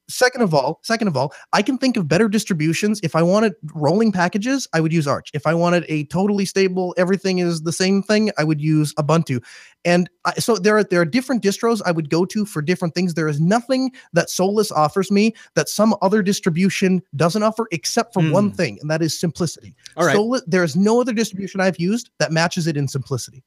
Second 0.09 0.43
of 0.43 0.53
all, 0.55 0.81
second 0.83 1.09
of 1.09 1.17
all, 1.17 1.33
I 1.53 1.63
can 1.63 1.79
think 1.79 1.97
of 1.97 2.09
better 2.09 2.29
distributions. 2.29 3.01
If 3.03 3.17
I 3.17 3.23
wanted 3.23 3.55
rolling 3.75 4.13
packages, 4.13 4.69
I 4.73 4.81
would 4.81 4.93
use 4.93 5.07
Arch. 5.07 5.31
If 5.35 5.47
I 5.47 5.55
wanted 5.55 5.85
a 5.89 6.05
totally 6.05 6.45
stable, 6.45 6.95
everything 6.99 7.39
is 7.39 7.63
the 7.63 7.73
same 7.73 8.03
thing, 8.03 8.31
I 8.39 8.45
would 8.45 8.61
use 8.61 8.93
Ubuntu. 8.95 9.43
And 9.85 10.09
I, 10.25 10.35
so 10.35 10.57
there 10.57 10.77
are 10.79 10.85
there 10.85 11.01
are 11.01 11.05
different 11.05 11.43
distros 11.43 11.83
I 11.85 11.91
would 11.91 12.09
go 12.09 12.25
to 12.27 12.47
for 12.47 12.63
different 12.63 12.95
things. 12.95 13.15
There 13.15 13.29
is 13.29 13.41
nothing 13.41 13.93
that 14.15 14.31
Solus 14.31 14.73
offers 14.73 15.11
me 15.11 15.35
that 15.55 15.69
some 15.69 15.95
other 16.01 16.23
distribution 16.23 17.03
doesn't 17.17 17.43
offer, 17.43 17.67
except 17.71 18.15
for 18.15 18.23
one 18.31 18.49
Hmm. 18.49 18.55
thing, 18.57 18.79
and 18.81 18.91
that 18.91 19.03
is 19.03 19.19
simplicity. 19.19 19.75
All 19.97 20.07
right. 20.07 20.15
Solus, 20.17 20.43
there 20.47 20.65
is 20.65 20.75
no 20.75 21.01
other 21.01 21.13
distribution 21.13 21.61
I've 21.61 21.79
used 21.79 22.11
that 22.19 22.33
matches 22.33 22.67
it 22.67 22.77
in 22.77 22.89
simplicity. 22.89 23.43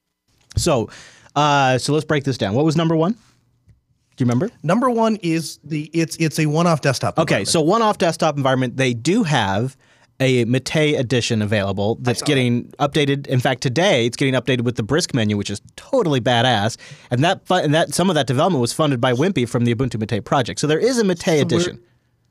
So, 0.56 0.90
uh, 1.36 1.78
so 1.78 1.94
let's 1.94 2.06
break 2.06 2.24
this 2.24 2.38
down. 2.38 2.54
What 2.54 2.66
was 2.66 2.76
number 2.76 2.96
one? 2.96 3.16
Do 4.18 4.24
you 4.24 4.26
remember? 4.26 4.50
Number 4.64 4.90
one 4.90 5.18
is 5.18 5.60
the 5.64 5.92
it's 5.94 6.18
it's 6.18 6.40
a 6.40 6.48
one-off 6.48 6.82
desktop. 6.82 7.20
Okay, 7.20 7.46
so 7.46 7.62
one-off 7.62 8.00
desktop 8.00 8.36
environment. 8.36 8.76
They 8.76 8.94
do 8.96 9.22
have 9.24 9.78
a 10.20 10.44
Mate 10.46 10.76
edition 10.76 11.44
available 11.44 11.96
that's 12.02 12.24
getting 12.24 12.70
updated. 12.80 13.28
In 13.28 13.40
fact, 13.40 13.62
today 13.62 14.08
it's 14.08 14.18
getting 14.18 14.34
updated 14.34 14.62
with 14.62 14.76
the 14.76 14.82
Brisk 14.82 15.14
menu, 15.14 15.38
which 15.38 15.52
is 15.52 15.62
totally 15.76 16.20
badass. 16.20 16.78
And 17.12 17.24
that 17.24 17.46
fu- 17.48 17.54
and 17.54 17.76
that 17.76 17.94
some 17.94 18.10
of 18.10 18.16
that 18.16 18.26
development 18.26 18.60
was 18.60 18.74
funded 18.74 19.00
by 19.00 19.14
Wimpy 19.14 19.48
from 19.48 19.66
the 19.66 19.76
Ubuntu 19.76 20.00
Mate 20.00 20.26
project. 20.26 20.60
So 20.60 20.66
there 20.66 20.80
is 20.80 20.98
a 20.98 21.04
Mate 21.04 21.28
edition. 21.28 21.80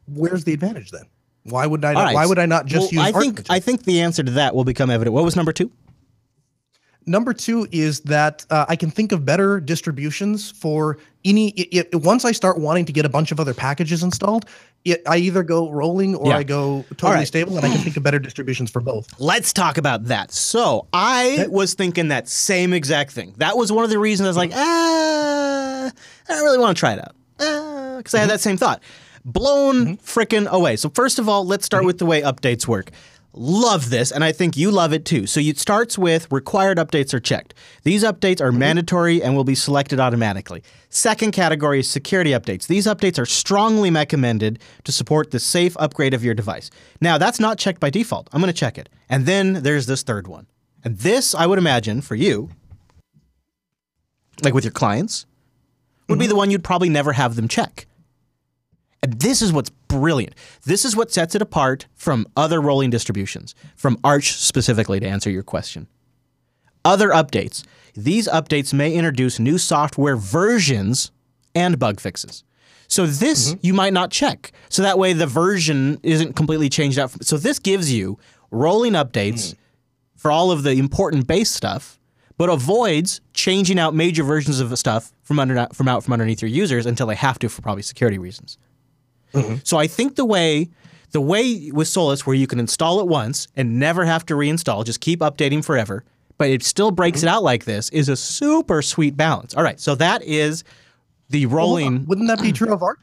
where's 0.09 0.43
the 0.43 0.53
advantage 0.53 0.91
then? 0.91 1.05
Why 1.45 1.67
would 1.67 1.85
I? 1.85 1.93
Not, 1.93 2.05
right, 2.07 2.15
Why 2.15 2.27
would 2.27 2.41
I 2.41 2.47
not 2.47 2.67
just 2.67 2.93
well, 2.93 3.07
use? 3.07 3.15
I 3.15 3.21
think? 3.21 3.43
I 3.49 3.61
think 3.61 3.85
the 3.85 4.01
answer 4.01 4.25
to 4.25 4.33
that 4.33 4.57
will 4.57 4.65
become 4.65 4.91
evident. 4.91 5.15
What 5.15 5.25
was 5.25 5.37
number 5.37 5.53
two? 5.53 5.71
Number 7.09 7.33
two 7.33 7.69
is 7.71 8.01
that 8.01 8.45
uh, 8.51 8.67
I 8.69 8.75
can 8.75 8.91
think 8.91 9.13
of 9.13 9.25
better 9.25 9.61
distributions 9.61 10.51
for 10.51 10.99
any. 11.27 11.51
It, 11.51 11.89
it, 11.93 11.95
once 11.97 12.25
I 12.25 12.33
start 12.33 12.59
wanting 12.59 12.85
to 12.87 12.93
get 12.93 13.05
a 13.05 13.09
bunch 13.09 13.33
of 13.33 13.41
other 13.41 13.53
packages 13.53 14.03
installed, 14.03 14.47
it, 14.85 15.03
I 15.07 15.17
either 15.19 15.43
go 15.43 15.71
rolling 15.71 16.15
or 16.15 16.29
Yeah. 16.29 16.39
I 16.39 16.43
go 16.45 16.85
totally 16.91 17.15
right. 17.15 17.27
stable, 17.27 17.57
and 17.57 17.67
I 17.67 17.69
can 17.69 17.79
think 17.79 17.97
of 17.97 18.03
better 18.03 18.19
distributions 18.19 18.71
for 18.71 18.81
both. 18.81 19.09
Let's 19.19 19.53
talk 19.53 19.79
about 19.79 20.05
that. 20.05 20.33
So 20.33 20.87
I 20.93 21.47
was 21.51 21.75
thinking 21.75 22.09
that 22.09 22.29
same 22.29 22.73
exact 22.73 23.11
thing. 23.13 23.35
That 23.39 23.57
was 23.57 23.73
one 23.73 23.85
of 23.85 23.91
the 23.91 23.99
reasons 23.99 24.27
I 24.27 24.31
was 24.31 24.37
like, 24.37 24.53
ah, 24.55 25.87
I 25.87 25.93
don't 26.29 26.45
really 26.45 26.59
want 26.59 26.77
to 26.77 26.81
try 26.81 26.93
it 26.93 27.01
out. 27.01 27.17
Ah, 27.41 27.95
because 27.99 28.15
I 28.15 28.19
had 28.19 28.25
mm-hmm. 28.25 28.31
that 28.35 28.41
same 28.41 28.57
thought. 28.57 28.83
Blown 29.25 29.97
mm-hmm. 29.97 30.21
frickin' 30.21 30.47
away. 30.47 30.77
So 30.77 30.89
first 30.91 31.19
of 31.19 31.29
all, 31.29 31.45
let's 31.45 31.67
start 31.67 31.81
mm-hmm. 31.81 31.89
with 31.89 31.99
the 31.99 32.07
way 32.07 32.23
updates 32.23 32.69
work. 32.69 32.93
Love 33.39 33.91
this, 33.91 34.13
and 34.13 34.25
I 34.25 34.33
think 34.33 34.57
you 34.57 34.71
love 34.71 34.95
it 34.95 35.05
too. 35.05 35.27
So 35.27 35.41
it 35.41 35.59
starts 35.59 35.99
with 35.99 36.27
required 36.33 36.79
updates 36.79 37.13
are 37.13 37.21
checked. 37.21 37.53
These 37.83 38.03
updates 38.03 38.41
are 38.41 38.49
mm-hmm. 38.49 38.61
mandatory 38.61 39.23
and 39.23 39.37
will 39.37 39.45
be 39.45 39.55
selected 39.55 40.01
automatically. 40.01 40.63
Second 40.89 41.33
category 41.33 41.81
is 41.81 41.91
security 41.91 42.31
updates. 42.31 42.67
These 42.67 42.87
updates 42.87 43.19
are 43.19 43.27
strongly 43.27 43.91
recommended 43.91 44.59
to 44.85 44.93
support 44.93 45.33
the 45.33 45.39
safe 45.39 45.77
upgrade 45.79 46.15
of 46.15 46.25
your 46.25 46.33
device. 46.33 46.71
Now, 47.03 47.19
that's 47.19 47.39
not 47.39 47.59
checked 47.59 47.79
by 47.79 47.91
default. 47.91 48.31
I'm 48.33 48.41
going 48.41 48.51
to 48.51 48.59
check 48.59 48.79
it. 48.79 48.89
And 49.11 49.27
then 49.27 49.53
there's 49.63 49.85
this 49.85 50.03
third 50.03 50.27
one. 50.27 50.47
And 50.83 50.97
this, 50.97 51.35
I 51.35 51.47
would 51.47 51.59
imagine, 51.59 52.01
for 52.01 52.15
you, 52.15 52.49
like 54.43 54.55
with 54.55 54.65
your 54.65 54.73
clients, 54.73 55.27
would 56.09 56.19
be 56.19 56.25
mm-hmm. 56.25 56.31
the 56.31 56.37
one 56.37 56.51
you'd 56.51 56.65
probably 56.65 56.89
never 56.89 57.13
have 57.13 57.37
them 57.37 57.49
check. 57.49 57.87
And 59.03 59.21
this 59.21 59.43
is 59.43 59.53
what's 59.53 59.71
brilliant. 59.89 60.35
This 60.65 60.85
is 60.85 60.97
what 60.97 61.13
sets 61.13 61.35
it 61.35 61.43
apart 61.43 61.87
from 61.95 62.27
other 62.37 62.61
rolling 62.61 62.91
distributions, 62.91 63.55
from 63.77 63.99
Arch 64.05 64.33
specifically 64.33 65.01
to 65.01 65.07
answer 65.07 65.31
your 65.31 65.43
question. 65.43 65.87
Other 66.85 67.09
updates. 67.11 67.65
These 67.95 68.29
updates 68.29 68.73
may 68.73 68.93
introduce 68.93 69.39
new 69.39 69.59
software 69.59 70.17
versions 70.17 71.11
and 71.55 71.79
bug 71.79 72.01
fixes. 72.01 72.45
So 72.89 73.07
this 73.07 73.51
mm-hmm. 73.51 73.67
you 73.67 73.75
might 73.75 73.93
not 73.93 74.11
check. 74.11 74.53
So 74.69 74.83
that 74.83 74.99
way 74.99 75.13
the 75.13 75.27
version 75.27 75.99
isn't 76.03 76.37
completely 76.37 76.69
changed 76.69 76.99
out. 76.99 77.25
So 77.25 77.37
this 77.37 77.59
gives 77.59 77.93
you 77.93 78.19
rolling 78.51 78.93
updates 78.93 79.49
mm-hmm. 79.49 79.59
for 80.17 80.31
all 80.31 80.51
of 80.51 80.63
the 80.63 80.73
important 80.73 81.27
base 81.27 81.51
stuff, 81.51 81.99
but 82.39 82.49
avoids 82.49 83.21
changing 83.33 83.79
out 83.79 83.95
major 83.95 84.23
versions 84.23 84.61
of 84.61 84.71
the 84.71 84.77
stuff 84.77 85.13
from 85.23 85.39
under 85.41 85.67
from 85.73 85.89
out 85.89 86.05
from 86.05 86.13
underneath 86.13 86.43
your 86.43 86.51
users 86.51 86.87
until 86.87 87.07
they 87.07 87.15
have 87.15 87.39
to 87.41 87.49
for 87.49 87.63
probably 87.63 87.83
security 87.83 88.19
reasons. 88.19 88.59
So 89.65 89.77
I 89.79 89.87
think 89.87 90.17
the 90.17 90.25
way 90.25 90.69
the 91.13 91.21
way 91.21 91.71
with 91.73 91.89
Solus 91.89 92.27
where 92.27 92.35
you 92.37 92.47
can 92.47 92.59
install 92.61 93.01
it 93.01 93.07
once 93.07 93.49
and 93.57 93.79
never 93.79 94.05
have 94.05 94.27
to 94.27 94.35
reinstall, 94.35 94.85
just 94.85 95.01
keep 95.01 95.21
updating 95.21 95.65
forever, 95.65 96.05
but 96.37 96.51
it 96.51 96.63
still 96.63 96.91
breaks 96.91 97.23
it 97.23 97.29
out 97.29 97.43
like 97.43 97.65
this 97.65 97.89
is 97.91 98.09
a 98.09 98.17
super 98.17 98.83
sweet 98.83 99.17
balance. 99.17 99.55
All 99.55 99.63
right, 99.63 99.81
so 99.81 99.95
that 99.95 100.23
is 100.25 100.65
the 101.31 101.47
rolling 101.47 102.05
Wouldn't 102.07 102.29
that 102.29 102.43
be 102.43 102.53
true 102.53 102.73
of 102.73 102.83
Arch? 102.83 102.99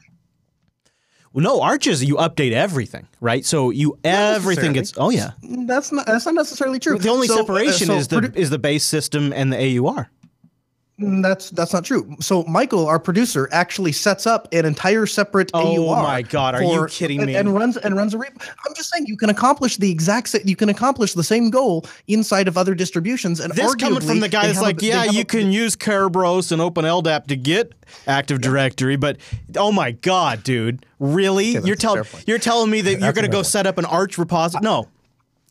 well, 1.32 1.42
no, 1.42 1.60
arches 1.60 2.04
you 2.04 2.14
update 2.16 2.52
everything, 2.52 3.08
right? 3.20 3.44
So 3.44 3.70
you 3.70 3.98
everything 4.04 4.72
gets 4.72 4.92
oh 4.96 5.10
yeah. 5.10 5.32
That's 5.42 5.90
not. 5.90 6.06
That's 6.06 6.26
not 6.26 6.34
necessarily 6.36 6.78
true. 6.78 6.96
The 6.98 7.08
only 7.08 7.26
So, 7.26 7.34
uh, 7.34 7.38
separation 7.38 7.86
so 7.88 7.96
is 7.96 8.08
the 8.08 8.20
produ- 8.20 8.36
is 8.36 8.50
the 8.50 8.58
base 8.58 8.84
system 8.84 9.32
and 9.32 9.52
the 9.52 9.78
AUR. 9.78 10.08
Mm, 11.00 11.22
That's 11.24 11.50
that's 11.50 11.72
not 11.72 11.84
true. 11.84 12.14
So 12.20 12.44
Michael, 12.44 12.86
our 12.86 13.00
producer, 13.00 13.48
actually 13.50 13.90
sets 13.90 14.28
up 14.28 14.46
an 14.52 14.64
entire 14.64 15.06
separate 15.06 15.50
Oh 15.52 15.88
AUR. 15.90 16.02
my 16.04 16.22
God, 16.22 16.54
are 16.54 16.62
you 16.62 16.86
kidding 16.86 17.18
and, 17.18 17.26
me? 17.26 17.34
And 17.34 17.52
runs 17.52 17.76
and 17.76 17.96
runs 17.96 18.14
a 18.14 18.18
re- 18.18 18.28
I'm 18.64 18.74
just 18.76 18.90
saying 18.92 19.06
you 19.08 19.16
can 19.16 19.28
accomplish 19.28 19.76
the 19.76 19.90
exact 19.90 20.28
sa- 20.28 20.38
you 20.44 20.54
can 20.54 20.68
accomplish 20.68 21.14
the 21.14 21.24
same 21.24 21.50
goal 21.50 21.84
inside 22.06 22.46
of 22.46 22.56
other 22.56 22.76
distributions. 22.76 23.40
And 23.40 23.52
This 23.54 23.74
coming 23.74 24.00
from 24.02 24.20
the 24.20 24.28
guy 24.28 24.42
that's 24.46 24.58
have 24.58 24.62
a- 24.62 24.66
like, 24.66 24.82
yeah, 24.82 25.02
you 25.02 25.22
a- 25.22 25.24
can 25.24 25.50
use 25.50 25.74
Kerberos 25.74 26.52
and 26.52 26.62
Open 26.62 26.84
LDAP 26.84 27.26
to 27.26 27.34
get 27.36 27.72
Active 28.06 28.40
Directory, 28.40 28.94
but 28.94 29.16
oh 29.56 29.72
my 29.72 29.90
god, 29.90 30.44
dude, 30.44 30.86
really? 31.00 31.54
that's 31.54 31.66
you're 31.66 31.74
telling 31.74 32.04
you're 32.28 32.38
telling 32.38 32.70
me 32.70 32.82
that 32.82 33.00
you're 33.00 33.12
going 33.12 33.26
to 33.26 33.32
go 33.32 33.42
set 33.42 33.66
up 33.66 33.78
an 33.78 33.84
Arch 33.84 34.16
repository? 34.16 34.62
No, 34.62 34.86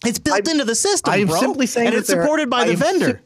it's 0.06 0.20
built 0.20 0.48
into 0.48 0.64
the 0.64 0.76
system, 0.76 1.14
I 1.14 1.18
am 1.18 1.28
bro. 1.28 1.38
simply 1.42 1.66
saying 1.66 1.88
and 1.88 1.96
it's 1.98 2.08
supported 2.08 2.50
by 2.50 2.62
I 2.62 2.68
the 2.70 2.76
vendor. 2.78 3.22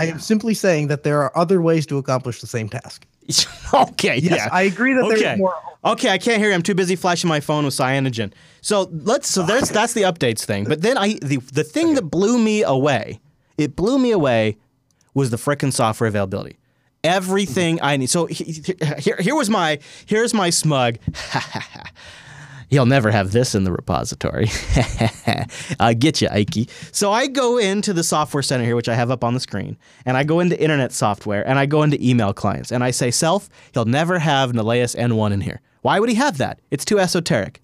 I 0.00 0.06
am 0.06 0.18
simply 0.18 0.54
saying 0.54 0.88
that 0.88 1.02
there 1.02 1.20
are 1.22 1.36
other 1.36 1.60
ways 1.60 1.86
to 1.86 1.98
accomplish 1.98 2.40
the 2.40 2.46
same 2.46 2.68
task. 2.68 3.06
okay, 3.74 4.16
Yes, 4.18 4.36
yeah. 4.36 4.48
I 4.50 4.62
agree 4.62 4.94
that 4.94 5.04
okay. 5.04 5.20
there's 5.20 5.38
more. 5.38 5.54
Okay, 5.84 6.10
I 6.10 6.18
can't 6.18 6.38
hear 6.40 6.48
you. 6.48 6.54
I'm 6.54 6.62
too 6.62 6.74
busy 6.74 6.96
flashing 6.96 7.28
my 7.28 7.40
phone 7.40 7.64
with 7.64 7.74
cyanogen. 7.74 8.32
So 8.60 8.88
let's. 8.92 9.28
So 9.28 9.42
there's 9.44 9.68
that's 9.70 9.92
the 9.92 10.02
updates 10.02 10.44
thing. 10.44 10.64
But 10.64 10.82
then 10.82 10.98
I 10.98 11.14
the 11.22 11.36
the 11.52 11.64
thing 11.64 11.94
that 11.94 12.02
blew 12.02 12.38
me 12.38 12.62
away, 12.62 13.20
it 13.56 13.76
blew 13.76 13.98
me 13.98 14.10
away, 14.10 14.56
was 15.14 15.30
the 15.30 15.36
frickin' 15.36 15.72
software 15.72 16.08
availability. 16.08 16.58
Everything 17.04 17.78
I 17.82 17.96
need. 17.96 18.10
So 18.10 18.26
he- 18.26 18.44
he- 18.44 18.74
here 18.98 19.16
here 19.20 19.34
was 19.34 19.48
my 19.48 19.78
here's 20.06 20.34
my 20.34 20.50
smug. 20.50 20.98
You'll 22.70 22.86
never 22.86 23.10
have 23.10 23.32
this 23.32 23.56
in 23.56 23.64
the 23.64 23.72
repository. 23.72 24.46
I 25.80 25.92
get 25.92 26.22
you, 26.22 26.28
Ikey. 26.28 26.70
So 26.92 27.10
I 27.10 27.26
go 27.26 27.58
into 27.58 27.92
the 27.92 28.04
software 28.04 28.44
center 28.44 28.64
here, 28.64 28.76
which 28.76 28.88
I 28.88 28.94
have 28.94 29.10
up 29.10 29.24
on 29.24 29.34
the 29.34 29.40
screen, 29.40 29.76
and 30.06 30.16
I 30.16 30.22
go 30.22 30.38
into 30.38 30.60
internet 30.60 30.92
software 30.92 31.46
and 31.46 31.58
I 31.58 31.66
go 31.66 31.82
into 31.82 32.00
email 32.00 32.32
clients 32.32 32.70
and 32.70 32.84
I 32.84 32.92
say, 32.92 33.10
self, 33.10 33.48
he'll 33.74 33.86
never 33.86 34.20
have 34.20 34.52
Nylas 34.52 34.96
N1 34.96 35.32
in 35.32 35.40
here. 35.40 35.60
Why 35.82 35.98
would 35.98 36.08
he 36.08 36.14
have 36.14 36.38
that? 36.38 36.60
It's 36.70 36.84
too 36.84 37.00
esoteric. 37.00 37.60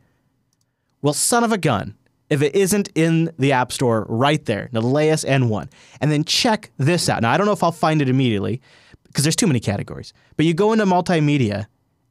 Well, 1.02 1.14
son 1.14 1.44
of 1.44 1.52
a 1.52 1.58
gun, 1.58 1.94
if 2.28 2.42
it 2.42 2.56
isn't 2.56 2.88
in 2.96 3.30
the 3.38 3.52
App 3.52 3.70
Store 3.70 4.06
right 4.08 4.44
there, 4.44 4.68
Nylas 4.72 5.24
N1, 5.24 5.70
and 6.00 6.10
then 6.10 6.24
check 6.24 6.72
this 6.78 7.08
out. 7.08 7.22
Now, 7.22 7.30
I 7.30 7.36
don't 7.36 7.46
know 7.46 7.52
if 7.52 7.62
I'll 7.62 7.70
find 7.70 8.02
it 8.02 8.08
immediately 8.08 8.60
because 9.04 9.22
there's 9.22 9.36
too 9.36 9.46
many 9.46 9.60
categories, 9.60 10.12
but 10.36 10.46
you 10.46 10.52
go 10.52 10.72
into 10.72 10.84
multimedia 10.84 11.66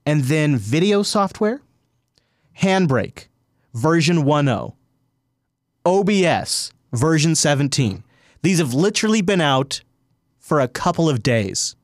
and 0.05 0.23
then 0.23 0.55
video 0.55 1.03
software, 1.03 1.61
Handbrake, 2.61 3.27
version 3.73 4.23
1.0, 4.23 4.73
OBS, 5.85 6.71
version 6.93 7.35
17. 7.35 8.03
These 8.41 8.59
have 8.59 8.73
literally 8.73 9.21
been 9.21 9.41
out 9.41 9.81
for 10.39 10.59
a 10.59 10.67
couple 10.67 11.09
of 11.09 11.23
days. 11.23 11.75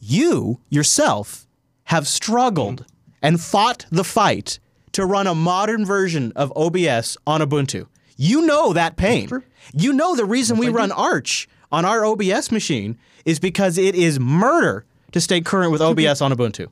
You 0.00 0.60
yourself 0.68 1.46
have 1.84 2.06
struggled 2.06 2.84
and 3.22 3.40
fought 3.40 3.86
the 3.90 4.04
fight 4.04 4.58
to 4.92 5.04
run 5.04 5.26
a 5.26 5.34
modern 5.34 5.84
version 5.84 6.32
of 6.36 6.52
OBS 6.56 7.16
on 7.26 7.40
Ubuntu. 7.40 7.86
You 8.16 8.42
know 8.46 8.72
that 8.72 8.96
pain. 8.96 9.28
You 9.72 9.92
know 9.92 10.16
the 10.16 10.24
reason 10.24 10.58
we 10.58 10.68
run 10.68 10.90
Arch 10.92 11.48
on 11.70 11.84
our 11.84 12.04
OBS 12.04 12.50
machine 12.50 12.98
is 13.24 13.38
because 13.38 13.78
it 13.78 13.94
is 13.94 14.18
murder 14.18 14.84
to 15.12 15.20
stay 15.20 15.40
current 15.40 15.70
with 15.72 15.80
OBS 15.80 16.20
on 16.20 16.32
Ubuntu. 16.32 16.68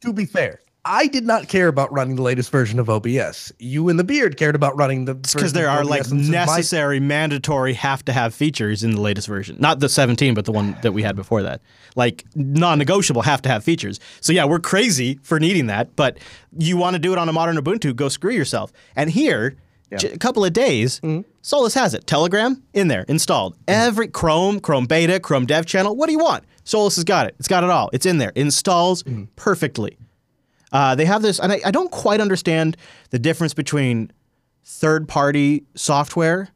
To 0.00 0.12
be 0.12 0.24
fair, 0.24 0.60
I 0.84 1.06
did 1.06 1.24
not 1.24 1.46
care 1.46 1.68
about 1.68 1.92
running 1.92 2.16
the 2.16 2.22
latest 2.22 2.50
version 2.50 2.80
of 2.80 2.90
OBS. 2.90 3.52
You 3.60 3.88
and 3.88 4.00
the 4.00 4.04
beard 4.04 4.36
cared 4.36 4.56
about 4.56 4.76
running 4.76 5.04
the 5.04 5.14
because 5.14 5.52
there 5.52 5.68
are 5.68 5.84
like 5.84 6.10
necessary, 6.10 6.98
mandatory, 6.98 7.74
have 7.74 8.04
to 8.06 8.12
have 8.12 8.34
features 8.34 8.82
in 8.82 8.90
the 8.90 9.00
latest 9.00 9.28
version. 9.28 9.56
Not 9.60 9.78
the 9.78 9.88
17, 9.88 10.34
but 10.34 10.44
the 10.44 10.50
one 10.50 10.76
that 10.82 10.92
we 10.92 11.02
had 11.02 11.14
before 11.14 11.42
that. 11.42 11.60
Like 11.94 12.24
non 12.34 12.78
negotiable, 12.78 13.22
have 13.22 13.42
to 13.42 13.48
have 13.48 13.62
features. 13.62 14.00
So 14.20 14.32
yeah, 14.32 14.44
we're 14.44 14.58
crazy 14.58 15.20
for 15.22 15.38
needing 15.38 15.66
that, 15.66 15.94
but 15.94 16.18
you 16.58 16.76
want 16.76 16.94
to 16.94 16.98
do 16.98 17.12
it 17.12 17.18
on 17.18 17.28
a 17.28 17.32
modern 17.32 17.56
Ubuntu, 17.56 17.94
go 17.94 18.08
screw 18.08 18.32
yourself. 18.32 18.72
And 18.96 19.08
here, 19.08 19.56
j- 19.96 20.10
a 20.10 20.18
couple 20.18 20.44
of 20.44 20.52
days, 20.52 20.98
mm-hmm. 20.98 21.20
Solus 21.42 21.74
has 21.74 21.94
it. 21.94 22.08
Telegram 22.08 22.60
in 22.72 22.88
there, 22.88 23.04
installed. 23.06 23.54
Mm-hmm. 23.54 23.62
Every 23.68 24.08
Chrome, 24.08 24.58
Chrome 24.58 24.86
Beta, 24.86 25.20
Chrome 25.20 25.46
Dev 25.46 25.64
Channel. 25.64 25.94
What 25.94 26.06
do 26.06 26.12
you 26.12 26.18
want? 26.18 26.42
Solus 26.64 26.96
has 26.96 27.04
got 27.04 27.26
it. 27.26 27.36
It's 27.38 27.48
got 27.48 27.62
it 27.62 27.70
all. 27.70 27.88
It's 27.92 28.06
in 28.06 28.18
there. 28.18 28.32
Installs 28.34 29.04
mm-hmm. 29.04 29.24
perfectly. 29.36 29.96
Uh, 30.72 30.94
they 30.94 31.04
have 31.04 31.22
this, 31.22 31.38
and 31.38 31.52
I, 31.52 31.60
I 31.66 31.70
don't 31.70 31.90
quite 31.90 32.20
understand 32.20 32.76
the 33.10 33.18
difference 33.18 33.54
between 33.54 34.10
third 34.64 35.08
party 35.08 35.64
software 35.74 36.48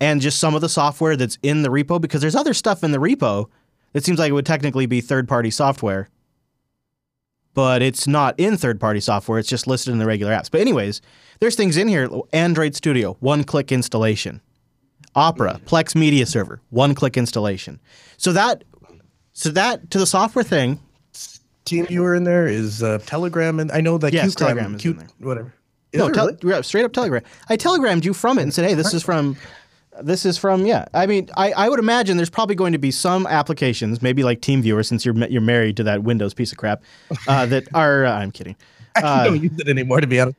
and 0.00 0.20
just 0.20 0.38
some 0.38 0.54
of 0.54 0.60
the 0.60 0.68
software 0.68 1.16
that's 1.16 1.38
in 1.42 1.62
the 1.62 1.68
repo 1.68 2.00
because 2.00 2.20
there's 2.20 2.34
other 2.34 2.54
stuff 2.54 2.84
in 2.84 2.90
the 2.90 2.98
repo 2.98 3.48
that 3.92 4.04
seems 4.04 4.18
like 4.18 4.30
it 4.30 4.32
would 4.32 4.46
technically 4.46 4.86
be 4.86 5.00
third 5.00 5.28
party 5.28 5.50
software, 5.50 6.08
but 7.54 7.82
it's 7.82 8.06
not 8.06 8.38
in 8.38 8.56
third 8.56 8.80
party 8.80 9.00
software. 9.00 9.38
It's 9.38 9.48
just 9.48 9.66
listed 9.66 9.92
in 9.92 9.98
the 9.98 10.06
regular 10.06 10.32
apps. 10.32 10.50
But, 10.50 10.60
anyways, 10.60 11.00
there's 11.40 11.54
things 11.54 11.76
in 11.76 11.88
here 11.88 12.10
Android 12.32 12.74
Studio, 12.74 13.16
one 13.20 13.44
click 13.44 13.72
installation. 13.72 14.40
Opera, 15.14 15.60
Plex 15.66 15.94
Media 15.94 16.24
Server, 16.24 16.62
one 16.70 16.94
click 16.94 17.18
installation. 17.18 17.80
So 18.16 18.32
that, 18.32 18.64
so 19.34 19.50
that 19.50 19.90
to 19.90 19.98
the 19.98 20.06
software 20.06 20.42
thing, 20.42 20.80
TeamViewer 21.64 22.16
in 22.16 22.24
there 22.24 22.46
is 22.46 22.82
uh, 22.82 22.98
Telegram, 23.06 23.60
and 23.60 23.70
I 23.72 23.80
know 23.80 23.98
that 23.98 24.12
Yes, 24.12 24.34
Qcram- 24.34 24.36
Telegram 24.36 24.74
is 24.74 24.82
Q- 24.82 24.90
in 24.92 24.96
there. 24.98 25.08
whatever. 25.20 25.54
Is 25.92 25.98
no, 25.98 26.08
really? 26.42 26.62
straight 26.62 26.84
up 26.84 26.92
Telegram. 26.92 27.22
I 27.50 27.56
telegrammed 27.56 28.04
you 28.04 28.14
from 28.14 28.38
it 28.38 28.42
and 28.42 28.54
said, 28.54 28.64
"Hey, 28.66 28.74
this 28.74 28.94
is 28.94 29.02
from, 29.02 29.36
this 30.02 30.24
is 30.24 30.38
from." 30.38 30.64
Yeah, 30.64 30.86
I 30.94 31.06
mean, 31.06 31.28
I, 31.36 31.52
I 31.52 31.68
would 31.68 31.78
imagine 31.78 32.16
there's 32.16 32.30
probably 32.30 32.54
going 32.56 32.72
to 32.72 32.78
be 32.78 32.90
some 32.90 33.26
applications, 33.26 34.00
maybe 34.00 34.22
like 34.24 34.40
TeamViewer, 34.40 34.86
since 34.86 35.04
you're 35.04 35.14
you're 35.28 35.42
married 35.42 35.76
to 35.76 35.82
that 35.84 36.02
Windows 36.02 36.32
piece 36.32 36.50
of 36.50 36.56
crap, 36.58 36.82
uh, 37.28 37.44
that 37.46 37.68
are. 37.74 38.06
Uh, 38.06 38.12
I'm 38.18 38.30
kidding. 38.30 38.56
I 38.96 39.24
don't 39.24 39.42
use 39.42 39.52
it 39.58 39.68
anymore, 39.68 40.00
to 40.00 40.06
be 40.06 40.18
honest. 40.20 40.36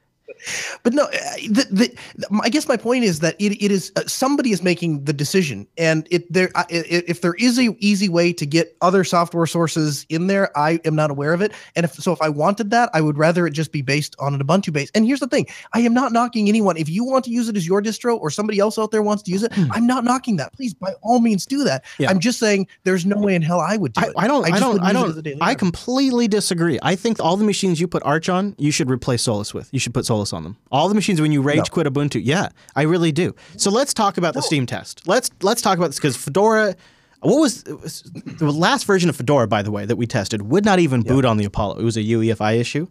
But 0.84 0.94
no, 0.94 1.04
uh, 1.04 1.10
the, 1.50 1.68
the, 1.72 2.39
I 2.41 2.50
guess 2.50 2.68
my 2.68 2.78
point 2.78 3.04
is 3.04 3.20
that 3.20 3.36
it, 3.39 3.54
it 3.64 3.72
is 3.72 3.91
uh, 3.96 4.02
somebody 4.08 4.52
is 4.52 4.62
making 4.64 5.06
the 5.06 5.14
decision, 5.14 5.68
and 5.78 6.08
it 6.12 6.32
there 6.32 6.50
I- 6.56 6.62
i- 6.70 7.04
if 7.08 7.22
there 7.22 7.36
is 7.36 7.58
a 7.60 7.76
easy 7.80 8.10
way 8.10 8.34
to 8.34 8.46
get 8.46 8.76
other 8.82 9.04
software 9.04 9.46
sources 9.46 10.06
in 10.10 10.28
there, 10.28 10.56
I 10.58 10.80
am 10.86 10.96
not 10.96 11.12
aware 11.12 11.34
of 11.34 11.41
it. 11.41 11.52
And 11.76 11.84
if 11.86 11.94
so, 11.94 12.12
if 12.12 12.22
I 12.22 12.30
wanted 12.30 12.72
that, 12.72 12.89
I 12.94 13.02
would 13.02 13.18
rather 13.18 13.48
it 13.48 13.52
just 13.52 13.72
be 13.72 13.82
based 13.82 14.16
on 14.20 14.34
an 14.34 14.44
Ubuntu 14.44 14.74
base. 14.74 14.91
And 14.96 15.06
here's 15.06 15.20
the 15.20 15.28
thing: 15.28 15.48
I 15.74 15.80
am 15.82 15.94
not 15.94 16.12
knocking 16.12 16.50
anyone. 16.50 16.78
If 16.78 16.89
you 16.89 17.04
want 17.04 17.24
to 17.26 17.32
use 17.32 17.48
it 17.50 17.56
as 17.58 17.66
your 17.68 17.82
distro, 17.82 18.20
or 18.20 18.30
somebody 18.30 18.60
else 18.60 18.78
out 18.78 18.91
there 18.91 19.02
wants 19.04 19.24
to 19.24 19.32
use 19.32 19.44
it, 19.44 19.52
I'm 19.72 19.88
not 19.88 20.04
knocking 20.04 20.36
that. 20.38 20.54
Please, 20.54 20.74
by 20.74 20.94
all 21.02 21.20
means, 21.20 21.46
do 21.46 21.64
that. 21.64 21.86
Hmm. 21.98 22.04
Yeah. 22.04 22.10
I'm 22.10 22.20
just 22.20 22.39
saying 22.39 22.68
there's 22.84 23.06
no 23.06 23.18
way 23.18 23.36
in 23.36 23.41
hell 23.41 23.60
I 23.60 23.78
would 23.78 23.94
do 23.94 24.02
I, 24.02 24.08
it. 24.08 24.14
I 24.18 24.28
don't. 24.28 24.44
I, 24.46 24.50
just 24.50 24.62
don't. 24.62 24.82
I 24.82 24.91
use 24.91 25.04
it 25.04 25.10
as 25.10 25.18
a 25.18 25.22
don't. 25.22 25.41
I 25.44 25.56
completely 25.56 26.28
disagree. 26.28 26.80
I 26.82 26.96
think 26.96 27.20
all 27.20 27.38
the 27.38 27.46
machines 27.46 27.80
you 27.80 27.88
put 27.88 28.04
Arch 28.04 28.30
on, 28.30 28.56
you 28.58 28.72
should 28.72 28.89
replace 28.89 29.22
Solus 29.24 29.54
with. 29.54 29.70
You 29.72 29.80
should 29.80 29.94
put 29.94 30.06
Solus 30.06 30.32
on 30.34 30.43
them. 30.43 30.57
All 30.71 30.89
the 30.89 30.95
machines 30.95 31.21
when 31.21 31.31
you 31.31 31.41
rage 31.41 31.71
quit 31.71 31.88
Ubuntu. 31.88 32.21
Yeah, 32.23 32.49
I 32.75 32.84
really 32.84 33.11
do. 33.11 33.36
So 33.57 33.71
let's 33.71 33.93
talk 33.93 34.17
about 34.17 34.34
the 34.34 34.41
Steam 34.41 34.65
test. 34.65 35.07
Let's 35.07 35.29
let's 35.41 35.61
talk 35.61 35.77
about 35.77 35.88
this 35.88 35.97
because 35.97 36.17
Fedora. 36.17 36.75
What 37.21 37.39
was 37.39 37.63
was- 37.65 38.03
the 38.25 38.51
last 38.51 38.86
version 38.86 39.09
of 39.09 39.15
Fedora, 39.15 39.47
by 39.47 39.61
the 39.61 39.71
way, 39.71 39.86
that 39.86 39.95
we 39.95 40.05
tested 40.05 40.41
would 40.41 40.65
not 40.65 40.79
even 40.79 41.01
boot 41.01 41.23
on 41.23 41.38
the 41.38 41.45
Apollo. 41.45 41.79
It 41.79 41.84
was 41.84 41.95
a 41.95 42.03
UEFI 42.03 42.59
issue. 42.59 42.88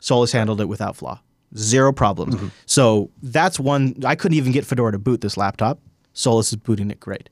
Solus 0.00 0.32
handled 0.32 0.60
it 0.60 0.66
without 0.66 0.96
flaw, 0.96 1.20
zero 1.56 1.92
problems. 1.92 2.36
Mm-hmm. 2.36 2.48
So 2.66 3.10
that's 3.22 3.60
one. 3.60 3.96
I 4.06 4.14
couldn't 4.14 4.38
even 4.38 4.52
get 4.52 4.64
Fedora 4.64 4.92
to 4.92 4.98
boot 4.98 5.20
this 5.20 5.36
laptop. 5.36 5.80
Solus 6.12 6.52
is 6.52 6.56
booting 6.56 6.90
it 6.90 7.00
great. 7.00 7.28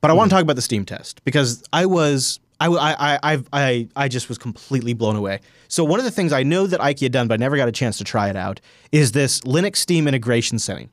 But 0.00 0.10
I 0.10 0.14
want 0.14 0.30
to 0.30 0.34
mm-hmm. 0.34 0.38
talk 0.38 0.42
about 0.44 0.56
the 0.56 0.62
Steam 0.62 0.84
test 0.84 1.24
because 1.24 1.64
I 1.72 1.86
was 1.86 2.40
I 2.60 2.66
I 2.68 3.18
I 3.22 3.42
I 3.52 3.88
I 3.96 4.08
just 4.08 4.28
was 4.28 4.38
completely 4.38 4.94
blown 4.94 5.16
away. 5.16 5.40
So 5.68 5.84
one 5.84 5.98
of 5.98 6.04
the 6.04 6.10
things 6.10 6.32
I 6.32 6.42
know 6.42 6.66
that 6.66 6.80
Ikey 6.80 7.04
had 7.04 7.12
done, 7.12 7.28
but 7.28 7.34
I 7.34 7.36
never 7.38 7.56
got 7.56 7.68
a 7.68 7.72
chance 7.72 7.98
to 7.98 8.04
try 8.04 8.28
it 8.30 8.36
out, 8.36 8.60
is 8.92 9.12
this 9.12 9.40
Linux 9.40 9.76
Steam 9.76 10.08
integration 10.08 10.58
setting. 10.58 10.88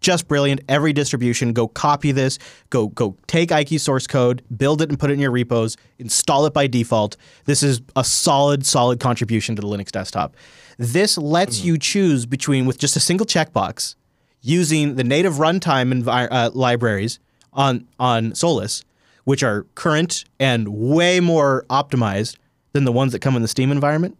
Just 0.00 0.26
brilliant. 0.26 0.62
Every 0.68 0.92
distribution, 0.92 1.52
go 1.52 1.68
copy 1.68 2.10
this, 2.10 2.38
go 2.70 2.88
go 2.88 3.16
take 3.28 3.52
Ikey 3.52 3.78
source 3.78 4.06
code, 4.08 4.42
build 4.56 4.82
it 4.82 4.88
and 4.88 4.98
put 4.98 5.10
it 5.10 5.14
in 5.14 5.20
your 5.20 5.30
repos, 5.30 5.76
install 5.98 6.44
it 6.46 6.52
by 6.52 6.66
default. 6.66 7.16
This 7.44 7.62
is 7.62 7.82
a 7.94 8.02
solid, 8.02 8.66
solid 8.66 8.98
contribution 8.98 9.54
to 9.56 9.62
the 9.62 9.68
Linux 9.68 9.92
desktop. 9.92 10.34
This 10.78 11.16
lets 11.16 11.62
you 11.62 11.78
choose 11.78 12.26
between 12.26 12.66
with 12.66 12.78
just 12.78 12.96
a 12.96 13.00
single 13.00 13.26
checkbox 13.26 13.94
using 14.40 14.96
the 14.96 15.04
native 15.04 15.34
runtime 15.34 16.02
envi- 16.02 16.28
uh, 16.30 16.50
libraries 16.52 17.20
on 17.52 17.86
on 18.00 18.34
Solus, 18.34 18.82
which 19.24 19.42
are 19.42 19.66
current 19.74 20.24
and 20.38 20.68
way 20.68 21.20
more 21.20 21.64
optimized 21.70 22.36
than 22.72 22.84
the 22.84 22.92
ones 22.92 23.12
that 23.12 23.20
come 23.20 23.36
in 23.36 23.42
the 23.42 23.48
Steam 23.48 23.70
environment. 23.70 24.16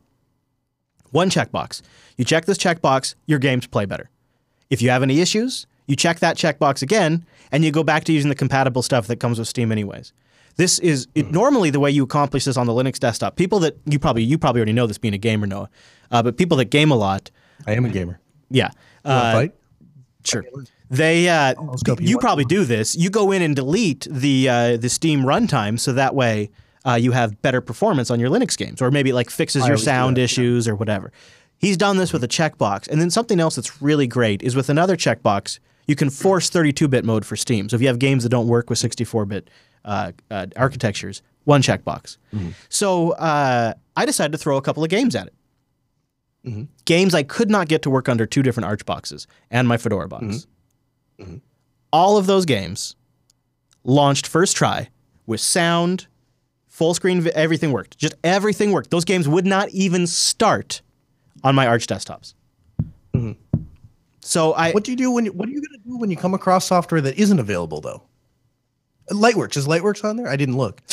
One 1.10 1.30
checkbox. 1.30 1.82
You 2.16 2.24
check 2.24 2.46
this 2.46 2.58
checkbox, 2.58 3.14
your 3.26 3.38
games 3.38 3.66
play 3.66 3.84
better. 3.84 4.10
If 4.70 4.80
you 4.80 4.90
have 4.90 5.02
any 5.02 5.20
issues, 5.20 5.66
you 5.86 5.96
check 5.96 6.20
that 6.20 6.36
checkbox 6.36 6.82
again, 6.82 7.26
and 7.50 7.64
you 7.64 7.70
go 7.70 7.82
back 7.82 8.04
to 8.04 8.12
using 8.12 8.28
the 8.28 8.34
compatible 8.34 8.82
stuff 8.82 9.06
that 9.08 9.16
comes 9.16 9.38
with 9.38 9.48
Steam, 9.48 9.72
anyways. 9.72 10.12
This 10.56 10.78
is 10.78 11.08
it, 11.14 11.30
normally 11.30 11.70
the 11.70 11.80
way 11.80 11.90
you 11.90 12.04
accomplish 12.04 12.44
this 12.44 12.56
on 12.56 12.66
the 12.66 12.72
Linux 12.72 12.98
desktop. 12.98 13.36
People 13.36 13.58
that 13.60 13.76
you 13.86 13.98
probably 13.98 14.22
you 14.22 14.38
probably 14.38 14.60
already 14.60 14.72
know 14.72 14.86
this 14.86 14.98
being 14.98 15.14
a 15.14 15.18
gamer, 15.18 15.46
Noah, 15.46 15.70
uh, 16.10 16.22
but 16.22 16.36
people 16.36 16.56
that 16.58 16.66
game 16.66 16.90
a 16.90 16.94
lot, 16.94 17.30
I 17.66 17.72
am 17.72 17.84
a 17.84 17.88
gamer. 17.88 18.20
yeah, 18.50 18.70
uh, 19.04 19.32
fight? 19.32 19.54
Sure. 20.24 20.44
They, 20.92 21.26
uh, 21.26 21.54
you 22.00 22.18
probably 22.18 22.44
do 22.44 22.64
this. 22.64 22.94
You 22.94 23.08
go 23.08 23.32
in 23.32 23.40
and 23.40 23.56
delete 23.56 24.06
the 24.10 24.48
uh, 24.48 24.76
the 24.76 24.90
Steam 24.90 25.22
runtime, 25.22 25.80
so 25.80 25.94
that 25.94 26.14
way 26.14 26.50
uh, 26.84 26.94
you 26.94 27.12
have 27.12 27.40
better 27.40 27.62
performance 27.62 28.10
on 28.10 28.20
your 28.20 28.28
Linux 28.28 28.58
games, 28.58 28.82
or 28.82 28.90
maybe 28.90 29.08
it, 29.08 29.14
like 29.14 29.30
fixes 29.30 29.66
your 29.66 29.78
sound 29.78 30.16
that, 30.16 30.20
yeah. 30.20 30.24
issues 30.24 30.68
or 30.68 30.76
whatever. 30.76 31.10
He's 31.56 31.78
done 31.78 31.96
this 31.96 32.12
with 32.12 32.22
a 32.24 32.28
checkbox, 32.28 32.88
and 32.88 33.00
then 33.00 33.08
something 33.08 33.40
else 33.40 33.56
that's 33.56 33.80
really 33.80 34.06
great 34.06 34.42
is 34.42 34.54
with 34.54 34.68
another 34.68 34.94
checkbox. 34.94 35.60
You 35.86 35.96
can 35.96 36.10
force 36.10 36.50
32-bit 36.50 37.04
mode 37.06 37.24
for 37.24 37.36
Steam. 37.36 37.68
So 37.70 37.76
if 37.76 37.80
you 37.80 37.88
have 37.88 37.98
games 37.98 38.22
that 38.24 38.28
don't 38.28 38.46
work 38.46 38.68
with 38.68 38.78
64-bit 38.78 39.48
uh, 39.84 40.12
uh, 40.30 40.46
architectures, 40.56 41.22
one 41.44 41.62
checkbox. 41.62 42.18
Mm-hmm. 42.34 42.50
So 42.68 43.12
uh, 43.12 43.74
I 43.96 44.06
decided 44.06 44.32
to 44.32 44.38
throw 44.38 44.58
a 44.58 44.62
couple 44.62 44.84
of 44.84 44.90
games 44.90 45.16
at 45.16 45.28
it 45.28 45.34
Mm-hmm. 46.44 46.64
games 46.86 47.14
I 47.14 47.22
could 47.22 47.48
not 47.48 47.68
get 47.68 47.82
to 47.82 47.90
work 47.90 48.08
under 48.08 48.26
two 48.26 48.42
different 48.42 48.64
Arch 48.64 48.84
boxes 48.84 49.28
and 49.48 49.68
my 49.68 49.76
Fedora 49.76 50.08
box. 50.08 50.24
Mm-hmm. 50.24 50.50
All 51.92 52.16
of 52.16 52.26
those 52.26 52.44
games 52.44 52.96
launched 53.84 54.26
first 54.26 54.56
try 54.56 54.88
with 55.26 55.40
sound, 55.40 56.06
full 56.68 56.94
screen, 56.94 57.28
everything 57.34 57.72
worked. 57.72 57.98
Just 57.98 58.14
everything 58.24 58.72
worked. 58.72 58.90
Those 58.90 59.04
games 59.04 59.28
would 59.28 59.46
not 59.46 59.68
even 59.70 60.06
start 60.06 60.82
on 61.44 61.54
my 61.54 61.66
Arch 61.66 61.86
desktops. 61.86 62.34
Mm-hmm. 63.14 63.60
So 64.20 64.52
I 64.54 64.70
What 64.70 64.84
do 64.84 64.92
you 64.92 64.96
do 64.96 65.10
when 65.10 65.26
you, 65.26 65.32
what 65.32 65.48
are 65.48 65.52
you 65.52 65.60
going 65.60 65.80
to 65.80 65.88
do 65.88 65.98
when 65.98 66.10
you 66.10 66.16
come 66.16 66.34
across 66.34 66.66
software 66.66 67.00
that 67.00 67.18
isn't 67.18 67.38
available 67.38 67.80
though? 67.80 68.02
Lightworks 69.10 69.56
is 69.56 69.66
Lightworks 69.66 70.04
on 70.04 70.16
there? 70.16 70.28
I 70.28 70.36
didn't 70.36 70.56
look. 70.56 70.80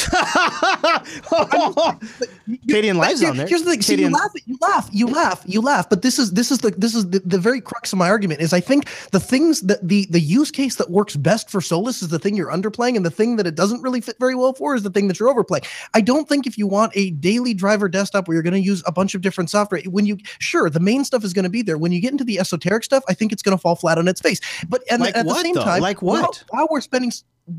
Kdenlive's 2.67 3.23
on 3.23 3.37
there. 3.37 3.47
Here's 3.47 3.63
the 3.63 3.75
thing. 3.77 3.99
You 3.99 4.09
laugh, 4.09 4.31
you 4.45 4.57
laugh, 4.61 4.89
you 4.91 5.07
laugh, 5.07 5.43
you 5.45 5.61
laugh. 5.61 5.89
But 5.89 6.01
this 6.01 6.17
is 6.19 6.31
this 6.31 6.51
is 6.51 6.59
the 6.59 6.71
this 6.71 6.95
is 6.95 7.09
the, 7.09 7.19
the 7.19 7.37
very 7.37 7.61
crux 7.61 7.93
of 7.93 7.99
my 7.99 8.09
argument. 8.09 8.41
Is 8.41 8.53
I 8.53 8.59
think 8.59 8.89
the 9.11 9.19
things 9.19 9.61
that 9.61 9.87
the 9.87 10.07
the 10.09 10.19
use 10.19 10.51
case 10.51 10.75
that 10.75 10.89
works 10.89 11.15
best 11.15 11.49
for 11.49 11.61
Solus 11.61 12.01
is 12.01 12.09
the 12.09 12.19
thing 12.19 12.35
you're 12.35 12.51
underplaying, 12.51 12.95
and 12.95 13.05
the 13.05 13.11
thing 13.11 13.35
that 13.37 13.47
it 13.47 13.55
doesn't 13.55 13.81
really 13.81 14.01
fit 14.01 14.17
very 14.19 14.35
well 14.35 14.53
for 14.53 14.75
is 14.75 14.83
the 14.83 14.89
thing 14.89 15.07
that 15.07 15.19
you're 15.19 15.29
overplaying. 15.29 15.63
I 15.93 16.01
don't 16.01 16.27
think 16.27 16.47
if 16.47 16.57
you 16.57 16.67
want 16.67 16.91
a 16.95 17.11
daily 17.11 17.53
driver 17.53 17.87
desktop 17.89 18.27
where 18.27 18.35
you're 18.35 18.43
going 18.43 18.53
to 18.53 18.59
use 18.59 18.83
a 18.85 18.91
bunch 18.91 19.15
of 19.15 19.21
different 19.21 19.49
software, 19.49 19.81
when 19.83 20.05
you 20.05 20.17
sure 20.39 20.69
the 20.69 20.79
main 20.79 21.05
stuff 21.05 21.23
is 21.23 21.33
going 21.33 21.43
to 21.43 21.49
be 21.49 21.61
there. 21.61 21.77
When 21.77 21.91
you 21.91 22.01
get 22.01 22.11
into 22.11 22.23
the 22.23 22.39
esoteric 22.39 22.83
stuff, 22.83 23.03
I 23.07 23.13
think 23.13 23.31
it's 23.31 23.41
going 23.43 23.55
to 23.57 23.61
fall 23.61 23.75
flat 23.75 23.97
on 23.97 24.07
its 24.07 24.19
face. 24.21 24.39
But 24.67 24.83
and 24.89 25.01
Like 25.01 25.15
at 25.15 25.25
what, 25.25 25.35
the 25.35 25.41
same 25.41 25.55
though? 25.55 25.63
time, 25.63 25.81
Like 25.81 26.01
while- 26.01 26.23
what? 26.23 26.43
While, 26.49 26.67
we're 26.69 26.81
spending. 26.81 27.11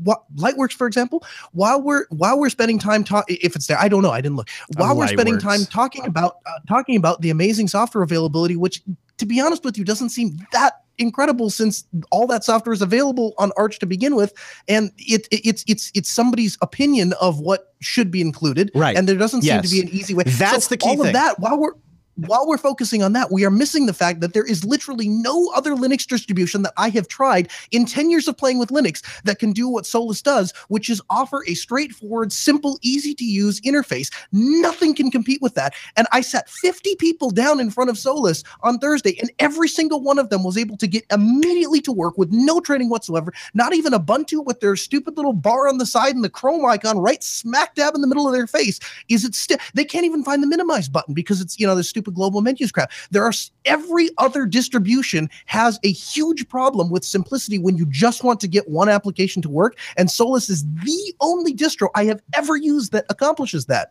What 0.03 0.23
Lightworks, 0.35 0.73
for 0.73 0.87
example, 0.87 1.23
while 1.51 1.81
we're 1.81 2.05
while 2.09 2.39
we're 2.39 2.49
spending 2.49 2.79
time 2.79 3.03
talking, 3.03 3.37
if 3.41 3.55
it's 3.55 3.67
there, 3.67 3.79
I 3.79 3.87
don't 3.87 4.01
know, 4.01 4.11
I 4.11 4.21
didn't 4.21 4.37
look. 4.37 4.49
While 4.77 4.97
we're 4.97 5.07
spending 5.07 5.39
time 5.39 5.65
talking 5.65 6.05
about 6.05 6.37
uh, 6.45 6.59
talking 6.67 6.95
about 6.95 7.21
the 7.21 7.29
amazing 7.29 7.67
software 7.67 8.03
availability, 8.03 8.55
which, 8.55 8.81
to 9.17 9.25
be 9.25 9.39
honest 9.39 9.63
with 9.63 9.77
you, 9.77 9.83
doesn't 9.83 10.09
seem 10.09 10.37
that 10.51 10.81
incredible 10.97 11.49
since 11.49 11.85
all 12.11 12.27
that 12.27 12.43
software 12.43 12.73
is 12.73 12.81
available 12.81 13.33
on 13.37 13.51
Arch 13.57 13.79
to 13.79 13.85
begin 13.85 14.15
with, 14.15 14.33
and 14.67 14.91
it, 14.97 15.27
it 15.31 15.45
it's 15.45 15.63
it's 15.67 15.91
it's 15.93 16.09
somebody's 16.09 16.57
opinion 16.61 17.13
of 17.19 17.39
what 17.39 17.73
should 17.79 18.11
be 18.11 18.21
included, 18.21 18.71
Right. 18.75 18.95
And 18.95 19.07
there 19.07 19.17
doesn't 19.17 19.41
seem 19.41 19.61
to 19.61 19.69
be 19.69 19.81
an 19.81 19.89
easy 19.89 20.13
way. 20.13 20.23
That's 20.25 20.67
the 20.67 20.77
key 20.77 20.89
all 20.89 20.97
thing. 20.97 21.07
of 21.07 21.13
that 21.13 21.39
while 21.39 21.57
we're 21.59 21.73
while 22.15 22.47
we're 22.47 22.57
focusing 22.57 23.03
on 23.03 23.13
that, 23.13 23.31
we 23.31 23.45
are 23.45 23.51
missing 23.51 23.85
the 23.85 23.93
fact 23.93 24.19
that 24.21 24.33
there 24.33 24.45
is 24.45 24.63
literally 24.65 25.07
no 25.07 25.51
other 25.55 25.75
Linux 25.75 26.05
distribution 26.05 26.61
that 26.63 26.73
I 26.77 26.89
have 26.89 27.07
tried 27.07 27.49
in 27.71 27.85
10 27.85 28.09
years 28.09 28.27
of 28.27 28.37
playing 28.37 28.59
with 28.59 28.69
Linux 28.69 29.01
that 29.23 29.39
can 29.39 29.53
do 29.53 29.67
what 29.67 29.85
Solus 29.85 30.21
does, 30.21 30.53
which 30.67 30.89
is 30.89 31.01
offer 31.09 31.43
a 31.47 31.53
straightforward, 31.53 32.31
simple, 32.31 32.77
easy 32.81 33.13
to 33.15 33.23
use 33.23 33.59
interface. 33.61 34.11
Nothing 34.31 34.93
can 34.95 35.09
compete 35.11 35.41
with 35.41 35.55
that. 35.55 35.73
And 35.95 36.07
I 36.11 36.21
sat 36.21 36.49
50 36.49 36.95
people 36.95 37.31
down 37.31 37.59
in 37.59 37.69
front 37.69 37.89
of 37.89 37.97
Solus 37.97 38.43
on 38.61 38.77
Thursday, 38.77 39.17
and 39.19 39.31
every 39.39 39.67
single 39.67 40.01
one 40.01 40.19
of 40.19 40.29
them 40.29 40.43
was 40.43 40.57
able 40.57 40.77
to 40.77 40.87
get 40.87 41.05
immediately 41.11 41.81
to 41.81 41.91
work 41.91 42.17
with 42.17 42.31
no 42.31 42.59
training 42.59 42.89
whatsoever, 42.89 43.33
not 43.53 43.73
even 43.73 43.93
Ubuntu 43.93 44.45
with 44.45 44.59
their 44.59 44.75
stupid 44.75 45.17
little 45.17 45.33
bar 45.33 45.67
on 45.67 45.77
the 45.77 45.85
side 45.85 46.15
and 46.15 46.23
the 46.23 46.29
Chrome 46.29 46.65
icon 46.65 46.99
right 46.99 47.23
smack 47.23 47.75
dab 47.75 47.95
in 47.95 48.01
the 48.01 48.07
middle 48.07 48.27
of 48.27 48.33
their 48.33 48.47
face. 48.47 48.79
Is 49.09 49.25
it 49.25 49.35
still, 49.35 49.57
they 49.73 49.85
can't 49.85 50.05
even 50.05 50.23
find 50.23 50.43
the 50.43 50.47
minimize 50.47 50.89
button 50.89 51.13
because 51.13 51.41
it's, 51.41 51.59
you 51.59 51.67
know, 51.67 51.75
the 51.75 51.83
stupid 51.83 52.00
global 52.09 52.41
menus 52.41 52.71
crap. 52.71 52.91
There 53.11 53.23
are 53.23 53.33
every 53.65 54.09
other 54.17 54.47
distribution 54.47 55.29
has 55.45 55.79
a 55.83 55.91
huge 55.91 56.49
problem 56.49 56.89
with 56.89 57.05
simplicity 57.05 57.59
when 57.59 57.77
you 57.77 57.85
just 57.85 58.23
want 58.23 58.39
to 58.39 58.47
get 58.47 58.69
one 58.69 58.89
application 58.89 59.41
to 59.43 59.49
work. 59.49 59.77
And 59.97 60.09
Solus 60.09 60.49
is 60.49 60.65
the 60.65 61.13
only 61.19 61.53
distro 61.53 61.89
I 61.93 62.05
have 62.05 62.21
ever 62.33 62.55
used 62.55 62.91
that 62.93 63.05
accomplishes 63.09 63.65
that. 63.65 63.89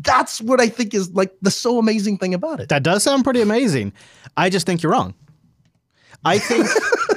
that's 0.00 0.40
what 0.40 0.60
I 0.60 0.68
think 0.68 0.94
is 0.94 1.10
like 1.12 1.32
the 1.42 1.50
so 1.50 1.78
amazing 1.78 2.18
thing 2.18 2.34
about 2.34 2.60
it. 2.60 2.68
That 2.68 2.82
does 2.82 3.02
sound 3.02 3.24
pretty 3.24 3.40
amazing. 3.40 3.92
I 4.36 4.50
just 4.50 4.66
think 4.66 4.82
you're 4.82 4.92
wrong. 4.92 5.14
I 6.24 6.38
think 6.38 6.66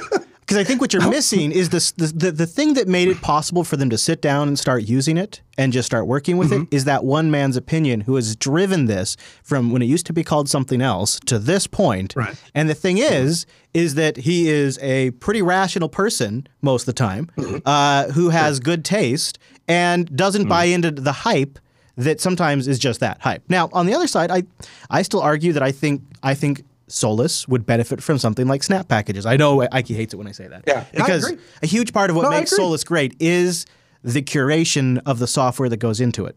because 0.50 0.60
I 0.60 0.64
think 0.64 0.80
what 0.80 0.92
you're 0.92 1.08
missing 1.18 1.52
is 1.52 1.68
this 1.68 1.92
the, 1.92 2.06
the 2.06 2.32
the 2.32 2.46
thing 2.46 2.74
that 2.74 2.88
made 2.88 3.08
it 3.08 3.20
possible 3.22 3.62
for 3.64 3.76
them 3.76 3.88
to 3.90 3.96
sit 3.98 4.20
down 4.20 4.48
and 4.48 4.58
start 4.58 4.82
using 4.82 5.16
it 5.16 5.40
and 5.56 5.72
just 5.72 5.86
start 5.86 6.06
working 6.06 6.36
with 6.38 6.50
Mm-hmm. 6.50 6.62
it 6.64 6.74
is 6.76 6.84
that 6.86 7.04
one 7.04 7.30
man's 7.30 7.56
opinion 7.56 8.00
who 8.02 8.16
has 8.16 8.34
driven 8.34 8.86
this 8.86 9.16
from 9.42 9.70
when 9.70 9.82
it 9.82 9.86
used 9.86 10.06
to 10.06 10.12
be 10.12 10.24
called 10.24 10.48
something 10.48 10.80
else 10.82 11.20
to 11.26 11.38
this 11.38 11.66
point. 11.66 12.16
Right. 12.16 12.34
And 12.54 12.68
the 12.68 12.74
thing 12.74 12.98
is, 12.98 13.46
is 13.74 13.94
that 13.94 14.16
he 14.18 14.48
is 14.48 14.78
a 14.82 15.12
pretty 15.12 15.42
rational 15.42 15.88
person 15.88 16.46
most 16.62 16.82
of 16.82 16.86
the 16.86 16.92
time, 16.94 17.30
Mm-hmm. 17.36 17.58
uh, 17.64 18.12
who 18.12 18.30
has 18.30 18.58
good 18.60 18.84
taste 18.84 19.38
and 19.68 20.14
doesn't 20.16 20.48
buy 20.48 20.64
into 20.64 20.90
the 20.90 21.12
hype 21.12 21.58
that 21.96 22.20
sometimes 22.20 22.66
is 22.66 22.78
just 22.78 23.00
that 23.00 23.20
hype. 23.20 23.42
Now, 23.48 23.68
on 23.72 23.84
the 23.86 23.94
other 23.94 24.06
side, 24.08 24.30
I 24.30 24.44
I 24.88 25.02
still 25.02 25.20
argue 25.20 25.52
that 25.52 25.62
I 25.62 25.70
think 25.72 26.02
I 26.22 26.34
think 26.34 26.64
Solus 26.90 27.46
would 27.48 27.64
benefit 27.66 28.02
from 28.02 28.18
something 28.18 28.46
like 28.46 28.62
Snap 28.62 28.88
packages. 28.88 29.26
I 29.26 29.36
know 29.36 29.66
Ikey 29.72 29.94
hates 29.94 30.12
it 30.14 30.16
when 30.16 30.26
I 30.26 30.32
say 30.32 30.48
that. 30.48 30.64
Yeah. 30.66 30.84
I 30.92 30.96
because 30.96 31.32
a 31.62 31.66
huge 31.66 31.92
part 31.92 32.10
of 32.10 32.16
what 32.16 32.22
No, 32.24 32.30
makes. 32.30 32.54
Solus 32.54 32.84
great 32.84 33.14
is 33.20 33.66
the 34.02 34.22
curation 34.22 35.00
of 35.06 35.18
the 35.18 35.26
software 35.26 35.68
that 35.68 35.76
goes 35.78 36.00
into 36.00 36.26
it. 36.26 36.36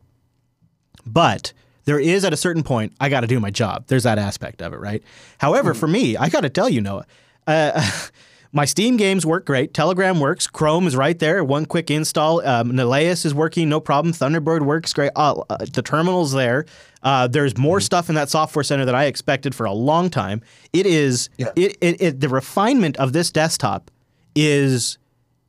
But 1.05 1.53
there 1.85 1.99
is 1.99 2.23
at 2.23 2.33
a 2.33 2.37
certain 2.37 2.63
point, 2.63 2.93
I 2.99 3.09
got 3.09 3.21
to 3.21 3.27
do 3.27 3.39
my 3.39 3.49
job. 3.51 3.85
There's 3.87 4.03
that 4.03 4.17
aspect 4.17 4.61
of 4.61 4.73
it, 4.73 4.77
right? 4.79 5.03
However, 5.37 5.73
for 5.73 5.87
me, 5.87 6.15
I 6.15 6.29
got 6.29 6.41
to 6.41 6.49
tell 6.49 6.69
you, 6.69 6.81
Noah, 6.81 7.05
uh, 7.47 7.89
my 8.55 8.65
Steam 8.65 8.97
games 8.97 9.25
work 9.25 9.45
great. 9.45 9.73
Telegram 9.73 10.19
works. 10.19 10.45
Chrome 10.47 10.85
is 10.87 10.95
right 10.95 11.17
there. 11.17 11.43
One 11.43 11.65
quick 11.65 11.89
install. 11.89 12.45
Um, 12.47 12.71
Nylas 12.71 13.25
is 13.25 13.33
working, 13.33 13.67
no 13.67 13.79
problem. 13.79 14.13
Thunderbird 14.13 14.61
works 14.61 14.93
great. 14.93 15.11
Uh, 15.15 15.43
uh, 15.49 15.57
the 15.73 15.81
terminal's 15.81 16.31
there. 16.33 16.65
Uh, 17.01 17.27
there's 17.27 17.57
more 17.57 17.81
stuff 17.81 18.09
in 18.09 18.15
that 18.15 18.29
software 18.29 18.63
center 18.63 18.85
than 18.85 18.93
I 18.95 19.05
expected 19.05 19.55
for 19.55 19.65
a 19.65 19.73
long 19.73 20.09
time. 20.09 20.41
It 20.71 20.85
is 20.85 21.29
Yeah. 21.37 21.47
it, 21.55 21.77
it, 21.81 22.01
it 22.01 22.19
the 22.21 22.29
refinement 22.29 22.95
of 22.97 23.11
this 23.11 23.31
desktop 23.31 23.89
is 24.35 24.97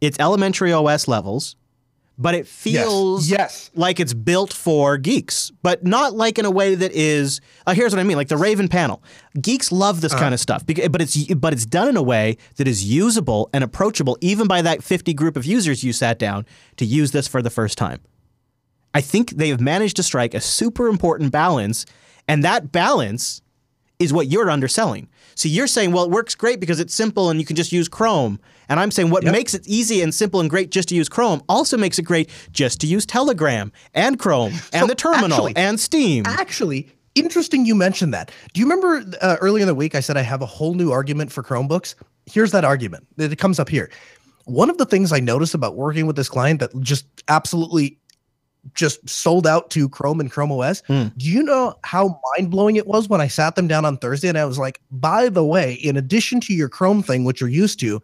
it's 0.00 0.18
elementary 0.18 0.72
OS 0.72 1.06
levels, 1.06 1.56
but 2.16 2.34
it 2.34 2.46
feels 2.46 3.28
Yes. 3.28 3.70
like 3.74 3.98
it's 3.98 4.14
built 4.14 4.52
for 4.52 4.96
geeks, 4.98 5.50
but 5.62 5.84
not 5.84 6.14
like 6.14 6.38
in 6.38 6.44
a 6.44 6.50
way 6.50 6.74
that 6.74 6.92
is. 6.92 7.40
Uh, 7.66 7.74
here's 7.74 7.92
what 7.92 7.98
I 8.00 8.04
mean: 8.04 8.16
like 8.16 8.28
the 8.28 8.36
Raven 8.36 8.68
panel. 8.68 9.02
Geeks 9.40 9.72
love 9.72 10.00
this 10.00 10.14
kind 10.14 10.32
of 10.32 10.40
stuff, 10.40 10.64
but 10.66 11.02
it's 11.02 11.34
but 11.34 11.52
it's 11.52 11.66
done 11.66 11.88
in 11.88 11.96
a 11.96 12.02
way 12.02 12.36
that 12.56 12.68
is 12.68 12.84
usable 12.84 13.50
and 13.52 13.64
approachable, 13.64 14.16
even 14.20 14.46
by 14.46 14.62
that 14.62 14.82
50 14.84 15.12
group 15.14 15.36
of 15.36 15.44
users 15.44 15.82
you 15.82 15.92
sat 15.92 16.18
down 16.18 16.46
to 16.76 16.84
use 16.84 17.10
this 17.10 17.26
for 17.26 17.42
the 17.42 17.50
first 17.50 17.76
time. 17.78 18.00
I 18.94 19.00
think 19.00 19.30
they 19.30 19.48
have 19.48 19.60
managed 19.60 19.96
to 19.96 20.04
strike 20.04 20.34
a 20.34 20.40
super 20.40 20.86
important 20.86 21.32
balance, 21.32 21.84
and 22.28 22.44
that 22.44 22.70
balance 22.70 23.42
is 23.98 24.12
what 24.12 24.28
you're 24.28 24.50
underselling. 24.50 25.08
So 25.34 25.48
you're 25.48 25.66
saying, 25.66 25.92
well, 25.92 26.04
it 26.04 26.10
works 26.10 26.34
great 26.34 26.60
because 26.60 26.80
it's 26.80 26.94
simple 26.94 27.30
and 27.30 27.40
you 27.40 27.46
can 27.46 27.56
just 27.56 27.72
use 27.72 27.88
Chrome. 27.88 28.40
And 28.68 28.80
I'm 28.80 28.90
saying 28.90 29.10
what 29.10 29.24
makes 29.24 29.54
it 29.54 29.66
easy 29.66 30.02
and 30.02 30.14
simple 30.14 30.40
and 30.40 30.48
great 30.48 30.70
just 30.70 30.88
to 30.88 30.94
use 30.94 31.08
Chrome 31.08 31.42
also 31.48 31.76
makes 31.76 31.98
it 31.98 32.02
great 32.02 32.30
just 32.52 32.80
to 32.80 32.86
use 32.86 33.06
Telegram 33.06 33.72
and 33.94 34.18
Chrome 34.18 34.54
and 34.72 34.88
the 34.88 34.94
terminal 34.94 35.36
actually- 35.36 35.56
and 35.56 35.78
Steam. 35.78 36.24
Actually, 36.26 36.90
interesting 37.14 37.66
you 37.66 37.74
mentioned 37.74 38.14
that. 38.14 38.30
Do 38.52 38.60
you 38.60 38.66
remember 38.66 39.16
uh, 39.20 39.36
earlier 39.40 39.62
in 39.62 39.68
the 39.68 39.74
week 39.74 39.94
I 39.94 40.00
said 40.00 40.16
I 40.16 40.22
have 40.22 40.42
a 40.42 40.46
whole 40.46 40.74
new 40.74 40.90
argument 40.92 41.32
for 41.32 41.42
Chromebooks? 41.42 41.94
Here's 42.26 42.52
that 42.52 42.64
argument. 42.64 43.06
It 43.18 43.32
it 43.32 43.36
comes 43.36 43.58
up 43.58 43.68
here. 43.68 43.90
One 44.46 44.68
of 44.68 44.76
the 44.78 44.86
things 44.86 45.12
I 45.12 45.20
noticed 45.20 45.54
about 45.54 45.74
working 45.76 46.06
with 46.06 46.16
this 46.16 46.28
client 46.28 46.60
that 46.60 46.70
just 46.80 47.06
absolutely 47.28 47.98
just 48.72 49.06
sold 49.08 49.46
out 49.46 49.70
to 49.70 49.88
Chrome 49.88 50.20
and 50.20 50.30
Chrome 50.30 50.50
OS. 50.50 50.82
Hmm. 50.86 51.08
Do 51.16 51.28
you 51.30 51.42
know 51.42 51.74
how 51.84 52.18
mind 52.36 52.50
blowing 52.50 52.76
it 52.76 52.86
was 52.86 53.08
when 53.08 53.20
I 53.20 53.28
sat 53.28 53.56
them 53.56 53.68
down 53.68 53.84
on 53.84 53.98
Thursday 53.98 54.28
and 54.28 54.38
I 54.38 54.44
was 54.46 54.58
like, 54.58 54.80
by 54.90 55.28
the 55.28 55.44
way, 55.44 55.74
in 55.74 55.96
addition 55.96 56.40
to 56.40 56.54
your 56.54 56.68
Chrome 56.68 57.02
thing, 57.02 57.24
which 57.24 57.40
you're 57.40 57.50
used 57.50 57.78
to, 57.80 58.02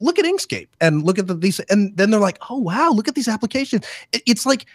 look 0.00 0.18
at 0.18 0.24
Inkscape 0.24 0.68
and 0.80 1.04
look 1.04 1.18
at 1.18 1.26
the, 1.28 1.34
these. 1.34 1.60
And 1.60 1.96
then 1.96 2.10
they're 2.10 2.18
like, 2.18 2.38
oh, 2.50 2.58
wow, 2.58 2.90
look 2.90 3.06
at 3.06 3.14
these 3.14 3.28
applications. 3.28 3.84
It- 4.12 4.22
it's 4.26 4.46
like 4.46 4.66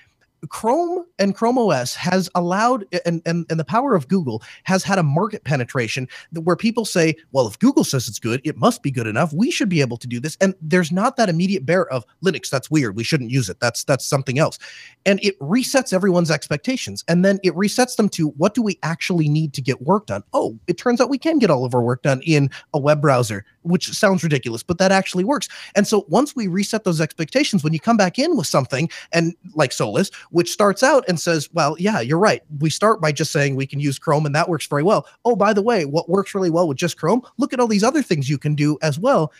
Chrome 0.50 1.06
and 1.20 1.36
Chrome 1.36 1.58
OS 1.58 1.96
has 1.96 2.30
allowed, 2.36 2.86
and, 3.06 3.22
and, 3.26 3.46
and 3.50 3.60
the 3.60 3.66
power 3.66 3.96
of 3.96 4.08
Google 4.08 4.44
has 4.64 4.84
had 4.84 5.00
a 5.00 5.04
market 5.04 5.44
penetration 5.44 6.08
where 6.34 6.56
people 6.56 6.86
say, 6.86 7.16
well, 7.32 7.48
if 7.48 7.58
Google 7.60 7.84
says 7.84 8.08
it's 8.08 8.20
good, 8.20 8.42
it 8.44 8.58
must 8.58 8.84
be 8.84 8.92
good 8.92 9.08
enough. 9.08 9.34
We 9.34 9.52
should 9.52 9.70
be 9.70 9.82
able 9.82 9.98
to 9.98 10.08
do 10.08 10.20
this. 10.20 10.38
And 10.40 10.54
there's 10.62 10.92
not 10.92 11.18
that 11.18 11.30
immediate 11.30 11.66
bear 11.66 11.88
of 11.88 12.06
Linux. 12.24 12.50
That's 12.50 12.70
weird. 12.70 12.96
We 12.96 13.04
shouldn't 13.04 13.32
use 13.32 13.50
it. 13.50 13.60
That's 13.60 13.84
that's 13.84 14.06
something 14.06 14.40
else. 14.40 14.60
And 15.06 15.20
it 15.24 15.40
resets 15.40 15.94
everyone's 15.94 16.32
expectations. 16.32 17.04
And 17.08 17.26
then 17.26 17.40
it 17.44 17.56
resets 17.56 17.96
them 17.96 18.10
to 18.10 18.30
what 18.30 18.54
do 18.54 18.62
we 18.62 18.78
actually 18.84 19.30
need 19.30 19.54
to 19.54 19.62
get 19.62 19.82
work 19.82 20.08
done? 20.08 20.24
Oh, 20.34 20.58
it 20.68 20.78
turns 20.78 21.02
out 21.02 21.10
we 21.10 21.18
can 21.18 21.40
get 21.40 21.50
all 21.50 21.66
of 21.66 21.74
our 21.74 21.82
work 21.82 22.04
done 22.04 22.22
in 22.26 22.50
a 22.74 22.80
web 22.80 23.02
browser, 23.02 23.46
which 23.68 23.90
sounds 23.90 24.24
ridiculous, 24.24 24.64
but 24.64 24.78
that 24.78 24.92
actually 24.92 25.24
works. 25.24 25.48
And 25.76 25.88
so 25.88 26.06
once 26.10 26.36
we 26.36 26.48
reset 26.48 26.84
those 26.84 27.02
expectations, 27.02 27.64
when 27.64 27.74
you 27.74 27.80
come 27.80 27.98
back 27.98 28.18
in 28.18 28.36
with 28.38 28.48
something 28.48 28.90
and 29.12 29.36
like 29.56 29.72
Solus, 29.72 30.10
which 30.32 30.52
starts 30.52 30.84
out 30.84 31.04
and 31.08 31.20
says, 31.20 31.50
well, 31.54 31.76
yeah, 31.80 32.00
you're 32.00 32.20
right. 32.20 32.42
We 32.60 32.70
start 32.70 33.02
by 33.02 33.12
just 33.12 33.32
saying 33.32 33.56
we 33.56 33.68
can 33.68 33.80
use 33.80 34.00
Chrome 34.00 34.26
and 34.26 34.36
that 34.36 34.50
works 34.50 34.68
very 34.68 34.84
well. 34.84 35.08
Oh, 35.26 35.36
by 35.36 35.54
the 35.54 35.62
way, 35.62 35.86
what 35.86 36.10
works 36.10 36.34
really 36.34 36.50
well 36.50 36.68
with 36.68 36.78
just 36.78 36.98
Chrome, 36.98 37.22
look 37.38 37.54
at 37.54 37.60
all 37.60 37.68
these 37.68 37.84
other 37.84 38.02
things 38.02 38.30
you 38.30 38.38
can 38.38 38.56
do 38.56 38.78
as 38.82 38.98
well. 39.00 39.32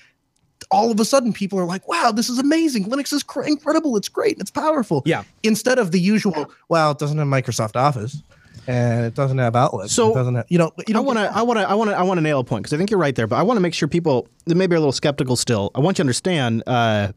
All 0.72 0.92
of 0.92 1.00
a 1.00 1.06
sudden, 1.06 1.34
people 1.34 1.60
are 1.60 1.66
like, 1.66 1.88
wow, 1.88 2.12
this 2.12 2.30
is 2.30 2.40
amazing. 2.40 2.86
Linux 2.86 3.14
is 3.14 3.24
cr- 3.24 3.44
incredible. 3.44 3.96
It's 3.96 4.10
great. 4.10 4.34
and 4.34 4.42
It's 4.42 4.52
powerful. 4.52 5.04
Yeah. 5.06 5.24
Instead 5.44 5.78
of 5.80 5.92
the 5.92 6.00
usual, 6.00 6.52
well, 6.68 6.92
it 6.92 6.98
doesn't 6.98 7.18
have 7.18 7.28
Microsoft 7.28 7.76
Office 7.76 8.22
and 8.68 9.06
it 9.06 9.16
doesn't 9.16 9.38
have 9.38 9.56
outlets. 9.56 9.94
So, 9.94 10.12
it 10.12 10.16
doesn't 10.16 10.36
have, 10.36 10.46
you 10.50 10.58
know, 10.58 10.72
you 10.78 10.84
I 10.90 10.94
don't 10.94 11.06
want 11.06 11.18
to, 11.20 11.36
I 11.36 11.42
want 11.42 11.60
to, 11.60 11.70
I 11.70 11.74
want 11.74 11.90
to, 11.90 11.98
I 11.98 12.04
want 12.04 12.18
to 12.18 12.22
nail 12.22 12.40
a 12.40 12.44
point 12.44 12.64
because 12.64 12.74
I 12.74 12.78
think 12.78 12.92
you're 12.92 13.00
right 13.00 13.16
there. 13.16 13.26
But 13.26 13.38
I 13.38 13.44
want 13.44 13.58
to 13.58 13.62
make 13.62 13.74
sure 13.74 13.88
people 13.88 14.28
that 14.46 14.56
maybe 14.56 14.76
are 14.76 14.78
a 14.78 14.82
little 14.82 14.92
skeptical 14.92 15.36
still. 15.36 15.72
I 15.74 15.80
want 15.80 15.96
you 15.98 16.04
to 16.04 16.04
understand 16.04 16.64
uh, 16.68 17.14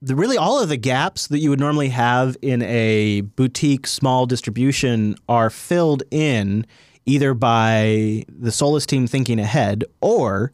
the 0.00 0.16
really 0.16 0.38
all 0.38 0.60
of 0.62 0.68
the 0.68 0.76
gaps 0.76 1.26
that 1.28 1.40
you 1.40 1.50
would 1.50 1.60
normally 1.60 1.90
have 1.90 2.36
in 2.40 2.62
a 2.62 3.20
boutique 3.20 3.86
small 3.86 4.26
distribution 4.26 5.14
are 5.28 5.50
filled 5.50 6.02
in 6.10 6.66
either 7.04 7.34
by 7.34 8.24
the 8.28 8.52
Solus 8.52 8.86
team 8.86 9.06
thinking 9.06 9.38
ahead 9.38 9.84
or 10.00 10.52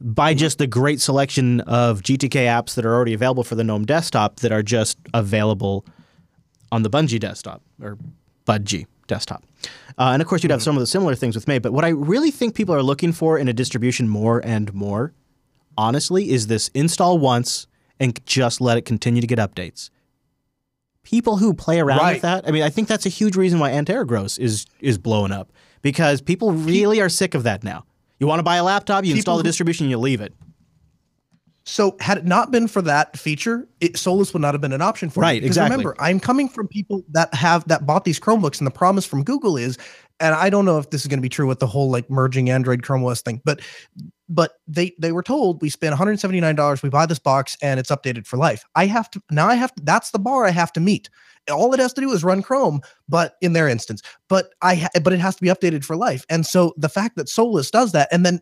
by 0.00 0.32
just 0.32 0.58
the 0.58 0.66
great 0.66 1.00
selection 1.00 1.60
of 1.62 2.00
GTK 2.00 2.46
apps 2.46 2.74
that 2.74 2.86
are 2.86 2.94
already 2.94 3.12
available 3.12 3.44
for 3.44 3.54
the 3.54 3.64
GNOME 3.64 3.84
desktop 3.84 4.36
that 4.36 4.50
are 4.50 4.62
just 4.62 4.98
available 5.12 5.84
on 6.72 6.82
the 6.82 6.90
Bungie 6.90 7.20
desktop 7.20 7.62
or 7.82 7.98
Budgie 8.46 8.86
desktop. 9.06 9.44
Uh, 9.98 10.10
and 10.12 10.22
of 10.22 10.28
course, 10.28 10.42
you'd 10.42 10.50
have 10.50 10.62
some 10.62 10.76
of 10.76 10.80
the 10.80 10.86
similar 10.86 11.14
things 11.14 11.34
with 11.34 11.46
May. 11.46 11.58
But 11.58 11.72
what 11.72 11.84
I 11.84 11.88
really 11.88 12.30
think 12.30 12.54
people 12.54 12.74
are 12.74 12.82
looking 12.82 13.12
for 13.12 13.38
in 13.38 13.48
a 13.48 13.52
distribution 13.52 14.08
more 14.08 14.40
and 14.44 14.72
more, 14.72 15.12
honestly, 15.76 16.30
is 16.30 16.46
this 16.46 16.68
install 16.68 17.18
once 17.18 17.66
and 17.98 18.18
just 18.24 18.60
let 18.60 18.78
it 18.78 18.82
continue 18.82 19.20
to 19.20 19.26
get 19.26 19.38
updates. 19.38 19.90
People 21.02 21.36
who 21.36 21.52
play 21.54 21.80
around 21.80 22.06
with 22.12 22.22
that, 22.22 22.46
I 22.46 22.50
mean, 22.50 22.62
I 22.62 22.70
think 22.70 22.88
that's 22.88 23.06
a 23.06 23.10
huge 23.10 23.36
reason 23.36 23.58
why 23.58 23.70
Antergos 23.70 24.38
is 24.38 24.66
is 24.80 24.98
blowing 24.98 25.32
up 25.32 25.50
because 25.82 26.20
people 26.20 26.52
really 26.52 27.00
are 27.00 27.08
sick 27.08 27.34
of 27.34 27.42
that 27.44 27.64
now. 27.64 27.84
You 28.18 28.26
want 28.26 28.38
to 28.38 28.42
buy 28.42 28.56
a 28.56 28.64
laptop, 28.64 29.04
you 29.04 29.14
install 29.14 29.38
the 29.38 29.42
distribution, 29.42 29.88
you 29.88 29.98
leave 29.98 30.20
it. 30.20 30.34
So 31.64 31.96
had 32.00 32.18
it 32.18 32.24
not 32.24 32.50
been 32.50 32.66
for 32.68 32.80
that 32.82 33.18
feature, 33.18 33.68
it, 33.80 33.96
Solus 33.96 34.32
would 34.32 34.42
not 34.42 34.54
have 34.54 34.60
been 34.60 34.72
an 34.72 34.80
option 34.80 35.10
for 35.10 35.20
me. 35.20 35.24
Right, 35.24 35.42
Because 35.42 35.56
exactly. 35.56 35.76
Remember, 35.76 35.96
I'm 36.00 36.18
coming 36.18 36.48
from 36.48 36.66
people 36.68 37.04
that 37.10 37.32
have 37.34 37.66
that 37.68 37.86
bought 37.86 38.04
these 38.04 38.18
Chromebooks, 38.18 38.58
and 38.58 38.66
the 38.66 38.72
promise 38.72 39.04
from 39.04 39.22
Google 39.22 39.56
is, 39.56 39.76
and 40.20 40.34
I 40.34 40.48
don't 40.50 40.64
know 40.64 40.78
if 40.78 40.90
this 40.90 41.02
is 41.02 41.06
going 41.06 41.18
to 41.18 41.22
be 41.22 41.28
true 41.28 41.46
with 41.46 41.58
the 41.58 41.66
whole 41.66 41.90
like 41.90 42.08
merging 42.10 42.50
Android 42.50 42.82
Chrome 42.82 43.04
OS 43.04 43.20
thing, 43.20 43.42
but 43.44 43.60
but 44.28 44.52
they 44.66 44.94
they 44.98 45.12
were 45.12 45.22
told 45.22 45.60
we 45.60 45.68
spend 45.68 45.92
179 45.92 46.54
dollars, 46.54 46.82
we 46.82 46.88
buy 46.88 47.04
this 47.04 47.18
box, 47.18 47.56
and 47.60 47.78
it's 47.78 47.90
updated 47.90 48.26
for 48.26 48.36
life. 48.36 48.64
I 48.74 48.86
have 48.86 49.10
to 49.10 49.22
now. 49.30 49.46
I 49.46 49.54
have 49.56 49.74
to. 49.74 49.82
That's 49.82 50.12
the 50.12 50.18
bar 50.18 50.46
I 50.46 50.50
have 50.50 50.72
to 50.72 50.80
meet. 50.80 51.10
All 51.50 51.74
it 51.74 51.80
has 51.80 51.92
to 51.94 52.00
do 52.00 52.12
is 52.12 52.22
run 52.22 52.42
Chrome, 52.42 52.80
but 53.08 53.34
in 53.40 53.52
their 53.52 53.68
instance, 53.68 54.02
but 54.28 54.54
I 54.62 54.76
ha- 54.76 55.00
but 55.02 55.12
it 55.12 55.20
has 55.20 55.36
to 55.36 55.42
be 55.42 55.48
updated 55.48 55.84
for 55.84 55.96
life. 55.96 56.24
And 56.30 56.46
so 56.46 56.74
the 56.76 56.88
fact 56.88 57.16
that 57.16 57.28
Solus 57.28 57.70
does 57.70 57.92
that, 57.92 58.08
and 58.12 58.24
then 58.24 58.40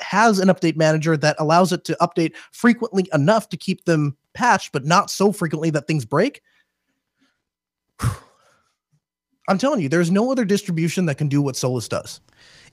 has 0.00 0.38
an 0.38 0.48
update 0.48 0.76
manager 0.76 1.16
that 1.16 1.36
allows 1.38 1.72
it 1.72 1.84
to 1.84 1.96
update 2.00 2.34
frequently 2.52 3.08
enough 3.12 3.48
to 3.50 3.56
keep 3.56 3.84
them 3.84 4.16
patched, 4.32 4.72
but 4.72 4.84
not 4.84 5.10
so 5.10 5.32
frequently 5.32 5.70
that 5.70 5.86
things 5.86 6.04
break. 6.04 6.42
I'm 9.48 9.58
telling 9.58 9.80
you, 9.80 9.88
there's 9.88 10.10
no 10.10 10.32
other 10.32 10.44
distribution 10.44 11.06
that 11.06 11.16
can 11.16 11.28
do 11.28 11.42
what 11.42 11.56
Solus 11.56 11.86
does. 11.88 12.20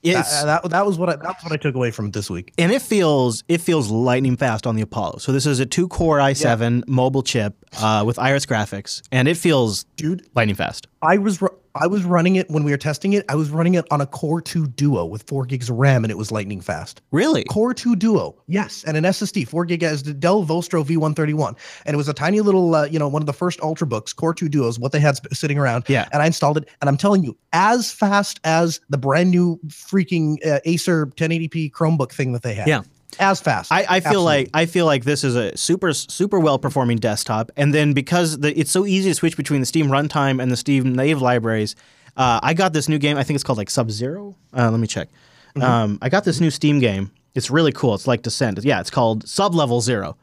That, 0.03 0.19
It's, 0.19 0.43
that, 0.43 0.69
that 0.71 0.85
was 0.85 0.97
what 0.97 1.09
I, 1.09 1.15
that's 1.17 1.43
what 1.43 1.53
I 1.53 1.57
took 1.57 1.75
away 1.75 1.91
from 1.91 2.09
this 2.09 2.27
week. 2.27 2.53
and 2.57 2.71
it 2.71 2.81
feels 2.81 3.43
it 3.47 3.61
feels 3.61 3.91
lightning 3.91 4.35
fast 4.35 4.65
on 4.65 4.75
the 4.75 4.81
Apollo. 4.81 5.19
So 5.19 5.31
this 5.31 5.45
is 5.45 5.59
a 5.59 5.65
two 5.65 5.87
core 5.87 6.17
i7 6.17 6.87
mobile 6.87 7.21
chip. 7.21 7.53
uh, 7.79 8.03
with 8.03 8.17
Iris 8.17 8.47
graphics, 8.47 9.03
and 9.11 9.27
it 9.27 9.37
feels 9.37 9.83
Dude, 9.97 10.27
lightning 10.33 10.55
fast. 10.55 10.87
I 11.03 11.19
was 11.19 11.43
I 11.75 11.87
was 11.87 12.03
running 12.03 12.35
it 12.35 12.49
when 12.49 12.63
we 12.63 12.71
were 12.71 12.77
testing 12.77 13.13
it. 13.13 13.25
I 13.29 13.35
was 13.35 13.49
running 13.49 13.75
it 13.75 13.85
on 13.91 14.01
a 14.01 14.05
Core 14.05 14.41
2 14.41 14.67
Duo 14.67 15.05
with 15.05 15.23
4 15.23 15.45
gigs 15.45 15.69
of 15.69 15.77
RAM 15.77 16.03
and 16.03 16.11
it 16.11 16.17
was 16.17 16.31
lightning 16.31 16.61
fast. 16.61 17.01
Really? 17.11 17.43
Core 17.45 17.73
2 17.73 17.95
Duo, 17.95 18.35
yes, 18.47 18.83
and 18.83 18.97
an 18.97 19.03
SSD, 19.03 19.47
4 19.47 19.65
gig 19.65 19.83
as 19.83 20.03
the 20.03 20.13
Dell 20.13 20.43
Vostro 20.43 20.83
V131, 20.83 21.57
and 21.85 21.93
it 21.93 21.97
was 21.97 22.09
a 22.09 22.13
tiny 22.13 22.41
little, 22.41 22.75
uh, 22.75 22.85
you 22.85 22.99
know, 22.99 23.07
one 23.07 23.21
of 23.21 23.25
the 23.25 23.33
first 23.33 23.59
Ultrabooks, 23.59 24.15
Core 24.15 24.33
2 24.33 24.49
Duos, 24.49 24.79
what 24.79 24.91
they 24.91 24.99
had 24.99 25.15
sp- 25.17 25.33
sitting 25.33 25.57
around. 25.57 25.85
Yeah. 25.87 26.07
and 26.11 26.21
I 26.21 26.25
installed 26.25 26.57
it, 26.57 26.67
and 26.81 26.89
I'm 26.89 26.97
telling 26.97 27.23
you, 27.23 27.37
as 27.53 27.91
fast 27.91 28.39
as 28.43 28.79
the 28.89 28.97
brand 28.97 29.31
new 29.31 29.59
freaking 29.67 30.45
uh, 30.45 30.59
Acer 30.65 31.07
1080p 31.07 31.71
Chromebook 31.71 32.11
thing 32.11 32.33
that 32.33 32.43
they 32.43 32.53
had. 32.53 32.67
Yeah. 32.67 32.81
As 33.19 33.41
fast. 33.41 33.71
I, 33.71 33.85
I 33.89 33.99
feel 33.99 34.23
like 34.23 34.49
I 34.53 34.65
feel 34.65 34.85
like 34.85 35.03
this 35.03 35.23
is 35.23 35.35
a 35.35 35.55
super 35.57 35.93
super 35.93 36.39
well 36.39 36.59
performing 36.59 36.97
desktop, 36.97 37.51
and 37.57 37.73
then 37.73 37.93
because 37.93 38.39
the, 38.39 38.57
it's 38.57 38.71
so 38.71 38.85
easy 38.85 39.09
to 39.09 39.15
switch 39.15 39.37
between 39.37 39.59
the 39.59 39.65
Steam 39.65 39.87
runtime 39.87 40.41
and 40.41 40.51
the 40.51 40.57
Steam 40.57 40.93
native 40.95 41.21
libraries, 41.21 41.75
uh, 42.17 42.39
I 42.41 42.53
got 42.53 42.73
this 42.73 42.87
new 42.87 42.97
game. 42.97 43.17
I 43.17 43.23
think 43.23 43.35
it's 43.35 43.43
called 43.43 43.57
like 43.57 43.69
Sub 43.69 43.91
Zero. 43.91 44.35
Uh, 44.55 44.69
let 44.71 44.79
me 44.79 44.87
check. 44.87 45.09
Mm-hmm. 45.55 45.61
Um, 45.61 45.99
I 46.01 46.09
got 46.09 46.23
this 46.23 46.39
new 46.39 46.51
Steam 46.51 46.79
game. 46.79 47.11
It's 47.33 47.49
really 47.49 47.71
cool. 47.71 47.95
It's 47.95 48.07
like 48.07 48.21
Descent. 48.21 48.59
Yeah, 48.63 48.79
it's 48.79 48.89
called 48.89 49.27
Sub 49.27 49.55
Level 49.55 49.81
Zero. 49.81 50.17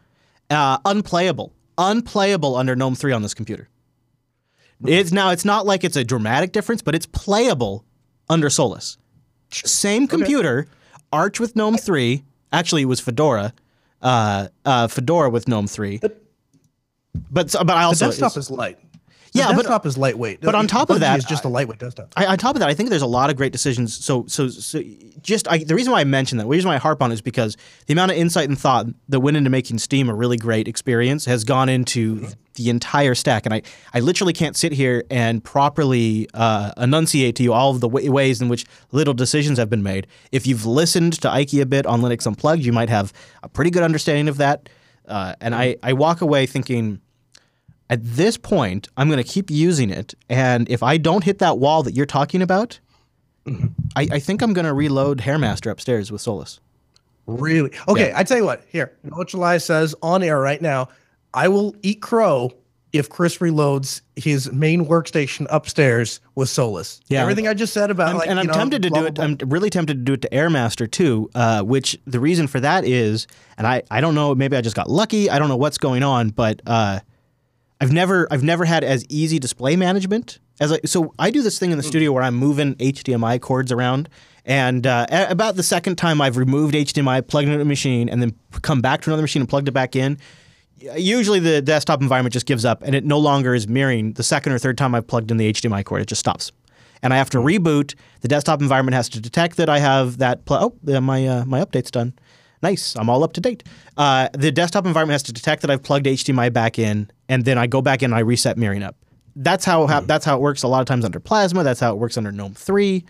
Uh, 0.51 0.79
unplayable, 0.85 1.53
unplayable 1.77 2.57
under 2.57 2.75
GNOME 2.75 2.95
three 2.95 3.13
on 3.13 3.23
this 3.23 3.35
computer. 3.35 3.69
It's 4.85 5.11
now. 5.13 5.31
It's 5.31 5.45
not 5.45 5.67
like 5.67 5.85
it's 5.85 5.97
a 5.97 6.05
dramatic 6.05 6.53
difference, 6.53 6.83
but 6.83 6.95
it's 6.95 7.07
playable 7.07 7.85
under 8.31 8.49
Solus. 8.49 8.97
Same 9.51 10.07
computer, 10.07 10.69
Arch 11.13 11.41
with 11.41 11.57
GNOME 11.57 11.77
three. 11.79 12.25
Actually, 12.53 12.83
it 12.83 12.87
was 12.87 13.01
Fedora, 13.01 13.53
uh, 14.03 14.49
uh, 14.65 14.89
Fedora 14.89 15.31
with 15.31 15.49
GNOME 15.49 15.67
three. 15.67 15.99
But 15.99 16.23
but, 17.31 17.53
but 17.53 17.71
I 17.71 17.89
the 17.89 17.95
Solus 17.95 18.19
desktop 18.19 18.37
is 18.39 18.51
light. 18.51 18.79
The 19.33 19.39
Yeah, 19.41 19.49
but- 19.49 19.57
desktop 19.57 19.87
is 19.87 19.99
lightweight. 19.99 20.41
but 20.41 20.55
on 20.55 20.67
top 20.67 20.91
of 20.91 21.01
that, 21.01 21.19
is 21.19 21.25
just 21.25 21.45
a 21.45 21.49
lightweight 21.49 21.79
desktop. 21.79 22.13
I, 22.17 22.27
on 22.27 22.39
top 22.39 22.57
of 22.57 22.61
that, 22.61 22.69
I 22.69 22.75
think 22.75 22.89
there's 22.91 23.03
a 23.03 23.07
lot 23.07 23.31
of 23.31 23.37
great 23.37 23.53
decisions. 23.53 23.95
So, 24.05 24.25
so, 24.27 24.49
so 24.49 24.83
just 25.23 25.47
I, 25.49 25.59
the 25.59 25.75
reason 25.75 25.93
why 25.93 26.01
I 26.01 26.05
mention 26.05 26.39
that, 26.39 26.45
the 26.45 26.51
reason 26.51 26.69
why 26.69 26.75
I 26.77 26.79
harp 26.79 27.03
on 27.03 27.11
it 27.11 27.15
is 27.15 27.21
because 27.21 27.57
the 27.87 27.93
amount 27.93 28.11
of 28.13 28.17
insight 28.17 28.49
and 28.49 28.59
thought 28.59 28.87
that 29.09 29.21
went 29.21 29.37
into 29.37 29.51
making 29.51 29.79
Steam 29.79 30.09
a 30.09 30.15
really 30.15 30.37
great 30.37 30.67
experience 30.69 31.25
has 31.27 31.45
gone 31.45 31.69
into 31.69 32.29
the 32.55 32.71
entire 32.71 33.15
stack. 33.15 33.45
And 33.47 33.55
I, 33.55 33.63
I 33.95 34.01
literally 34.01 34.33
can't 34.33 34.57
sit 34.57 34.73
here 34.73 35.05
and 35.11 35.45
properly 35.45 36.29
uh, 36.35 36.73
enunciate 36.77 37.37
to 37.37 37.43
you 37.43 37.53
all 37.53 37.71
of 37.71 37.81
the 37.81 37.89
wa 37.89 38.01
ways 38.05 38.41
in 38.41 38.49
which 38.49 38.65
little 38.91 39.15
decisions 39.15 39.59
have 39.59 39.71
been 39.71 39.83
made. 39.83 40.07
If 40.33 40.47
you've 40.47 40.67
listened 40.67 41.21
to 41.21 41.29
Ikey 41.31 41.61
a 41.61 41.67
bit 41.67 41.87
on 41.87 42.01
Linux 42.01 42.27
Unplugged, 42.27 42.65
you 42.65 42.73
might 42.73 42.89
have 42.89 43.13
a 43.43 43.49
pretty 43.49 43.71
good 43.71 43.83
understanding 43.83 44.29
of 44.29 44.39
that. 44.39 44.69
Uh, 45.07 45.35
and 45.41 45.55
I, 45.55 45.77
I 45.83 45.93
walk 45.93 46.21
away 46.21 46.47
thinking, 46.47 47.01
at 47.91 48.05
this 48.05 48.37
point, 48.37 48.89
I'm 48.97 49.09
going 49.09 49.23
to 49.23 49.29
keep 49.29 49.51
using 49.51 49.91
it, 49.91 50.15
and 50.29 50.69
if 50.69 50.83
I 50.83 50.97
don't 50.99 51.25
hit 51.25 51.39
that 51.39 51.59
wall 51.59 51.83
that 51.85 51.95
you're 51.95 52.07
talking 52.07 52.43
about, 52.43 52.81
I, 53.97 54.09
I 54.13 54.19
think 54.19 54.43
I'm 54.43 54.53
going 54.53 54.67
to 54.67 54.75
reload 54.75 55.19
Hairmaster 55.21 55.71
upstairs 55.71 56.13
with 56.13 56.21
Solus. 56.21 56.61
Really? 57.27 57.71
Okay, 57.89 58.13
I 58.15 58.25
tell 58.25 58.37
you 58.39 58.45
what. 58.45 58.63
Here, 58.69 58.93
you 59.05 59.11
know 59.11 59.17
what 59.17 59.29
July 59.29 59.59
says 59.59 59.95
on 60.03 60.23
air 60.23 60.39
right 60.41 60.61
now. 60.61 60.89
I 61.35 61.49
will 61.49 61.75
eat 61.83 62.01
crow 62.03 62.53
if 62.93 63.11
Chris 63.11 63.37
reloads 63.39 64.01
his 64.17 64.51
main 64.51 64.87
workstation 64.87 65.47
upstairs 65.51 66.21
with 66.35 66.49
Solus. 66.49 67.01
Yeah. 67.09 67.21
everything 67.21 67.47
I 67.47 67.53
just 67.53 67.75
said 67.75 67.91
about 67.91 68.09
I'm- 68.09 68.17
like, 68.19 68.29
and 68.31 68.41
I'm 68.41 68.47
know, 68.47 68.53
tempted 68.55 68.83
to 68.83 68.89
blah, 68.91 69.01
do 69.01 69.07
it. 69.07 69.15
blah, 69.15 69.25
I'm 69.25 69.37
really 69.47 69.69
tempted 69.69 69.95
to 69.95 70.03
do 70.05 70.15
it 70.15 70.23
to 70.23 70.29
Airmaster 70.31 70.91
too. 70.91 71.31
Uh, 71.35 71.63
which 71.63 71.99
the 72.07 72.19
reason 72.19 72.47
for 72.47 72.61
that 72.61 72.85
is, 72.87 73.27
and 73.59 73.67
I, 73.67 73.83
I 73.91 74.01
don't 74.01 74.15
know. 74.15 74.35
Maybe 74.35 74.57
I 74.57 74.63
just 74.63 74.75
got 74.77 74.89
lucky. 74.89 75.29
I 75.29 75.39
don't 75.39 75.49
know 75.51 75.57
what's 75.59 75.77
going 75.77 76.03
on, 76.03 76.31
but 76.31 76.63
uh, 76.67 77.01
I've 77.81 77.93
never 77.93 78.27
I've 78.31 78.43
never 78.43 78.65
had 78.65 78.83
as 78.85 79.05
easy 79.09 79.39
display 79.39 79.77
management 79.77 80.41
as 80.61 80.73
I. 80.73 80.81
So 80.85 81.15
I 81.19 81.31
do 81.31 81.43
this 81.43 81.59
thing 81.59 81.71
in 81.71 81.77
the 81.77 81.85
studio 81.85 82.13
where 82.13 82.23
I'm 82.23 82.35
moving 82.35 82.75
HDMI 82.77 83.41
cords 83.41 83.71
around, 83.71 84.09
and 84.45 84.87
uh, 84.87 85.07
about 85.11 85.57
the 85.57 85.63
second 85.63 85.97
time 85.97 86.21
I've 86.21 86.37
removed 86.37 86.75
HDMI, 86.75 87.27
plugged 87.27 87.49
it 87.49 87.53
into 87.53 87.63
a 87.63 87.65
machine, 87.65 88.09
and 88.09 88.21
then 88.21 88.35
come 88.63 88.81
back 88.81 89.03
to 89.03 89.11
another 89.11 89.23
machine 89.23 89.43
and 89.43 89.49
plugged 89.49 89.69
it 89.69 89.73
back 89.73 89.95
in. 89.95 90.19
Usually 90.97 91.41
the 91.41 91.61
desktop 91.61 92.03
environment 92.03 92.33
just 92.33 92.47
gives 92.47 92.65
up 92.65 92.83
and 92.83 92.95
it 92.95 93.05
no 93.05 93.19
longer 93.19 93.53
is 93.53 93.67
mirroring 93.67 94.13
the 94.13 94.23
second 94.23 94.53
or 94.53 94.59
third 94.59 94.79
time 94.79 94.95
I've 94.95 95.09
plugged 95.09 95.33
in 95.33 95.37
the 95.37 95.53
HDMI 95.53 95.85
cord. 95.85 96.03
It 96.03 96.07
just 96.07 96.21
stops. 96.21 96.53
And 97.03 97.13
I 97.13 97.17
have 97.17 97.31
to 97.31 97.39
reboot. 97.39 97.97
The 98.21 98.29
desktop 98.29 98.63
environment 98.63 98.95
has 98.95 99.09
to 99.11 99.21
detect 99.21 99.57
that 99.57 99.69
I 99.69 99.81
have 99.81 100.19
that. 100.19 100.45
Pl- 100.45 100.73
oh, 100.85 101.01
my 101.01 101.27
uh, 101.27 101.45
my 101.45 101.65
update's 101.65 101.91
done. 101.91 102.13
Nice. 102.63 102.97
I'm 102.97 103.09
all 103.09 103.23
up 103.23 103.33
to 103.35 103.41
date. 103.41 103.63
Uh, 103.97 104.29
the 104.33 104.51
desktop 104.51 104.87
environment 104.87 105.15
has 105.15 105.23
to 105.25 105.33
detect 105.33 105.63
that 105.63 105.71
I've 105.71 105.83
plugged 105.83 106.07
HDMI 106.07 106.53
back 106.53 106.79
in, 106.79 107.11
and 107.29 107.45
then 107.45 107.59
I 107.59 107.67
go 107.67 107.81
back 107.81 108.03
in 108.03 108.11
and 108.11 108.15
I 108.15 108.21
reset 108.21 108.57
mirroring 108.59 108.83
up. 108.83 108.97
That's 109.37 109.65
how, 109.65 109.87
how 109.87 110.01
that's 110.01 110.25
how 110.25 110.37
it 110.37 110.41
works 110.41 110.65
a 110.65 110.69
lot 110.69 110.81
of 110.81 110.87
times 110.87 111.05
under 111.05 111.21
Plasma. 111.21 111.63
That's 111.63 111.79
how 111.79 111.93
it 111.93 111.99
works 111.99 112.17
under 112.17 112.33
GNOME 112.33 112.55
three. 112.55 113.05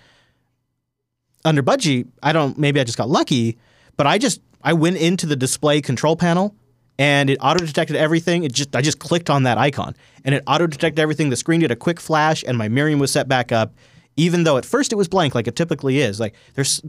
Under 1.44 1.62
Budgie, 1.62 2.06
I 2.22 2.32
don't. 2.32 2.58
Maybe 2.58 2.80
I 2.80 2.84
just 2.84 2.98
got 2.98 3.08
lucky, 3.08 3.56
but 3.96 4.06
I 4.06 4.18
just 4.18 4.42
I 4.62 4.74
went 4.74 4.98
into 4.98 5.26
the 5.26 5.36
display 5.36 5.80
control 5.80 6.16
panel 6.16 6.54
and 6.98 7.30
it 7.30 7.38
auto 7.40 7.64
detected 7.64 7.96
everything. 7.96 8.44
It 8.44 8.52
just 8.52 8.74
I 8.74 8.82
just 8.82 8.98
clicked 8.98 9.30
on 9.30 9.44
that 9.44 9.56
icon 9.56 9.94
and 10.24 10.34
it 10.34 10.42
auto 10.46 10.66
detected 10.66 11.00
everything. 11.00 11.30
The 11.30 11.36
screen 11.36 11.60
did 11.60 11.70
a 11.70 11.76
quick 11.76 12.00
flash 12.00 12.44
and 12.46 12.58
my 12.58 12.68
mirroring 12.68 12.98
was 12.98 13.12
set 13.12 13.28
back 13.28 13.52
up, 13.52 13.72
even 14.16 14.44
though 14.44 14.56
at 14.56 14.64
first 14.64 14.92
it 14.92 14.96
was 14.96 15.08
blank 15.08 15.34
like 15.34 15.46
it 15.46 15.56
typically 15.56 16.00
is. 16.00 16.18
Like 16.18 16.34
there's 16.54 16.82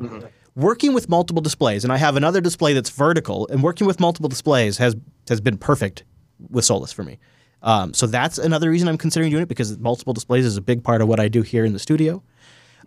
working 0.55 0.93
with 0.93 1.09
multiple 1.09 1.41
displays, 1.41 1.83
and 1.83 1.93
I 1.93 1.97
have 1.97 2.15
another 2.15 2.41
display 2.41 2.73
that's 2.73 2.89
vertical, 2.89 3.47
and 3.51 3.63
working 3.63 3.87
with 3.87 3.99
multiple 3.99 4.29
displays 4.29 4.77
has 4.77 4.95
has 5.27 5.41
been 5.41 5.57
perfect 5.57 6.03
with 6.49 6.65
Solus 6.65 6.91
for 6.91 7.03
me. 7.03 7.19
Um, 7.61 7.93
so 7.93 8.07
that's 8.07 8.37
another 8.37 8.69
reason 8.69 8.87
I'm 8.87 8.97
considering 8.97 9.31
doing 9.31 9.43
it 9.43 9.49
because 9.49 9.77
multiple 9.77 10.13
displays 10.13 10.45
is 10.45 10.57
a 10.57 10.61
big 10.61 10.83
part 10.83 11.01
of 11.01 11.07
what 11.07 11.19
I 11.19 11.27
do 11.27 11.41
here 11.41 11.65
in 11.65 11.73
the 11.73 11.79
studio. 11.79 12.23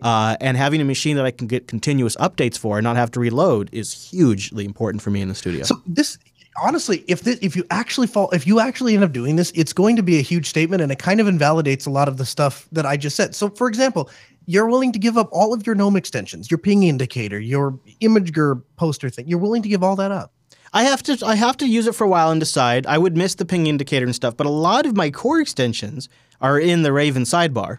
Uh, 0.01 0.37
and 0.41 0.57
having 0.57 0.81
a 0.81 0.85
machine 0.85 1.17
that 1.17 1.25
I 1.25 1.31
can 1.31 1.47
get 1.47 1.69
continuous 1.69 2.17
updates 2.17 2.59
for 2.59 2.79
and 2.79 2.85
not 2.85 2.97
have 2.97 3.11
to 3.13 3.21
reload 3.21 3.69
is 3.73 4.11
hugely 4.11 4.65
important 4.65 5.01
for 5.01 5.11
me 5.11 5.21
in 5.21 5.29
the 5.29 5.35
studio. 5.35 5.63
So 5.63 5.81
this 5.87 6.19
honestly, 6.61 7.05
if 7.09 7.23
this, 7.23 7.39
if 7.41 7.57
you 7.57 7.65
actually 7.71 8.07
fall, 8.07 8.31
if 8.31 8.47
you 8.47 8.61
actually 8.61 8.95
end 8.95 9.05
up 9.05 9.13
doing 9.13 9.37
this, 9.37 9.53
it's 9.55 9.73
going 9.73 9.97
to 9.97 10.03
be 10.03 10.19
a 10.19 10.23
huge 10.23 10.49
statement, 10.49 10.83
and 10.83 10.93
it 10.93 10.99
kind 10.99 11.21
of 11.21 11.29
invalidates 11.29 11.87
a 11.87 11.91
lot 11.91 12.09
of 12.09 12.17
the 12.17 12.27
stuff 12.27 12.69
that 12.73 12.85
I 12.85 12.97
just 12.97 13.17
said. 13.17 13.35
So, 13.35 13.49
for 13.49 13.69
example, 13.69 14.11
you're 14.47 14.67
willing 14.69 14.93
to 14.93 14.99
give 14.99 15.17
up 15.17 15.29
all 15.33 15.55
of 15.55 15.67
your 15.67 15.75
GNOME 15.75 15.97
extensions, 15.97 16.51
your 16.51 16.59
ping 16.59 16.83
indicator, 16.83 17.39
your 17.39 17.79
Imgur 18.01 18.63
poster 18.77 19.09
thing. 19.11 19.29
You're 19.29 19.39
willing 19.39 19.63
to 19.63 19.69
give 19.69 19.83
all 19.83 19.97
that 19.97 20.11
up. 20.11 20.33
I 20.73 20.85
have 20.85 21.03
to 21.05 21.19
I 21.27 21.35
have 21.35 21.57
to 21.59 21.67
use 21.69 21.87
it 21.87 21.95
for 21.95 22.05
a 22.05 22.09
while 22.09 22.31
and 22.31 22.41
decide. 22.41 22.87
I 22.87 22.97
would 22.99 23.17
miss 23.17 23.35
the 23.35 23.45
ping 23.45 23.67
indicator 23.67 24.07
and 24.07 24.15
stuff, 24.15 24.37
but 24.37 24.47
a 24.47 24.51
lot 24.51 24.87
of 24.87 24.97
my 24.97 25.11
core 25.11 25.41
extensions 25.41 26.09
are 26.41 26.59
in 26.59 26.83
the 26.83 26.93
Raven 26.93 27.25
sidebar. 27.25 27.79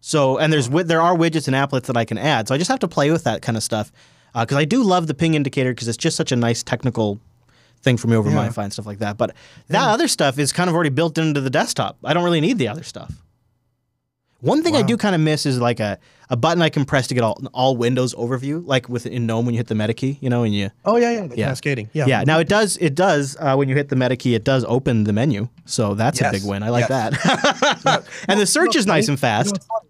So 0.00 0.36
and 0.38 0.52
there's 0.52 0.68
there 0.68 1.00
are 1.00 1.14
widgets 1.16 1.46
and 1.46 1.54
applets 1.54 1.86
that 1.86 1.96
I 1.96 2.04
can 2.04 2.18
add. 2.18 2.48
So 2.48 2.54
I 2.54 2.58
just 2.58 2.70
have 2.70 2.80
to 2.80 2.88
play 2.88 3.10
with 3.10 3.24
that 3.24 3.40
kind 3.40 3.56
of 3.56 3.62
stuff 3.62 3.92
uh, 4.34 4.44
because 4.44 4.56
I 4.58 4.64
do 4.64 4.82
love 4.82 5.06
the 5.06 5.14
ping 5.14 5.34
indicator 5.34 5.70
because 5.70 5.86
it's 5.88 5.96
just 5.96 6.16
such 6.16 6.32
a 6.32 6.36
nice 6.36 6.62
technical 6.62 7.20
thing 7.82 7.96
for 7.96 8.08
me 8.08 8.16
over 8.16 8.28
Yeah. 8.30 8.48
MiFi 8.48 8.64
and 8.64 8.72
stuff 8.72 8.86
like 8.86 8.98
that. 8.98 9.16
But 9.16 9.34
that 9.68 9.88
other 9.88 10.08
stuff 10.08 10.38
is 10.38 10.52
kind 10.52 10.68
of 10.68 10.74
already 10.74 10.90
built 10.90 11.18
into 11.18 11.40
the 11.40 11.50
desktop. 11.50 11.98
I 12.04 12.14
don't 12.14 12.24
really 12.24 12.40
need 12.40 12.58
the 12.58 12.66
other 12.68 12.82
stuff. 12.82 13.12
One 14.40 14.62
thing 14.62 14.76
I 14.76 14.82
do 14.82 14.96
kind 14.98 15.14
of 15.14 15.20
miss 15.22 15.46
is 15.46 15.58
like 15.58 15.80
a, 15.80 15.98
a 16.28 16.36
button 16.36 16.60
I 16.60 16.68
can 16.68 16.84
press 16.84 17.06
to 17.06 17.14
get 17.14 17.22
all 17.22 17.40
all 17.54 17.76
Windows 17.78 18.14
overview, 18.14 18.62
like 18.66 18.88
with 18.90 19.06
in 19.06 19.26
GNOME 19.26 19.46
when 19.46 19.54
you 19.54 19.58
hit 19.58 19.68
the 19.68 19.74
meta 19.74 19.94
key, 19.94 20.18
you 20.20 20.28
know, 20.28 20.42
and 20.42 20.54
you 20.54 20.70
Oh 20.84 20.96
yeah, 20.96 21.12
yeah, 21.12 21.26
the 21.26 21.36
Yeah. 21.38 21.48
cascading. 21.48 21.88
Yeah, 21.94 22.06
yeah. 22.06 22.24
Now 22.24 22.38
it 22.40 22.48
does. 22.48 22.76
It 22.76 22.94
does. 22.94 23.36
Uh, 23.40 23.54
when 23.56 23.68
you 23.70 23.74
hit 23.74 23.88
the 23.88 23.96
meta 23.96 24.16
key, 24.16 24.34
it 24.34 24.44
does 24.44 24.64
open 24.68 25.04
the 25.04 25.12
menu. 25.14 25.48
So 25.64 25.94
that's 25.94 26.20
a 26.20 26.30
big 26.30 26.44
win. 26.44 26.62
I 26.62 26.68
like 26.68 26.88
Yes. 26.90 27.16
that. 27.22 28.04
and 28.28 28.38
the 28.38 28.46
search 28.46 28.70
Well, 28.74 28.78
is 28.78 28.86
nice 28.86 29.08
and 29.08 29.18
fast. 29.18 29.52
what's 29.52 29.66
funny? 29.66 29.88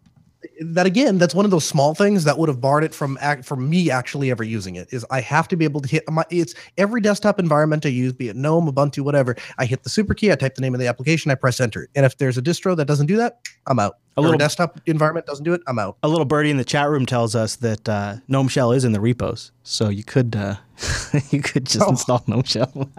That 0.60 0.86
again, 0.86 1.18
that's 1.18 1.34
one 1.34 1.44
of 1.44 1.50
those 1.50 1.64
small 1.64 1.94
things 1.94 2.24
that 2.24 2.38
would 2.38 2.48
have 2.48 2.60
barred 2.60 2.84
it 2.84 2.94
from 2.94 3.18
act 3.20 3.44
from 3.44 3.68
me 3.68 3.90
actually 3.90 4.30
ever 4.30 4.44
using 4.44 4.76
it. 4.76 4.88
Is 4.92 5.04
I 5.10 5.20
have 5.20 5.48
to 5.48 5.56
be 5.56 5.64
able 5.64 5.80
to 5.80 5.88
hit 5.88 6.04
my 6.10 6.24
it's 6.30 6.54
every 6.78 7.00
desktop 7.00 7.38
environment 7.38 7.84
I 7.86 7.90
use, 7.90 8.12
be 8.12 8.28
it 8.28 8.36
GNOME, 8.36 8.70
Ubuntu, 8.70 9.00
whatever. 9.02 9.36
I 9.58 9.64
hit 9.66 9.82
the 9.82 9.90
super 9.90 10.14
key, 10.14 10.30
I 10.32 10.34
type 10.36 10.54
the 10.54 10.60
name 10.62 10.74
of 10.74 10.80
the 10.80 10.86
application, 10.86 11.30
I 11.30 11.34
press 11.34 11.60
enter. 11.60 11.88
And 11.94 12.06
if 12.06 12.16
there's 12.18 12.38
a 12.38 12.42
distro 12.42 12.76
that 12.76 12.84
doesn't 12.86 13.06
do 13.06 13.16
that, 13.16 13.40
I'm 13.66 13.78
out. 13.78 13.94
A 14.16 14.20
A 14.20 14.20
little- 14.20 14.32
little 14.32 14.38
desktop 14.38 14.80
environment 14.86 15.26
doesn't 15.26 15.44
do 15.44 15.54
it, 15.54 15.60
I'm 15.66 15.78
out. 15.78 15.96
A 16.02 16.08
little 16.08 16.24
birdie 16.24 16.50
in 16.50 16.56
the 16.56 16.64
chat 16.64 16.88
room 16.88 17.04
tells 17.06 17.34
us 17.34 17.56
that 17.56 17.88
uh, 17.88 18.16
GNOME 18.28 18.48
Shell 18.48 18.72
is 18.72 18.84
in 18.84 18.92
the 18.92 19.00
repos, 19.00 19.50
so 19.64 19.88
you 19.88 20.04
could 20.04 20.36
uh, 20.36 20.56
you 21.30 21.40
could 21.40 21.66
just 21.66 21.84
Oh. 21.84 21.90
install 21.90 22.22
GNOME 22.26 22.42
Shell. 22.44 22.90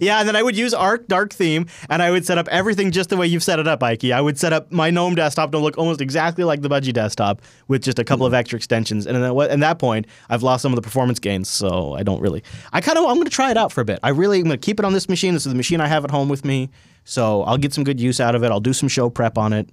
yeah, 0.00 0.20
and 0.20 0.28
then 0.28 0.36
I 0.36 0.42
would 0.42 0.56
use 0.56 0.74
Arc 0.74 1.06
Dark 1.08 1.32
Theme, 1.32 1.66
and 1.88 2.02
I 2.02 2.10
would 2.10 2.26
set 2.26 2.38
up 2.38 2.48
everything 2.48 2.90
just 2.90 3.10
the 3.10 3.16
way 3.16 3.26
you've 3.26 3.42
set 3.42 3.58
it 3.58 3.68
up, 3.68 3.80
Ikey. 3.80 4.12
I 4.12 4.20
would 4.20 4.38
set 4.38 4.52
up 4.52 4.70
my 4.72 4.90
GNOME 4.90 5.14
desktop 5.14 5.52
to 5.52 5.58
look 5.58 5.78
almost 5.78 6.00
exactly 6.00 6.44
like 6.44 6.62
the 6.62 6.68
Budgie 6.68 6.92
desktop 6.92 7.42
with 7.68 7.82
just 7.82 7.98
a 7.98 8.04
couple 8.04 8.26
of 8.26 8.32
hmm. 8.32 8.36
extra 8.36 8.56
extensions, 8.56 9.06
and 9.06 9.16
then 9.16 9.50
at 9.50 9.60
that 9.60 9.78
point, 9.78 10.06
I've 10.28 10.42
lost 10.42 10.62
some 10.62 10.72
of 10.72 10.76
the 10.76 10.82
performance 10.82 11.18
gains, 11.18 11.48
so 11.48 11.94
I 11.94 12.02
don't 12.02 12.20
really. 12.20 12.42
I 12.72 12.80
kind 12.80 12.98
of 12.98 13.04
I'm 13.04 13.14
going 13.14 13.24
to 13.24 13.30
try 13.30 13.50
it 13.50 13.56
out 13.56 13.72
for 13.72 13.80
a 13.80 13.84
bit. 13.84 13.98
I 14.02 14.10
really 14.10 14.38
am 14.38 14.44
going 14.44 14.58
to 14.58 14.64
keep 14.64 14.78
it 14.78 14.84
on 14.84 14.92
this 14.92 15.08
machine. 15.08 15.34
This 15.34 15.46
is 15.46 15.52
the 15.52 15.56
machine 15.56 15.80
I 15.80 15.86
have 15.88 16.04
at 16.04 16.10
home 16.10 16.28
with 16.28 16.44
me, 16.44 16.70
so 17.04 17.42
I'll 17.44 17.58
get 17.58 17.72
some 17.72 17.84
good 17.84 18.00
use 18.00 18.20
out 18.20 18.34
of 18.34 18.42
it. 18.44 18.50
I'll 18.50 18.60
do 18.60 18.72
some 18.72 18.88
show 18.88 19.10
prep 19.10 19.38
on 19.38 19.52
it. 19.52 19.68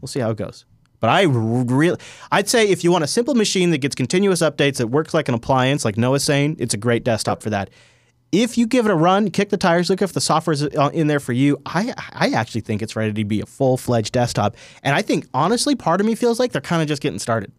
We'll 0.00 0.08
see 0.08 0.20
how 0.20 0.30
it 0.30 0.36
goes. 0.36 0.64
But 1.04 1.10
I 1.10 1.24
really, 1.24 1.98
I'd 2.32 2.48
say 2.48 2.66
if 2.66 2.82
you 2.82 2.90
want 2.90 3.04
a 3.04 3.06
simple 3.06 3.34
machine 3.34 3.72
that 3.72 3.78
gets 3.82 3.94
continuous 3.94 4.40
updates 4.40 4.78
that 4.78 4.86
works 4.86 5.12
like 5.12 5.28
an 5.28 5.34
appliance, 5.34 5.84
like 5.84 5.98
Noah's 5.98 6.24
saying, 6.24 6.56
it's 6.58 6.72
a 6.72 6.78
great 6.78 7.04
desktop 7.04 7.42
for 7.42 7.50
that. 7.50 7.68
if 8.32 8.56
you 8.56 8.66
give 8.66 8.86
it 8.86 8.90
a 8.90 8.94
run, 8.94 9.30
kick 9.30 9.50
the 9.50 9.58
tires, 9.58 9.90
look 9.90 10.00
if 10.00 10.14
the 10.14 10.20
software's 10.22 10.62
uh, 10.62 10.90
in 10.94 11.06
there 11.06 11.20
for 11.20 11.34
you. 11.34 11.60
I 11.66 11.92
I 12.12 12.30
actually 12.30 12.62
think 12.62 12.80
it's 12.80 12.96
ready 12.96 13.12
to 13.12 13.24
be 13.26 13.42
a 13.42 13.46
full 13.46 13.76
fledged 13.76 14.12
desktop, 14.14 14.56
and 14.82 14.94
I 14.96 15.02
think 15.02 15.26
honestly, 15.34 15.74
part 15.76 16.00
of 16.00 16.06
me 16.06 16.14
feels 16.14 16.38
like 16.40 16.52
they're 16.52 16.62
kind 16.62 16.80
of 16.80 16.88
just 16.88 17.02
getting 17.02 17.18
started, 17.18 17.52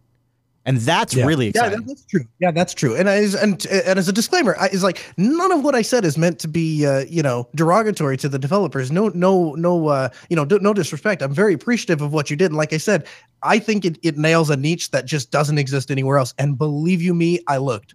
and 0.66 0.76
that's 0.78 1.14
Yeah. 1.14 1.24
really 1.24 1.46
Yeah, 1.46 1.50
exciting. 1.50 1.78
that- 1.78 1.86
that's 1.86 2.04
true. 2.04 2.24
Yeah, 2.38 2.50
that's 2.50 2.74
true. 2.74 2.94
And 2.96 3.08
I, 3.08 3.14
and 3.40 3.64
and 3.66 3.98
as 3.98 4.08
a 4.08 4.12
disclaimer, 4.12 4.54
I, 4.60 4.66
is 4.68 4.82
like 4.82 5.02
none 5.16 5.50
of 5.52 5.64
what 5.64 5.74
I 5.74 5.80
said 5.82 6.04
is 6.04 6.18
meant 6.18 6.38
to 6.40 6.48
be 6.48 6.84
uh, 6.84 7.04
you 7.08 7.22
know 7.22 7.48
derogatory 7.54 8.18
to 8.18 8.28
the 8.28 8.38
developers. 8.38 8.92
No, 8.92 9.08
no, 9.14 9.54
no. 9.54 9.88
Uh, 9.88 10.08
you 10.28 10.36
know, 10.36 10.44
d- 10.44 10.58
no 10.60 10.74
disrespect. 10.74 11.22
I'm 11.22 11.32
very 11.32 11.54
appreciative 11.54 12.02
of 12.02 12.12
what 12.12 12.28
you 12.28 12.36
did. 12.36 12.46
And 12.46 12.56
like 12.56 12.72
I 12.74 12.78
said, 12.78 13.06
I 13.42 13.58
think 13.58 13.84
it, 13.86 13.98
it 14.02 14.18
nails 14.18 14.50
a 14.50 14.56
niche 14.56 14.90
that 14.90 15.06
just 15.06 15.30
doesn't 15.30 15.56
exist 15.58 15.90
anywhere 15.90 16.18
else. 16.18 16.34
And 16.38 16.58
believe 16.58 17.00
you 17.00 17.14
me, 17.14 17.40
I 17.48 17.56
looked. 17.58 17.94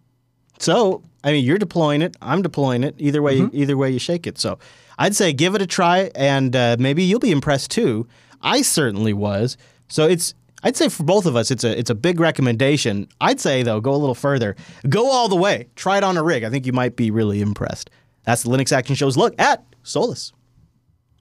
So, 0.59 1.01
I 1.23 1.31
mean, 1.31 1.43
you're 1.43 1.57
deploying 1.57 2.01
it. 2.01 2.15
I'm 2.21 2.41
deploying 2.41 2.83
it. 2.83 2.95
Either 2.99 3.21
way, 3.21 3.39
Mm-hmm. 3.39 3.55
either 3.55 3.75
way 3.77 3.89
you 3.89 3.99
shake 3.99 4.27
it. 4.27 4.37
So, 4.37 4.59
I'd 4.99 5.15
say 5.15 5.33
give 5.33 5.55
it 5.55 5.61
a 5.61 5.65
try, 5.67 6.11
and 6.15 6.55
uh, 6.55 6.75
maybe 6.79 7.03
you'll 7.03 7.19
be 7.19 7.31
impressed 7.31 7.71
too. 7.71 8.07
I 8.41 8.61
certainly 8.61 9.13
was. 9.13 9.57
So 9.87 10.07
it's. 10.07 10.33
I'd 10.63 10.77
say 10.77 10.89
for 10.89 11.03
both 11.03 11.25
of 11.25 11.35
us, 11.35 11.49
it's 11.51 11.63
a 11.63 11.77
it's 11.77 11.89
a 11.89 11.95
big 11.95 12.19
recommendation. 12.19 13.07
I'd 13.19 13.39
say 13.39 13.63
though, 13.63 13.81
go 13.81 13.93
a 13.93 13.97
little 13.97 14.15
further, 14.15 14.55
go 14.89 15.09
all 15.09 15.27
the 15.27 15.35
way, 15.35 15.67
try 15.75 15.97
it 15.97 16.03
on 16.03 16.17
a 16.17 16.23
rig. 16.23 16.43
I 16.43 16.49
think 16.49 16.65
you 16.65 16.73
might 16.73 16.95
be 16.95 17.09
really 17.11 17.41
impressed. 17.41 17.89
That's 18.23 18.43
the 18.43 18.49
Linux 18.49 18.71
Action 18.71 18.95
Show's 18.95 19.17
look 19.17 19.33
at 19.39 19.63
Solus 19.83 20.33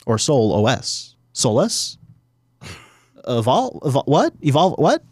or 0.07 0.19
Sol 0.19 0.67
OS. 0.67 1.17
Solus. 1.33 1.97
Evolve, 3.27 3.81
evol 3.83 4.07
what? 4.07 4.33
Evolve 4.43 4.79
what? 4.79 5.03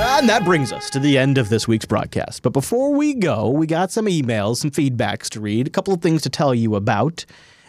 And 0.00 0.28
that 0.28 0.44
brings 0.44 0.72
us 0.72 0.90
to 0.90 1.00
the 1.00 1.18
end 1.18 1.38
of 1.38 1.48
this 1.48 1.66
week's 1.66 1.84
broadcast. 1.84 2.42
But 2.42 2.52
before 2.52 2.94
we 2.94 3.14
go, 3.14 3.50
we 3.50 3.66
got 3.66 3.90
some 3.90 4.06
emails, 4.06 4.58
some 4.58 4.70
feedbacks 4.70 5.28
to 5.30 5.40
read, 5.40 5.66
a 5.66 5.70
couple 5.70 5.92
of 5.92 6.00
things 6.00 6.22
to 6.22 6.30
tell 6.30 6.54
you 6.54 6.76
about, 6.76 7.24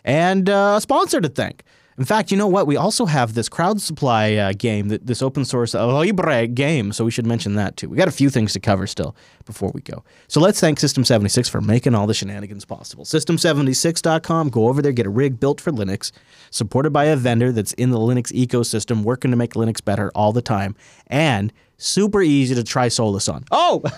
and 0.10 0.50
uh, 0.50 0.76
a 0.78 0.82
sponsor 0.82 1.22
to 1.22 1.30
thank. 1.30 1.64
In 2.00 2.06
fact, 2.06 2.32
you 2.32 2.38
know 2.38 2.48
what? 2.48 2.66
We 2.66 2.78
also 2.78 3.06
have 3.06 3.34
this 3.34 3.50
crowd 3.50 3.82
supply 3.82 4.34
uh, 4.36 4.54
game, 4.58 4.88
th- 4.88 5.02
this 5.04 5.22
open 5.22 5.44
source 5.44 5.76
uh, 5.76 5.86
Libre 5.86 6.48
game, 6.48 6.94
so 6.94 7.04
we 7.04 7.12
should 7.12 7.28
mention 7.28 7.56
that 7.56 7.76
too. 7.76 7.90
We 7.90 7.98
got 7.98 8.08
a 8.08 8.12
few 8.12 8.30
things 8.30 8.54
to 8.54 8.60
cover 8.60 8.88
still 8.88 9.16
before 9.46 9.70
we 9.74 9.82
go. 9.82 10.04
So 10.30 10.40
let's 10.40 10.62
thank 10.62 10.80
System76 10.80 11.50
for 11.50 11.60
making 11.60 11.94
all 11.96 12.08
the 12.08 12.14
shenanigans 12.14 12.64
possible. 12.64 13.04
System76.com, 13.04 14.50
go 14.50 14.70
over 14.70 14.82
there, 14.82 14.94
get 14.94 15.06
a 15.06 15.10
rig 15.10 15.42
built 15.42 15.60
for 15.60 15.72
Linux, 15.72 16.12
supported 16.52 16.92
by 16.92 17.04
a 17.06 17.18
vendor 17.18 17.52
that's 17.52 17.74
in 17.74 17.92
the 17.92 18.00
Linux 18.00 18.32
ecosystem, 18.32 19.04
working 19.04 19.30
to 19.32 19.38
make 19.38 19.54
Linux 19.54 19.84
better 19.84 20.10
all 20.16 20.32
the 20.32 20.42
time, 20.42 20.76
and 21.08 21.52
super 21.78 22.22
easy 22.22 22.56
to 22.56 22.64
try 22.64 22.88
Solus 22.88 23.28
on. 23.28 23.44
Oh! 23.52 23.82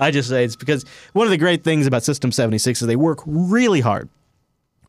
I 0.00 0.10
just 0.10 0.28
say 0.28 0.44
it's 0.44 0.56
because 0.56 0.84
one 1.14 1.26
of 1.26 1.30
the 1.30 1.38
great 1.38 1.64
things 1.64 1.86
about 1.86 2.02
System 2.02 2.30
76 2.30 2.82
is 2.82 2.86
they 2.86 2.96
work 2.96 3.20
really 3.26 3.80
hard, 3.80 4.10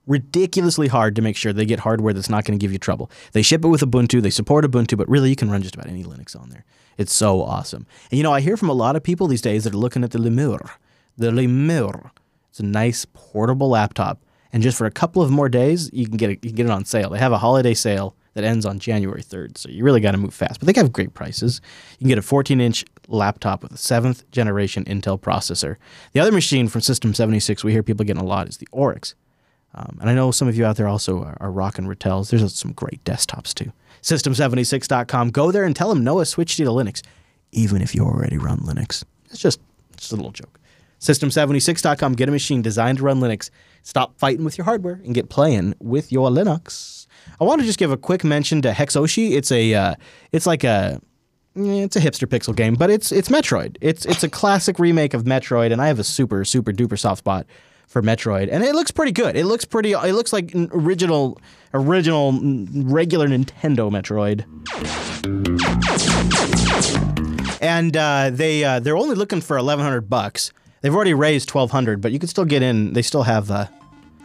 ridiculously 0.08 0.88
hard 0.88 1.16
to 1.16 1.22
make 1.22 1.36
sure 1.36 1.54
they 1.54 1.66
get 1.66 1.80
hardware 1.80 2.14
that's 2.14 2.30
not 2.30 2.46
going 2.46 2.58
to 2.58 2.64
give 2.64 2.74
you 2.74 2.80
trouble. 2.80 3.10
They 3.32 3.42
ship 3.42 3.64
it 3.64 3.70
with 3.70 3.82
Ubuntu, 3.82 4.22
they 4.22 4.30
support 4.30 4.66
Ubuntu, 4.66 4.98
but 4.98 5.10
really 5.10 5.30
you 5.30 5.36
can 5.36 5.50
run 5.50 5.62
just 5.62 5.76
about 5.76 5.88
any 5.88 6.04
Linux 6.04 6.40
on 6.40 6.50
there. 6.50 6.66
It's 6.98 7.14
so 7.14 7.42
awesome. 7.42 7.88
And 8.12 8.18
you 8.18 8.24
know, 8.24 8.34
I 8.34 8.42
hear 8.42 8.58
from 8.58 8.70
a 8.70 8.74
lot 8.74 8.96
of 8.96 9.04
people 9.04 9.28
these 9.28 9.42
days 9.42 9.64
that 9.64 9.74
are 9.74 9.78
looking 9.78 10.04
at 10.04 10.12
the 10.12 10.20
Lemur. 10.20 10.72
The 11.18 11.32
Lemur. 11.32 12.12
It's 12.50 12.60
a 12.60 12.66
nice 12.66 13.06
portable 13.14 13.70
laptop. 13.70 14.20
And 14.52 14.62
just 14.62 14.78
for 14.78 14.86
a 14.86 14.92
couple 14.92 15.24
of 15.24 15.32
more 15.32 15.50
days, 15.50 15.90
you 15.92 16.06
can 16.06 16.18
get 16.18 16.30
it, 16.30 16.40
you 16.44 16.52
can 16.52 16.56
get 16.56 16.66
it 16.68 16.72
on 16.72 16.86
sale. 16.86 17.10
They 17.10 17.18
have 17.18 17.32
a 17.32 17.40
holiday 17.40 17.74
sale 17.74 18.16
that 18.36 18.44
ends 18.44 18.66
on 18.66 18.80
January 18.80 19.24
3rd. 19.24 19.58
So 19.58 19.70
you 19.70 19.84
really 19.84 20.02
got 20.02 20.12
to 20.12 20.18
move 20.18 20.34
fast. 20.34 20.60
But 20.60 20.68
they 20.68 20.80
have 20.80 20.94
great 20.94 21.14
prices. 21.14 21.62
You 21.94 22.00
can 22.00 22.10
get 22.10 22.18
a 22.20 22.24
14 22.24 22.62
inch 22.62 22.86
laptop 23.08 23.64
with 23.64 23.72
a 23.72 23.78
seventh 23.78 24.30
generation 24.32 24.86
Intel 24.86 25.20
processor. 25.20 25.78
The 26.14 26.20
other 26.20 26.32
machine 26.32 26.68
from 26.68 26.82
System 26.82 27.14
76 27.14 27.64
we 27.64 27.72
hear 27.72 27.84
people 27.84 28.06
getting 28.06 28.22
a 28.22 28.26
lot 28.26 28.48
is 28.48 28.58
the 28.58 28.68
Oryx. 28.72 29.16
Um, 29.76 29.98
and 30.02 30.10
I 30.10 30.14
know 30.14 30.32
some 30.32 30.48
of 30.48 30.56
you 30.56 30.66
out 30.66 30.78
there 30.78 30.88
also 30.88 31.24
are, 31.24 31.38
are 31.40 31.52
rocking 31.52 31.88
Ratels. 31.88 32.30
There's 32.30 32.54
some 32.54 32.74
great 32.74 33.04
desktops 33.04 33.54
too. 33.54 33.72
System76.com. 34.02 35.32
Go 35.32 35.52
there 35.52 35.64
and 35.64 35.76
tell 35.76 35.90
them 35.90 36.04
Noah 36.04 36.26
switched 36.26 36.60
you 36.60 36.66
to 36.66 36.72
Linux, 36.72 37.02
even 37.52 37.82
if 37.82 37.96
you 37.96 38.04
already 38.04 38.38
run 38.38 38.60
Linux. 38.60 39.04
It's 39.30 39.40
just, 39.40 39.60
just 39.96 40.12
a 40.12 40.16
little 40.16 40.32
joke. 40.32 40.60
System76.com. 41.00 42.14
Get 42.14 42.30
a 42.30 42.32
machine 42.32 42.62
designed 42.62 43.00
to 43.00 43.04
run 43.04 43.20
Linux. 43.20 43.50
Stop 43.82 44.18
fighting 44.18 44.46
with 44.46 44.58
your 44.58 44.66
hardware 44.66 45.02
and 45.04 45.16
get 45.16 45.30
playing 45.30 45.74
with 45.80 46.12
your 46.12 46.30
Linux. 46.30 47.08
I 47.40 47.46
want 47.46 47.62
to 47.62 47.66
just 47.66 47.80
give 47.80 47.92
a 47.92 47.98
quick 47.98 48.24
mention 48.24 48.62
to 48.62 48.72
Hexoshi. 48.72 49.32
It's 49.32 49.52
a, 49.52 49.74
uh, 49.74 49.96
it's 50.32 50.46
like 50.46 50.64
a, 50.64 51.02
it's 51.56 51.96
a 51.96 52.00
hipster 52.00 52.28
pixel 52.28 52.56
game, 52.56 52.74
but 52.76 52.90
it's 52.90 53.12
it's 53.12 53.30
Metroid. 53.30 53.78
It's 53.80 54.06
it's 54.08 54.24
a 54.24 54.30
classic 54.30 54.80
remake 54.80 55.14
of 55.14 55.24
Metroid, 55.24 55.72
and 55.72 55.80
I 55.82 55.88
have 55.88 56.00
a 56.00 56.04
super 56.04 56.44
super 56.46 56.72
duper 56.72 56.98
soft 56.98 57.20
spot 57.20 57.46
for 57.88 58.02
Metroid, 58.02 58.50
and 58.52 58.64
it 58.64 58.74
looks 58.74 58.92
pretty 58.92 59.12
good. 59.12 59.36
It 59.36 59.46
looks 59.46 59.66
pretty. 59.66 59.92
It 59.92 60.14
looks 60.14 60.34
like 60.34 60.54
an 60.54 60.70
original 60.74 61.40
original 61.74 62.32
regular 62.74 63.28
Nintendo 63.28 63.90
Metroid. 63.92 64.46
And 67.62 67.96
uh, 67.96 68.30
they 68.32 68.64
uh, 68.64 68.80
they're 68.80 68.98
only 68.98 69.16
looking 69.16 69.42
for 69.42 69.58
eleven 69.58 69.84
hundred 69.86 70.10
bucks. 70.10 70.52
They've 70.82 70.94
already 70.94 71.14
raised 71.14 71.50
twelve 71.50 71.72
hundred, 71.72 72.02
but 72.02 72.12
you 72.12 72.20
can 72.20 72.28
still 72.28 72.46
get 72.46 72.62
in. 72.62 72.94
They 72.94 73.02
still 73.02 73.24
have. 73.24 73.50
Uh, 73.52 73.68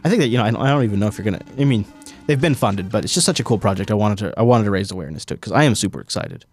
I 0.04 0.08
think 0.08 0.20
that 0.20 0.28
you 0.28 0.38
know 0.38 0.44
I 0.44 0.50
don't, 0.50 0.60
I 0.62 0.70
don't 0.70 0.84
even 0.84 0.98
know 0.98 1.06
if 1.06 1.18
you're 1.18 1.24
gonna. 1.24 1.42
I 1.58 1.64
mean, 1.64 1.84
they've 2.26 2.40
been 2.40 2.54
funded, 2.54 2.90
but 2.90 3.04
it's 3.04 3.14
just 3.14 3.26
such 3.26 3.40
a 3.40 3.44
cool 3.44 3.58
project. 3.58 3.90
I 3.90 3.94
wanted 3.94 4.18
to 4.18 4.34
I 4.38 4.42
wanted 4.42 4.64
to 4.64 4.70
raise 4.70 4.90
awareness 4.90 5.24
to 5.26 5.34
it 5.34 5.38
because 5.38 5.52
I 5.52 5.64
am 5.64 5.74
super 5.74 6.00
excited 6.00 6.44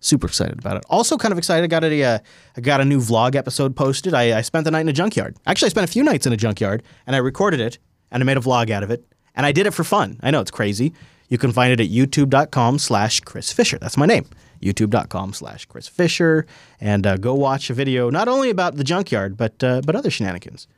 super 0.00 0.26
excited 0.26 0.58
about 0.58 0.76
it. 0.76 0.84
Also, 0.88 1.16
kind 1.16 1.32
of 1.32 1.38
excited. 1.38 1.64
I 1.64 1.66
got 1.66 1.84
a, 1.84 2.02
uh, 2.02 2.18
I 2.56 2.60
got 2.60 2.80
a 2.80 2.84
new 2.84 3.00
vlog 3.00 3.34
episode 3.34 3.76
posted. 3.76 4.14
I, 4.14 4.38
I 4.38 4.42
spent 4.42 4.64
the 4.64 4.70
night 4.70 4.80
in 4.82 4.88
a 4.88 4.92
junkyard. 4.92 5.36
Actually, 5.46 5.66
I 5.66 5.70
spent 5.70 5.88
a 5.88 5.92
few 5.92 6.02
nights 6.02 6.26
in 6.26 6.32
a 6.32 6.36
junkyard, 6.36 6.82
and 7.06 7.16
I 7.16 7.18
recorded 7.18 7.60
it, 7.60 7.78
and 8.10 8.22
I 8.22 8.24
made 8.24 8.36
a 8.36 8.40
vlog 8.40 8.70
out 8.70 8.82
of 8.82 8.90
it, 8.90 9.04
and 9.34 9.46
I 9.46 9.52
did 9.52 9.66
it 9.66 9.72
for 9.72 9.84
fun. 9.84 10.18
I 10.22 10.30
know 10.30 10.40
it's 10.40 10.50
crazy. 10.50 10.92
You 11.28 11.38
can 11.38 11.52
find 11.52 11.72
it 11.72 11.80
at 11.80 11.88
youtube.com/slash 11.88 13.20
Chris 13.20 13.52
Fisher. 13.52 13.78
That's 13.78 13.96
my 13.96 14.06
name. 14.06 14.26
YouTube.com/slash 14.62 15.66
Chris 15.66 15.88
Fisher, 15.88 16.46
and 16.80 17.06
uh, 17.06 17.16
go 17.16 17.34
watch 17.34 17.68
a 17.68 17.74
video 17.74 18.10
not 18.10 18.28
only 18.28 18.48
about 18.48 18.76
the 18.76 18.84
junkyard, 18.84 19.36
but 19.36 19.62
uh, 19.62 19.80
but 19.84 19.96
other 19.96 20.10
shenanigans 20.10 20.68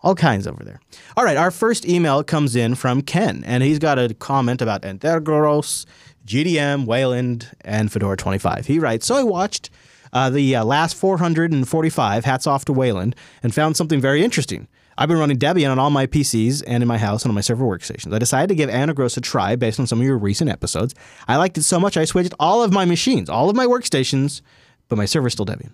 all 0.00 0.14
kinds 0.14 0.46
over 0.46 0.64
there. 0.64 0.80
All 1.16 1.24
right, 1.24 1.36
our 1.36 1.50
first 1.50 1.86
email 1.86 2.22
comes 2.22 2.54
in 2.54 2.74
from 2.74 3.02
Ken, 3.02 3.42
and 3.44 3.62
he's 3.62 3.78
got 3.78 3.98
a 3.98 4.14
comment 4.14 4.62
about 4.62 4.82
Antergos, 4.82 5.86
GDM, 6.28 6.84
Wayland, 6.84 7.50
and 7.62 7.90
Fedora 7.90 8.16
25. 8.16 8.66
He 8.66 8.78
writes, 8.78 9.06
So 9.06 9.16
I 9.16 9.22
watched 9.22 9.70
uh, 10.12 10.30
the 10.30 10.54
uh, 10.56 10.64
LAS 10.64 10.92
445, 10.92 12.24
hats 12.24 12.46
off 12.46 12.64
to 12.66 12.72
Wayland, 12.72 13.16
and 13.42 13.54
found 13.54 13.76
something 13.76 14.00
very 14.00 14.22
interesting. 14.22 14.68
I've 14.98 15.08
been 15.08 15.18
running 15.18 15.38
Debian 15.38 15.70
on 15.70 15.78
all 15.78 15.90
my 15.90 16.06
PCs 16.06 16.62
and 16.66 16.82
in 16.82 16.88
my 16.88 16.98
house 16.98 17.22
and 17.22 17.30
on 17.30 17.34
my 17.34 17.40
server 17.40 17.64
workstations. 17.64 18.12
I 18.12 18.18
decided 18.18 18.48
to 18.48 18.54
give 18.54 18.68
Antergos 18.68 19.16
a 19.16 19.20
try 19.20 19.56
based 19.56 19.80
on 19.80 19.86
some 19.86 20.00
of 20.00 20.06
your 20.06 20.18
recent 20.18 20.50
episodes. 20.50 20.94
I 21.28 21.36
liked 21.36 21.56
it 21.56 21.62
so 21.62 21.80
much 21.80 21.96
I 21.96 22.04
switched 22.04 22.34
all 22.38 22.62
of 22.62 22.72
my 22.72 22.84
machines, 22.84 23.30
all 23.30 23.48
of 23.48 23.56
my 23.56 23.64
workstations, 23.64 24.42
but 24.88 24.96
my 24.96 25.06
server's 25.06 25.34
still 25.34 25.46
Debian. 25.46 25.70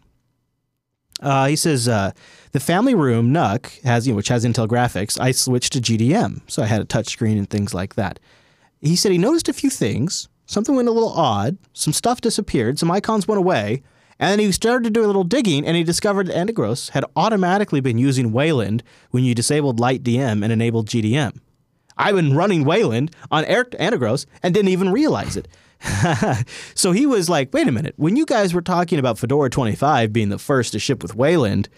Uh, 1.21 1.47
he 1.47 1.57
says 1.57 1.89
uh, 1.89 2.11
the 2.53 2.61
family 2.61 2.95
room 2.95 3.33
NUC 3.33 3.83
has 3.83 4.07
you 4.07 4.13
know 4.13 4.17
which 4.17 4.29
has 4.29 4.45
Intel 4.45 4.69
graphics. 4.69 5.19
I 5.19 5.31
switched 5.31 5.73
to 5.73 5.81
GDM, 5.81 6.43
so 6.47 6.63
I 6.63 6.67
had 6.67 6.83
a 6.83 6.85
touchscreen 6.85 7.39
and 7.39 7.49
things 7.49 7.73
like 7.73 7.95
that. 7.95 8.21
He 8.81 8.95
said 8.95 9.11
he 9.11 9.19
noticed 9.19 9.49
a 9.49 9.55
few 9.55 9.71
things. 9.71 10.29
Something 10.47 10.77
went 10.77 10.89
a 10.89 10.93
little 10.93 11.13
odd. 11.13 11.57
Some 11.73 11.93
stuff 11.93 12.21
disappeared. 12.21 12.79
Some 12.79 12.91
icons 12.91 13.27
went 13.27 13.39
away. 13.39 13.83
And 14.19 14.31
then 14.31 14.39
he 14.39 14.53
started 14.53 14.85
to 14.85 14.91
do 14.91 15.05
a 15.05 15.09
little 15.09 15.25
digging, 15.25 15.67
and 15.67 15.77
he 15.77 15.83
discovered 15.83 16.29
that 16.29 16.37
Antergos 16.37 16.91
had 16.91 17.05
automatically 17.17 17.81
been 17.81 17.99
using 17.99 18.33
Wayland 18.33 18.83
when 19.11 19.25
you 19.25 19.35
disabled 19.35 19.81
LightDM 19.81 20.43
and 20.45 20.53
enabled 20.53 20.89
GDM. 20.89 21.41
I've 21.97 22.15
been 22.15 22.37
running 22.37 22.65
Wayland 22.65 23.15
on 23.31 23.45
Air 23.45 23.65
Antergos 23.65 24.27
and 24.43 24.55
didn't 24.55 24.69
even 24.69 24.93
realize 24.93 25.37
it. 25.37 25.49
so 26.75 26.93
he 26.93 27.07
was 27.07 27.29
like, 27.29 27.53
wait 27.53 27.69
a 27.69 27.73
minute, 27.73 27.95
when 27.97 28.17
you 28.17 28.27
guys 28.27 28.55
were 28.55 28.63
talking 28.63 28.99
about 28.99 29.19
Fedora 29.19 29.51
25 29.51 30.13
being 30.13 30.29
the 30.29 30.39
first 30.39 30.73
to 30.73 30.79
ship 30.79 31.03
with 31.03 31.15
Wayland, 31.15 31.69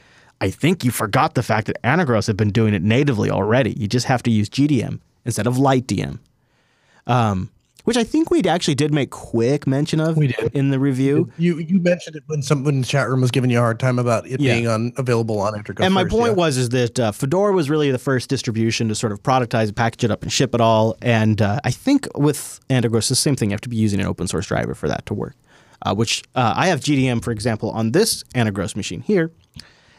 I 0.40 0.50
think 0.50 0.84
you 0.84 0.90
forgot 0.90 1.34
the 1.34 1.42
fact 1.42 1.66
that 1.66 1.82
Antergos 1.82 2.26
had 2.26 2.36
been 2.36 2.50
doing 2.50 2.74
it 2.74 2.82
natively 2.82 3.30
already. 3.30 3.72
You 3.72 3.88
just 3.88 4.06
have 4.06 4.22
to 4.24 4.30
use 4.30 4.48
GDM 4.48 5.00
instead 5.24 5.46
of 5.46 5.56
LightDM. 5.56 6.18
Um, 7.06 7.50
which 7.86 7.96
I 7.96 8.02
think 8.02 8.30
we 8.32 8.42
actually 8.42 8.74
did 8.74 8.92
make 8.92 9.10
quick 9.10 9.64
mention 9.66 10.00
of 10.00 10.16
We 10.16 10.26
did. 10.26 10.52
in 10.54 10.70
the 10.70 10.78
review. 10.80 11.30
You 11.38 11.58
you 11.58 11.78
mentioned 11.80 12.16
it 12.16 12.24
when 12.26 12.42
someone 12.42 12.74
in 12.74 12.80
the 12.80 12.86
chat 12.86 13.08
room 13.08 13.20
was 13.20 13.30
giving 13.30 13.48
you 13.48 13.58
a 13.58 13.60
hard 13.60 13.78
time 13.78 13.98
about 14.00 14.26
it 14.26 14.40
Yeah. 14.40 14.54
being 14.54 14.66
on 14.66 14.92
available 14.96 15.38
on 15.40 15.54
Entergo. 15.54 15.84
And 15.84 15.94
my 15.94 16.02
first, 16.02 16.16
point 16.16 16.30
yeah. 16.32 16.36
was 16.36 16.56
is 16.56 16.68
that 16.70 16.98
uh, 16.98 17.12
Fedora 17.12 17.52
was 17.52 17.70
really 17.70 17.92
the 17.92 17.98
first 17.98 18.28
distribution 18.28 18.88
to 18.88 18.94
sort 18.96 19.12
of 19.12 19.22
productize, 19.22 19.72
package 19.74 20.02
it 20.02 20.10
up, 20.10 20.22
and 20.24 20.32
ship 20.32 20.52
it 20.54 20.60
all. 20.60 20.96
And 21.00 21.40
uh, 21.40 21.60
I 21.64 21.70
think 21.70 22.08
with 22.16 22.58
Antergos, 22.68 22.98
it's 22.98 23.08
the 23.10 23.14
same 23.14 23.36
thing. 23.36 23.50
You 23.50 23.54
have 23.54 23.60
to 23.62 23.68
be 23.68 23.76
using 23.76 24.00
an 24.00 24.06
open 24.06 24.26
source 24.26 24.46
driver 24.48 24.74
for 24.74 24.88
that 24.88 25.06
to 25.06 25.14
work. 25.14 25.36
Uh, 25.82 25.94
which 25.94 26.24
uh, 26.34 26.54
I 26.56 26.66
have 26.68 26.80
GDM, 26.80 27.22
for 27.22 27.30
example, 27.30 27.70
on 27.70 27.92
this 27.92 28.24
Antergos 28.34 28.74
machine 28.74 29.00
here, 29.02 29.30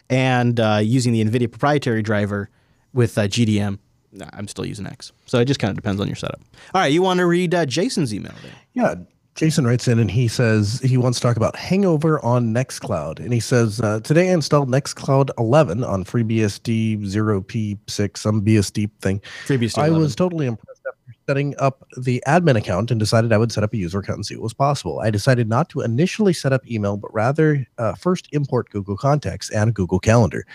and 0.09 0.59
uh, 0.59 0.80
using 0.84 1.14
the 1.14 1.23
NVIDIA 1.23 1.49
proprietary 1.49 2.01
driver 2.01 2.49
with 2.93 3.18
uh, 3.18 3.27
GDM. 3.27 3.80
Nah, 4.11 4.29
I'm 4.34 4.47
still 4.47 4.65
using 4.65 4.88
X. 4.88 5.11
So 5.25 5.39
it 5.39 5.45
just 5.45 5.59
kind 5.59 5.69
of 5.69 5.75
depends 5.75 6.01
on 6.01 6.07
your 6.07 6.15
setup. 6.15 6.41
All 6.73 6.81
right, 6.81 6.91
you 6.91 7.01
want 7.01 7.19
to 7.19 7.25
read 7.25 7.53
uh, 7.53 7.65
Jason's 7.65 8.13
email 8.13 8.34
there? 8.41 8.51
Yeah. 8.73 8.95
Jason 9.38 9.67
writes 9.67 9.88
in 9.88 9.99
and 9.99 10.09
he 10.09 10.27
says 10.27 10.81
he 10.84 10.97
wants 10.97 11.19
to 11.19 11.27
talk 11.27 11.38
about 11.38 11.55
Hangover 11.55 12.19
on 12.25 12.55
Nextcloud. 12.55 13.19
And 13.19 13.31
he 13.31 13.39
says, 13.39 13.79
uh, 13.79 13.99
Today 13.99 14.31
I 14.31 14.34
installed 14.34 14.67
Nextcloud 14.67 15.29
11 15.38 15.84
on 15.84 16.03
FreeBSD 16.03 17.03
0p6, 17.05 18.17
some 18.17 18.43
BSD 18.43 18.89
thing. 18.99 19.21
FreeBSD 19.45 19.77
I 19.77 19.88
11. 19.88 19.99
was 20.01 20.15
totally 20.15 20.47
impressed 20.47 20.81
after 20.88 21.15
setting 21.27 21.53
up 21.59 21.85
the 21.97 22.23
admin 22.25 22.57
account 22.57 22.89
and 22.89 22.99
decided 22.99 23.31
I 23.31 23.38
would 23.38 23.51
set 23.51 23.63
up 23.63 23.73
a 23.73 23.77
user 23.77 23.99
account 23.99 24.17
and 24.17 24.25
see 24.25 24.35
what 24.35 24.43
was 24.43 24.55
possible. 24.55 25.01
I 25.01 25.11
decided 25.11 25.47
not 25.47 25.69
to 25.69 25.81
initially 25.81 26.34
set 26.34 26.51
up 26.51 26.67
email, 26.67 26.97
but 26.97 27.13
rather 27.13 27.63
uh, 27.77 27.93
first 27.93 28.27
import 28.31 28.71
Google 28.71 28.97
Contacts 28.97 29.51
and 29.51 29.71
Google 29.71 29.99
Calendar. 29.99 30.47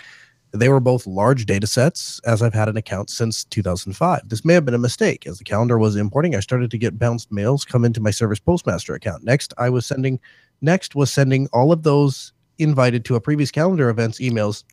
They 0.52 0.68
were 0.68 0.80
both 0.80 1.06
large 1.06 1.46
data 1.46 1.66
sets, 1.66 2.20
as 2.24 2.42
I've 2.42 2.52
had 2.52 2.68
an 2.68 2.76
account 2.76 3.08
since 3.08 3.44
2005. 3.44 4.28
This 4.28 4.44
may 4.44 4.52
have 4.52 4.66
been 4.66 4.74
a 4.74 4.78
mistake. 4.78 5.26
As 5.26 5.38
the 5.38 5.44
calendar 5.44 5.78
was 5.78 5.96
importing, 5.96 6.34
I 6.34 6.40
started 6.40 6.70
to 6.70 6.78
get 6.78 6.98
bounced 6.98 7.32
mails 7.32 7.64
come 7.64 7.86
into 7.86 8.00
my 8.00 8.10
Service 8.10 8.38
Postmaster 8.38 8.94
account. 8.94 9.24
Next, 9.24 9.54
I 9.56 9.70
was 9.70 9.86
sending, 9.86 10.20
next 10.60 10.94
was 10.94 11.10
sending 11.10 11.48
all 11.54 11.72
of 11.72 11.84
those 11.84 12.34
invited 12.58 13.04
to 13.06 13.14
a 13.14 13.20
previous 13.20 13.50
calendar 13.50 13.88
events 13.88 14.20
emails 14.20 14.64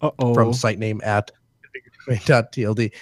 Uh-oh. 0.00 0.34
from 0.34 0.52
site 0.52 0.78
name 0.78 1.00
at 1.04 1.32
configure.tld. 2.08 2.92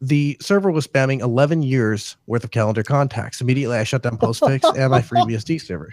The 0.00 0.36
server 0.40 0.70
was 0.70 0.86
spamming 0.86 1.20
11 1.20 1.62
years 1.62 2.16
worth 2.26 2.44
of 2.44 2.50
calendar 2.50 2.82
contacts. 2.82 3.40
Immediately, 3.40 3.78
I 3.78 3.84
shut 3.84 4.02
down 4.02 4.18
Postfix 4.18 4.62
and 4.76 4.90
my 4.90 5.00
FreeBSD 5.02 5.60
server 5.62 5.92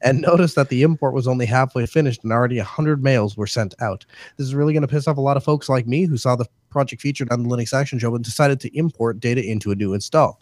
and 0.00 0.20
noticed 0.20 0.54
that 0.54 0.68
the 0.68 0.82
import 0.82 1.14
was 1.14 1.26
only 1.26 1.46
halfway 1.46 1.86
finished 1.86 2.22
and 2.22 2.32
already 2.32 2.58
100 2.58 3.02
mails 3.02 3.36
were 3.36 3.46
sent 3.46 3.74
out. 3.80 4.04
This 4.36 4.46
is 4.46 4.54
really 4.54 4.72
going 4.72 4.82
to 4.82 4.88
piss 4.88 5.08
off 5.08 5.16
a 5.16 5.22
lot 5.22 5.36
of 5.36 5.44
folks 5.44 5.68
like 5.68 5.86
me 5.86 6.04
who 6.04 6.16
saw 6.16 6.36
the 6.36 6.46
project 6.70 7.02
featured 7.02 7.30
on 7.32 7.42
the 7.42 7.48
Linux 7.48 7.72
Action 7.72 7.98
Show 7.98 8.14
and 8.14 8.24
decided 8.24 8.60
to 8.60 8.76
import 8.76 9.20
data 9.20 9.44
into 9.44 9.70
a 9.70 9.74
new 9.74 9.94
install. 9.94 10.40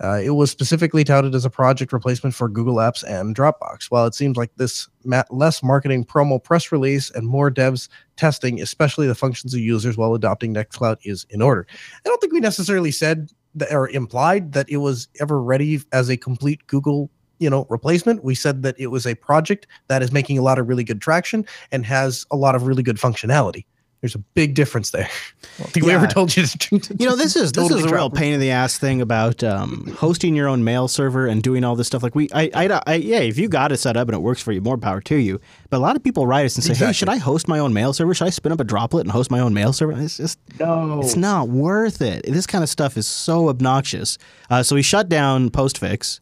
Uh, 0.00 0.20
it 0.22 0.30
was 0.30 0.50
specifically 0.50 1.02
touted 1.02 1.34
as 1.34 1.44
a 1.44 1.50
project 1.50 1.92
replacement 1.92 2.34
for 2.34 2.48
Google 2.48 2.76
Apps 2.76 3.02
and 3.02 3.34
Dropbox. 3.34 3.90
While 3.90 4.06
it 4.06 4.14
seems 4.14 4.36
like 4.36 4.54
this 4.56 4.88
ma- 5.04 5.24
less 5.30 5.60
marketing 5.62 6.04
promo 6.04 6.42
press 6.42 6.70
release 6.70 7.10
and 7.10 7.26
more 7.26 7.50
devs 7.50 7.88
testing, 8.16 8.60
especially 8.60 9.08
the 9.08 9.16
functions 9.16 9.54
of 9.54 9.60
users 9.60 9.96
while 9.96 10.14
adopting 10.14 10.54
Nextcloud, 10.54 10.98
is 11.04 11.26
in 11.30 11.42
order. 11.42 11.66
I 12.04 12.08
don't 12.08 12.20
think 12.20 12.32
we 12.32 12.38
necessarily 12.38 12.92
said 12.92 13.30
that, 13.56 13.72
or 13.72 13.88
implied 13.88 14.52
that 14.52 14.68
it 14.70 14.76
was 14.76 15.08
ever 15.20 15.42
ready 15.42 15.80
as 15.92 16.08
a 16.08 16.16
complete 16.16 16.64
Google, 16.68 17.10
you 17.38 17.50
know, 17.50 17.66
replacement. 17.68 18.24
We 18.24 18.34
said 18.34 18.62
that 18.62 18.78
it 18.78 18.88
was 18.88 19.06
a 19.06 19.14
project 19.14 19.66
that 19.88 20.02
is 20.02 20.12
making 20.12 20.38
a 20.38 20.42
lot 20.42 20.58
of 20.58 20.68
really 20.68 20.84
good 20.84 21.00
traction 21.00 21.46
and 21.72 21.84
has 21.86 22.26
a 22.30 22.36
lot 22.36 22.54
of 22.54 22.66
really 22.66 22.82
good 22.82 22.96
functionality. 22.96 23.64
There's 24.00 24.14
a 24.14 24.18
big 24.18 24.54
difference 24.54 24.90
there. 24.92 25.08
I 25.08 25.62
don't 25.62 25.72
think 25.72 25.86
we 25.86 25.92
ever 25.92 26.06
told 26.06 26.36
you 26.36 26.46
to. 26.46 26.96
You 26.96 27.08
know, 27.08 27.16
this 27.16 27.34
is 27.34 27.50
this 27.50 27.68
is 27.68 27.84
a 27.84 27.92
real 27.92 28.10
pain 28.10 28.32
in 28.32 28.38
the 28.38 28.52
ass 28.52 28.78
thing 28.78 29.00
about 29.00 29.42
um, 29.42 29.92
hosting 29.98 30.36
your 30.36 30.46
own 30.46 30.62
mail 30.62 30.86
server 30.86 31.26
and 31.26 31.42
doing 31.42 31.64
all 31.64 31.74
this 31.74 31.88
stuff. 31.88 32.04
Like 32.04 32.14
we, 32.14 32.28
I, 32.32 32.48
I, 32.54 32.80
I, 32.86 32.94
yeah, 32.94 33.18
if 33.18 33.38
you 33.38 33.48
got 33.48 33.72
it 33.72 33.78
set 33.78 33.96
up 33.96 34.06
and 34.06 34.14
it 34.14 34.20
works 34.20 34.40
for 34.40 34.52
you, 34.52 34.60
more 34.60 34.78
power 34.78 35.00
to 35.00 35.16
you. 35.16 35.40
But 35.68 35.78
a 35.78 35.80
lot 35.80 35.96
of 35.96 36.04
people 36.04 36.28
write 36.28 36.46
us 36.46 36.54
and 36.54 36.64
say, 36.64 36.74
"Hey, 36.74 36.92
should 36.92 37.08
I 37.08 37.16
host 37.16 37.48
my 37.48 37.58
own 37.58 37.72
mail 37.72 37.92
server? 37.92 38.14
Should 38.14 38.28
I 38.28 38.30
spin 38.30 38.52
up 38.52 38.60
a 38.60 38.64
droplet 38.64 39.04
and 39.04 39.10
host 39.10 39.32
my 39.32 39.40
own 39.40 39.52
mail 39.52 39.72
server?" 39.72 39.90
And 39.90 40.02
it's 40.02 40.18
just 40.18 40.38
No. 40.60 41.00
It's 41.00 41.16
not 41.16 41.48
worth 41.48 42.00
it. 42.00 42.24
This 42.24 42.46
kind 42.46 42.62
of 42.62 42.70
stuff 42.70 42.96
is 42.96 43.08
so 43.08 43.48
obnoxious. 43.48 44.16
Uh, 44.48 44.62
so 44.62 44.76
we 44.76 44.82
shut 44.82 45.08
down 45.08 45.50
Postfix 45.50 46.20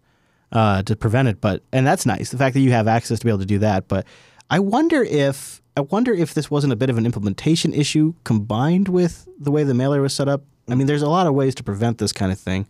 uh, 0.53 0.83
to 0.85 0.97
prevent 0.97 1.29
it, 1.29 1.41
but 1.41 1.63
and 1.73 1.87
that's 1.87 2.07
nice. 2.07 2.31
The 2.31 2.39
fact 2.39 2.55
that 2.55 2.61
you 2.61 2.71
have 2.73 2.89
access 2.89 3.19
to 3.19 3.25
be 3.25 3.31
able 3.31 3.41
to 3.41 3.47
do 3.47 3.59
that. 3.59 3.89
But 3.89 4.07
I 4.51 4.59
wonder 4.61 5.03
if 5.03 5.61
I 5.77 5.81
wonder 5.81 6.13
if 6.15 6.35
this 6.35 6.51
wasn't 6.51 6.73
a 6.73 6.77
bit 6.77 6.89
of 6.91 6.99
an 6.99 7.05
implementation 7.07 7.73
issue 7.75 8.15
combined 8.25 8.89
with 8.89 9.29
the 9.39 9.51
way 9.51 9.65
the 9.65 9.75
mailer 9.75 10.01
was 10.01 10.15
set 10.15 10.29
up. 10.29 10.43
I 10.69 10.75
mean, 10.75 10.87
there's 10.87 11.03
a 11.03 11.09
lot 11.09 11.27
of 11.27 11.35
ways 11.35 11.55
to 11.57 11.63
prevent 11.63 11.99
this 11.99 12.13
kind 12.13 12.33
of 12.33 12.39
thing. 12.39 12.67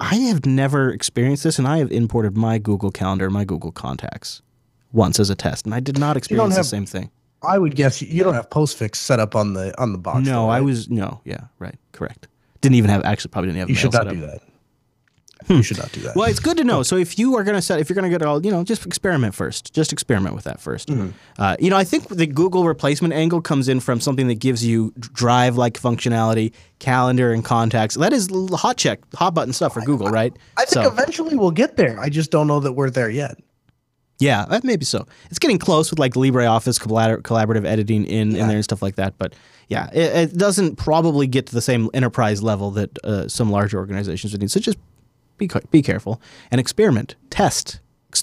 I 0.00 0.16
have 0.16 0.44
never 0.44 0.90
experienced 0.90 1.44
this, 1.44 1.58
and 1.58 1.68
I 1.68 1.78
have 1.78 1.92
imported 1.92 2.36
my 2.36 2.58
Google 2.58 2.90
Calendar, 2.90 3.30
my 3.30 3.44
Google 3.44 3.70
Contacts, 3.70 4.42
once 4.90 5.20
as 5.20 5.30
a 5.30 5.36
test, 5.36 5.64
and 5.64 5.74
I 5.74 5.80
did 5.80 5.98
not 5.98 6.16
experience 6.16 6.56
the 6.56 6.64
same 6.64 6.86
thing. 6.86 7.10
I 7.42 7.58
would 7.58 7.74
guess 7.76 8.02
you- 8.02 8.22
don't 8.24 8.34
have 8.34 8.50
Postfix 8.50 8.96
set 8.96 9.20
up 9.20 9.36
on 9.36 9.54
the 9.54 9.78
on 9.80 9.92
the 9.92 9.98
box. 9.98 10.26
No, 10.26 10.44
though, 10.44 10.48
I 10.48 10.60
was 10.60 10.88
no, 10.90 11.20
yeah, 11.24 11.44
right, 11.58 11.76
correct. 11.92 12.26
Didn't 12.60 12.76
even 12.76 12.90
have 12.90 13.04
actually 13.04 13.30
probably 13.30 13.48
didn't 13.48 13.60
have. 13.60 13.68
You 13.68 13.74
mail 13.74 13.80
should 13.82 13.92
set 13.92 14.04
not 14.06 14.08
up. 14.08 14.14
do 14.20 14.26
that. 14.26 14.40
You 15.48 15.62
should 15.62 15.78
not 15.78 15.92
do 15.92 16.00
that. 16.00 16.16
Well, 16.16 16.28
it's 16.28 16.40
good 16.40 16.56
to 16.56 16.64
know. 16.64 16.82
So 16.82 16.96
if 16.96 17.18
you 17.18 17.36
are 17.36 17.44
going 17.44 17.54
to 17.56 17.62
set, 17.62 17.80
if 17.80 17.88
you're 17.88 17.94
going 17.94 18.10
to 18.10 18.10
get 18.10 18.22
it 18.22 18.28
all, 18.28 18.44
you 18.44 18.50
know, 18.50 18.64
just 18.64 18.86
experiment 18.86 19.34
first. 19.34 19.72
Just 19.74 19.92
experiment 19.92 20.34
with 20.34 20.44
that 20.44 20.58
1st 20.60 21.12
Uh, 21.38 21.56
you 21.58 21.70
know, 21.70 21.76
I 21.76 21.84
think 21.84 22.08
the 22.08 22.26
Google 22.26 22.66
replacement 22.66 23.14
angle 23.14 23.40
comes 23.40 23.68
in 23.68 23.80
from 23.80 24.00
something 24.00 24.28
that 24.28 24.38
gives 24.40 24.64
you 24.64 24.92
Drive-like 24.98 25.74
functionality, 25.80 26.52
calendar 26.78 27.32
and 27.32 27.44
contacts. 27.44 27.94
That 27.96 28.12
is 28.12 28.28
hot 28.52 28.76
check, 28.76 29.00
hot 29.14 29.34
button 29.34 29.52
stuff 29.52 29.74
for 29.74 29.80
Google, 29.82 30.08
right? 30.08 30.32
I 30.56 30.64
think 30.64 30.84
so, 30.84 30.90
eventually 30.90 31.36
we'll 31.36 31.50
get 31.50 31.76
there. 31.76 31.98
I 32.00 32.08
just 32.08 32.30
don't 32.30 32.46
know 32.46 32.60
that 32.60 32.72
we're 32.72 32.90
there 32.90 33.10
yet. 33.10 33.36
yeah, 34.18 34.44
that 34.50 34.62
maybe 34.64 34.84
so. 34.84 35.06
It's 35.30 35.38
getting 35.38 35.58
close 35.58 35.90
with 35.90 35.98
like 35.98 36.14
LibreOffice 36.14 36.80
collabor- 36.80 37.22
collaborative 37.22 37.64
editing 37.66 38.04
in, 38.04 38.36
in 38.36 38.46
there 38.46 38.56
and 38.56 38.64
stuff 38.64 38.80
like 38.82 38.94
that. 38.96 39.18
But 39.18 39.34
yeah, 39.68 39.88
it, 39.92 40.32
it 40.32 40.38
doesn't 40.38 40.76
probably 40.76 41.26
get 41.26 41.46
to 41.46 41.54
the 41.54 41.60
same 41.62 41.90
enterprise 41.94 42.42
level 42.42 42.70
that 42.72 42.98
uh, 43.04 43.26
some 43.28 43.50
larger 43.50 43.78
organizations 43.78 44.32
would 44.32 44.40
need. 44.40 44.50
So 44.50 44.60
just 44.60 44.78
be 45.46 45.60
be 45.70 45.82
careful 45.82 46.20
and 46.50 46.60
experiment, 46.60 47.16
test, 47.30 47.80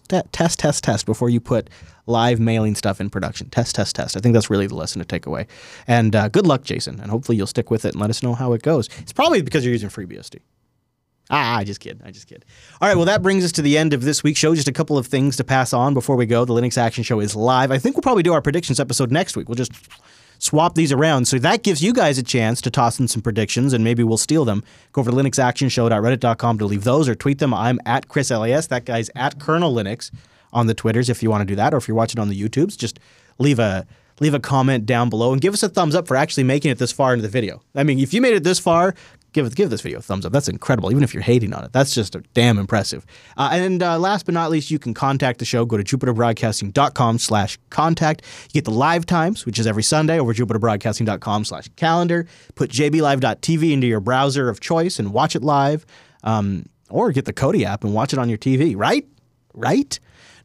test, 0.08 0.60
test, 0.60 0.84
test 0.84 1.06
before 1.06 1.30
you 1.30 1.40
put 1.40 1.70
live 2.06 2.40
mailing 2.40 2.76
stuff 2.76 3.00
in 3.00 3.10
production. 3.10 3.50
Test, 3.50 3.76
test, 3.76 3.96
test. 3.96 4.18
I 4.18 4.20
think 4.20 4.34
that's 4.34 4.50
really 4.50 4.68
the 4.68 4.76
lesson 4.76 5.00
to 5.00 5.06
take 5.06 5.26
away. 5.26 5.48
And 5.88 6.16
uh, 6.16 6.30
good 6.30 6.48
luck, 6.48 6.64
Jason. 6.64 7.00
And 7.00 7.12
hopefully 7.12 7.38
you'll 7.38 7.48
stick 7.48 7.70
with 7.70 7.86
it 7.86 7.94
and 7.94 8.02
let 8.02 8.10
us 8.10 8.24
know 8.24 8.34
how 8.34 8.54
it 8.54 8.62
goes. 8.64 8.90
It's 9.00 9.14
probably 9.14 9.42
because 9.42 9.64
you're 9.64 9.74
using 9.74 9.90
FreeBSD. 9.90 10.40
Ah, 11.32 11.58
I 11.58 11.64
just 11.64 11.80
kid. 11.80 12.02
I 12.04 12.10
just 12.10 12.28
kid. 12.28 12.44
All 12.82 12.88
right, 12.88 12.96
well, 12.96 13.06
that 13.06 13.22
brings 13.22 13.46
us 13.46 13.52
to 13.54 13.62
the 13.62 13.78
end 13.78 13.94
of 13.94 14.02
this 14.02 14.24
week's 14.24 14.40
show. 14.40 14.56
Just 14.56 14.68
a 14.68 14.74
couple 14.74 14.98
of 14.98 15.06
things 15.06 15.38
to 15.38 15.44
pass 15.44 15.74
on 15.74 15.94
before 15.94 16.16
we 16.16 16.26
go. 16.26 16.44
The 16.44 16.54
Linux 16.54 16.76
Action 16.76 17.04
Show 17.04 17.20
is 17.20 17.36
live. 17.36 17.72
I 17.72 17.78
think 17.78 17.96
we'll 17.96 18.02
probably 18.02 18.24
do 18.24 18.34
our 18.34 18.42
predictions 18.42 18.80
episode 18.80 19.12
next 19.12 19.38
week. 19.38 19.48
We'll 19.48 19.56
just 19.56 19.72
swap 20.40 20.76
these 20.76 20.92
around. 20.92 21.26
So 21.26 21.38
that 21.40 21.64
gives 21.64 21.84
you 21.84 21.94
guys 21.94 22.18
a 22.18 22.24
chance 22.24 22.62
to 22.62 22.72
toss 22.72 23.00
in 23.00 23.08
some 23.08 23.22
predictions 23.22 23.74
and 23.74 23.84
maybe 23.84 24.04
we'll 24.04 24.18
steal 24.18 24.46
them. 24.46 24.64
Go 24.94 25.02
over 25.02 25.12
to 25.12 25.18
linuxactionshow.reddit.com 25.18 26.58
to 26.58 26.66
leave 26.66 26.84
those 26.84 27.08
or 27.08 27.14
tweet 27.14 27.40
them. 27.40 27.54
I'm 27.54 27.80
at 27.86 28.08
Chris 28.08 28.32
LAS. 28.32 28.68
That 28.68 28.86
guy's 28.86 29.12
at 29.16 29.40
Kernel 29.40 29.74
Linux 29.74 30.12
on 30.52 30.68
the 30.68 30.74
Twitters 30.74 31.10
if 31.10 31.22
you 31.22 31.30
want 31.30 31.42
to 31.42 31.46
do 31.46 31.56
that. 31.56 31.74
Or 31.74 31.78
if 31.78 31.88
you're 31.88 31.98
watching 31.98 32.20
on 32.20 32.30
the 32.30 32.42
YouTubes, 32.42 32.78
just 32.78 33.00
leave 33.38 33.60
a 33.60 33.86
leave 34.20 34.34
a 34.34 34.40
comment 34.40 34.86
down 34.86 35.10
below 35.10 35.32
and 35.32 35.42
give 35.42 35.54
us 35.54 35.64
a 35.64 35.70
thumbs 35.70 35.96
up 35.96 36.06
for 36.08 36.18
actually 36.18 36.44
making 36.44 36.72
it 36.72 36.78
this 36.78 36.92
far 36.92 37.14
into 37.14 37.22
the 37.22 37.30
video. 37.30 37.62
I 37.74 37.84
mean, 37.84 38.00
if 38.00 38.14
you 38.14 38.20
made 38.20 38.34
it 38.34 38.44
this 38.44 38.60
far, 38.60 38.94
give 39.34 39.54
give 39.56 39.70
this 39.70 39.82
video 39.82 40.00
a 40.00 40.02
thumbs 40.02 40.26
up. 40.26 40.32
That's 40.32 40.48
incredible. 40.48 40.90
Even 40.92 41.04
if 41.04 41.14
you're 41.14 41.24
hating 41.24 41.54
on 41.54 41.64
it, 41.64 41.72
that's 41.74 41.94
just 41.94 42.16
damn 42.34 42.58
impressive. 42.58 43.06
Uh, 43.38 43.50
and 43.52 43.84
uh, 43.84 44.00
last 44.00 44.26
but 44.26 44.34
not 44.34 44.50
least, 44.52 44.72
you 44.72 44.80
can 44.80 44.94
contact 44.94 45.40
the 45.40 45.46
show. 45.46 45.66
Go 45.66 45.78
to 45.78 45.84
jupiterbroadcasting.com/contact. 45.84 48.22
You 48.44 48.50
get 48.54 48.66
the 48.66 48.72
live 48.72 49.06
times, 49.06 49.46
which 49.46 49.60
is 49.60 49.68
every 49.68 49.84
Sunday, 49.84 50.20
over 50.20 50.34
jupiterbroadcasting.com/calendar. 50.34 52.26
Put 52.56 52.72
jblive.tv 52.72 53.72
into 53.72 53.88
your 53.88 54.00
browser 54.00 54.50
of 54.50 54.60
choice 54.60 55.00
and 55.00 55.14
watch 55.14 55.36
it 55.36 55.44
live, 55.44 55.86
um, 56.24 56.66
or 56.90 57.12
get 57.12 57.26
the 57.26 57.34
Kodi 57.34 57.64
app 57.64 57.84
and 57.84 57.94
watch 57.94 58.14
it 58.14 58.20
on 58.20 58.30
your 58.30 58.38
TV. 58.38 58.76
Right? 58.76 59.06
Right? 59.54 60.00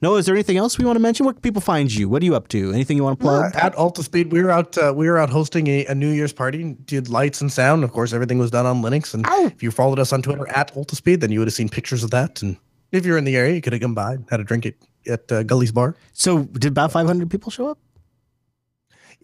Noah, 0.05 0.19
is 0.19 0.27
there 0.27 0.35
anything 0.35 0.59
else 0.59 0.77
we 0.77 0.85
want 0.85 0.97
to 0.97 1.01
mention? 1.01 1.25
Where 1.25 1.33
can 1.33 1.41
people 1.41 1.63
find 1.63 1.91
you? 1.91 2.11
What 2.11 2.21
are 2.21 2.27
you 2.27 2.37
up 2.37 2.49
to? 2.49 2.73
Anything 2.73 2.99
you 2.99 3.05
want 3.05 3.19
to 3.19 3.23
plug? 3.23 3.55
Uh, 3.55 3.59
at 3.59 3.75
Altispeed, 3.75 4.29
we 4.29 4.43
were 4.43 4.51
out. 4.51 4.77
Uh, 4.77 4.93
we 4.95 5.09
were 5.09 5.17
out 5.17 5.31
hosting 5.31 5.67
a, 5.67 5.87
a 5.87 5.95
New 5.95 6.11
Year's 6.11 6.31
party. 6.31 6.77
Did 6.85 7.09
lights 7.09 7.41
and 7.41 7.51
sound. 7.51 7.85
Of 7.85 7.93
course, 7.93 8.13
everything 8.13 8.37
was 8.37 8.51
done 8.51 8.67
on 8.67 8.83
Linux. 8.83 9.15
And 9.15 9.25
if 9.51 9.63
you 9.63 9.71
followed 9.71 9.99
us 9.99 10.13
on 10.13 10.21
Twitter 10.21 10.47
at 10.49 10.75
Altispeed, 10.75 11.21
then 11.21 11.33
you 11.33 11.39
would 11.39 11.49
have 11.49 11.55
seen 11.55 11.71
pictures 11.71 12.05
of 12.05 12.11
that. 12.11 12.43
And 12.43 12.59
if 12.93 13.07
you're 13.07 13.17
in 13.17 13.25
the 13.25 13.35
area, 13.35 13.55
you 13.55 13.63
could 13.63 13.73
have 13.73 13.81
come 13.81 13.95
by, 13.95 14.19
had 14.29 14.41
a 14.41 14.45
drink 14.45 14.67
at 14.67 14.75
at 15.07 15.33
uh, 15.33 15.43
Gully's 15.43 15.73
Bar. 15.73 15.97
So, 16.13 16.43
did 16.45 16.67
about 16.73 16.93
500 16.93 17.31
people 17.31 17.51
show 17.51 17.69
up? 17.69 17.79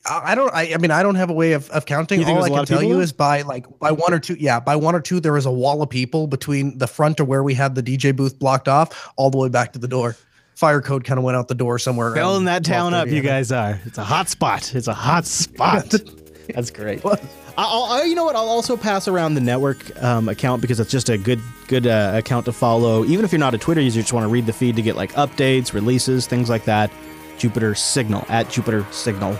I 0.09 0.35
don't. 0.35 0.51
I, 0.55 0.73
I 0.73 0.78
mean, 0.78 0.90
I 0.90 1.02
don't 1.02 1.16
have 1.16 1.28
a 1.28 1.35
way 1.35 1.52
of, 1.52 1.69
of 1.73 1.85
counting. 1.85 2.24
All 2.24 2.43
I 2.43 2.48
can 2.48 2.65
tell 2.65 2.82
you 2.82 3.01
is 3.01 3.12
by 3.12 3.43
like 3.43 3.66
by 3.78 3.93
one 3.93 4.15
or 4.15 4.19
two. 4.19 4.35
Yeah, 4.40 4.59
by 4.59 4.77
one 4.77 4.94
or 4.94 5.01
two, 5.01 5.20
there 5.20 5.35
was 5.35 5.44
a 5.44 5.51
wall 5.51 5.82
of 5.82 5.90
people 5.90 6.27
between 6.27 6.78
the 6.78 6.86
front 6.86 7.20
of 7.20 7.28
where 7.28 7.43
we 7.43 7.52
had 7.52 7.74
the 7.74 7.82
DJ 7.82 8.16
booth 8.16 8.39
blocked 8.39 8.66
off, 8.66 9.11
all 9.16 9.28
the 9.28 9.36
way 9.36 9.51
back 9.51 9.74
to 9.74 9.78
the 9.78 9.89
door. 9.89 10.16
Fire 10.61 10.82
code 10.82 11.05
kind 11.05 11.16
of 11.16 11.24
went 11.24 11.39
out 11.39 11.49
the 11.49 11.55
door 11.55 11.78
somewhere. 11.78 12.15
Filling 12.15 12.45
that 12.45 12.66
town 12.66 12.93
up, 12.93 13.09
you 13.09 13.23
guys 13.23 13.51
are. 13.51 13.81
It's 13.87 13.97
a 13.97 14.05
hot 14.05 14.28
spot. 14.28 14.74
It's 14.74 14.89
a 14.89 14.93
hot 14.93 15.24
spot. 15.24 15.95
That's 16.55 16.70
great. 16.70 17.03
I'll, 17.03 17.16
I'll, 17.57 18.07
you 18.07 18.15
know 18.15 18.27
what? 18.27 18.37
I'll 18.37 18.51
also 18.51 18.77
pass 18.77 19.09
around 19.09 19.37
the 19.37 19.41
network 19.41 19.78
um, 20.05 20.28
account 20.28 20.61
because 20.61 20.78
it's 20.78 20.91
just 20.91 21.09
a 21.09 21.16
good 21.16 21.41
good 21.66 21.87
uh, 21.87 22.12
account 22.15 22.45
to 22.45 22.53
follow. 22.53 23.07
Even 23.07 23.24
if 23.24 23.32
you're 23.32 23.39
not 23.39 23.55
a 23.55 23.59
Twitter 23.59 23.81
user, 23.81 24.01
you 24.01 24.03
just 24.03 24.12
want 24.12 24.24
to 24.24 24.28
read 24.28 24.45
the 24.45 24.53
feed 24.53 24.77
to 24.77 24.82
get 24.82 24.97
like 24.97 25.15
updates, 25.15 25.73
releases, 25.73 26.27
things 26.27 26.51
like 26.51 26.66
that. 26.66 26.91
Jupiter 27.39 27.74
Signal 27.74 28.27
at 28.28 28.51
Jupiter 28.51 28.85
Signal 28.91 29.39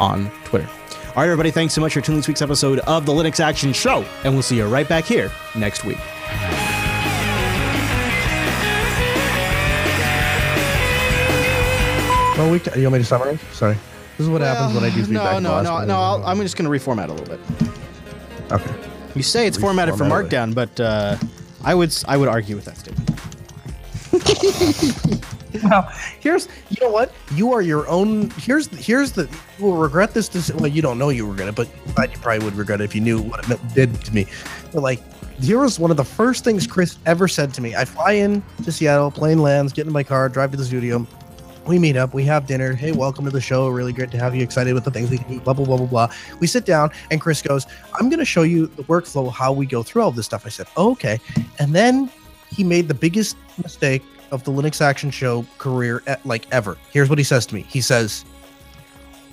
on 0.00 0.30
Twitter. 0.44 0.70
All 1.08 1.16
right, 1.16 1.24
everybody. 1.24 1.50
Thanks 1.50 1.74
so 1.74 1.82
much 1.82 1.92
for 1.92 2.00
tuning 2.00 2.20
this 2.20 2.28
week's 2.28 2.40
episode 2.40 2.78
of 2.78 3.04
the 3.04 3.12
Linux 3.12 3.40
Action 3.40 3.74
Show, 3.74 4.06
and 4.24 4.32
we'll 4.32 4.42
see 4.42 4.56
you 4.56 4.66
right 4.66 4.88
back 4.88 5.04
here 5.04 5.30
next 5.54 5.84
week. 5.84 5.98
Well, 12.36 12.50
we. 12.50 12.60
You 12.76 12.82
want 12.82 12.92
me 12.94 12.98
to 12.98 13.04
summarize? 13.04 13.40
Sorry. 13.52 13.74
This 14.18 14.24
is 14.26 14.28
what 14.28 14.40
happens 14.40 14.74
when 14.74 14.84
I 14.84 14.94
do 14.94 15.04
feedback. 15.04 15.42
No, 15.42 15.62
no, 15.62 15.80
no, 15.80 15.84
no. 15.84 15.96
I'll, 15.98 16.24
I'm 16.26 16.40
just 16.40 16.56
going 16.56 16.70
to 16.70 16.70
reformat 16.70 17.08
a 17.08 17.12
little 17.12 17.26
bit. 17.26 17.40
Okay. 18.52 18.74
You 19.14 19.22
say 19.22 19.46
it's 19.46 19.56
formatted 19.58 19.96
for 19.96 20.04
Markdown, 20.04 20.54
but 20.54 20.78
uh, 20.78 21.16
I 21.64 21.74
would 21.74 21.94
I 22.06 22.16
would 22.16 22.28
argue 22.28 22.56
with 22.56 22.66
that 22.66 22.76
statement. 22.76 23.10
well, 25.64 25.90
here's 26.20 26.48
you 26.70 26.76
know 26.80 26.90
what 26.90 27.12
you 27.34 27.52
are 27.52 27.62
your 27.62 27.88
own. 27.88 28.30
Here's 28.38 28.66
here's 28.68 29.12
the 29.12 29.22
you 29.58 29.64
will 29.64 29.76
regret 29.76 30.12
this. 30.14 30.28
deci- 30.28 30.54
Well, 30.54 30.66
you 30.68 30.82
don't 30.82 30.98
know 30.98 31.08
you 31.08 31.26
regret 31.26 31.48
it, 31.48 31.54
but 31.54 31.68
but 31.94 32.12
you 32.12 32.18
probably 32.18 32.44
would 32.44 32.54
regret 32.56 32.80
it 32.80 32.84
if 32.84 32.94
you 32.94 33.00
knew 33.00 33.20
what 33.22 33.48
it 33.50 33.58
did 33.74 33.94
to 34.04 34.14
me. 34.14 34.26
But 34.72 34.82
like, 34.82 35.02
here 35.40 35.58
was 35.60 35.78
one 35.78 35.90
of 35.90 35.96
the 35.96 36.04
first 36.04 36.44
things 36.44 36.66
Chris 36.66 36.98
ever 37.06 37.26
said 37.28 37.52
to 37.54 37.62
me. 37.62 37.74
I 37.74 37.84
fly 37.86 38.12
in 38.12 38.42
to 38.64 38.72
Seattle, 38.72 39.10
plane 39.10 39.38
lands, 39.40 39.72
get 39.72 39.86
in 39.86 39.92
my 39.92 40.02
car, 40.02 40.28
drive 40.28 40.50
to 40.50 40.56
the 40.58 40.64
studio. 40.64 41.06
We 41.66 41.80
meet 41.80 41.96
up, 41.96 42.14
we 42.14 42.22
have 42.24 42.46
dinner. 42.46 42.74
Hey, 42.74 42.92
welcome 42.92 43.24
to 43.24 43.30
the 43.32 43.40
show. 43.40 43.68
Really 43.68 43.92
great 43.92 44.12
to 44.12 44.18
have 44.18 44.36
you 44.36 44.42
excited 44.42 44.72
with 44.72 44.84
the 44.84 44.90
things 44.92 45.10
we 45.10 45.18
can 45.18 45.32
eat, 45.32 45.42
blah, 45.42 45.52
blah, 45.52 45.64
blah, 45.64 45.76
blah, 45.78 45.86
blah. 45.86 46.12
We 46.38 46.46
sit 46.46 46.64
down, 46.64 46.90
and 47.10 47.20
Chris 47.20 47.42
goes, 47.42 47.66
I'm 47.94 48.08
going 48.08 48.20
to 48.20 48.24
show 48.24 48.42
you 48.42 48.68
the 48.68 48.84
workflow, 48.84 49.32
how 49.32 49.52
we 49.52 49.66
go 49.66 49.82
through 49.82 50.02
all 50.02 50.12
this 50.12 50.26
stuff. 50.26 50.46
I 50.46 50.50
said, 50.50 50.68
oh, 50.76 50.92
okay. 50.92 51.18
And 51.58 51.74
then 51.74 52.08
he 52.50 52.62
made 52.62 52.86
the 52.86 52.94
biggest 52.94 53.36
mistake 53.60 54.04
of 54.30 54.44
the 54.44 54.52
Linux 54.52 54.80
Action 54.80 55.10
Show 55.10 55.44
career, 55.58 56.04
at, 56.06 56.24
like 56.24 56.46
ever. 56.52 56.76
Here's 56.92 57.08
what 57.08 57.18
he 57.18 57.24
says 57.24 57.46
to 57.46 57.54
me 57.54 57.62
He 57.62 57.80
says, 57.80 58.24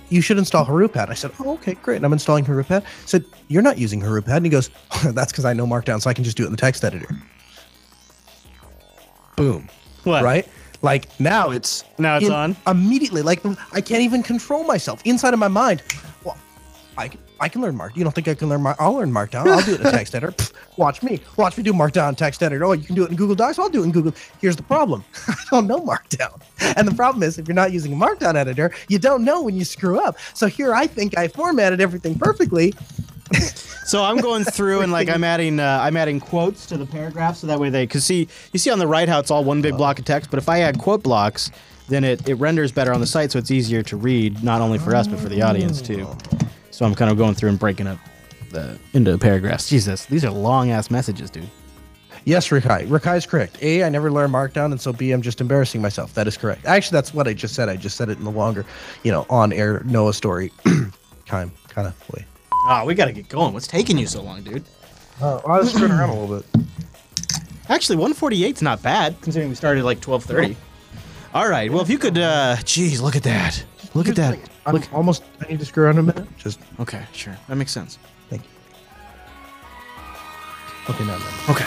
You 0.10 0.22
should 0.22 0.38
install 0.39 0.65
Haroopad. 0.65 1.10
I 1.10 1.14
said, 1.14 1.31
Oh, 1.39 1.53
okay, 1.53 1.76
great. 1.76 1.97
And 1.97 2.05
I'm 2.05 2.14
installing 2.14 2.45
Haroopad. 2.45 2.81
I 2.81 3.05
said, 3.05 3.26
You're 3.47 3.61
not 3.61 3.77
using 3.77 4.01
Haroopad. 4.01 4.38
And 4.38 4.45
he 4.45 4.49
goes, 4.49 4.72
That's 5.05 5.31
because 5.31 5.45
I 5.45 5.53
know 5.53 5.65
Markdown, 5.68 6.01
so 6.01 6.10
I 6.10 6.14
can 6.14 6.23
just 6.23 6.38
do 6.38 6.43
it 6.43 6.47
in 6.47 6.51
the 6.51 6.57
text 6.57 6.84
editor. 6.84 7.10
Boom 9.35 9.68
What? 10.03 10.23
right? 10.23 10.47
Like 10.84 11.07
now 11.19 11.49
it's 11.49 11.84
Now 11.97 12.18
it's 12.18 12.26
in- 12.27 12.31
on? 12.34 12.55
immediately. 12.68 13.22
Like 13.22 13.41
I 13.72 13.81
can't 13.81 14.01
even 14.03 14.22
control 14.22 14.64
myself 14.65 15.01
inside 15.05 15.34
of 15.34 15.39
my 15.39 15.47
mind. 15.47 15.81
Well, 16.23 16.38
I 16.97 17.07
can, 17.07 17.19
I 17.39 17.49
can 17.49 17.61
learn 17.61 17.76
Mark. 17.76 17.95
You 17.97 18.03
don't 18.03 18.14
think 18.14 18.27
I 18.27 18.35
can 18.35 18.49
learn 18.49 18.61
Mark? 18.61 18.77
I'll 18.80 18.93
learn 18.93 19.11
Markdown. 19.11 19.47
I'll 19.47 19.61
do 19.64 19.73
it 19.73 19.80
in 19.81 19.88
a 19.88 19.91
text 19.99 20.14
editor. 20.14 20.34
Pfft, 20.34 20.51
watch 20.77 21.01
me. 21.01 21.22
Watch 21.38 21.57
me 21.57 21.64
do 21.64 21.73
Markdown 21.73 22.15
text 22.18 22.43
editor. 22.43 22.64
Oh, 22.65 22.73
you 22.73 22.84
can 22.85 22.95
do 22.95 23.03
it 23.05 23.10
in 23.10 23.15
Google 23.15 23.35
Docs. 23.35 23.57
I'll 23.60 23.69
do 23.69 23.81
it 23.81 23.85
in 23.85 23.91
Google. 23.91 24.14
Here's 24.41 24.55
the 24.57 24.64
problem. 24.64 25.03
I 25.27 25.35
don't 25.49 25.68
know 25.68 25.80
Markdown. 25.80 26.41
And 26.77 26.88
the 26.88 26.93
problem 26.93 27.23
is 27.23 27.38
if 27.39 27.47
you're 27.47 27.55
not 27.55 27.72
using 27.72 27.93
a 27.93 27.95
Markdown 27.95 28.35
editor, 28.35 28.72
you 28.89 28.99
don't 28.99 29.23
know 29.23 29.41
when 29.41 29.55
you 29.55 29.64
screw 29.65 29.99
up. 29.99 30.18
So 30.34 30.47
here 30.47 30.73
I 30.73 30.85
think 30.85 31.18
I 31.18 31.27
formatted 31.30 31.80
everything 31.81 32.19
perfectly. 32.19 32.73
So 33.85 34.01
I'm 34.01 34.18
going 34.18 34.45
through 34.45 34.80
and 34.80 34.91
like 34.93 35.10
I'm 35.10 35.26
adding 35.26 35.60
uh, 35.60 35.80
I'm 35.81 35.97
adding 35.97 36.19
quotes 36.22 36.65
to 36.68 36.77
the 36.77 36.85
paragraph 36.85 37.35
so 37.35 37.47
that 37.47 37.60
way 37.60 37.69
they 37.69 37.85
cause 37.85 38.05
see 38.05 38.30
you 38.53 38.60
see 38.60 38.72
on 38.72 38.80
the 38.80 38.88
right 38.88 39.10
how 39.10 39.19
it's 39.19 39.30
all 39.30 39.43
one 39.43 39.61
big 39.61 39.76
block 39.76 39.99
of 39.99 40.05
text, 40.05 40.31
but 40.31 40.38
if 40.38 40.47
I 40.47 40.61
add 40.61 40.80
quote 40.80 41.03
blocks, 41.03 41.51
then 41.89 42.05
it, 42.05 42.27
it 42.27 42.35
renders 42.35 42.72
better 42.72 42.93
on 42.93 43.01
the 43.01 43.05
site 43.05 43.31
so 43.31 43.39
it's 43.39 43.51
easier 43.51 43.84
to 43.84 43.97
read, 43.97 44.41
not 44.41 44.61
only 44.61 44.80
for 44.80 44.95
us 44.95 45.07
but 45.07 45.19
for 45.19 45.27
the 45.27 45.41
audience 45.41 45.81
too. 45.81 46.07
So 46.72 46.85
I'm 46.85 46.95
kind 46.95 47.11
of 47.11 47.18
going 47.18 47.35
through 47.35 47.49
and 47.49 47.60
breaking 47.60 47.88
up 47.88 47.99
the 48.51 48.80
into 48.93 49.18
paragraphs. 49.18 49.69
Jesus, 49.69 50.05
these 50.05 50.23
are 50.23 50.31
long 50.31 50.72
ass 50.72 50.89
messages, 50.89 51.30
dude. 51.30 51.49
Yes, 52.26 52.47
Rikai. 52.47 52.88
Rikai 52.88 53.18
is 53.18 53.26
correct. 53.26 53.57
A, 53.61 53.84
I 53.84 53.89
never 53.89 54.10
learned 54.10 54.34
Markdown, 54.34 54.72
and 54.72 54.80
so 54.80 54.93
B, 54.93 55.11
I'm 55.11 55.22
just 55.22 55.41
embarrassing 55.41 55.81
myself. 55.81 56.14
That 56.14 56.26
is 56.26 56.38
correct. 56.38 56.65
Actually, 56.65 56.95
that's 56.95 57.14
what 57.14 57.27
I 57.27 57.34
just 57.34 57.53
said. 57.53 57.68
I 57.68 57.76
just 57.76 57.97
said 57.97 58.07
it 58.07 58.18
in 58.18 58.23
the 58.23 58.31
longer, 58.31 58.65
you 59.03 59.11
know, 59.11 59.26
on 59.30 59.51
air 59.51 59.81
Noah 59.84 60.14
story 60.14 60.53
kind 61.26 61.51
kind 61.68 61.88
of 61.88 62.10
way. 62.11 62.26
Oh, 62.65 62.85
we 62.85 62.95
gotta 62.95 63.11
get 63.11 63.27
going. 63.30 63.53
What's 63.53 63.68
taking 63.68 63.98
you 63.98 64.07
so 64.07 64.22
long, 64.22 64.41
dude? 64.44 64.64
Uh, 65.22 65.38
I 65.45 65.60
was 65.60 65.72
screwing 65.73 65.91
around 65.91 66.10
a 66.10 66.19
little 66.23 66.38
bit. 66.40 66.65
Actually, 67.69 67.98
148's 67.98 68.61
not 68.61 68.81
bad 68.81 69.19
considering 69.22 69.49
we 69.49 69.56
started 69.56 69.80
at 69.81 69.85
like 69.85 69.99
12:30. 70.02 70.56
All 71.34 71.49
right. 71.49 71.72
Well, 71.72 71.81
if 71.81 71.90
you 71.90 71.98
could, 71.98 72.18
uh, 72.18 72.57
geez, 72.64 73.02
look 73.02 73.15
at 73.15 73.23
that. 73.23 73.64
Look 73.94 74.07
at 74.07 74.15
that. 74.15 74.40
I'm 74.65 74.76
Look. 74.76 74.94
almost. 74.94 75.23
I 75.41 75.48
need 75.49 75.60
to 75.60 75.65
screw 75.65 75.84
around 75.85 75.98
a 75.99 76.03
minute. 76.03 76.27
Just 76.38 76.60
Okay, 76.80 77.06
sure. 77.11 77.35
That 77.48 77.56
makes 77.56 77.72
sense. 77.72 77.98
thank 78.30 78.44
you. 78.44 78.49
Okay, 80.90 81.06
now. 81.06 81.18
now. 81.18 81.26
Okay. 81.49 81.65